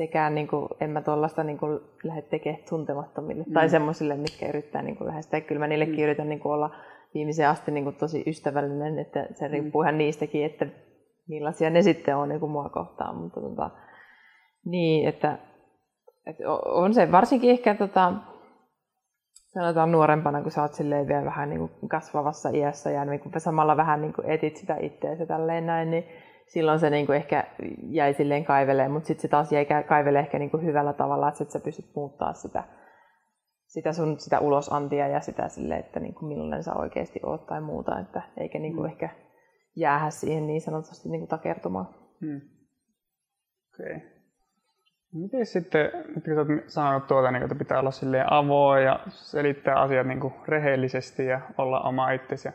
sekään 0.00 0.34
niin 0.34 0.48
kuin, 0.48 0.68
en 0.80 0.90
mä 0.90 1.02
tuollaista 1.02 1.44
niin 1.44 1.58
kuin, 1.58 1.80
lähde 2.04 2.22
tekemään 2.22 2.62
tuntemattomille 2.68 3.44
mm. 3.46 3.52
tai 3.52 3.68
semmoisille, 3.68 4.16
mitkä 4.16 4.48
yrittää 4.48 4.82
niin 4.82 4.96
kuin, 4.96 5.08
lähestyä. 5.08 5.40
Kyllä 5.40 5.58
mä 5.58 5.66
niillekin 5.66 5.96
mm. 5.96 6.02
yritän 6.02 6.28
niin 6.28 6.40
kuin, 6.40 6.52
olla 6.52 6.70
viimeiseen 7.14 7.48
asti 7.48 7.70
niin 7.70 7.84
kuin, 7.84 7.96
tosi 7.96 8.24
ystävällinen, 8.26 8.98
että 8.98 9.26
se 9.32 9.48
mm. 9.48 9.52
riippuu 9.52 9.82
ihan 9.82 9.98
niistäkin, 9.98 10.44
että 10.44 10.66
millaisia 11.28 11.70
ne 11.70 11.82
sitten 11.82 12.16
on 12.16 12.28
niin 12.28 12.40
kuin 12.40 12.52
mua 12.52 12.68
kohtaan. 12.68 13.16
Mutta, 13.16 13.40
tota, 13.40 13.70
niin, 14.64 15.08
että, 15.08 15.38
että 16.26 16.44
on 16.64 16.94
se 16.94 17.12
varsinkin 17.12 17.50
ehkä 17.50 17.74
tota, 17.74 18.12
sanotaan 19.46 19.92
nuorempana, 19.92 20.42
kun 20.42 20.50
sä 20.50 20.62
oot 20.62 20.72
vielä 21.08 21.24
vähän 21.24 21.50
niin 21.50 21.58
kuin 21.58 21.88
kasvavassa 21.88 22.48
iässä 22.48 22.90
ja 22.90 23.04
niin 23.04 23.20
kuin 23.20 23.40
samalla 23.40 23.76
vähän 23.76 24.00
niin 24.00 24.12
kuin 24.12 24.30
etit 24.30 24.56
sitä 24.56 24.76
itseäsi 24.76 25.26
tälleen 25.26 25.66
näin, 25.66 25.90
niin 25.90 26.04
silloin 26.50 26.78
se 26.78 26.90
niinku 26.90 27.12
ehkä 27.12 27.44
jäi 27.90 28.14
silleen 28.14 28.44
kaiveleen, 28.44 28.90
mutta 28.90 29.06
sitten 29.06 29.22
se 29.22 29.28
taas 29.28 29.52
jäi 29.52 29.66
kaivelee 29.88 30.20
ehkä 30.20 30.38
niinku 30.38 30.58
hyvällä 30.58 30.92
tavalla, 30.92 31.28
että 31.28 31.38
sit 31.38 31.50
sä 31.50 31.60
pystyt 31.60 31.94
muuttaa 31.96 32.32
sitä, 32.32 32.64
sitä 33.66 33.92
sun 33.92 34.18
sitä 34.18 34.40
ulosantia 34.40 35.08
ja 35.08 35.20
sitä 35.20 35.48
sille, 35.48 35.76
että 35.76 36.00
niinku 36.00 36.26
millainen 36.26 36.62
sä 36.62 36.74
oikeasti 36.74 37.20
oot 37.22 37.46
tai 37.46 37.60
muuta, 37.60 37.98
että 37.98 38.22
eikä 38.36 38.58
niinku 38.58 38.80
mm. 38.80 38.86
ehkä 38.86 39.08
jäähä 39.76 40.10
siihen 40.10 40.46
niin 40.46 40.60
sanotusti 40.60 41.08
niinku 41.08 41.26
takertumaan. 41.26 41.88
Hmm. 42.20 42.40
Okei. 43.74 43.96
Okay. 43.96 44.08
Miten 45.12 45.46
sitten, 45.46 45.90
kun 46.24 46.38
olet 46.38 46.68
sanonut 46.68 47.06
tuota, 47.06 47.30
niin, 47.30 47.42
että 47.42 47.54
pitää 47.54 47.80
olla 47.80 47.90
avoin 48.30 48.84
ja 48.84 49.00
selittää 49.08 49.80
asiat 49.80 50.06
niin 50.06 50.20
kuin 50.20 50.34
rehellisesti 50.48 51.26
ja 51.26 51.40
olla 51.58 51.80
oma 51.80 52.10
itsesi 52.10 52.48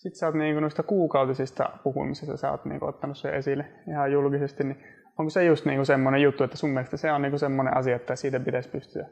sitten 0.00 0.18
sä 0.18 0.26
oot 0.26 0.34
niinku 0.34 0.60
noista 0.60 0.82
kuukautisista 0.82 1.70
puhumisista, 1.84 2.36
sä 2.36 2.50
oot 2.50 2.64
niinku 2.64 2.86
ottanut 2.86 3.18
sen 3.18 3.34
esille 3.34 3.64
ihan 3.88 4.12
julkisesti, 4.12 4.64
niin 4.64 4.84
onko 5.18 5.30
se 5.30 5.44
just 5.44 5.64
niinku 5.64 5.84
semmoinen 5.84 6.22
juttu, 6.22 6.44
että 6.44 6.56
sun 6.56 6.70
mielestä 6.70 6.96
se 6.96 7.12
on 7.12 7.22
niinku 7.22 7.38
semmoinen 7.38 7.76
asia, 7.76 7.96
että 7.96 8.16
siitä 8.16 8.40
pitäisi 8.40 8.68
pystyä 8.68 9.06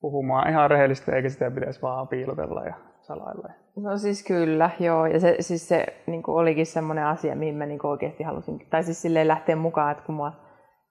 puhumaan 0.00 0.50
ihan 0.50 0.70
rehellisesti, 0.70 1.12
eikä 1.12 1.28
sitä 1.28 1.50
pitäisi 1.50 1.82
vaan 1.82 2.08
piilotella 2.08 2.64
ja 2.64 2.74
salailla? 3.00 3.48
No 3.76 3.98
siis 3.98 4.26
kyllä, 4.26 4.70
joo. 4.80 5.06
Ja 5.06 5.20
se, 5.20 5.36
siis 5.40 5.68
se 5.68 5.86
niin 6.06 6.22
olikin 6.26 6.66
semmoinen 6.66 7.06
asia, 7.06 7.36
mihin 7.36 7.54
mä 7.54 7.66
niin 7.66 7.86
oikeasti 7.86 8.22
halusin, 8.22 8.66
tai 8.70 8.82
siis 8.82 9.02
silleen 9.02 9.28
lähteä 9.28 9.56
mukaan, 9.56 9.92
että 9.92 10.04
kun 10.04 10.14
mua 10.14 10.32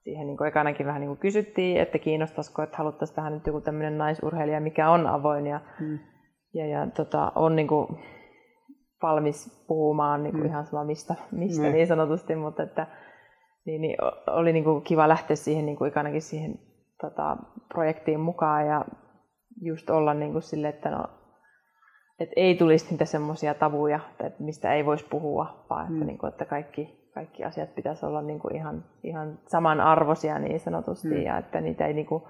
siihen 0.02 0.26
niin 0.26 0.46
ekanakin 0.46 0.86
vähän 0.86 1.00
niin 1.00 1.16
kysyttiin, 1.16 1.80
että 1.80 1.98
kiinnostaisiko, 1.98 2.62
että 2.62 2.76
haluttaisiin 2.76 3.16
tähän 3.16 3.32
nyt 3.32 3.46
joku 3.46 3.60
tämmöinen 3.60 3.98
naisurheilija, 3.98 4.60
mikä 4.60 4.90
on 4.90 5.06
avoin 5.06 5.46
ja, 5.46 5.60
hmm. 5.78 5.98
ja, 6.54 6.66
ja 6.66 6.86
tota, 6.86 7.32
on 7.34 7.56
niin 7.56 7.68
kuin, 7.68 7.88
valmis 9.04 9.64
puhumaan 9.68 10.22
niin 10.22 10.32
kuin 10.32 10.42
mm. 10.42 10.48
ihan 10.48 10.66
sama 10.66 10.84
mistä, 10.84 11.14
mistä 11.32 11.62
niin. 11.62 11.74
niin 11.74 11.86
sanotusti, 11.86 12.36
mutta 12.36 12.62
että, 12.62 12.86
niin, 13.66 13.80
niin 13.80 13.96
oli 14.26 14.52
niin 14.52 14.64
kuin 14.64 14.82
kiva 14.82 15.08
lähteä 15.08 15.36
siihen 15.36 15.66
niin 15.66 15.76
kuin 15.76 15.92
siihen 16.18 16.58
tota, 17.00 17.36
projektiin 17.68 18.20
mukaan 18.20 18.66
ja 18.66 18.84
just 19.62 19.90
olla 19.90 20.14
niin 20.14 20.32
kuin 20.32 20.42
sille, 20.42 20.68
että 20.68 20.90
no, 20.90 21.04
et 22.20 22.30
ei 22.36 22.54
tulisi 22.54 22.90
niitä 22.90 23.04
semmoisia 23.04 23.54
tabuja, 23.54 24.00
että 24.20 24.42
mistä 24.42 24.74
ei 24.74 24.86
voisi 24.86 25.06
puhua, 25.10 25.66
vaan 25.70 25.86
että, 25.86 26.00
mm. 26.00 26.06
niin 26.06 26.18
kuin, 26.18 26.28
että 26.28 26.44
kaikki, 26.44 27.10
kaikki 27.14 27.44
asiat 27.44 27.74
pitäisi 27.74 28.06
olla 28.06 28.22
niin 28.22 28.38
kuin 28.38 28.56
ihan, 28.56 28.84
ihan 29.02 29.38
samanarvoisia 29.46 30.38
niin 30.38 30.60
sanotusti 30.60 31.14
mm. 31.14 31.22
ja 31.22 31.38
että 31.38 31.60
niitä 31.60 31.86
ei, 31.86 31.94
niin 31.94 32.06
kuin, 32.06 32.22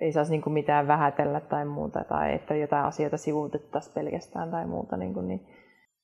ei 0.00 0.12
saisi 0.12 0.30
niin 0.30 0.42
kuin 0.42 0.54
mitään 0.54 0.88
vähätellä 0.88 1.40
tai 1.40 1.64
muuta 1.64 2.04
tai 2.04 2.34
että 2.34 2.54
jotain 2.54 2.84
asioita 2.84 3.16
sivuutettaisiin 3.16 3.94
pelkästään 3.94 4.50
tai 4.50 4.66
muuta. 4.66 4.96
Niin, 4.96 5.14
kuin, 5.14 5.28
niin 5.28 5.46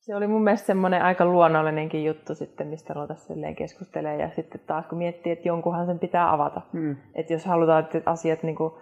se 0.08 0.16
oli 0.16 0.26
mun 0.26 0.44
mielestä 0.44 0.66
semmoinen 0.66 1.02
aika 1.02 1.24
luonnollinenkin 1.24 2.04
juttu 2.04 2.34
sitten, 2.34 2.66
mistä 2.66 2.94
ruvetaan 2.94 3.54
keskustelemaan. 3.56 4.20
Ja 4.20 4.30
sitten 4.30 4.60
taas 4.66 4.86
kun 4.86 4.98
miettii, 4.98 5.32
että 5.32 5.48
jonkunhan 5.48 5.86
sen 5.86 5.98
pitää 5.98 6.32
avata. 6.32 6.60
Mm. 6.72 6.96
Että 7.14 7.32
jos 7.32 7.46
halutaan, 7.46 7.84
että 7.84 8.10
asiat, 8.10 8.42
niin 8.42 8.56
kuin, 8.56 8.72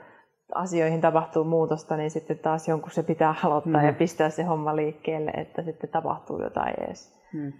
asioihin 0.54 1.00
tapahtuu 1.00 1.44
muutosta, 1.44 1.96
niin 1.96 2.10
sitten 2.10 2.38
taas 2.38 2.68
jonkun 2.68 2.90
se 2.90 3.02
pitää 3.02 3.34
aloittaa 3.44 3.80
mm. 3.80 3.86
ja 3.86 3.92
pistää 3.92 4.30
se 4.30 4.42
homma 4.42 4.76
liikkeelle, 4.76 5.30
että 5.30 5.62
sitten 5.62 5.90
tapahtuu 5.90 6.42
jotain 6.42 6.74
edes. 6.80 7.22
Mm. 7.34 7.52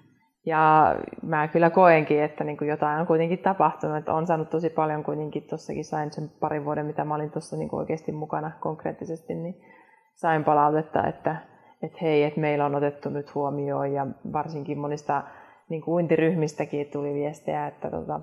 Ja 0.45 0.95
mä 1.23 1.49
kyllä 1.49 1.71
koenkin, 1.71 2.23
että 2.23 2.45
niin 2.45 2.57
kuin 2.57 2.69
jotain 2.69 3.01
on 3.01 3.07
kuitenkin 3.07 3.39
tapahtunut. 3.39 3.97
Että 3.97 4.15
on 4.15 4.27
saanut 4.27 4.51
tosi 4.51 4.71
paljon 4.71 5.05
kuitenkin, 5.05 5.43
tuossakin 5.43 5.85
sain 5.85 6.13
sen 6.13 6.31
parin 6.41 6.65
vuoden, 6.65 6.87
mitä 6.87 7.05
mä 7.05 7.15
olin 7.15 7.31
tuossa 7.31 7.57
niin 7.57 7.75
oikeasti 7.75 8.13
mukana 8.13 8.51
konkreettisesti, 8.61 9.35
niin 9.35 9.55
sain 10.15 10.45
palautetta, 10.45 11.07
että 11.07 11.56
että 11.87 11.99
hei, 12.03 12.25
että 12.25 12.41
meillä 12.41 12.67
on 12.67 12.75
otettu 12.75 13.09
nyt 13.09 13.35
huomioon 13.35 13.93
ja 13.93 14.07
varsinkin 14.33 14.79
monista 14.79 15.23
niin 15.69 15.83
kuin 15.83 15.95
uintiryhmistäkin 15.95 16.87
tuli 16.93 17.15
viestejä, 17.15 17.67
että, 17.67 17.91
tota, 17.91 18.21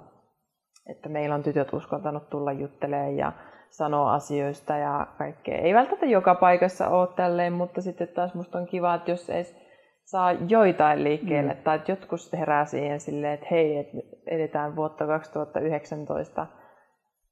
että 0.90 1.10
meillä 1.10 1.36
on 1.36 1.44
tytöt 1.44 1.74
uskaltanut 1.74 2.30
tulla 2.30 2.52
juttelemaan 2.52 3.18
ja 3.18 3.32
sanoa 3.70 4.14
asioista 4.14 4.78
ja 4.78 5.08
kaikkea. 5.18 5.58
Ei 5.58 5.74
välttämättä 5.74 6.06
joka 6.06 6.36
paikassa 6.36 6.90
ole 6.90 7.08
tälleen, 7.16 7.54
mutta 7.54 7.82
sitten 7.82 8.08
taas 8.08 8.34
musta 8.34 8.58
on 8.58 8.68
kiva, 8.68 8.96
että 8.96 9.12
jos 9.12 9.30
edes 9.30 9.56
saa 10.04 10.32
joitain 10.32 11.04
liikkeelle, 11.04 11.54
mm. 11.54 11.64
tai 11.64 11.76
että 11.76 11.92
jotkut 11.92 12.20
herää 12.34 12.66
siihen 12.66 13.00
silleen, 13.00 13.34
että 13.34 13.48
hei, 13.52 13.78
että 13.78 13.98
edetään 14.28 14.76
vuotta 14.76 15.08
2019, 15.08 16.48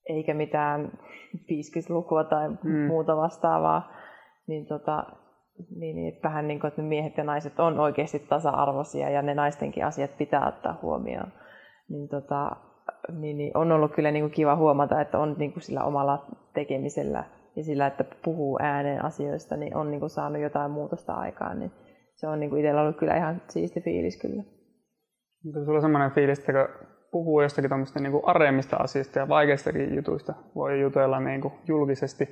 eikä 0.09 0.33
mitään 0.33 0.91
50-lukua 1.35 2.23
tai 2.23 2.49
mm. 2.49 2.87
muuta 2.87 3.17
vastaavaa, 3.17 3.91
niin, 4.47 4.65
tota, 4.65 5.05
niin, 5.75 5.95
niin 5.95 6.13
että 6.13 6.27
vähän 6.27 6.47
niin 6.47 6.59
kuin, 6.59 6.67
että 6.67 6.81
miehet 6.81 7.17
ja 7.17 7.23
naiset 7.23 7.59
on 7.59 7.79
oikeasti 7.79 8.19
tasa-arvoisia 8.19 9.09
ja 9.09 9.21
ne 9.21 9.33
naistenkin 9.33 9.85
asiat 9.85 10.17
pitää 10.17 10.47
ottaa 10.47 10.79
huomioon. 10.81 11.31
Niin, 11.89 12.09
tota, 12.09 12.51
niin, 13.19 13.37
niin 13.37 13.57
on 13.57 13.71
ollut 13.71 13.95
kyllä 13.95 14.11
niin 14.11 14.23
kuin 14.23 14.31
kiva 14.31 14.55
huomata, 14.55 15.01
että 15.01 15.19
on 15.19 15.35
niin 15.37 15.53
kuin 15.53 15.63
sillä 15.63 15.83
omalla 15.83 16.25
tekemisellä 16.53 17.23
ja 17.55 17.63
sillä, 17.63 17.87
että 17.87 18.05
puhuu 18.23 18.59
ääneen 18.61 19.05
asioista, 19.05 19.57
niin 19.57 19.75
on 19.75 19.91
niin 19.91 19.99
kuin 19.99 20.09
saanut 20.09 20.41
jotain 20.41 20.71
muutosta 20.71 21.13
aikaan. 21.13 21.59
Niin 21.59 21.71
se 22.15 22.27
on 22.27 22.39
niin 22.39 22.49
kuin 22.49 22.59
itsellä 22.59 22.81
ollut 22.81 22.97
kyllä 22.97 23.17
ihan 23.17 23.41
siisti 23.49 23.81
fiilis 23.81 24.21
kyllä. 24.21 24.43
Onko 25.45 25.65
sulla 25.65 25.81
sellainen 25.81 26.11
fiilis, 26.11 26.39
että 26.39 26.53
kun 26.53 26.87
puhuu 27.11 27.41
jostakin 27.41 27.69
tuommoista 27.69 27.99
niin 27.99 28.11
kuin 28.11 28.23
aremmista 28.25 28.77
asioista 28.77 29.19
ja 29.19 29.27
vaikeistakin 29.27 29.95
jutuista, 29.95 30.33
voi 30.55 30.81
jutella 30.81 31.19
niin 31.19 31.41
kuin 31.41 31.53
julkisesti, 31.67 32.25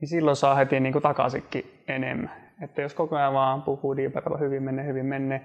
niin 0.00 0.08
silloin 0.08 0.36
saa 0.36 0.54
heti 0.54 0.80
niin 0.80 0.92
kuin 0.92 1.02
takaisinkin 1.02 1.64
enemmän. 1.88 2.45
Että 2.62 2.82
jos 2.82 2.94
koko 2.94 3.16
ajan 3.16 3.32
vaan 3.32 3.62
puhuu 3.62 3.96
diiparilla 3.96 4.38
hyvin 4.38 4.62
menne, 4.62 4.86
hyvin 4.86 5.06
menne, 5.06 5.42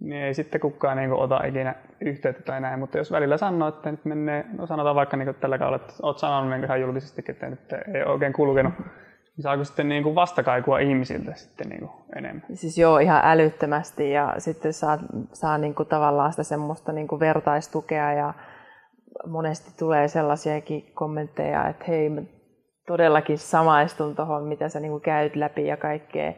niin 0.00 0.22
ei 0.22 0.34
sitten 0.34 0.60
kukaan 0.60 0.96
niin 0.96 1.10
kuin, 1.10 1.20
ota 1.20 1.44
ikinä 1.44 1.74
yhteyttä 2.00 2.42
tai 2.42 2.60
näin. 2.60 2.78
Mutta 2.78 2.98
jos 2.98 3.12
välillä 3.12 3.36
sanoo, 3.36 3.68
että 3.68 3.90
nyt 3.90 4.04
menee, 4.04 4.44
no 4.58 4.66
sanotaan 4.66 4.96
vaikka 4.96 5.16
niin 5.16 5.26
kuin 5.26 5.36
tällä 5.40 5.58
kaudella, 5.58 5.76
että 5.76 5.94
olet 6.02 6.18
sanonut 6.18 6.50
niin 6.50 6.64
ihan 6.64 6.80
julkisesti, 6.80 7.24
että 7.28 7.50
nyt 7.50 7.72
ei 7.72 8.02
oikein 8.02 8.32
kulkenut, 8.32 8.72
niin 8.78 9.42
saako 9.42 9.64
sitten 9.64 9.88
niin 9.88 10.02
kuin 10.02 10.14
vastakaikua 10.14 10.78
ihmisiltä 10.78 11.34
sitten 11.34 11.68
niin 11.68 11.80
kuin 11.80 11.92
enemmän? 12.16 12.44
Siis 12.54 12.78
joo, 12.78 12.98
ihan 12.98 13.20
älyttömästi 13.24 14.10
ja 14.10 14.34
sitten 14.38 14.72
saa, 14.72 14.98
saa 15.32 15.58
niin 15.58 15.74
kuin 15.74 15.88
tavallaan 15.88 16.32
sitä 16.32 16.42
semmoista 16.42 16.92
niin 16.92 17.08
kuin 17.08 17.20
vertaistukea 17.20 18.12
ja 18.12 18.34
monesti 19.26 19.70
tulee 19.78 20.08
sellaisiakin 20.08 20.90
kommentteja, 20.94 21.68
että 21.68 21.84
hei, 21.88 22.10
todellakin 22.88 23.38
samaistun 23.38 24.16
tuohon, 24.16 24.44
mitä 24.44 24.68
sä 24.68 24.80
niin 24.80 24.90
kuin 24.90 25.02
käyt 25.02 25.36
läpi 25.36 25.66
ja 25.66 25.76
kaikkea. 25.76 26.32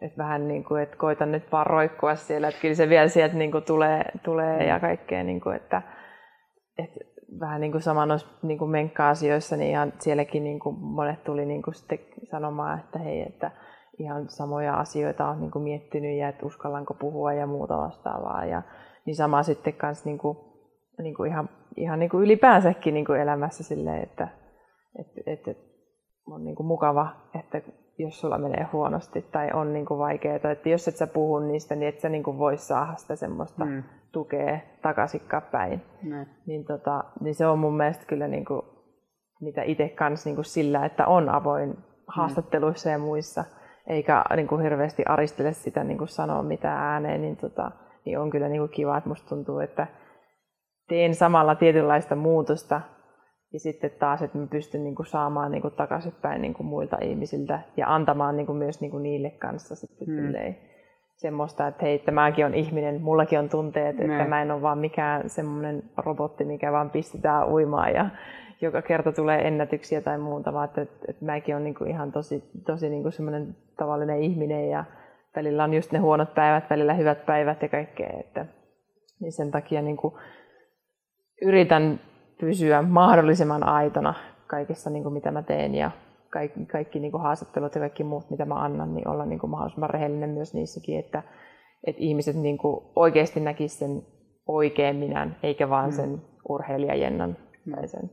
Että 0.00 0.18
vähän 0.18 0.48
niin 0.48 0.64
kuin, 0.64 0.82
että 0.82 0.96
koitan 0.96 1.32
nyt 1.32 1.52
vaan 1.52 1.66
roikkua 1.66 2.14
siellä, 2.14 2.48
että 2.48 2.60
kyllä 2.60 2.74
se 2.74 2.88
vielä 2.88 3.08
sieltä 3.08 3.34
niin 3.34 3.52
kuin 3.52 3.64
tulee, 3.64 4.04
tulee 4.22 4.66
ja 4.66 4.80
kaikkea, 4.80 5.22
niin 5.22 5.40
kuin, 5.40 5.56
että, 5.56 5.82
että 6.78 7.00
vähän 7.40 7.60
niin 7.60 7.72
kuin 7.72 7.82
sama 7.82 8.06
noissa 8.06 8.28
niin 8.42 8.58
kuin 8.58 8.70
menkka-asioissa, 8.70 9.56
niin 9.56 9.70
ihan 9.70 9.92
sielläkin 9.98 10.44
niin 10.44 10.60
kuin 10.60 10.78
monet 10.78 11.24
tuli 11.24 11.44
niin 11.44 11.62
kuin 11.62 11.74
sitten 11.74 11.98
sanomaan, 12.30 12.80
että 12.80 12.98
hei, 12.98 13.22
että 13.22 13.50
ihan 13.98 14.28
samoja 14.28 14.74
asioita 14.74 15.28
on 15.28 15.40
niin 15.40 15.50
kuin 15.50 15.62
miettinyt 15.62 16.18
ja 16.18 16.28
että 16.28 16.46
uskallanko 16.46 16.94
puhua 16.94 17.32
ja 17.32 17.46
muuta 17.46 17.78
vastaavaa. 17.78 18.44
Ja, 18.44 18.62
niin 19.06 19.16
sama 19.16 19.42
sitten 19.42 19.74
kans 19.74 20.04
niin 20.04 20.18
kuin, 20.18 20.38
niin 20.98 21.14
kuin 21.14 21.30
ihan, 21.30 21.48
ihan 21.76 21.98
niin 21.98 22.10
kuin 22.10 22.24
ylipäänsäkin 22.24 22.94
niin 22.94 23.06
kuin 23.06 23.20
elämässä 23.20 23.64
silleen, 23.64 24.02
että, 24.02 24.28
että, 24.98 25.20
että, 25.26 25.50
että 25.50 25.71
on 26.26 26.44
niin 26.44 26.56
kuin 26.56 26.66
mukava, 26.66 27.16
että 27.38 27.60
jos 27.98 28.20
sulla 28.20 28.38
menee 28.38 28.66
huonosti 28.72 29.22
tai 29.22 29.50
on 29.52 29.72
niin 29.72 29.86
kuin 29.86 29.98
vaikeaa, 29.98 30.50
että 30.52 30.68
jos 30.68 30.88
et 30.88 30.96
sä 30.96 31.06
puhu 31.06 31.38
niistä, 31.38 31.74
niin 31.74 31.88
et 31.88 32.00
sä 32.00 32.08
niin 32.08 32.22
kuin 32.22 32.38
voi 32.38 32.56
saada 32.56 32.96
sitä 32.96 33.16
semmoista 33.16 33.64
mm. 33.64 33.82
tukea 34.12 34.58
takaisinkaan 34.82 35.42
päin. 35.52 35.82
Mm. 36.02 36.26
Niin, 36.46 36.64
tota, 36.64 37.04
niin 37.20 37.34
se 37.34 37.46
on 37.46 37.58
mun 37.58 37.76
mielestä 37.76 38.06
kyllä 38.06 38.28
niin 38.28 38.44
kuin, 38.44 38.62
mitä 39.40 39.62
itse 39.62 39.88
kanssa 39.88 40.28
niin 40.28 40.34
kuin 40.34 40.44
sillä, 40.44 40.84
että 40.84 41.06
on 41.06 41.28
avoin 41.28 41.68
mm. 41.68 41.76
haastatteluissa 42.06 42.90
ja 42.90 42.98
muissa, 42.98 43.44
eikä 43.86 44.24
niin 44.36 44.48
kuin 44.48 44.62
hirveästi 44.62 45.02
aristele 45.06 45.52
sitä 45.52 45.84
niin 45.84 45.98
kuin 45.98 46.08
sanoa 46.08 46.42
mitään 46.42 46.78
ääneen, 46.78 47.22
niin, 47.22 47.36
tota, 47.36 47.70
niin 48.04 48.18
on 48.18 48.30
kyllä 48.30 48.48
niin 48.48 48.60
kuin 48.60 48.70
kiva, 48.70 48.96
että 48.96 49.08
musta 49.08 49.28
tuntuu, 49.28 49.58
että 49.58 49.86
teen 50.88 51.14
samalla 51.14 51.54
tietynlaista 51.54 52.16
muutosta 52.16 52.80
ja 53.52 53.60
sitten 53.60 53.90
taas, 53.98 54.22
että 54.22 54.38
mä 54.38 54.46
pystyn 54.46 54.84
niin 54.84 54.94
kuin 54.94 55.06
saamaan 55.06 55.52
niin 55.52 55.62
kuin 55.62 55.74
takaisinpäin 55.74 56.42
niin 56.42 56.54
kuin 56.54 56.66
muilta 56.66 56.98
ihmisiltä 57.00 57.60
ja 57.76 57.94
antamaan 57.94 58.36
niin 58.36 58.46
kuin 58.46 58.58
myös 58.58 58.80
niin 58.80 58.90
kuin 58.90 59.02
niille 59.02 59.30
kanssa 59.30 59.74
sitten 59.74 60.06
hmm. 60.06 60.54
semmoista, 61.16 61.66
että 61.66 61.84
hei, 61.84 61.94
että 61.94 62.10
mäkin 62.10 62.46
on 62.46 62.54
ihminen, 62.54 63.02
mullakin 63.02 63.38
on 63.38 63.48
tunteet, 63.48 63.96
ne. 63.96 64.04
että 64.04 64.28
mä 64.28 64.42
en 64.42 64.50
ole 64.50 64.62
vaan 64.62 64.78
mikään 64.78 65.28
semmoinen 65.28 65.82
robotti, 65.96 66.44
mikä 66.44 66.72
vaan 66.72 66.90
pistetään 66.90 67.48
uimaan 67.48 67.92
ja 67.92 68.10
joka 68.60 68.82
kerta 68.82 69.12
tulee 69.12 69.48
ennätyksiä 69.48 70.00
tai 70.00 70.18
muuta, 70.18 70.52
vaan 70.52 70.64
että, 70.64 70.82
että, 70.82 71.06
että 71.08 71.24
mäkin 71.24 71.56
on 71.56 71.64
niin 71.64 71.74
kuin 71.74 71.90
ihan 71.90 72.12
tosi, 72.12 72.44
tosi 72.66 72.88
niin 72.88 73.02
kuin 73.02 73.12
semmoinen 73.12 73.56
tavallinen 73.76 74.22
ihminen 74.22 74.70
ja 74.70 74.84
välillä 75.36 75.64
on 75.64 75.74
just 75.74 75.92
ne 75.92 75.98
huonot 75.98 76.34
päivät, 76.34 76.70
välillä 76.70 76.94
hyvät 76.94 77.26
päivät 77.26 77.62
ja 77.62 77.68
kaikkea, 77.68 78.10
että 78.20 78.46
niin 79.20 79.32
sen 79.32 79.50
takia 79.50 79.82
niin 79.82 79.96
kuin 79.96 80.14
yritän 81.42 82.00
pysyä 82.42 82.82
mahdollisimman 82.82 83.68
aitona 83.68 84.14
kaikessa, 84.46 84.90
niin 84.90 85.02
kuin 85.02 85.12
mitä 85.12 85.30
mä 85.30 85.42
teen 85.42 85.74
ja 85.74 85.90
kaikki, 86.30 86.66
kaikki 86.66 87.00
niin 87.00 87.12
kuin 87.12 87.22
haastattelut 87.22 87.74
ja 87.74 87.80
kaikki 87.80 88.04
muut, 88.04 88.30
mitä 88.30 88.44
mä 88.44 88.54
annan, 88.54 88.94
niin 88.94 89.08
olla 89.08 89.26
niin 89.26 89.38
kuin 89.38 89.50
mahdollisimman 89.50 89.90
rehellinen 89.90 90.30
myös 90.30 90.54
niissäkin, 90.54 90.98
että, 90.98 91.22
että 91.86 92.02
ihmiset 92.02 92.36
niin 92.36 92.58
kuin 92.58 92.84
oikeasti 92.96 93.40
näkisivät 93.40 93.78
sen 93.78 94.02
oikein 94.46 94.96
minän, 94.96 95.36
eikä 95.42 95.68
vaan 95.68 95.90
mm. 95.90 95.92
sen 95.92 96.22
urheilijajennan 96.48 97.36
mm. 97.66 97.74
tai 97.74 97.88
sen. 97.88 98.10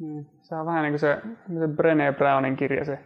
Mm. 0.00 0.24
Se 0.40 0.54
on 0.54 0.66
vähän 0.66 0.82
niin 0.82 0.92
kuin 0.92 1.00
se, 1.00 1.18
se 1.58 1.66
Brené 1.76 2.12
Brownin 2.12 2.56
kirja, 2.56 2.84
se 2.84 2.98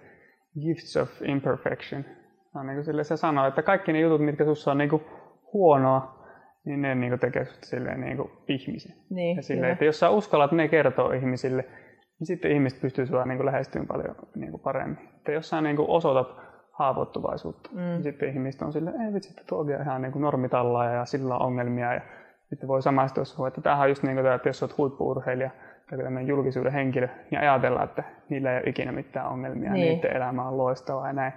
Gifts 0.61 0.97
of 0.97 1.09
Imperfection. 1.23 2.05
Se, 2.53 2.59
on 2.59 2.67
niin 2.67 2.77
kuin 2.77 2.85
sille, 2.85 3.05
se 3.05 3.17
sanoo, 3.17 3.47
että 3.47 3.63
kaikki 3.63 3.93
ne 3.93 4.01
jutut, 4.01 4.25
mitkä 4.25 4.45
sinussa 4.45 4.71
on 4.71 4.79
niin 4.79 4.91
kuin 4.91 5.03
huonoa, 5.53 6.22
niin 6.65 6.83
ne 6.83 6.95
niin 6.95 7.19
tekee 7.19 7.45
sut 7.45 7.65
silleen 7.65 8.01
niin 8.01 8.17
kuin 8.17 8.31
ihmisen. 8.49 8.97
Niin, 9.11 9.37
ja 9.37 9.43
silleen, 9.43 9.73
että 9.73 9.85
jos 9.85 10.01
sä 10.01 10.11
uskallat 10.11 10.53
ne 10.53 10.69
kertoa 10.69 11.15
ihmisille, 11.15 11.63
niin 12.19 12.27
sitten 12.27 12.53
ihmiset 12.53 12.81
pystyy 12.81 13.07
sua 13.07 13.25
niin 13.25 13.47
lähestymään 13.47 13.87
paljon 13.87 14.17
niin 14.35 14.51
kuin 14.51 14.61
paremmin. 14.61 15.09
Että 15.17 15.33
jos 15.33 15.49
sä 15.49 15.61
niin 15.61 15.77
kuin 15.77 15.89
osoitat 15.89 16.37
haavoittuvaisuutta, 16.73 17.71
mm. 17.73 17.79
niin 17.79 18.03
sitten 18.03 18.29
ihmiset 18.29 18.63
on 18.63 18.73
silleen, 18.73 19.01
ei 19.01 19.13
vitsi, 19.13 19.31
että 19.31 19.43
tuokin 19.47 19.77
on 19.77 19.83
ihan 19.83 20.03
niin 20.03 20.13
kuin 20.13 20.23
normitalla 20.23 20.85
ja 20.85 21.05
sillä 21.05 21.37
on 21.37 21.47
ongelmia. 21.47 21.95
Ja 21.95 22.01
sitten 22.49 22.69
voi 22.69 22.83
samaistua 22.83 23.25
sinua, 23.25 23.49
että 23.49 23.61
tämähän 23.61 23.83
on 23.83 23.89
just 23.89 24.03
niin 24.03 24.15
kuin 24.15 24.25
tämä, 24.25 24.35
että 24.35 24.49
jos 24.49 24.63
olet 24.63 24.79
huippuurheilija 24.79 25.51
tai 25.91 25.99
tämmöinen 25.99 26.27
julkisuuden 26.27 26.73
henkilö, 26.73 27.09
niin 27.31 27.41
ajatella, 27.41 27.85
että 27.85 28.05
niillä 28.29 28.53
ei 28.53 28.57
ole 28.57 28.71
ikinä 28.71 28.93
mitään 28.93 29.29
ongelmia, 29.29 29.73
niin. 29.73 29.95
niiden 29.95 30.17
elämä 30.17 30.49
on 30.49 30.59
loistavaa 30.59 31.07
ja 31.07 31.13
näin. 31.13 31.33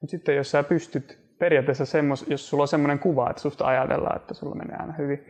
Mutta 0.00 0.10
sitten 0.10 0.36
jos 0.36 0.50
sä 0.50 0.62
pystyt 0.62 1.25
periaatteessa 1.38 1.86
semmos, 1.86 2.26
jos 2.28 2.48
sulla 2.48 2.62
on 2.62 2.68
semmoinen 2.68 2.98
kuva, 2.98 3.30
että 3.30 3.42
susta 3.42 3.66
ajatellaan, 3.66 4.16
että 4.16 4.34
sulla 4.34 4.54
menee 4.54 4.76
aina 4.76 4.92
hyvin, 4.92 5.24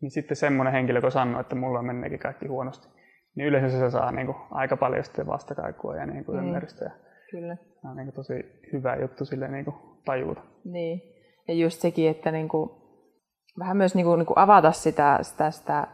niin 0.00 0.10
sitten 0.10 0.36
semmoinen 0.36 0.72
henkilö, 0.72 1.00
kun 1.00 1.12
sanoo, 1.12 1.40
että 1.40 1.54
mulla 1.54 1.82
meneekin 1.82 2.18
kaikki 2.18 2.46
huonosti, 2.46 2.88
niin 3.36 3.48
yleensä 3.48 3.78
se 3.78 3.90
saa 3.90 4.12
niin 4.12 4.26
kuin, 4.26 4.36
aika 4.50 4.76
paljon 4.76 5.04
sitten 5.04 5.26
vastakaikua 5.26 5.96
ja 5.96 6.06
niin 6.06 6.24
kuin, 6.24 6.38
mm. 6.38 6.44
ymmärrystä. 6.44 6.84
Ja 6.84 6.90
Kyllä. 7.30 7.56
Se 7.56 7.88
on 7.88 7.96
niin 7.96 8.06
kuin, 8.06 8.14
tosi 8.14 8.34
hyvä 8.72 8.96
juttu 8.96 9.24
sille 9.24 9.48
niin 9.48 9.64
kuin, 9.64 9.76
tajuta. 10.04 10.40
Niin. 10.64 11.02
Ja 11.48 11.54
just 11.54 11.80
sekin, 11.80 12.10
että 12.10 12.30
niin 12.30 12.48
kuin, 12.48 12.70
vähän 13.58 13.76
myös 13.76 13.94
niin 13.94 14.06
kuin, 14.06 14.18
niin 14.18 14.26
kuin 14.26 14.38
avata 14.38 14.72
sitä, 14.72 15.18
sitä, 15.22 15.50
sitä 15.50 15.86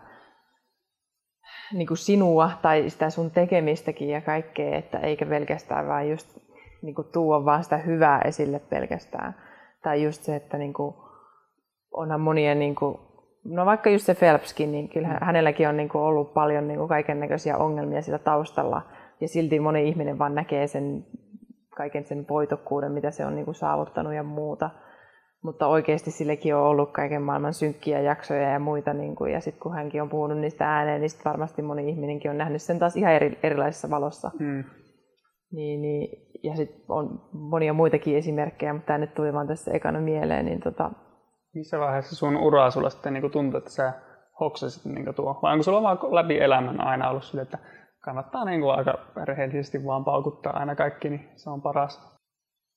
niin 1.72 1.86
kuin 1.86 1.98
sinua 1.98 2.50
tai 2.62 2.90
sitä 2.90 3.10
sun 3.10 3.30
tekemistäkin 3.30 4.08
ja 4.08 4.20
kaikkea, 4.20 4.76
että 4.76 4.98
eikä 4.98 5.26
pelkästään 5.26 5.86
vaan 5.86 6.10
just 6.10 6.38
niin 6.82 6.94
kuin, 6.94 7.08
tuoda 7.12 7.44
vaan 7.44 7.64
sitä 7.64 7.76
hyvää 7.76 8.20
esille 8.20 8.58
pelkästään 8.58 9.34
tai 9.82 10.02
just 10.02 10.22
se, 10.22 10.36
että 10.36 10.58
niin 10.58 10.72
kuin, 10.72 10.94
onhan 11.90 12.20
monien, 12.20 12.58
niin 12.58 12.74
kuin, 12.74 12.98
no 13.44 13.66
vaikka 13.66 13.90
just 13.90 14.06
se 14.06 14.14
Phelpskin, 14.14 14.72
niin 14.72 14.88
kyllä 14.88 15.08
mm. 15.08 15.16
hänelläkin 15.20 15.68
on 15.68 15.76
niin 15.76 15.88
kuin, 15.88 16.02
ollut 16.02 16.34
paljon 16.34 16.68
niin 16.68 16.88
kaiken 16.88 17.20
näköisiä 17.20 17.56
ongelmia 17.56 18.02
sillä 18.02 18.18
taustalla. 18.18 18.82
Ja 19.20 19.28
silti 19.28 19.60
moni 19.60 19.88
ihminen 19.88 20.18
vaan 20.18 20.34
näkee 20.34 20.66
sen 20.66 21.06
kaiken 21.76 22.04
sen 22.04 22.26
voitokkuuden, 22.28 22.92
mitä 22.92 23.10
se 23.10 23.26
on 23.26 23.34
niin 23.34 23.44
kuin, 23.44 23.54
saavuttanut 23.54 24.14
ja 24.14 24.22
muuta. 24.22 24.70
Mutta 25.42 25.66
oikeasti 25.66 26.10
sillekin 26.10 26.54
on 26.54 26.62
ollut 26.62 26.92
kaiken 26.92 27.22
maailman 27.22 27.54
synkkiä 27.54 28.00
jaksoja 28.00 28.50
ja 28.50 28.58
muita. 28.58 28.94
Niin 28.94 29.16
kuin, 29.16 29.32
ja 29.32 29.40
sitten 29.40 29.62
kun 29.62 29.74
hänkin 29.74 30.02
on 30.02 30.08
puhunut 30.08 30.38
niistä 30.38 30.76
ääneen, 30.76 31.00
niin 31.00 31.10
varmasti 31.24 31.62
moni 31.62 31.88
ihminenkin 31.90 32.30
on 32.30 32.38
nähnyt 32.38 32.62
sen 32.62 32.78
taas 32.78 32.96
ihan 32.96 33.12
eri, 33.12 33.38
erilaisessa 33.42 33.90
valossa. 33.90 34.30
Mm. 34.38 34.64
Niin, 35.52 35.82
niin, 35.82 36.08
ja 36.42 36.56
sitten 36.56 36.84
on 36.88 37.28
monia 37.32 37.72
muitakin 37.72 38.16
esimerkkejä, 38.16 38.72
mutta 38.72 38.86
tämä 38.86 38.98
nyt 38.98 39.14
tuli 39.14 39.32
vaan 39.32 39.48
tässä 39.48 39.72
ekana 39.72 40.00
mieleen. 40.00 40.44
Niin 40.44 40.60
tota... 40.60 40.90
Missä 41.54 41.78
vaiheessa 41.78 42.16
sun 42.16 42.36
uraa 42.36 42.70
sulla 42.70 42.90
sitten 42.90 43.12
niin 43.12 43.30
tuntuu, 43.30 43.58
että 43.58 43.70
sä 43.70 43.92
hoksasit 44.40 44.84
niin 44.84 45.14
tuo? 45.14 45.38
Vai 45.42 45.52
onko 45.52 45.62
sulla 45.62 45.82
vaan 45.82 45.98
läpi 46.10 46.40
elämän 46.40 46.80
aina 46.80 47.10
ollut 47.10 47.24
sille, 47.24 47.42
että 47.42 47.58
kannattaa 48.04 48.44
niin 48.44 48.60
kuin 48.60 48.74
aika 48.74 48.98
rehellisesti 49.24 49.84
vaan 49.84 50.04
paukuttaa 50.04 50.58
aina 50.58 50.74
kaikki, 50.74 51.10
niin 51.10 51.28
se 51.36 51.50
on 51.50 51.62
paras? 51.62 52.18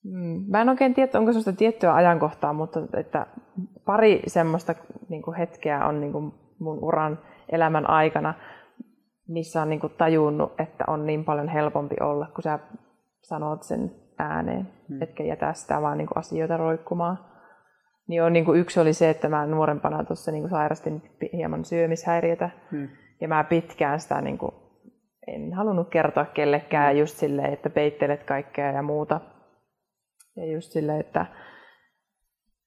Mm, 0.04 0.44
mä 0.48 0.60
en 0.60 0.68
oikein 0.68 0.94
tiedä, 0.94 1.18
onko 1.18 1.32
sellaista 1.32 1.52
tiettyä 1.52 1.94
ajankohtaa, 1.94 2.52
mutta 2.52 2.80
että 2.96 3.26
pari 3.86 4.22
semmoista 4.26 4.74
niin 5.08 5.22
kuin 5.22 5.36
hetkeä 5.36 5.86
on 5.86 6.00
niin 6.00 6.12
kuin 6.12 6.32
mun 6.58 6.78
uran 6.84 7.18
elämän 7.52 7.90
aikana, 7.90 8.34
missä 9.32 9.62
on 9.62 9.70
niin 9.70 9.80
kuin 9.80 9.92
tajunnut, 9.98 10.60
että 10.60 10.84
on 10.86 11.06
niin 11.06 11.24
paljon 11.24 11.48
helpompi 11.48 11.96
olla, 12.00 12.26
kun 12.34 12.42
sä 12.42 12.58
sanot 13.22 13.62
sen 13.62 13.94
ääneen, 14.18 14.68
hmm. 14.88 15.02
etkä 15.02 15.24
jätä 15.24 15.52
sitä 15.52 15.82
vaan 15.82 15.98
niin 15.98 16.08
kuin 16.08 16.18
asioita 16.18 16.56
roikkumaan. 16.56 17.18
Niin 18.08 18.22
on, 18.22 18.32
niin 18.32 18.44
kuin 18.44 18.60
yksi 18.60 18.80
oli 18.80 18.92
se, 18.92 19.10
että 19.10 19.28
mä 19.28 19.46
nuorempana 19.46 20.04
tuossa 20.04 20.32
niin 20.32 20.42
kuin 20.42 20.50
sairastin 20.50 21.02
hieman 21.32 21.64
syömishäiriötä. 21.64 22.50
Hmm. 22.70 22.88
Ja 23.20 23.28
mä 23.28 23.44
pitkään 23.44 24.00
sitä 24.00 24.20
niin 24.20 24.38
kuin 24.38 24.52
en 25.26 25.52
halunnut 25.52 25.88
kertoa 25.88 26.24
kellekään 26.24 26.98
just 26.98 27.16
silleen, 27.16 27.52
että 27.52 27.70
peittelet 27.70 28.24
kaikkea 28.24 28.72
ja 28.72 28.82
muuta. 28.82 29.20
Ja 30.36 30.52
just 30.52 30.72
silleen, 30.72 31.00
että 31.00 31.26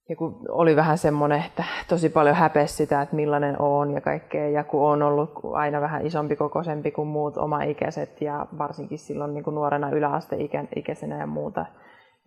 ja 0.10 0.16
kun 0.16 0.40
oli 0.50 0.76
vähän 0.76 0.98
semmoinen, 0.98 1.44
että 1.46 1.64
tosi 1.88 2.10
paljon 2.10 2.36
häpesi 2.36 2.74
sitä, 2.74 3.02
että 3.02 3.16
millainen 3.16 3.62
on 3.62 3.94
ja 3.94 4.02
kaikkea. 4.02 4.50
Ja 4.50 4.64
kun 4.64 4.82
on 4.82 5.04
ollut 5.04 5.32
aina 5.54 5.82
vähän 5.82 6.06
isompi 6.06 6.36
kokoisempi 6.36 6.92
kuin 6.92 7.08
muut 7.08 7.38
oma-ikäiset 7.38 8.22
ja 8.22 8.48
varsinkin 8.58 9.00
silloin 9.00 9.34
niin 9.34 9.44
kuin 9.44 9.56
nuorena 9.56 9.90
yläasteikäisenä 9.90 11.20
ja 11.20 11.28
muuta. 11.28 11.66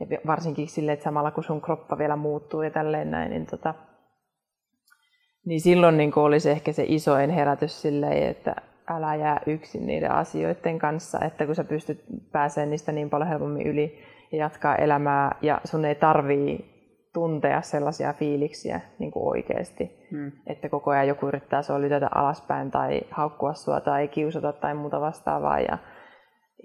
Ja 0.01 0.19
varsinkin 0.27 0.69
sille, 0.69 0.93
että 0.93 1.05
samalla 1.05 1.31
kun 1.31 1.45
sun 1.45 1.61
kroppa 1.61 1.99
vielä 1.99 2.17
muuttuu 2.17 2.63
ja 2.63 2.71
tälleen 2.71 3.11
näin, 3.11 3.31
niin, 3.31 3.47
tota, 3.47 3.75
niin 5.47 5.61
silloin 5.61 5.97
niin 5.97 6.13
kuin 6.13 6.25
oli 6.25 6.41
se 6.41 6.51
ehkä 6.51 6.73
se 6.73 6.85
isoin 6.89 7.31
herätys 7.31 7.83
silleen, 7.83 8.31
että 8.31 8.57
älä 8.91 9.15
jää 9.15 9.41
yksin 9.47 9.87
niiden 9.87 10.11
asioiden 10.11 10.79
kanssa, 10.79 11.19
että 11.21 11.47
kun 11.47 11.55
sä 11.55 11.65
pystyt 11.65 12.05
pääsemään 12.33 12.71
niistä 12.71 12.93
niin 12.93 13.11
paljon 13.11 13.29
helpommin 13.29 13.67
yli 13.67 13.99
ja 14.33 14.39
jatkaa 14.39 14.77
elämää 14.77 15.37
ja 15.43 15.61
sun 15.65 15.85
ei 15.85 15.95
tarvii 15.95 16.78
tuntea 17.15 17.63
sellaisia 17.63 18.13
fiiliksiä 18.13 18.81
niin 18.99 19.11
kuin 19.11 19.29
oikeasti, 19.29 20.07
hmm. 20.11 20.33
että 20.47 20.69
koko 20.69 20.91
ajan 20.91 21.09
joku 21.09 21.27
yrittää 21.27 21.63
sua 21.63 21.81
lytätä 21.81 22.09
alaspäin 22.15 22.71
tai 22.71 23.01
haukkua 23.11 23.55
sua 23.55 23.81
tai 23.81 24.09
kiusata 24.09 24.53
tai 24.53 24.75
muuta 24.75 25.01
vastaavaa 25.01 25.61
ja 25.61 25.79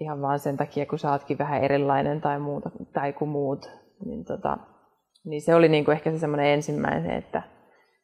ihan 0.00 0.20
vaan 0.20 0.38
sen 0.38 0.56
takia, 0.56 0.86
kun 0.86 0.98
sä 0.98 1.12
ootkin 1.12 1.38
vähän 1.38 1.64
erilainen 1.64 2.20
tai, 2.20 2.38
muuta, 2.38 2.70
tai 2.92 3.12
kuin 3.12 3.28
muut, 3.28 3.70
niin, 4.04 4.24
tota, 4.24 4.58
niin 5.24 5.42
se 5.42 5.54
oli 5.54 5.68
niin 5.68 5.84
kuin 5.84 5.92
ehkä 5.92 6.10
se 6.10 6.18
semmoinen 6.18 6.46
ensimmäinen, 6.46 7.10
että 7.10 7.42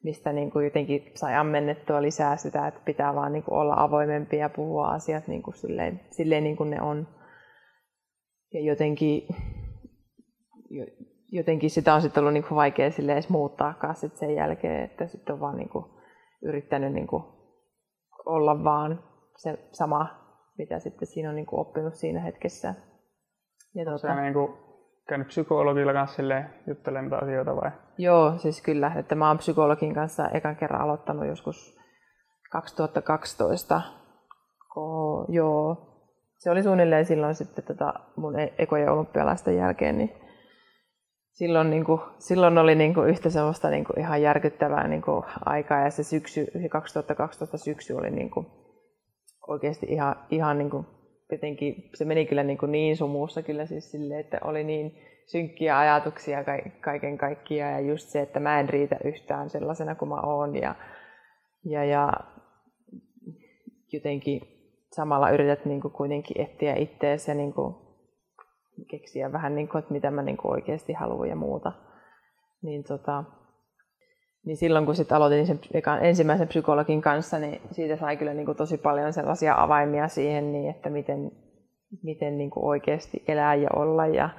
mistä 0.04 0.32
niin 0.32 0.50
kuin 0.50 0.64
jotenkin 0.64 1.12
sai 1.14 1.34
ammennettua 1.34 2.02
lisää 2.02 2.36
sitä, 2.36 2.66
että 2.66 2.80
pitää 2.84 3.14
vaan 3.14 3.32
niin 3.32 3.42
kuin 3.42 3.58
olla 3.58 3.74
avoimempi 3.76 4.36
ja 4.36 4.48
puhua 4.48 4.88
asiat 4.88 5.28
niin 5.28 5.42
kuin 5.42 5.54
silleen, 5.54 6.00
silleen 6.10 6.44
niin 6.44 6.56
kuin 6.56 6.70
ne 6.70 6.82
on. 6.82 7.08
Ja 8.54 8.60
jotenkin 8.60 9.22
jotenkin 11.32 11.70
sitä 11.70 11.94
on 11.94 12.02
sitten 12.02 12.20
ollut 12.20 12.32
niin 12.34 12.44
kuin 12.44 12.56
vaikea 12.56 12.90
sille 12.90 13.12
edes 13.12 13.28
muuttaakaan 13.28 13.94
sit 13.94 14.16
sen 14.16 14.34
jälkeen, 14.34 14.84
että 14.84 15.06
sitten 15.06 15.32
on 15.34 15.40
vaan 15.40 15.56
niin 15.56 15.68
kuin 15.68 15.84
yrittänyt 16.42 16.92
niin 16.92 17.06
kuin 17.06 17.22
olla 18.26 18.64
vaan 18.64 19.04
se 19.36 19.68
sama, 19.72 20.06
mitä 20.58 20.78
sitten 20.78 21.08
siinä 21.08 21.28
on 21.28 21.36
niin 21.36 21.46
kuin 21.46 21.60
oppinut 21.60 21.94
siinä 21.94 22.20
hetkessä. 22.20 22.74
Ja 23.74 23.84
tuota, 23.84 24.14
niin 24.14 24.34
kuin 24.34 24.52
käynyt 25.08 25.28
psykologilla 25.28 25.92
kanssa 25.92 26.22
juttelemaan 26.66 27.22
asioita 27.22 27.56
vai? 27.56 27.70
Joo, 27.98 28.38
siis 28.38 28.62
kyllä, 28.62 28.92
että 28.98 29.14
mä 29.14 29.28
oon 29.28 29.38
psykologin 29.38 29.94
kanssa 29.94 30.28
ekan 30.28 30.56
kerran 30.56 30.80
aloittanut 30.80 31.26
joskus 31.26 31.78
2012. 32.52 33.82
Ko, 34.74 35.24
joo, 35.28 35.86
se 36.38 36.50
oli 36.50 36.62
suunnilleen 36.62 37.04
silloin 37.04 37.34
sitten 37.34 37.64
tota 37.64 37.94
mun 38.16 38.38
e-, 38.38 38.54
ekojen 38.58 38.90
olympialaisten 38.90 39.56
jälkeen, 39.56 39.98
niin 39.98 40.12
silloin, 41.40 41.70
niin 41.70 41.84
kuin, 41.84 42.00
silloin 42.18 42.58
oli 42.58 42.74
niin 42.74 42.94
kuin 42.94 43.08
yhtä 43.08 43.30
semmoista 43.30 43.70
niin 43.70 43.84
kuin 43.84 43.98
ihan 44.00 44.22
järkyttävää 44.22 44.88
niin 44.88 45.02
kuin 45.02 45.22
aikaa 45.44 45.80
ja 45.80 45.90
se 45.90 46.02
syksy, 46.02 46.46
2012 46.70 47.58
syksy 47.58 47.94
oli 47.94 48.10
niin 48.10 48.30
kuin 48.30 48.46
oikeasti 49.48 49.86
ihan, 49.88 50.16
ihan 50.30 50.58
niin 50.58 50.70
kuin, 50.70 50.86
jotenkin, 51.32 51.90
se 51.94 52.04
meni 52.04 52.26
kyllä 52.26 52.42
niin, 52.42 52.58
kuin 52.58 52.72
niin 52.72 52.96
sumuussa 52.96 53.42
kyllä 53.42 53.66
siis 53.66 53.90
sille, 53.90 54.20
että 54.20 54.38
oli 54.44 54.64
niin 54.64 54.92
synkkiä 55.26 55.78
ajatuksia 55.78 56.44
kaiken 56.80 57.18
kaikkiaan 57.18 57.72
ja 57.72 57.80
just 57.80 58.08
se, 58.08 58.20
että 58.20 58.40
mä 58.40 58.60
en 58.60 58.68
riitä 58.68 58.96
yhtään 59.04 59.50
sellaisena 59.50 59.94
kuin 59.94 60.08
mä 60.08 60.20
oon 60.20 60.56
ja, 60.56 60.74
ja, 61.64 61.84
ja 61.84 62.12
jotenkin 63.92 64.40
samalla 64.92 65.30
yrität 65.30 65.64
niin 65.64 65.80
kuin 65.80 65.92
kuitenkin 65.92 66.40
etsiä 66.40 66.74
ittees 66.74 67.28
ja 67.28 67.34
niin 67.34 67.52
kuin 67.52 67.89
keksiä 68.84 69.32
vähän, 69.32 69.54
niin 69.54 69.68
kuin, 69.68 69.78
että 69.78 69.92
mitä 69.92 70.10
mä 70.10 70.22
niin 70.22 70.36
kuin 70.36 70.52
oikeasti 70.52 70.92
haluan 70.92 71.28
ja 71.28 71.36
muuta. 71.36 71.72
Niin, 72.62 72.84
tota, 72.84 73.24
niin 74.46 74.56
silloin 74.56 74.86
kun 74.86 74.94
sit 74.94 75.12
aloitin 75.12 75.46
sen 75.46 75.60
ensimmäisen 76.00 76.48
psykologin 76.48 77.02
kanssa, 77.02 77.38
niin 77.38 77.60
siitä 77.70 77.96
sai 77.96 78.16
kyllä 78.16 78.34
niin 78.34 78.46
kuin 78.46 78.56
tosi 78.56 78.78
paljon 78.78 79.12
sellaisia 79.12 79.54
avaimia 79.62 80.08
siihen, 80.08 80.52
niin 80.52 80.70
että 80.70 80.90
miten, 80.90 81.32
miten 82.02 82.38
niin 82.38 82.50
kuin 82.50 82.64
oikeasti 82.64 83.24
elää 83.28 83.54
ja 83.54 83.68
olla 83.76 84.06
ja 84.06 84.30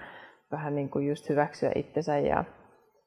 vähän 0.51 0.75
niin 0.75 0.89
kuin 0.89 1.07
just 1.07 1.29
hyväksyä 1.29 1.71
itsensä 1.75 2.17
ja, 2.17 2.43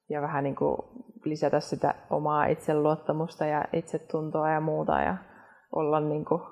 ja 0.09 0.23
vähän 0.23 0.45
niin 0.45 0.57
kuin 0.57 0.77
lisätä 1.25 1.61
sitä 1.61 1.95
omaa 2.11 2.47
itseluottamusta 2.47 3.47
ja 3.47 3.65
itsetuntoa 3.73 4.51
ja 4.51 4.61
muuta 4.61 5.01
ja 5.01 5.17
olla 5.73 6.01
niin 6.01 6.25
kuin 6.25 6.43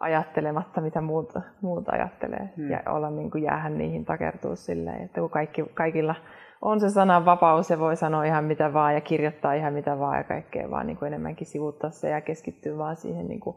ajattelematta, 0.00 0.80
mitä 0.80 1.00
muut, 1.00 1.32
muut 1.60 1.88
ajattelee. 1.88 2.52
Hmm. 2.56 2.70
Ja 2.70 2.80
olla 2.86 3.10
niin 3.10 3.30
kuin 3.30 3.44
jäähän 3.44 3.78
niihin 3.78 4.04
takertua 4.04 4.56
silleen, 4.56 5.02
että 5.02 5.20
kun 5.20 5.30
kaikki, 5.30 5.64
kaikilla 5.74 6.14
on 6.62 6.80
se 6.80 6.90
sanan 6.90 7.24
vapaus 7.24 7.70
ja 7.70 7.78
voi 7.78 7.96
sanoa 7.96 8.24
ihan 8.24 8.44
mitä 8.44 8.72
vaan 8.72 8.94
ja 8.94 9.00
kirjoittaa 9.00 9.52
ihan 9.52 9.72
mitä 9.72 9.98
vaan 9.98 10.18
ja 10.18 10.24
kaikkea 10.24 10.70
vaan 10.70 10.86
niin 10.86 10.96
kuin 10.96 11.06
enemmänkin 11.06 11.46
sivuttaa 11.46 11.90
se 11.90 12.10
ja 12.10 12.20
keskittyä 12.20 12.78
vaan 12.78 12.96
siihen 12.96 13.28
niin 13.28 13.40
kuin 13.40 13.56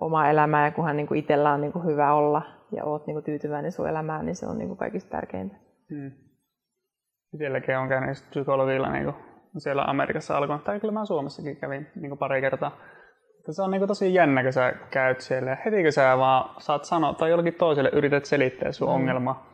omaa 0.00 0.30
elämään 0.30 0.64
ja 0.64 0.70
kunhan 0.70 0.96
niin 0.96 1.06
kuin 1.06 1.18
itsellä 1.18 1.52
on 1.52 1.60
niin 1.60 1.72
kuin 1.72 1.84
hyvä 1.84 2.12
olla 2.12 2.42
ja 2.72 2.84
oot 2.84 3.06
niin 3.06 3.14
kuin 3.14 3.24
tyytyväinen 3.24 3.72
sun 3.72 3.88
elämään, 3.88 4.26
niin 4.26 4.36
se 4.36 4.46
on 4.46 4.58
niin 4.58 4.68
kuin 4.68 4.78
kaikista 4.78 5.10
tärkeintä. 5.10 5.56
Hmm. 5.90 6.10
Itselläkin 7.34 7.78
on 7.78 7.88
käynyt 7.88 8.24
psykologilla 8.30 8.92
niin 8.92 9.04
kuin 9.04 9.16
siellä 9.58 9.82
Amerikassa 9.82 10.36
alkoi, 10.36 10.58
tai 10.58 10.80
kyllä 10.80 10.92
mä 10.92 11.04
Suomessakin 11.04 11.56
kävin 11.56 11.86
niin 11.94 12.10
kuin 12.10 12.18
pari 12.18 12.40
kertaa 12.40 12.76
se 13.52 13.62
on 13.62 13.70
niin 13.70 13.80
kuin 13.80 13.88
tosi 13.88 14.14
jännä, 14.14 14.42
kun 14.42 14.52
sä 14.52 14.72
käyt 14.90 15.20
siellä. 15.20 15.56
Heti 15.64 15.82
kun 15.82 15.92
sä 15.92 16.18
vaan 16.18 16.54
saat 16.58 16.84
sanoa 16.84 17.14
tai 17.14 17.30
jollekin 17.30 17.54
toiselle 17.54 17.90
yrität 17.92 18.24
selittää 18.24 18.72
sun 18.72 18.88
mm. 18.88 18.94
ongelma, 18.94 19.46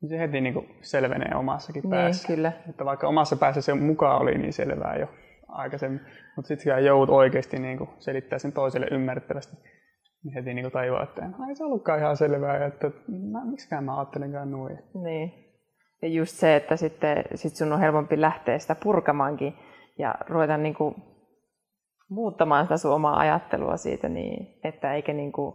niin 0.00 0.08
se 0.08 0.18
heti 0.18 0.40
niin 0.40 0.54
kuin 0.54 0.68
selvenee 0.82 1.34
omassakin 1.34 1.82
niin, 1.82 1.90
päässä. 1.90 2.28
Kyllä. 2.28 2.52
Että 2.70 2.84
vaikka 2.84 3.08
omassa 3.08 3.36
päässä 3.36 3.60
se 3.60 3.74
mukaan 3.74 4.22
oli 4.22 4.38
niin 4.38 4.52
selvää 4.52 4.96
jo 4.96 5.08
aikaisemmin, 5.48 6.00
mutta 6.36 6.48
sitten 6.48 6.74
kun 6.74 6.84
joudut 6.84 7.14
oikeasti 7.14 7.58
niin 7.58 7.78
kuin 7.78 7.90
selittää 7.98 8.38
sen 8.38 8.52
toiselle 8.52 8.86
ymmärrettävästi, 8.90 9.56
niin 10.24 10.34
heti 10.34 10.54
niin 10.54 10.64
kuin 10.64 10.72
tajuaa, 10.72 11.02
että 11.02 11.28
no, 11.28 11.48
ei 11.48 11.54
se 11.54 11.64
ollutkaan 11.64 11.98
ihan 11.98 12.16
selvää, 12.16 12.66
että 12.66 12.90
mä, 13.32 13.44
miksikään 13.44 13.84
mä 13.84 13.96
ajattelenkaan 13.96 14.50
noin. 14.50 14.78
Niin. 14.94 15.46
Ja 16.02 16.08
just 16.08 16.34
se, 16.34 16.56
että 16.56 16.76
sitten 16.76 17.24
sit 17.34 17.56
sun 17.56 17.72
on 17.72 17.80
helpompi 17.80 18.20
lähteä 18.20 18.58
sitä 18.58 18.76
purkamaankin 18.82 19.54
ja 19.98 20.14
ruveta 20.28 20.56
niin 20.56 20.74
kuin 20.74 20.94
muuttamaan 22.08 22.64
sitä 22.64 22.76
sun 22.76 22.92
omaa 22.92 23.18
ajattelua 23.18 23.76
siitä, 23.76 24.08
niin, 24.08 24.58
että 24.64 24.94
eikä 24.94 25.12
niin 25.12 25.32
kuin, 25.32 25.54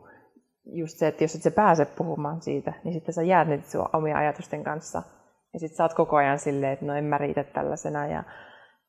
just 0.65 0.97
se, 0.97 1.07
että 1.07 1.23
jos 1.23 1.35
et 1.35 1.41
sä 1.41 1.51
pääse 1.51 1.85
puhumaan 1.85 2.41
siitä, 2.41 2.73
niin 2.83 2.93
sitten 2.93 3.13
sä 3.13 3.23
jäät 3.23 3.47
niitä 3.47 3.69
sun 3.69 3.89
omia 3.93 4.17
ajatusten 4.17 4.63
kanssa. 4.63 5.03
Ja 5.53 5.59
sitten 5.59 5.77
sä 5.77 5.83
oot 5.83 5.93
koko 5.93 6.15
ajan 6.15 6.39
silleen, 6.39 6.73
että 6.73 6.85
no 6.85 6.93
en 6.93 7.03
mä 7.03 7.17
riitä 7.17 7.43
tällaisena 7.43 8.07
ja 8.07 8.23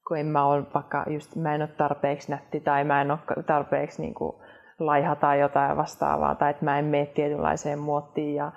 kun 0.08 0.18
en 0.18 0.26
mä 0.26 0.44
ole 0.44 0.62
vaikka 0.74 1.04
just, 1.08 1.36
mä 1.36 1.54
en 1.54 1.62
ole 1.62 1.68
tarpeeksi 1.68 2.30
nätti 2.30 2.60
tai 2.60 2.84
mä 2.84 3.00
en 3.00 3.10
ole 3.10 3.18
tarpeeksi 3.46 4.02
niin 4.02 4.14
kuin 4.14 4.32
laiha 4.78 5.16
tai 5.16 5.40
jotain 5.40 5.76
vastaavaa 5.76 6.34
tai 6.34 6.50
että 6.50 6.64
mä 6.64 6.78
en 6.78 6.84
mene 6.84 7.06
tietynlaiseen 7.06 7.78
muottiin 7.78 8.34
ja 8.34 8.52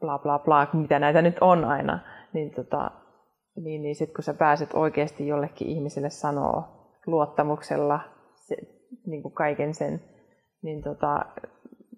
bla 0.00 0.18
bla 0.18 0.38
bla, 0.38 0.66
mitä 0.72 0.98
näitä 0.98 1.22
nyt 1.22 1.36
on 1.40 1.64
aina, 1.64 1.98
niin, 2.32 2.50
tota, 2.50 2.90
niin, 3.56 3.82
niin 3.82 3.94
sitten 3.94 4.14
kun 4.14 4.24
sä 4.24 4.34
pääset 4.34 4.74
oikeasti 4.74 5.26
jollekin 5.26 5.68
ihmiselle 5.68 6.10
sanoa 6.10 6.68
luottamuksella 7.06 8.00
se, 8.00 8.21
niin 9.06 9.22
kuin 9.22 9.34
kaiken 9.34 9.74
sen, 9.74 10.00
niin 10.62 10.82
tota, 10.82 11.24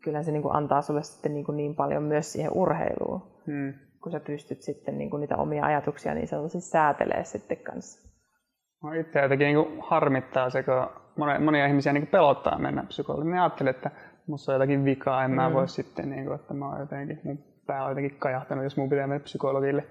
kyllä 0.05 0.23
se 0.23 0.33
niin 0.33 0.43
kuin 0.43 0.57
antaa 0.57 0.83
sulle 0.83 1.03
sitten 1.03 1.35
niin, 1.35 1.45
kuin 1.45 1.57
niin 1.57 1.75
paljon 1.75 2.03
myös 2.03 2.33
siihen 2.33 2.53
urheiluun, 2.53 3.23
hmm. 3.47 3.75
kun 4.03 4.13
sä 4.13 4.21
pystyt 4.21 4.63
sitten 4.63 4.99
niin 4.99 5.11
kuin 5.11 5.21
niitä 5.21 5.37
omia 5.37 5.65
ajatuksia 5.65 6.15
niin 6.15 6.29
sanotusti 6.29 6.61
säätelee 6.61 7.25
sitten 7.25 7.57
kanssa. 7.57 8.09
No 8.83 8.93
itse 8.93 9.21
jotenkin 9.21 9.47
niin 9.47 9.81
harmittaa 9.81 10.51
se, 10.51 10.63
kun 10.63 10.87
monia, 11.17 11.41
monia 11.41 11.67
ihmisiä 11.67 11.93
niin 11.93 12.07
pelottaa 12.07 12.59
mennä 12.59 12.85
psykologiin. 12.89 13.31
Ne 13.31 13.41
ajattelee, 13.41 13.71
että 13.71 13.91
minussa 14.27 14.53
on 14.53 14.55
jotakin 14.55 14.85
vikaa, 14.85 15.25
en 15.25 15.31
mä 15.31 15.49
mm. 15.49 15.55
voi 15.55 15.69
sitten, 15.69 16.11
niin 16.11 16.25
kuin, 16.25 16.35
että 16.35 16.55
mä 16.55 16.69
oon 16.69 16.81
jotenkin, 16.81 17.21
mun 17.25 17.39
pää 17.67 17.85
on 17.85 17.91
jotenkin 17.91 18.19
kajahtanut, 18.19 18.65
jos 18.65 18.77
mun 18.77 18.89
pitää 18.89 19.07
mennä 19.07 19.25
psykologille. 19.25 19.85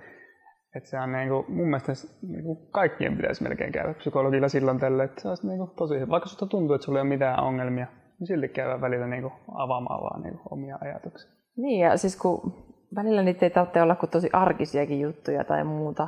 Että 0.75 0.89
se 0.89 0.99
on 0.99 1.11
niin 1.11 1.29
kuin, 1.29 1.45
mun 1.47 1.67
mielestä 1.67 1.91
niin 2.27 2.43
kuin 2.43 2.57
kaikkien 2.71 3.17
pitäisi 3.17 3.43
melkein 3.43 3.71
käydä 3.71 3.93
psykologilla 3.93 4.47
silloin 4.47 4.79
tälle, 4.79 5.03
että 5.03 5.21
se 5.21 5.47
niin 5.47 5.57
kuin 5.57 5.71
tosi. 5.75 6.09
Vaikka 6.09 6.29
susta 6.29 6.45
tuntuu, 6.45 6.75
että 6.75 6.85
sulla 6.85 6.99
ei 6.99 7.01
ole 7.01 7.09
mitään 7.09 7.43
ongelmia, 7.43 7.87
niin 8.19 8.27
silti 8.27 8.49
käydä 8.49 8.81
välillä 8.81 9.07
niin 9.07 9.21
kuin 9.21 9.33
avaamaan 9.55 10.01
vaan 10.01 10.21
niin 10.21 10.37
kuin 10.37 10.53
omia 10.53 10.77
ajatuksia. 10.81 11.31
Niin 11.57 11.79
ja 11.79 11.97
siis 11.97 12.17
kun 12.21 12.53
välillä 12.95 13.23
niitä 13.23 13.45
ei 13.45 13.49
tarvitse 13.49 13.81
olla 13.81 13.95
kuin 13.95 14.09
tosi 14.09 14.29
arkisiakin 14.33 15.01
juttuja 15.01 15.43
tai 15.43 15.63
muuta, 15.63 16.07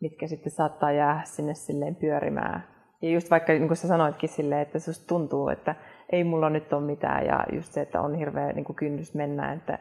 mitkä 0.00 0.26
sitten 0.26 0.52
saattaa 0.52 0.92
jäädä 0.92 1.20
sinne 1.24 1.54
silleen 1.54 1.96
pyörimään. 1.96 2.64
Ja 3.02 3.10
just 3.10 3.30
vaikka 3.30 3.52
niin 3.52 3.68
kuin 3.68 3.76
sä 3.76 3.88
sanoitkin 3.88 4.28
silleen, 4.28 4.60
että 4.60 4.78
susta 4.78 5.06
tuntuu, 5.08 5.48
että 5.48 5.74
ei 6.12 6.24
mulla 6.24 6.50
nyt 6.50 6.72
ole 6.72 6.86
mitään 6.86 7.26
ja 7.26 7.44
just 7.52 7.72
se, 7.72 7.80
että 7.80 8.00
on 8.00 8.14
hirveä 8.14 8.52
niin 8.52 8.64
kuin 8.64 8.76
kynnys 8.76 9.14
mennä, 9.14 9.52
että 9.52 9.78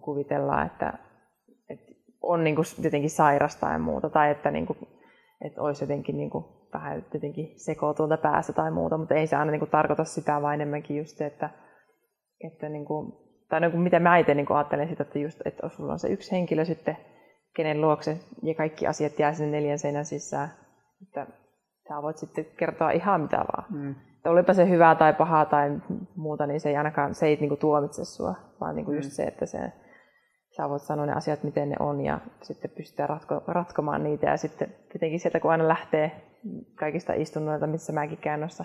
kuvitellaan, 0.00 0.66
että 0.66 1.07
on 2.28 2.44
niin 2.44 2.56
kuin 2.56 2.64
jotenkin 2.82 3.10
sairasta 3.10 3.60
tai 3.60 3.78
muuta, 3.78 4.10
tai 4.10 4.30
että, 4.30 4.50
niin 4.50 4.66
kuin, 4.66 4.78
että 5.44 5.62
olisi 5.62 5.84
jotenkin, 5.84 6.16
niin 6.16 6.30
kuin, 6.30 6.44
vähän 6.72 7.04
jotenkin 7.14 7.52
sekoutuilta 7.56 8.16
päässä 8.16 8.52
tai 8.52 8.70
muuta, 8.70 8.98
mutta 8.98 9.14
ei 9.14 9.26
se 9.26 9.36
aina 9.36 9.50
niin 9.50 9.60
kuin, 9.60 9.70
tarkoita 9.70 10.04
sitä, 10.04 10.42
vaan 10.42 10.54
enemmänkin 10.54 10.96
just 10.96 11.20
että, 11.20 11.50
että 12.44 12.68
niin 12.68 12.84
kuin, 12.84 13.12
tai 13.48 13.60
niin 13.60 13.70
kuin 13.70 13.80
mitä 13.80 14.00
mä 14.00 14.18
itse 14.18 14.34
niin 14.34 14.46
kuin 14.46 14.56
ajattelen 14.56 14.88
sitä, 14.88 15.02
että, 15.02 15.18
just, 15.18 15.40
että 15.44 15.68
sulla 15.68 15.92
on 15.92 15.98
se 15.98 16.08
yksi 16.08 16.32
henkilö 16.32 16.64
sitten, 16.64 16.96
kenen 17.56 17.80
luokse 17.80 18.18
ja 18.42 18.54
kaikki 18.54 18.86
asiat 18.86 19.18
jää 19.18 19.32
sinne 19.32 19.56
neljän 19.56 19.78
seinän 19.78 20.04
sisään. 20.04 20.48
Että 21.02 21.26
sä 21.88 22.02
voit 22.02 22.18
sitten 22.18 22.46
kertoa 22.56 22.90
ihan 22.90 23.20
mitä 23.20 23.36
vaan. 23.36 23.64
Mm. 23.70 23.94
Että 24.16 24.30
olipa 24.30 24.54
se 24.54 24.68
hyvää 24.68 24.94
tai 24.94 25.14
pahaa 25.14 25.44
tai 25.44 25.70
muuta, 26.16 26.46
niin 26.46 26.60
se 26.60 26.68
ei 26.68 26.76
ainakaan 26.76 27.14
se 27.14 27.26
ei 27.26 27.36
niin 27.36 27.48
kuin 27.48 27.60
tuomitse 27.60 28.04
sua, 28.04 28.34
vaan 28.60 28.76
niin 28.76 28.84
kuin 28.84 28.94
mm. 28.94 28.98
just 28.98 29.10
se, 29.10 29.24
että 29.24 29.46
se, 29.46 29.58
sä 30.58 30.68
voit 30.68 30.82
sanoa 30.82 31.06
ne 31.06 31.12
asiat, 31.12 31.42
miten 31.42 31.68
ne 31.68 31.76
on 31.80 32.00
ja 32.00 32.20
sitten 32.42 32.70
pystytään 32.70 33.08
ratko, 33.08 33.42
ratkomaan 33.46 34.04
niitä. 34.04 34.26
Ja 34.26 34.36
sitten 34.36 34.74
tietenkin 34.92 35.20
sieltä, 35.20 35.40
kun 35.40 35.50
aina 35.50 35.68
lähtee 35.68 36.12
kaikista 36.74 37.12
istunnoilta, 37.12 37.66
missä 37.66 37.92
mäkin 37.92 38.18
käyn 38.18 38.40
noissa 38.40 38.64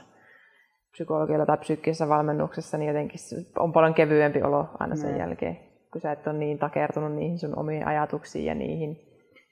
psykologialla 0.91 1.46
tai 1.46 1.58
psyykkisessä 1.58 2.10
valmennuksessa, 2.10 2.78
niin 2.78 2.88
jotenkin 2.88 3.20
on 3.60 3.74
paljon 3.74 3.94
kevyempi 3.94 4.41
olo 4.41 4.68
aina 4.80 4.96
sen 4.96 5.12
mm. 5.12 5.20
jälkeen, 5.20 5.60
kun 5.91 6.02
sä 6.02 6.12
et 6.12 6.28
ole 6.28 6.38
niin 6.38 6.60
takertunut 6.60 7.16
niihin 7.16 7.39
sun 7.39 7.60
omiin 7.60 7.88
ajatuksiin 7.88 8.46
ja 8.46 8.56
niihin 8.56 8.98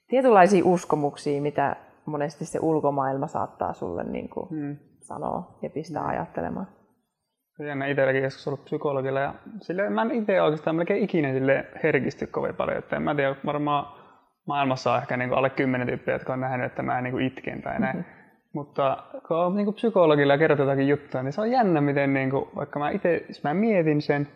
tietynlaisiin 0.07 0.63
uskomuksiin, 0.63 1.43
mitä 1.43 1.75
monesti 2.05 2.45
se 2.45 2.59
ulkomaailma 2.61 3.27
saattaa 3.27 3.73
sulle 3.73 4.03
niin 4.03 4.29
kuin 4.29 4.47
mm. 4.51 4.77
sanoa 4.99 5.57
ja 5.61 5.69
pistää 5.69 6.03
mm. 6.03 6.09
ajattelemaan. 6.09 6.67
Jännä 7.67 7.85
itselläkin 7.85 8.23
joskus 8.23 8.47
ollut 8.47 8.65
psykologilla 8.65 9.19
ja 9.19 9.33
sille, 9.61 9.89
mä 9.89 10.01
en 10.01 10.11
itse 10.11 10.41
oikeastaan 10.41 10.75
melkein 10.75 11.03
ikinä 11.03 11.33
sille 11.33 11.65
herkisty 11.83 12.27
kovin 12.27 12.55
paljon. 12.55 12.77
Että 12.77 12.95
en 12.95 13.01
mä 13.01 13.15
tiedä, 13.15 13.35
varmaan 13.45 13.85
maailmassa 14.47 14.93
on 14.93 14.97
ehkä 14.97 15.17
niin 15.17 15.29
kuin 15.29 15.37
alle 15.37 15.49
kymmenen 15.49 15.87
tyyppiä, 15.87 16.15
jotka 16.15 16.33
on 16.33 16.39
nähnyt, 16.39 16.65
että 16.65 16.83
mä 16.83 17.01
niin 17.01 17.11
kuin 17.11 17.25
itken 17.25 17.61
tai 17.61 17.79
näin. 17.79 17.97
Mm-hmm. 17.97 18.21
Mutta 18.53 19.03
kun 19.27 19.37
on 19.37 19.55
niin 19.55 19.65
kuin 19.65 19.75
psykologilla 19.75 20.33
ja 20.33 20.39
kertoo 20.39 20.65
jotakin 20.65 20.87
juttuja, 20.87 21.23
niin 21.23 21.33
se 21.33 21.41
on 21.41 21.51
jännä, 21.51 21.81
miten 21.81 22.13
niin 22.13 22.29
kuin, 22.29 22.45
vaikka 22.55 22.79
mä 22.79 22.89
itse, 22.89 23.25
jos 23.27 23.43
mä 23.43 23.53
mietin 23.53 24.01
sen, 24.01 24.27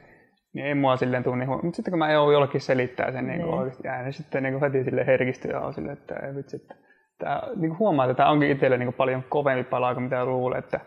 niin 0.53 0.65
ei 0.65 0.75
mua 0.75 0.97
silleen 0.97 1.23
tule 1.23 1.37
niin 1.37 1.49
Mutta 1.49 1.75
sitten 1.75 1.91
kun 1.91 1.99
mä 1.99 2.11
joudun 2.11 2.33
jollekin 2.33 2.61
selittää 2.61 3.11
sen 3.11 3.27
niin 3.27 3.41
kuin 3.41 3.51
niin. 3.51 3.59
oikeasti 3.59 3.87
niin 4.03 4.13
sitten 4.13 4.43
niin 4.43 4.53
kuin 4.53 4.61
heti 4.61 4.83
sille 4.83 5.05
herkistyy 5.05 5.51
ja 5.51 5.59
on 5.59 5.73
silleen, 5.73 5.97
että 5.97 6.15
ei 6.15 6.35
vitsi, 6.35 6.55
että 6.55 6.75
tämä, 7.17 7.41
niin 7.55 7.69
kuin 7.69 7.79
huomaa, 7.79 8.05
että 8.05 8.17
tämä 8.17 8.29
onkin 8.29 8.51
itselle 8.51 8.77
niin 8.77 8.87
kuin 8.87 8.95
paljon 8.95 9.23
kovempi 9.29 9.63
palaa 9.63 9.93
kuin 9.93 10.03
mitä 10.03 10.25
luulee, 10.25 10.59
että 10.59 10.79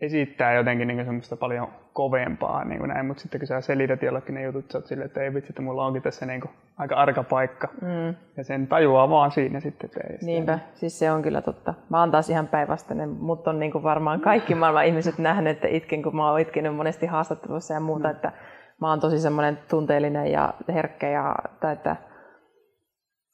esittää 0.00 0.54
jotenkin 0.54 0.88
niin 0.88 1.04
semmoista 1.04 1.36
paljon 1.36 1.68
kovempaa, 1.92 2.64
niin 2.64 2.78
kuin 2.78 2.88
näin, 2.88 3.06
mutta 3.06 3.20
sitten 3.20 3.40
kun 3.40 3.46
sä 3.46 3.60
selität 3.60 4.02
jollekin 4.02 4.34
ne 4.34 4.42
jutut, 4.42 4.70
sä 4.70 4.78
oot 4.78 4.86
silleen, 4.86 5.06
että 5.06 5.20
ei 5.20 5.34
vitsi, 5.34 5.52
että 5.52 5.62
mulla 5.62 5.86
onkin 5.86 6.02
tässä 6.02 6.26
niin 6.26 6.40
kuin 6.40 6.50
aika 6.76 6.96
arka 6.96 7.22
paikka. 7.22 7.68
Mm. 7.82 8.14
Ja 8.36 8.44
sen 8.44 8.66
tajuaa 8.66 9.10
vaan 9.10 9.30
siinä 9.30 9.60
sitten. 9.60 9.90
Että 9.90 10.00
ei 10.10 10.18
Niinpä, 10.22 10.58
sitä. 10.58 10.78
siis 10.78 10.98
se 10.98 11.10
on 11.10 11.22
kyllä 11.22 11.42
totta. 11.42 11.74
Mä 11.88 12.00
oon 12.00 12.10
taas 12.10 12.30
ihan 12.30 12.48
päinvastainen, 12.48 13.08
mutta 13.08 13.50
on 13.50 13.58
niin 13.58 13.72
kuin 13.72 13.84
varmaan 13.84 14.20
kaikki 14.20 14.54
maailman 14.54 14.86
ihmiset 14.90 15.18
nähneet, 15.18 15.56
että 15.56 15.68
itken, 15.68 16.02
kun 16.02 16.16
mä 16.16 16.30
oon 16.30 16.40
itkenyt 16.40 16.76
monesti 16.76 17.06
haastattelussa 17.06 17.74
ja 17.74 17.80
muuta, 17.80 18.08
mm. 18.08 18.14
että 18.14 18.32
mä 18.80 18.88
oon 18.90 19.00
tosi 19.00 19.18
semmoinen 19.18 19.58
tunteellinen 19.70 20.32
ja 20.32 20.54
herkkä 20.68 21.08
ja 21.08 21.34
tai 21.60 21.72
että 21.72 21.96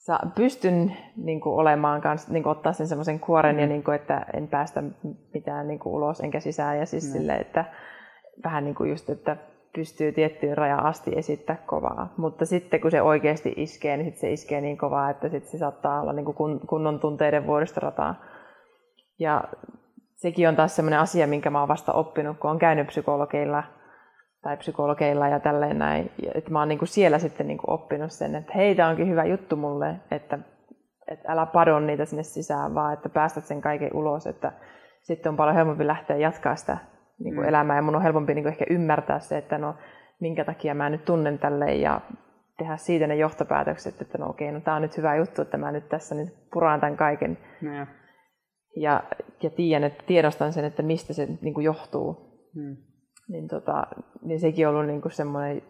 sa, 0.03 0.19
pystyn 0.35 0.97
niin 1.17 1.41
kuin, 1.41 1.55
olemaan 1.55 2.01
kanssa, 2.01 2.33
niin 2.33 2.43
kuin, 2.43 2.51
ottaa 2.51 2.73
sen 2.73 2.87
semmoisen 2.87 3.21
kuoren 3.21 3.57
mm. 3.57 3.61
ja 3.61 3.67
niin 3.67 3.85
kuin, 3.85 3.95
että 3.95 4.27
en 4.35 4.49
päästä 4.49 4.83
mitään 5.35 5.69
niin 5.69 5.79
kuin, 5.79 5.93
ulos 5.93 6.21
enkä 6.21 6.41
sisään 6.41 6.79
ja 6.79 6.87
siis 6.87 7.05
mm. 7.05 7.13
sille, 7.13 7.35
että 7.35 7.65
vähän 8.45 8.65
niin 8.65 8.75
kuin 8.75 8.91
just, 8.91 9.11
että 9.11 9.37
pystyy 9.75 10.13
tiettyyn 10.13 10.59
rajaan 10.59 10.87
asti 10.87 11.11
esittää 11.17 11.57
kovaa. 11.67 12.15
Mutta 12.17 12.47
sitten 12.47 12.81
kun 12.81 12.91
se 12.91 13.03
oikeasti 13.03 13.55
iskee, 13.57 13.97
niin 13.97 14.05
sit 14.05 14.21
se 14.21 14.33
iskee 14.33 14.61
niin 14.61 14.79
kovaa, 14.79 15.11
että 15.11 15.29
sit 15.29 15.45
se 15.45 15.59
saattaa 15.59 16.01
olla 16.01 16.13
niin 16.13 16.25
kuin 16.25 16.61
kunnon 16.61 17.01
tunteiden 17.01 17.47
vuoristorataa. 17.47 18.15
Ja 19.19 19.45
sekin 20.15 20.49
on 20.49 20.57
taas 20.57 20.77
sellainen 20.77 21.01
asia, 21.01 21.27
minkä 21.27 21.51
mä 21.51 21.61
oon 21.61 21.69
vasta 21.69 21.93
oppinut, 21.93 22.39
kun 22.39 22.51
on 22.51 22.59
käynyt 22.59 22.87
psykologeilla– 22.87 23.65
tai 24.43 24.57
psykologeilla 24.57 25.29
ja 25.29 25.41
tälleen 25.41 25.79
näin. 25.79 26.11
Että 26.35 26.51
mä 26.51 26.59
oon 26.59 26.69
niin 26.69 26.79
kuin 26.79 26.89
siellä 26.89 27.19
sitten 27.19 27.47
niin 27.47 27.59
kuin 27.59 27.71
oppinut 27.71 28.13
sen, 28.13 28.35
että 28.35 28.53
hei, 28.55 28.75
tämä 28.75 28.89
onkin 28.89 29.09
hyvä 29.09 29.25
juttu 29.25 29.57
mulle, 29.57 29.97
että, 30.11 30.39
että 31.09 31.33
älä 31.33 31.47
padon 31.47 31.87
niitä 31.87 32.05
sinne 32.05 32.23
sisään, 32.23 32.75
vaan 32.75 32.93
että 32.93 33.09
päästät 33.09 33.45
sen 33.45 33.61
kaiken 33.61 33.97
ulos, 33.97 34.27
että 34.27 34.53
sitten 35.01 35.31
on 35.31 35.37
paljon 35.37 35.57
helpompi 35.57 35.87
lähteä 35.87 36.17
jatkaa 36.17 36.57
sitä 36.57 36.79
niin 37.19 37.35
kuin 37.35 37.45
mm. 37.45 37.49
elämää 37.49 37.77
ja 37.77 37.83
mun 37.83 37.97
on 37.97 38.03
helpompi 38.03 38.35
niin 38.35 38.45
kuin 38.45 38.53
ehkä 38.53 38.65
ymmärtää 38.71 39.19
se, 39.19 39.39
että 39.39 39.59
no 39.59 39.75
minkä 40.21 40.45
takia 40.45 40.75
mä 40.75 40.91
nyt 40.91 41.05
tunnen 41.05 41.39
tälleen 41.39 41.81
ja 41.81 42.01
tehdä 42.59 42.77
siitä 42.77 43.07
ne 43.07 43.17
johtopäätökset, 43.17 44.01
että 44.01 44.19
no 44.19 44.29
okei, 44.29 44.53
no 44.53 44.61
tämä 44.61 44.77
on 44.77 44.83
nyt 44.83 44.97
hyvä 44.97 45.17
juttu, 45.17 45.43
että 45.43 45.57
mä 45.57 45.73
nyt 45.73 45.89
tässä 45.89 46.15
nyt 46.15 46.29
puraan 46.53 46.81
tämän 46.81 46.97
kaiken. 46.97 47.39
Mm. 47.61 47.87
Ja, 48.77 49.03
ja 49.43 49.51
tiedän, 49.51 49.85
että 49.85 50.05
tiedostan 50.07 50.53
sen, 50.53 50.65
että 50.65 50.83
mistä 50.83 51.13
se 51.13 51.29
niin 51.41 51.55
kuin 51.55 51.65
johtuu. 51.65 52.33
Mm 52.55 52.77
niin, 53.33 53.49
tota, 53.49 53.87
niin 54.23 54.41
sekin 54.41 54.69
on 54.69 54.75
ollut 54.75 54.87
niinku 54.87 55.09
semmoinen 55.09 55.63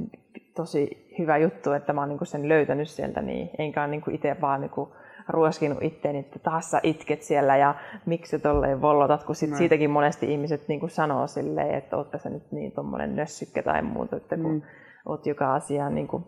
tosi 0.56 1.06
hyvä 1.18 1.36
juttu, 1.36 1.72
että 1.72 1.92
mä 1.92 2.00
oon 2.00 2.08
niinku 2.08 2.24
sen 2.24 2.48
löytänyt 2.48 2.88
sieltä, 2.88 3.22
niin 3.22 3.50
enkä 3.58 3.82
ole 3.82 3.90
niinku 3.90 4.10
itse 4.10 4.36
vaan 4.40 4.60
niinku 4.60 4.94
ruoskinut 5.28 5.82
itteeni, 5.82 6.18
että 6.18 6.38
taas 6.38 6.70
sä 6.70 6.80
itket 6.82 7.22
siellä 7.22 7.56
ja 7.56 7.74
miksi 8.06 8.38
tolleen 8.38 8.82
vollotat, 8.82 9.24
kun 9.24 9.34
sit 9.34 9.50
no. 9.50 9.56
siitäkin 9.56 9.90
monesti 9.90 10.32
ihmiset 10.32 10.68
niinku 10.68 10.88
sanoo 10.88 11.26
silleen, 11.26 11.74
että 11.74 11.96
oot 11.96 12.08
sä 12.16 12.30
nyt 12.30 12.52
niin 12.52 12.72
tommonen 12.72 13.16
nössykkä 13.16 13.62
tai 13.62 13.82
muuta, 13.82 14.16
että 14.16 14.36
kun 14.36 14.54
mm. 14.54 14.62
oot 15.06 15.26
joka 15.26 15.54
asiaan 15.54 15.94
niinku 15.94 16.22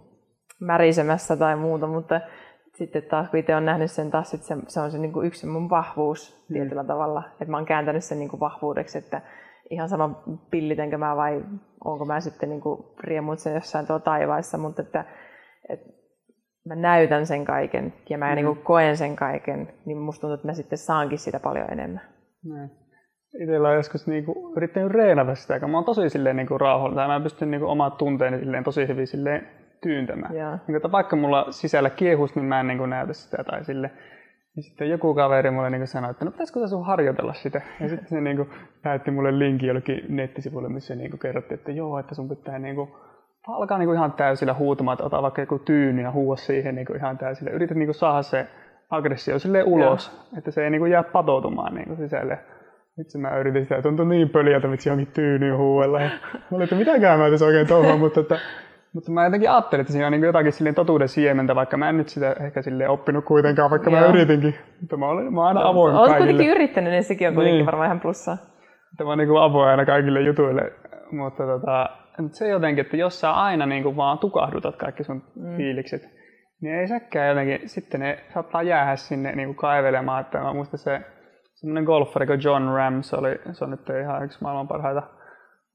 märisemässä 0.60 1.36
tai 1.36 1.56
muuta, 1.56 1.86
mutta 1.86 2.20
sitten 2.74 3.02
taas 3.02 3.28
kun 3.28 3.40
itse 3.40 3.56
on 3.56 3.64
nähnyt 3.64 3.90
sen 3.90 4.10
taas, 4.10 4.34
että 4.34 4.46
se, 4.46 4.56
se 4.68 4.80
on 4.80 4.90
se 4.90 4.98
niinku 4.98 5.22
yksi 5.22 5.46
mun 5.46 5.70
vahvuus 5.70 6.44
mm. 6.48 6.54
tietyllä 6.54 6.84
tavalla, 6.84 7.22
että 7.32 7.50
mä 7.50 7.56
oon 7.56 7.66
kääntänyt 7.66 8.04
sen 8.04 8.18
niinku 8.18 8.40
vahvuudeksi, 8.40 8.98
että 8.98 9.20
ihan 9.70 9.88
sama 9.88 10.22
pillitenkö 10.50 10.98
mä 10.98 11.16
vai 11.16 11.44
onko 11.84 12.04
mä 12.04 12.20
sitten 12.20 12.48
niin 12.50 12.62
riemuitsen 13.00 13.54
jossain 13.54 13.86
tuolla 13.86 14.04
taivaissa, 14.04 14.58
mutta 14.58 14.82
että, 14.82 15.04
että 15.68 15.88
mä 16.66 16.74
näytän 16.74 17.26
sen 17.26 17.44
kaiken 17.44 17.92
ja 18.10 18.18
mä 18.18 18.28
mm. 18.28 18.34
niin 18.34 18.56
koen 18.56 18.96
sen 18.96 19.16
kaiken, 19.16 19.72
niin 19.86 19.98
musta 19.98 20.20
tuntuu, 20.20 20.34
että 20.34 20.46
mä 20.46 20.54
sitten 20.54 20.78
saankin 20.78 21.18
sitä 21.18 21.40
paljon 21.40 21.72
enemmän. 21.72 22.02
Näin. 22.44 22.70
Itsellä 23.42 23.68
on 23.68 23.74
joskus 23.74 24.06
niinku 24.06 24.52
yrittänyt 24.56 24.90
reenata 24.92 25.34
sitä, 25.34 25.60
kun 25.60 25.70
mä 25.70 25.76
oon 25.76 25.84
tosi 25.84 26.08
silleen 26.08 26.36
niinku 26.36 26.58
rauhallinen, 26.58 27.08
mä 27.08 27.20
pystyn 27.20 27.50
niinku 27.50 27.66
omat 27.66 27.98
tunteeni 27.98 28.38
silleen 28.38 28.64
tosi 28.64 28.88
hyvin 28.88 29.06
silleen 29.06 29.48
tyyntämään. 29.82 30.34
Niin, 30.66 30.76
että 30.76 30.92
vaikka 30.92 31.16
mulla 31.16 31.46
sisällä 31.50 31.90
kiehus, 31.90 32.34
niin 32.34 32.44
mä 32.44 32.60
en 32.60 32.66
niinku 32.66 32.86
näytä 32.86 33.12
sitä 33.12 33.44
tai 33.44 33.64
sille 33.64 33.90
ja 34.56 34.62
sitten 34.62 34.90
joku 34.90 35.14
kaveri 35.14 35.50
mulle 35.50 35.70
niin 35.70 35.86
sanoi, 35.86 36.10
että 36.10 36.24
no 36.24 36.30
pitäisikö 36.30 36.68
sun 36.68 36.86
harjoitella 36.86 37.32
sitä. 37.32 37.60
Ja 37.80 37.88
sitten 37.88 38.08
se 38.08 38.20
niin 38.20 38.36
kuin, 38.36 38.50
lähetti 38.84 39.10
mulle 39.10 39.38
linkin 39.38 39.66
jollekin 39.66 40.04
nettisivuille, 40.08 40.68
missä 40.68 40.94
niin 40.94 41.10
kuin 41.10 41.20
kerrottiin, 41.20 41.58
että 41.58 41.72
joo, 41.72 41.98
että 41.98 42.14
sun 42.14 42.28
pitää 42.28 42.58
niin 42.58 42.74
kuin, 42.74 42.90
alkaa 43.48 43.78
niin 43.78 43.86
kuin 43.86 43.96
ihan 43.96 44.12
täysillä 44.12 44.54
huutamaan, 44.54 44.94
että 44.94 45.04
ota 45.04 45.22
vaikka 45.22 45.42
joku 45.42 45.58
tyyny 45.58 46.02
ja 46.02 46.10
huua 46.10 46.36
siihen 46.36 46.74
niin 46.74 46.86
kuin 46.86 46.96
ihan 46.96 47.18
täysillä. 47.18 47.50
Yrität 47.50 47.76
niin 47.76 47.86
kuin 47.86 47.94
saada 47.94 48.22
se 48.22 48.46
aggressio 48.90 49.38
sille 49.38 49.62
ulos, 49.62 50.28
ja. 50.32 50.38
että 50.38 50.50
se 50.50 50.64
ei 50.64 50.70
niin 50.70 50.80
kuin 50.80 50.92
jää 50.92 51.02
patoutumaan 51.02 51.74
niin 51.74 51.86
kuin 51.86 51.96
sisälle. 51.96 52.38
Itse 53.00 53.18
mä 53.18 53.38
yritin 53.38 53.62
sitä, 53.62 53.82
tuntui 53.82 54.06
niin 54.06 54.30
pöliältä, 54.30 54.68
miksi 54.68 54.88
johonkin 54.88 55.14
tyynyyn 55.14 55.56
huuella. 55.56 56.00
Ja 56.00 56.10
mä 56.34 56.40
olin, 56.50 56.64
että 56.64 56.76
mitäkään 56.76 57.18
mä 57.18 57.30
tässä 57.30 57.46
oikein 57.46 57.66
touhuan, 57.66 57.98
mutta 57.98 58.20
että 58.20 58.38
mutta 58.94 59.12
mä 59.12 59.24
jotenkin 59.24 59.50
ajattelin, 59.50 59.80
että 59.80 59.92
siinä 59.92 60.06
on 60.06 60.12
niin 60.12 60.22
jotakin 60.22 60.52
silleen 60.52 60.74
totuuden 60.74 61.08
siementä, 61.08 61.54
vaikka 61.54 61.76
mä 61.76 61.88
en 61.88 61.96
nyt 61.96 62.08
sitä 62.08 62.36
ehkä 62.40 62.62
sille 62.62 62.88
oppinut 62.88 63.24
kuitenkaan, 63.24 63.70
vaikka 63.70 63.90
Joo. 63.90 64.00
mä 64.00 64.06
yritinkin. 64.06 64.54
Mutta 64.80 64.96
mä 64.96 65.06
olen, 65.06 65.34
mä 65.34 65.40
olen 65.40 65.56
aina 65.56 65.68
avoin 65.68 65.94
Olet 65.94 66.10
kaikille. 66.10 66.32
kuitenkin 66.32 66.56
yrittänyt, 66.56 66.92
niin 66.92 67.04
sekin 67.04 67.28
on 67.28 67.34
kuitenkin 67.34 67.58
niin. 67.58 67.66
varmaan 67.66 67.86
ihan 67.86 68.00
plussaa. 68.00 68.34
Että 68.92 69.04
mä 69.04 69.10
olen 69.10 69.18
niin 69.18 69.42
avoin 69.42 69.70
aina 69.70 69.86
kaikille 69.86 70.20
jutuille. 70.20 70.72
Mutta 71.12 71.46
tota, 71.46 71.90
se 72.32 72.48
jotenkin, 72.48 72.84
että 72.84 72.96
jos 72.96 73.20
sä 73.20 73.32
aina 73.32 73.66
niin 73.66 73.82
kuin 73.82 73.96
vaan 73.96 74.18
tukahdutat 74.18 74.76
kaikki 74.76 75.04
sun 75.04 75.22
mm. 75.36 75.56
fiilikset, 75.56 76.02
niin 76.60 76.74
ei 76.74 76.88
sekään 76.88 77.28
jotenkin, 77.28 77.68
sitten 77.68 78.00
ne 78.00 78.18
saattaa 78.34 78.62
jäädä 78.62 78.96
sinne 78.96 79.32
niin 79.32 79.48
kuin 79.48 79.56
kaivelemaan. 79.56 80.20
Että 80.20 80.38
mä 80.38 80.52
muistan 80.52 80.78
se 80.78 81.00
semmoinen 81.54 81.84
golfari 81.84 82.26
kuin 82.26 82.40
John 82.44 82.68
Ram, 82.74 83.02
se, 83.02 83.16
oli, 83.16 83.38
se 83.52 83.64
on 83.64 83.70
nyt 83.70 83.90
ihan 84.02 84.24
yksi 84.24 84.38
maailman 84.42 84.68
parhaita 84.68 85.02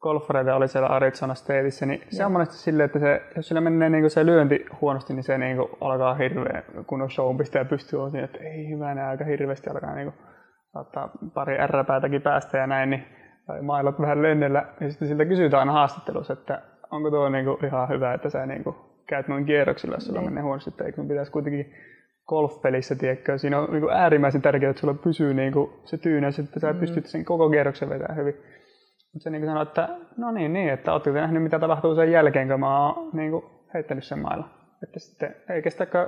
golfareita 0.02 0.56
oli 0.56 0.68
siellä 0.68 0.88
Arizona 0.88 1.36
Stateissa, 1.36 1.86
niin 1.86 2.02
se 2.10 2.26
on 2.26 2.32
monesti 2.32 2.56
silleen, 2.56 2.86
että 2.86 3.00
se, 3.00 3.22
jos 3.36 3.48
sillä 3.48 3.62
menee 3.62 3.90
niin 3.90 4.10
se 4.10 4.26
lyönti 4.26 4.66
huonosti, 4.82 5.14
niin 5.14 5.24
se 5.24 5.38
niin 5.38 5.58
kuin 5.58 5.70
alkaa 5.82 6.14
hirveä, 6.14 6.64
kun 6.88 7.02
on 7.02 7.12
show 7.12 7.38
pistää 7.38 7.66
pystyy 7.66 8.00
siinä, 8.12 8.26
että 8.26 8.40
ei 8.40 8.70
hyvänä 8.70 9.10
aika 9.10 9.24
hirveästi 9.26 9.70
alkaa 9.70 9.96
niin 9.96 10.12
kuin, 10.12 10.26
saattaa 10.74 11.12
pari 11.34 11.60
ärräpäätäkin 11.60 12.22
päästä 12.22 12.58
ja 12.58 12.68
näin, 12.68 12.90
niin, 12.90 13.04
tai 13.48 13.62
mailat 13.62 14.00
vähän 14.00 14.22
lennellä. 14.22 14.66
Ja 14.80 14.92
sitten 14.92 15.08
siltä 15.08 15.26
kysytään 15.26 15.60
aina 15.60 15.72
haastattelussa, 15.72 16.34
että 16.34 16.62
onko 16.92 17.10
tuo 17.10 17.30
niin 17.30 17.46
kuin 17.46 17.66
ihan 17.66 17.90
hyvä, 17.90 18.14
että 18.14 18.30
sä 18.30 18.46
niin 18.46 18.64
kuin 18.64 18.76
käyt 19.08 19.28
noin 19.28 19.46
kierroksilla, 19.46 19.96
jos 19.96 20.06
sulla 20.06 20.20
niin. 20.20 20.30
menee 20.30 20.44
huonosti, 20.44 20.70
että 20.70 20.84
eikö 20.84 21.04
pitäisi 21.04 21.32
kuitenkin 21.32 21.74
golfpelissä, 22.28 22.96
tiedätkö, 22.96 23.38
siinä 23.38 23.60
on 23.60 23.72
niin 23.72 23.82
kuin 23.82 23.94
äärimmäisen 23.94 24.42
tärkeää, 24.42 24.70
että 24.70 24.80
sulla 24.80 24.94
pysyy 24.94 25.34
niin 25.34 25.54
kuin 25.54 25.72
se 25.84 25.98
tyynys, 25.98 26.40
että 26.40 26.60
sä 26.60 26.74
mm. 26.74 26.80
pystyt 26.80 27.06
sen 27.06 27.26
koko 27.26 27.50
kierroksen 27.50 27.90
vetämään 27.90 28.16
hyvin. 28.16 28.36
Mutta 29.14 29.24
se 29.24 29.30
niin 29.30 29.46
sanoi, 29.46 29.64
että 29.64 29.90
no 30.18 30.32
niin, 30.32 30.54
niin 30.54 30.70
että 30.70 30.94
oletteko 30.94 31.16
nähnyt 31.16 31.44
mitä 31.44 31.60
tapahtuu 31.60 31.96
sen 31.96 32.12
jälkeen, 32.12 32.48
kun 32.48 32.60
mä 32.60 32.88
oon 32.88 33.10
niin 33.14 33.32
kuin, 33.32 33.46
heittänyt 33.74 34.04
sen 34.04 34.20
mailla. 34.20 34.50
Että 34.84 35.00
sitten 35.00 35.36
ei 35.50 35.62
kestäkään 35.62 36.08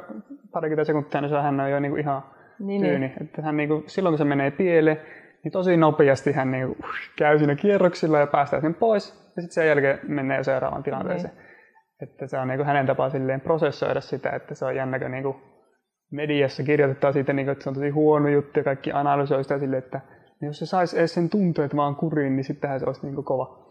parikymmentä 0.51 0.87
sekuntia, 0.87 1.21
niin 1.21 1.41
hän 1.41 1.59
on 1.59 1.71
jo 1.71 1.79
niin 1.79 1.91
kuin 1.91 2.01
ihan 2.01 2.23
niin, 2.59 2.81
tyyni. 2.81 2.99
Niin. 2.99 3.23
Että 3.23 3.41
hän 3.41 3.57
niin 3.57 3.69
kuin, 3.69 3.83
silloin 3.87 4.13
kun 4.13 4.17
se 4.17 4.25
menee 4.25 4.51
pieleen, 4.51 5.01
niin 5.43 5.51
tosi 5.51 5.77
nopeasti 5.77 6.31
hän 6.31 6.51
niin 6.51 6.67
kuin, 6.67 6.77
käy 7.15 7.37
siinä 7.37 7.55
kierroksilla 7.55 8.19
ja 8.19 8.27
päästää 8.27 8.61
sen 8.61 8.73
pois. 8.73 9.31
Ja 9.35 9.41
sitten 9.41 9.53
sen 9.53 9.67
jälkeen 9.67 9.99
menee 10.03 10.37
jo 10.37 10.43
seuraavaan 10.43 10.83
tilanteeseen. 10.83 11.33
Niin. 11.33 12.09
että 12.09 12.27
se 12.27 12.37
on 12.37 12.47
niin 12.47 12.57
kuin 12.57 12.67
hänen 12.67 12.85
tapaa 12.85 13.09
silleen 13.09 13.41
prosessoida 13.41 14.01
sitä, 14.01 14.29
että 14.29 14.55
se 14.55 14.65
on 14.65 14.75
jännä, 14.75 14.99
kun 14.99 15.11
niin 15.11 15.23
kuin 15.23 15.35
mediassa 16.11 16.63
kirjoitetaan 16.63 17.13
siitä, 17.13 17.33
niin 17.33 17.45
kuin, 17.45 17.51
että 17.51 17.63
se 17.63 17.69
on 17.69 17.75
tosi 17.75 17.89
huono 17.89 18.29
juttu 18.29 18.59
ja 18.59 18.63
kaikki 18.63 18.91
analysoi 18.91 19.43
sitä 19.43 19.59
silleen, 19.59 19.83
että 19.83 20.01
niin 20.41 20.47
jos 20.47 20.59
se 20.59 20.65
saisi 20.65 20.99
edes 20.99 21.13
sen 21.13 21.29
tunteet 21.29 21.75
vaan 21.75 21.95
kuriin, 21.95 22.35
niin 22.35 22.43
sittenhän 22.43 22.79
se 22.79 22.85
olisi 22.85 23.05
niin 23.05 23.15
kuin 23.15 23.25
kova. 23.25 23.61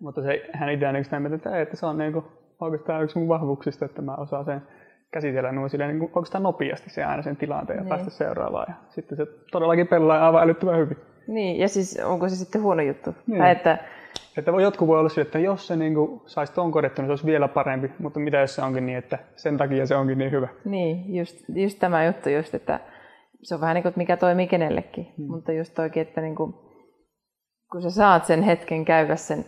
Mutta 0.00 0.22
se, 0.22 0.42
hän 0.52 0.70
itse 0.70 0.86
on 0.86 0.94
näin, 1.10 1.34
että, 1.34 1.60
että 1.60 1.76
se 1.76 1.86
on 1.86 1.98
niin 1.98 2.12
kuin, 2.12 2.24
oikeastaan 2.60 3.04
yksi 3.04 3.18
mun 3.18 3.28
vahvuuksista, 3.28 3.84
että 3.84 4.02
mä 4.02 4.14
osaan 4.14 4.44
sen 4.44 4.62
käsitellä 5.10 5.52
noin 5.52 5.70
silleen, 5.70 5.90
niin 5.90 5.98
kuin, 5.98 6.10
oikeastaan 6.14 6.42
nopeasti 6.42 6.90
se 6.90 7.04
aina 7.04 7.22
sen 7.22 7.36
tilanteen 7.36 7.76
ja 7.76 7.82
niin. 7.82 7.88
päästä 7.88 8.10
seuraavaan. 8.10 8.66
Ja 8.68 8.74
sitten 8.88 9.16
se 9.16 9.26
todellakin 9.52 9.88
pelaa 9.88 10.26
aivan 10.26 10.42
älyttömän 10.42 10.78
hyvin. 10.78 10.96
Niin, 11.26 11.58
ja 11.58 11.68
siis 11.68 12.00
onko 12.04 12.28
se 12.28 12.36
sitten 12.36 12.62
huono 12.62 12.82
juttu? 12.82 13.14
Niin. 13.26 13.38
Tai 13.38 13.50
että 13.50 13.78
että 14.36 14.52
voi, 14.52 14.62
jotkut 14.62 14.88
voi 14.88 14.98
olla 14.98 15.08
sille, 15.08 15.22
että 15.22 15.38
jos 15.38 15.66
se 15.66 15.76
niin 15.76 15.94
saisi 16.26 16.52
tuon 16.52 16.72
korjattua, 16.72 17.02
niin 17.02 17.08
se 17.08 17.12
olisi 17.12 17.26
vielä 17.26 17.48
parempi, 17.48 17.90
mutta 17.98 18.20
mitä 18.20 18.38
jos 18.38 18.54
se 18.54 18.62
onkin 18.62 18.86
niin, 18.86 18.98
että 18.98 19.18
sen 19.36 19.56
takia 19.56 19.86
se 19.86 19.96
onkin 19.96 20.18
niin 20.18 20.30
hyvä. 20.30 20.48
Niin, 20.64 21.14
just, 21.14 21.44
just 21.48 21.78
tämä 21.78 22.04
juttu 22.04 22.28
just, 22.28 22.54
että 22.54 22.80
se 23.44 23.54
on 23.54 23.60
vähän 23.60 23.74
niin 23.74 23.82
kuin, 23.82 23.90
että 23.90 23.98
mikä 23.98 24.16
toimii 24.16 24.46
kenellekin, 24.46 25.12
hmm. 25.16 25.26
mutta 25.26 25.52
just 25.52 25.74
toikin, 25.74 26.02
että 26.02 26.20
niin 26.20 26.36
kuin, 26.36 26.54
kun 27.72 27.82
sä 27.82 27.90
saat 27.90 28.24
sen 28.24 28.42
hetken 28.42 28.84
käydä 28.84 29.16
sen, 29.16 29.44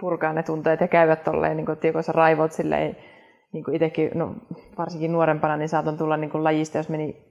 purkaa 0.00 0.32
ne 0.32 0.42
tunteet 0.42 0.80
ja 0.80 0.88
käydä 0.88 1.16
tolleen, 1.16 1.56
niin 1.56 1.66
kuin, 1.66 1.72
että 1.72 1.92
kun 1.92 2.02
sä 2.02 2.12
raivot 2.12 2.52
silleen, 2.52 2.96
niin 3.52 3.64
kuin 3.64 3.74
itsekin, 3.74 4.10
no, 4.14 4.34
varsinkin 4.78 5.12
nuorempana, 5.12 5.56
niin 5.56 5.68
saatan 5.68 5.98
tulla 5.98 6.16
niin 6.16 6.30
kuin 6.30 6.44
lajista, 6.44 6.78
jos 6.78 6.88
meni 6.88 7.26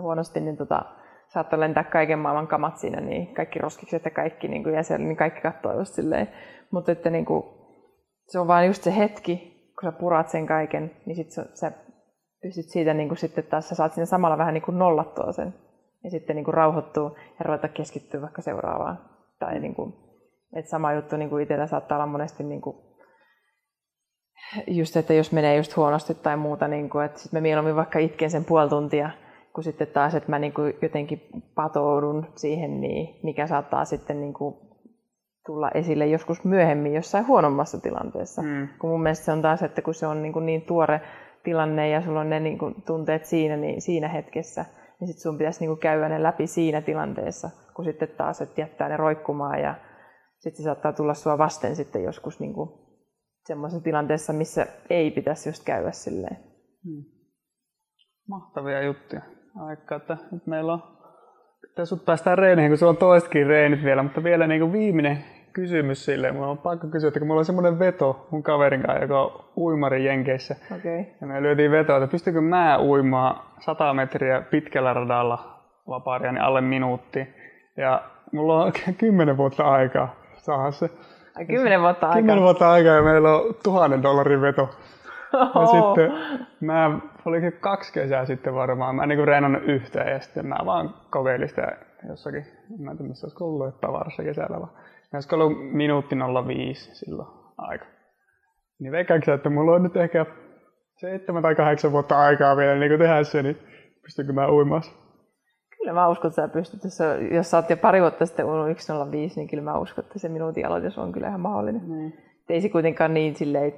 huonosti, 0.00 0.40
niin 0.40 0.56
tota, 0.56 0.82
saattoi 1.28 1.60
lentää 1.60 1.84
kaiken 1.84 2.18
maailman 2.18 2.48
kamat 2.48 2.76
siinä, 2.76 3.00
niin 3.00 3.34
kaikki 3.34 3.58
roskikset 3.58 4.04
ja 4.04 4.10
kaikki, 4.10 4.48
niin 4.48 4.62
kuin, 4.62 4.74
ja 4.74 4.82
siellä, 4.82 5.06
niin 5.06 5.16
kaikki 5.16 5.40
katsoo 5.40 5.78
just 5.78 5.94
silleen. 5.94 6.28
Mutta 6.70 6.92
että 6.92 7.10
niin 7.10 7.24
kuin, 7.24 7.44
se 8.26 8.38
on 8.38 8.46
vaan 8.46 8.66
just 8.66 8.82
se 8.82 8.96
hetki, 8.96 9.36
kun 9.80 9.92
sä 9.92 9.98
purat 9.98 10.28
sen 10.28 10.46
kaiken, 10.46 10.90
niin 11.06 11.16
sit 11.16 11.30
sä, 11.30 11.46
sä 11.54 11.72
pystyt 12.44 12.68
siitä 12.68 12.94
niin 12.94 13.08
kuin 13.08 13.18
sitten 13.18 13.44
taas, 13.44 13.68
sä 13.68 13.74
saat 13.74 13.92
sinne 13.92 14.06
samalla 14.06 14.38
vähän 14.38 14.54
niin 14.54 14.62
kuin 14.62 14.78
nollattua 14.78 15.32
sen. 15.32 15.54
Ja 16.04 16.10
sitten 16.10 16.36
niin 16.36 16.44
kuin 16.44 16.54
rauhoittuu 16.54 17.16
ja 17.38 17.44
ruveta 17.44 17.68
keskittyä 17.68 18.20
vaikka 18.20 18.42
seuraavaan. 18.42 18.98
Tai 19.38 19.60
niin 19.60 19.74
kuin, 19.74 19.94
että 20.56 20.70
sama 20.70 20.92
juttu 20.92 21.16
niin 21.16 21.30
kuin 21.30 21.42
itsellä 21.42 21.66
saattaa 21.66 21.98
olla 21.98 22.06
monesti 22.06 22.44
niin 22.44 22.60
kuin, 22.60 22.76
just, 24.66 24.96
että 24.96 25.14
jos 25.14 25.32
menee 25.32 25.56
just 25.56 25.76
huonosti 25.76 26.14
tai 26.14 26.36
muuta, 26.36 26.68
niin 26.68 26.90
kuin, 26.90 27.04
että 27.04 27.18
sitten 27.18 27.40
mä 27.40 27.42
mieluummin 27.42 27.76
vaikka 27.76 27.98
itken 27.98 28.30
sen 28.30 28.44
puoli 28.44 28.68
tuntia 28.68 29.10
kun 29.54 29.64
sitten 29.64 29.86
taas, 29.86 30.14
että 30.14 30.30
mä 30.30 30.38
niin 30.38 30.52
kuin 30.52 30.74
jotenkin 30.82 31.22
patoudun 31.54 32.26
siihen, 32.36 32.80
niin 32.80 33.20
mikä 33.22 33.46
saattaa 33.46 33.84
sitten 33.84 34.20
niin 34.20 34.34
kuin 34.34 34.54
tulla 35.46 35.70
esille 35.74 36.06
joskus 36.06 36.44
myöhemmin 36.44 36.94
jossain 36.94 37.26
huonommassa 37.26 37.80
tilanteessa. 37.80 38.42
Mm. 38.42 38.68
Kun 38.78 38.90
mun 38.90 39.02
mielestä 39.02 39.24
se 39.24 39.32
on 39.32 39.42
taas, 39.42 39.62
että 39.62 39.82
kun 39.82 39.94
se 39.94 40.06
on 40.06 40.22
niin, 40.22 40.32
kuin 40.32 40.46
niin 40.46 40.62
tuore 40.62 41.00
tilanne 41.44 41.88
ja 41.88 42.02
sulla 42.02 42.20
on 42.20 42.30
ne 42.30 42.40
niin 42.40 42.58
kuin 42.58 42.82
tunteet 42.86 43.24
siinä, 43.24 43.56
niin 43.56 43.80
siinä 43.80 44.08
hetkessä, 44.08 44.64
niin 45.00 45.08
sitten 45.08 45.22
sun 45.22 45.38
pitäisi 45.38 45.60
niin 45.60 45.70
kuin 45.70 45.80
käydä 45.80 46.08
ne 46.08 46.22
läpi 46.22 46.46
siinä 46.46 46.80
tilanteessa, 46.80 47.50
kun 47.76 47.84
sitten 47.84 48.08
taas, 48.08 48.40
että 48.40 48.60
jättää 48.60 48.88
ne 48.88 48.96
roikkumaan 48.96 49.60
ja 49.60 49.74
sitten 50.38 50.56
se 50.56 50.62
saattaa 50.62 50.92
tulla 50.92 51.14
sua 51.14 51.38
vasten 51.38 51.76
sitten 51.76 52.04
joskus 52.04 52.40
niin 52.40 52.54
kuin 52.54 52.70
semmoisessa 53.44 53.84
tilanteessa, 53.84 54.32
missä 54.32 54.66
ei 54.90 55.10
pitäisi 55.10 55.48
just 55.48 55.64
käydä 55.64 55.92
silleen. 55.92 56.36
Mm. 56.84 57.04
Mahtavia 58.28 58.82
juttuja 58.82 59.22
aika, 59.60 59.96
että 59.96 60.16
nyt 60.32 60.46
meillä 60.46 60.72
on, 60.72 60.82
sut 61.84 62.04
päästään 62.04 62.38
reeneihin, 62.38 62.70
kun 62.70 62.78
sulla 62.78 62.90
on 62.90 62.96
toistakin 62.96 63.46
reenit 63.46 63.84
vielä, 63.84 64.02
mutta 64.02 64.24
vielä 64.24 64.46
niin 64.46 64.60
kuin 64.60 64.72
viimeinen 64.72 65.24
kysymys 65.54 66.04
sille. 66.04 66.32
Mulla 66.32 66.46
on 66.46 66.58
pakko 66.58 66.86
kysyä, 66.86 67.08
että 67.08 67.20
kun 67.20 67.26
mulla 67.26 67.38
on 67.38 67.44
semmoinen 67.44 67.78
veto 67.78 68.26
mun 68.30 68.42
kaverin 68.42 68.82
kanssa, 68.82 69.02
joka 69.02 69.22
on 69.22 69.44
uimari 69.56 70.04
Jenkeissä. 70.04 70.56
Okay. 70.76 71.04
Ja 71.20 71.26
me 71.26 71.42
lyötiin 71.42 71.70
vetoa, 71.70 71.96
että 71.96 72.10
pystykö 72.10 72.40
mä 72.40 72.78
uimaan 72.78 73.40
100 73.60 73.94
metriä 73.94 74.40
pitkällä 74.40 74.92
radalla 74.92 75.62
vapaaria 75.88 76.32
niin 76.32 76.42
alle 76.42 76.60
minuutti. 76.60 77.28
Ja 77.76 78.02
mulla 78.32 78.64
on 78.64 78.72
10 78.98 79.36
vuotta 79.36 79.64
aikaa 79.64 80.14
saada 80.36 80.70
se. 80.70 80.90
Ai, 81.36 81.46
10 81.46 81.80
vuotta 81.80 82.06
aikaa? 82.06 82.20
10 82.20 82.42
vuotta 82.42 82.70
aikaa 82.70 82.94
ja 82.94 83.02
meillä 83.02 83.34
on 83.34 83.54
tuhannen 83.64 84.02
dollarin 84.02 84.40
veto. 84.40 84.68
Ja 85.32 85.66
sitten 85.66 86.12
mä 86.60 86.98
olin 87.24 87.52
kaksi 87.60 87.92
kesää 87.92 88.24
sitten 88.24 88.54
varmaan, 88.54 88.94
mä 88.94 89.02
en 89.02 89.08
niin 89.08 89.26
reenannut 89.26 89.62
yhtään 89.62 90.12
ja 90.12 90.20
sitten 90.20 90.46
mä 90.46 90.56
vaan 90.66 90.94
kokeilin 91.10 91.48
sitä 91.48 91.76
jossakin, 92.08 92.44
mä 92.78 92.90
en 92.90 92.96
tiedä 92.96 93.08
missä 93.08 93.26
olisi 93.26 93.44
ollut, 93.44 93.68
että 93.68 93.88
kesällä 94.24 94.60
vaan. 94.60 94.72
Olisiko 95.14 95.36
ollut 95.36 95.72
minuutti 95.72 96.16
05 96.46 96.94
silloin 96.94 97.28
aika. 97.58 97.84
Niin 98.78 98.92
veikkaanko 98.92 99.32
että 99.32 99.50
mulla 99.50 99.72
on 99.72 99.82
nyt 99.82 99.96
ehkä 99.96 100.26
seitsemän 101.00 101.42
tai 101.42 101.54
kahdeksan 101.54 101.92
vuotta 101.92 102.18
aikaa 102.18 102.56
vielä 102.56 102.78
niin 102.78 102.98
tehdä 102.98 103.22
se, 103.22 103.42
niin 103.42 103.58
pystynkö 104.02 104.32
mä 104.32 104.50
uimaan? 104.50 104.82
Kyllä 105.78 105.92
mä 105.92 106.08
uskon, 106.08 106.28
että 106.28 106.42
sä 106.42 106.48
pystyt. 106.48 106.84
Jos, 106.84 106.98
jos 107.30 107.50
sä 107.50 107.56
oot 107.56 107.70
jo 107.70 107.76
pari 107.76 108.00
vuotta 108.00 108.26
sitten 108.26 108.46
uinut 108.46 108.78
105, 108.78 109.40
niin 109.40 109.48
kyllä 109.48 109.62
mä 109.62 109.78
uskon, 109.78 110.04
että 110.04 110.18
se 110.18 110.28
minuutin 110.28 110.66
aloitus 110.66 110.98
on 110.98 111.12
kyllä 111.12 111.28
ihan 111.28 111.40
mahdollinen. 111.40 111.82
Mm. 111.82 112.12
Ei 112.48 112.60
se 112.60 112.68
kuitenkaan 112.68 113.14
niin 113.14 113.34
silleen, 113.34 113.72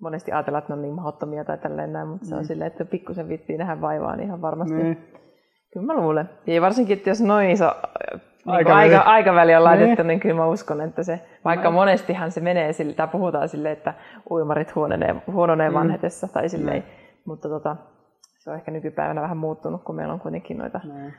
monesti 0.00 0.32
ajatellaan, 0.32 0.62
että 0.62 0.72
ne 0.72 0.76
on 0.76 0.82
niin 0.82 0.94
mahdottomia 0.94 1.44
tai 1.44 1.58
tälleen 1.58 1.92
näin, 1.92 2.08
mutta 2.08 2.24
mm. 2.24 2.28
se 2.28 2.34
on 2.34 2.40
mm. 2.40 2.46
silleen, 2.46 2.66
että 2.66 2.84
pikkusen 2.84 3.28
vittiin 3.28 3.58
nähdä 3.58 3.80
vaivaa, 3.80 4.16
niin 4.16 4.26
ihan 4.26 4.42
varmasti. 4.42 4.82
Mm. 4.82 4.96
Kyllä 5.72 5.86
mä 5.86 5.94
luulen. 5.94 6.30
Ja 6.46 6.60
varsinkin, 6.60 6.96
että 6.96 7.10
jos 7.10 7.20
noin 7.20 7.50
iso 7.50 7.64
niin 7.64 8.29
aikaväli. 8.46 8.82
Aika, 8.82 8.98
aikaväli 8.98 9.54
on 9.54 9.64
laitettu, 9.64 10.02
niin. 10.02 10.06
niin 10.06 10.20
kyllä 10.20 10.34
mä 10.34 10.46
uskon, 10.46 10.80
että 10.80 11.02
se, 11.02 11.20
vaikka 11.44 11.68
no. 11.68 11.74
monestihan 11.74 12.30
se 12.30 12.40
menee 12.40 12.72
sille, 12.72 12.92
tai 12.92 13.08
puhutaan 13.08 13.48
silleen, 13.48 13.72
että 13.72 13.94
uimarit 14.30 14.74
huononee, 14.74 15.16
huononee 15.26 15.68
mm. 15.68 15.74
vanhetessa 15.74 16.28
tai 16.28 16.48
silleen, 16.48 16.82
mm. 16.82 17.20
mutta 17.24 17.48
tota, 17.48 17.76
se 18.38 18.50
on 18.50 18.56
ehkä 18.56 18.70
nykypäivänä 18.70 19.22
vähän 19.22 19.36
muuttunut, 19.36 19.84
kun 19.84 19.94
meillä 19.94 20.12
on 20.12 20.20
kuitenkin 20.20 20.58
noita 20.58 20.80
mm. 20.84 21.12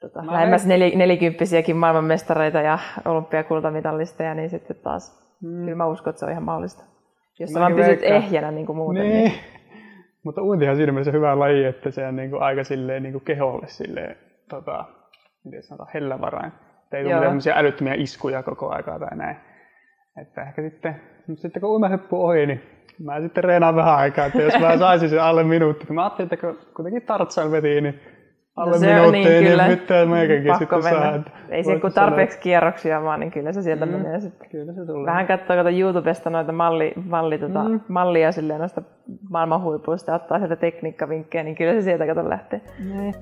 tota, 0.00 0.26
lähemmäs 0.26 0.66
nel, 0.66 0.90
nelikymppisiäkin 0.96 1.76
maailmanmestareita 1.76 2.58
ja 2.58 2.78
olympiakultamitalisteja, 3.04 4.34
niin 4.34 4.50
sitten 4.50 4.76
taas 4.76 5.34
mm. 5.42 5.64
kyllä 5.64 5.76
mä 5.76 5.86
uskon, 5.86 6.10
että 6.10 6.20
se 6.20 6.26
on 6.26 6.32
ihan 6.32 6.44
mahdollista. 6.44 6.84
Jos 7.40 7.50
sä 7.50 7.60
vaan 7.60 7.74
pysyt 7.74 8.02
ehjänä 8.02 8.50
niin 8.50 8.66
kuin 8.66 8.76
muuten. 8.76 9.02
Niin. 9.02 9.14
niin. 9.14 9.32
Mutta 10.24 10.42
uintihan 10.42 10.76
siinä 10.76 10.92
mielessä 10.92 11.12
hyvä 11.12 11.38
laji, 11.38 11.64
että 11.64 11.90
se 11.90 12.06
on 12.06 12.16
niin 12.16 12.30
kuin 12.30 12.42
aika 12.42 12.64
silleen, 12.64 13.02
niin 13.02 13.12
kuin 13.12 13.24
keholle 13.24 13.66
silleen, 13.66 14.16
tota, 14.50 14.84
miten 15.48 15.62
sanotaan, 15.62 15.90
hellävarain. 15.94 16.52
Että 16.84 16.96
ei 16.96 17.04
tule 17.04 17.18
sellaisia 17.18 17.56
älyttömiä 17.56 17.94
iskuja 17.94 18.42
koko 18.42 18.70
aikaa 18.70 18.98
tai 18.98 19.16
näin. 19.16 19.36
Että 20.22 20.42
ehkä 20.42 20.62
sitten, 20.62 21.00
mutta 21.26 21.42
sitten 21.42 21.60
kun 21.60 21.70
uimahyppy 21.70 22.16
ohi, 22.16 22.46
niin 22.46 22.62
mä 23.04 23.20
sitten 23.20 23.44
reenaan 23.44 23.76
vähän 23.76 23.94
aikaa, 23.94 24.26
että 24.26 24.42
jos 24.42 24.58
mä 24.60 24.76
saisin 24.78 25.08
sen 25.08 25.22
alle 25.22 25.44
minuutti. 25.44 25.84
Niin 25.84 25.94
mä 25.94 26.02
ajattelin, 26.02 26.34
että 26.34 26.46
kun 26.46 26.58
kuitenkin 26.76 27.02
Tartsan 27.02 27.50
veti, 27.50 27.80
niin 27.80 28.00
alle 28.56 28.72
no 28.72 28.78
se 28.78 28.86
minuuttia, 28.86 29.22
niin, 29.22 29.28
niin 29.28 29.44
kyllä. 29.50 29.68
nyt 29.68 29.88
meikäkin 30.08 30.58
sitten 30.58 30.82
saa. 30.82 31.22
Ei 31.48 31.64
se 31.64 31.80
kun 31.80 31.92
tarpeeksi 31.92 32.38
kierroksia 32.38 33.02
vaan, 33.02 33.20
niin 33.20 33.30
kyllä 33.30 33.52
se 33.52 33.62
sieltä 33.62 33.86
mm. 33.86 33.92
menee 33.92 34.20
sitten. 34.20 34.50
Kyllä 34.50 34.72
se 34.72 34.86
tulee. 34.86 35.06
Vähän 35.06 35.26
katsoo 35.26 35.56
kato 35.56 35.68
YouTubesta 35.68 36.30
noita 36.30 36.52
malli, 36.52 36.92
malli, 37.04 37.38
tota, 37.38 37.64
mm. 37.64 37.80
mallia 37.88 38.32
silleen 38.32 38.58
noista 38.58 38.82
maailman 39.30 39.62
huipuista 39.62 40.10
ja 40.10 40.14
ottaa 40.14 40.38
sieltä 40.38 40.56
tekniikkavinkkejä, 40.56 41.44
niin 41.44 41.56
kyllä 41.56 41.72
se 41.72 41.80
sieltä 41.80 42.06
kato 42.06 42.28
lähtee. 42.28 42.60
Mm. 42.78 43.12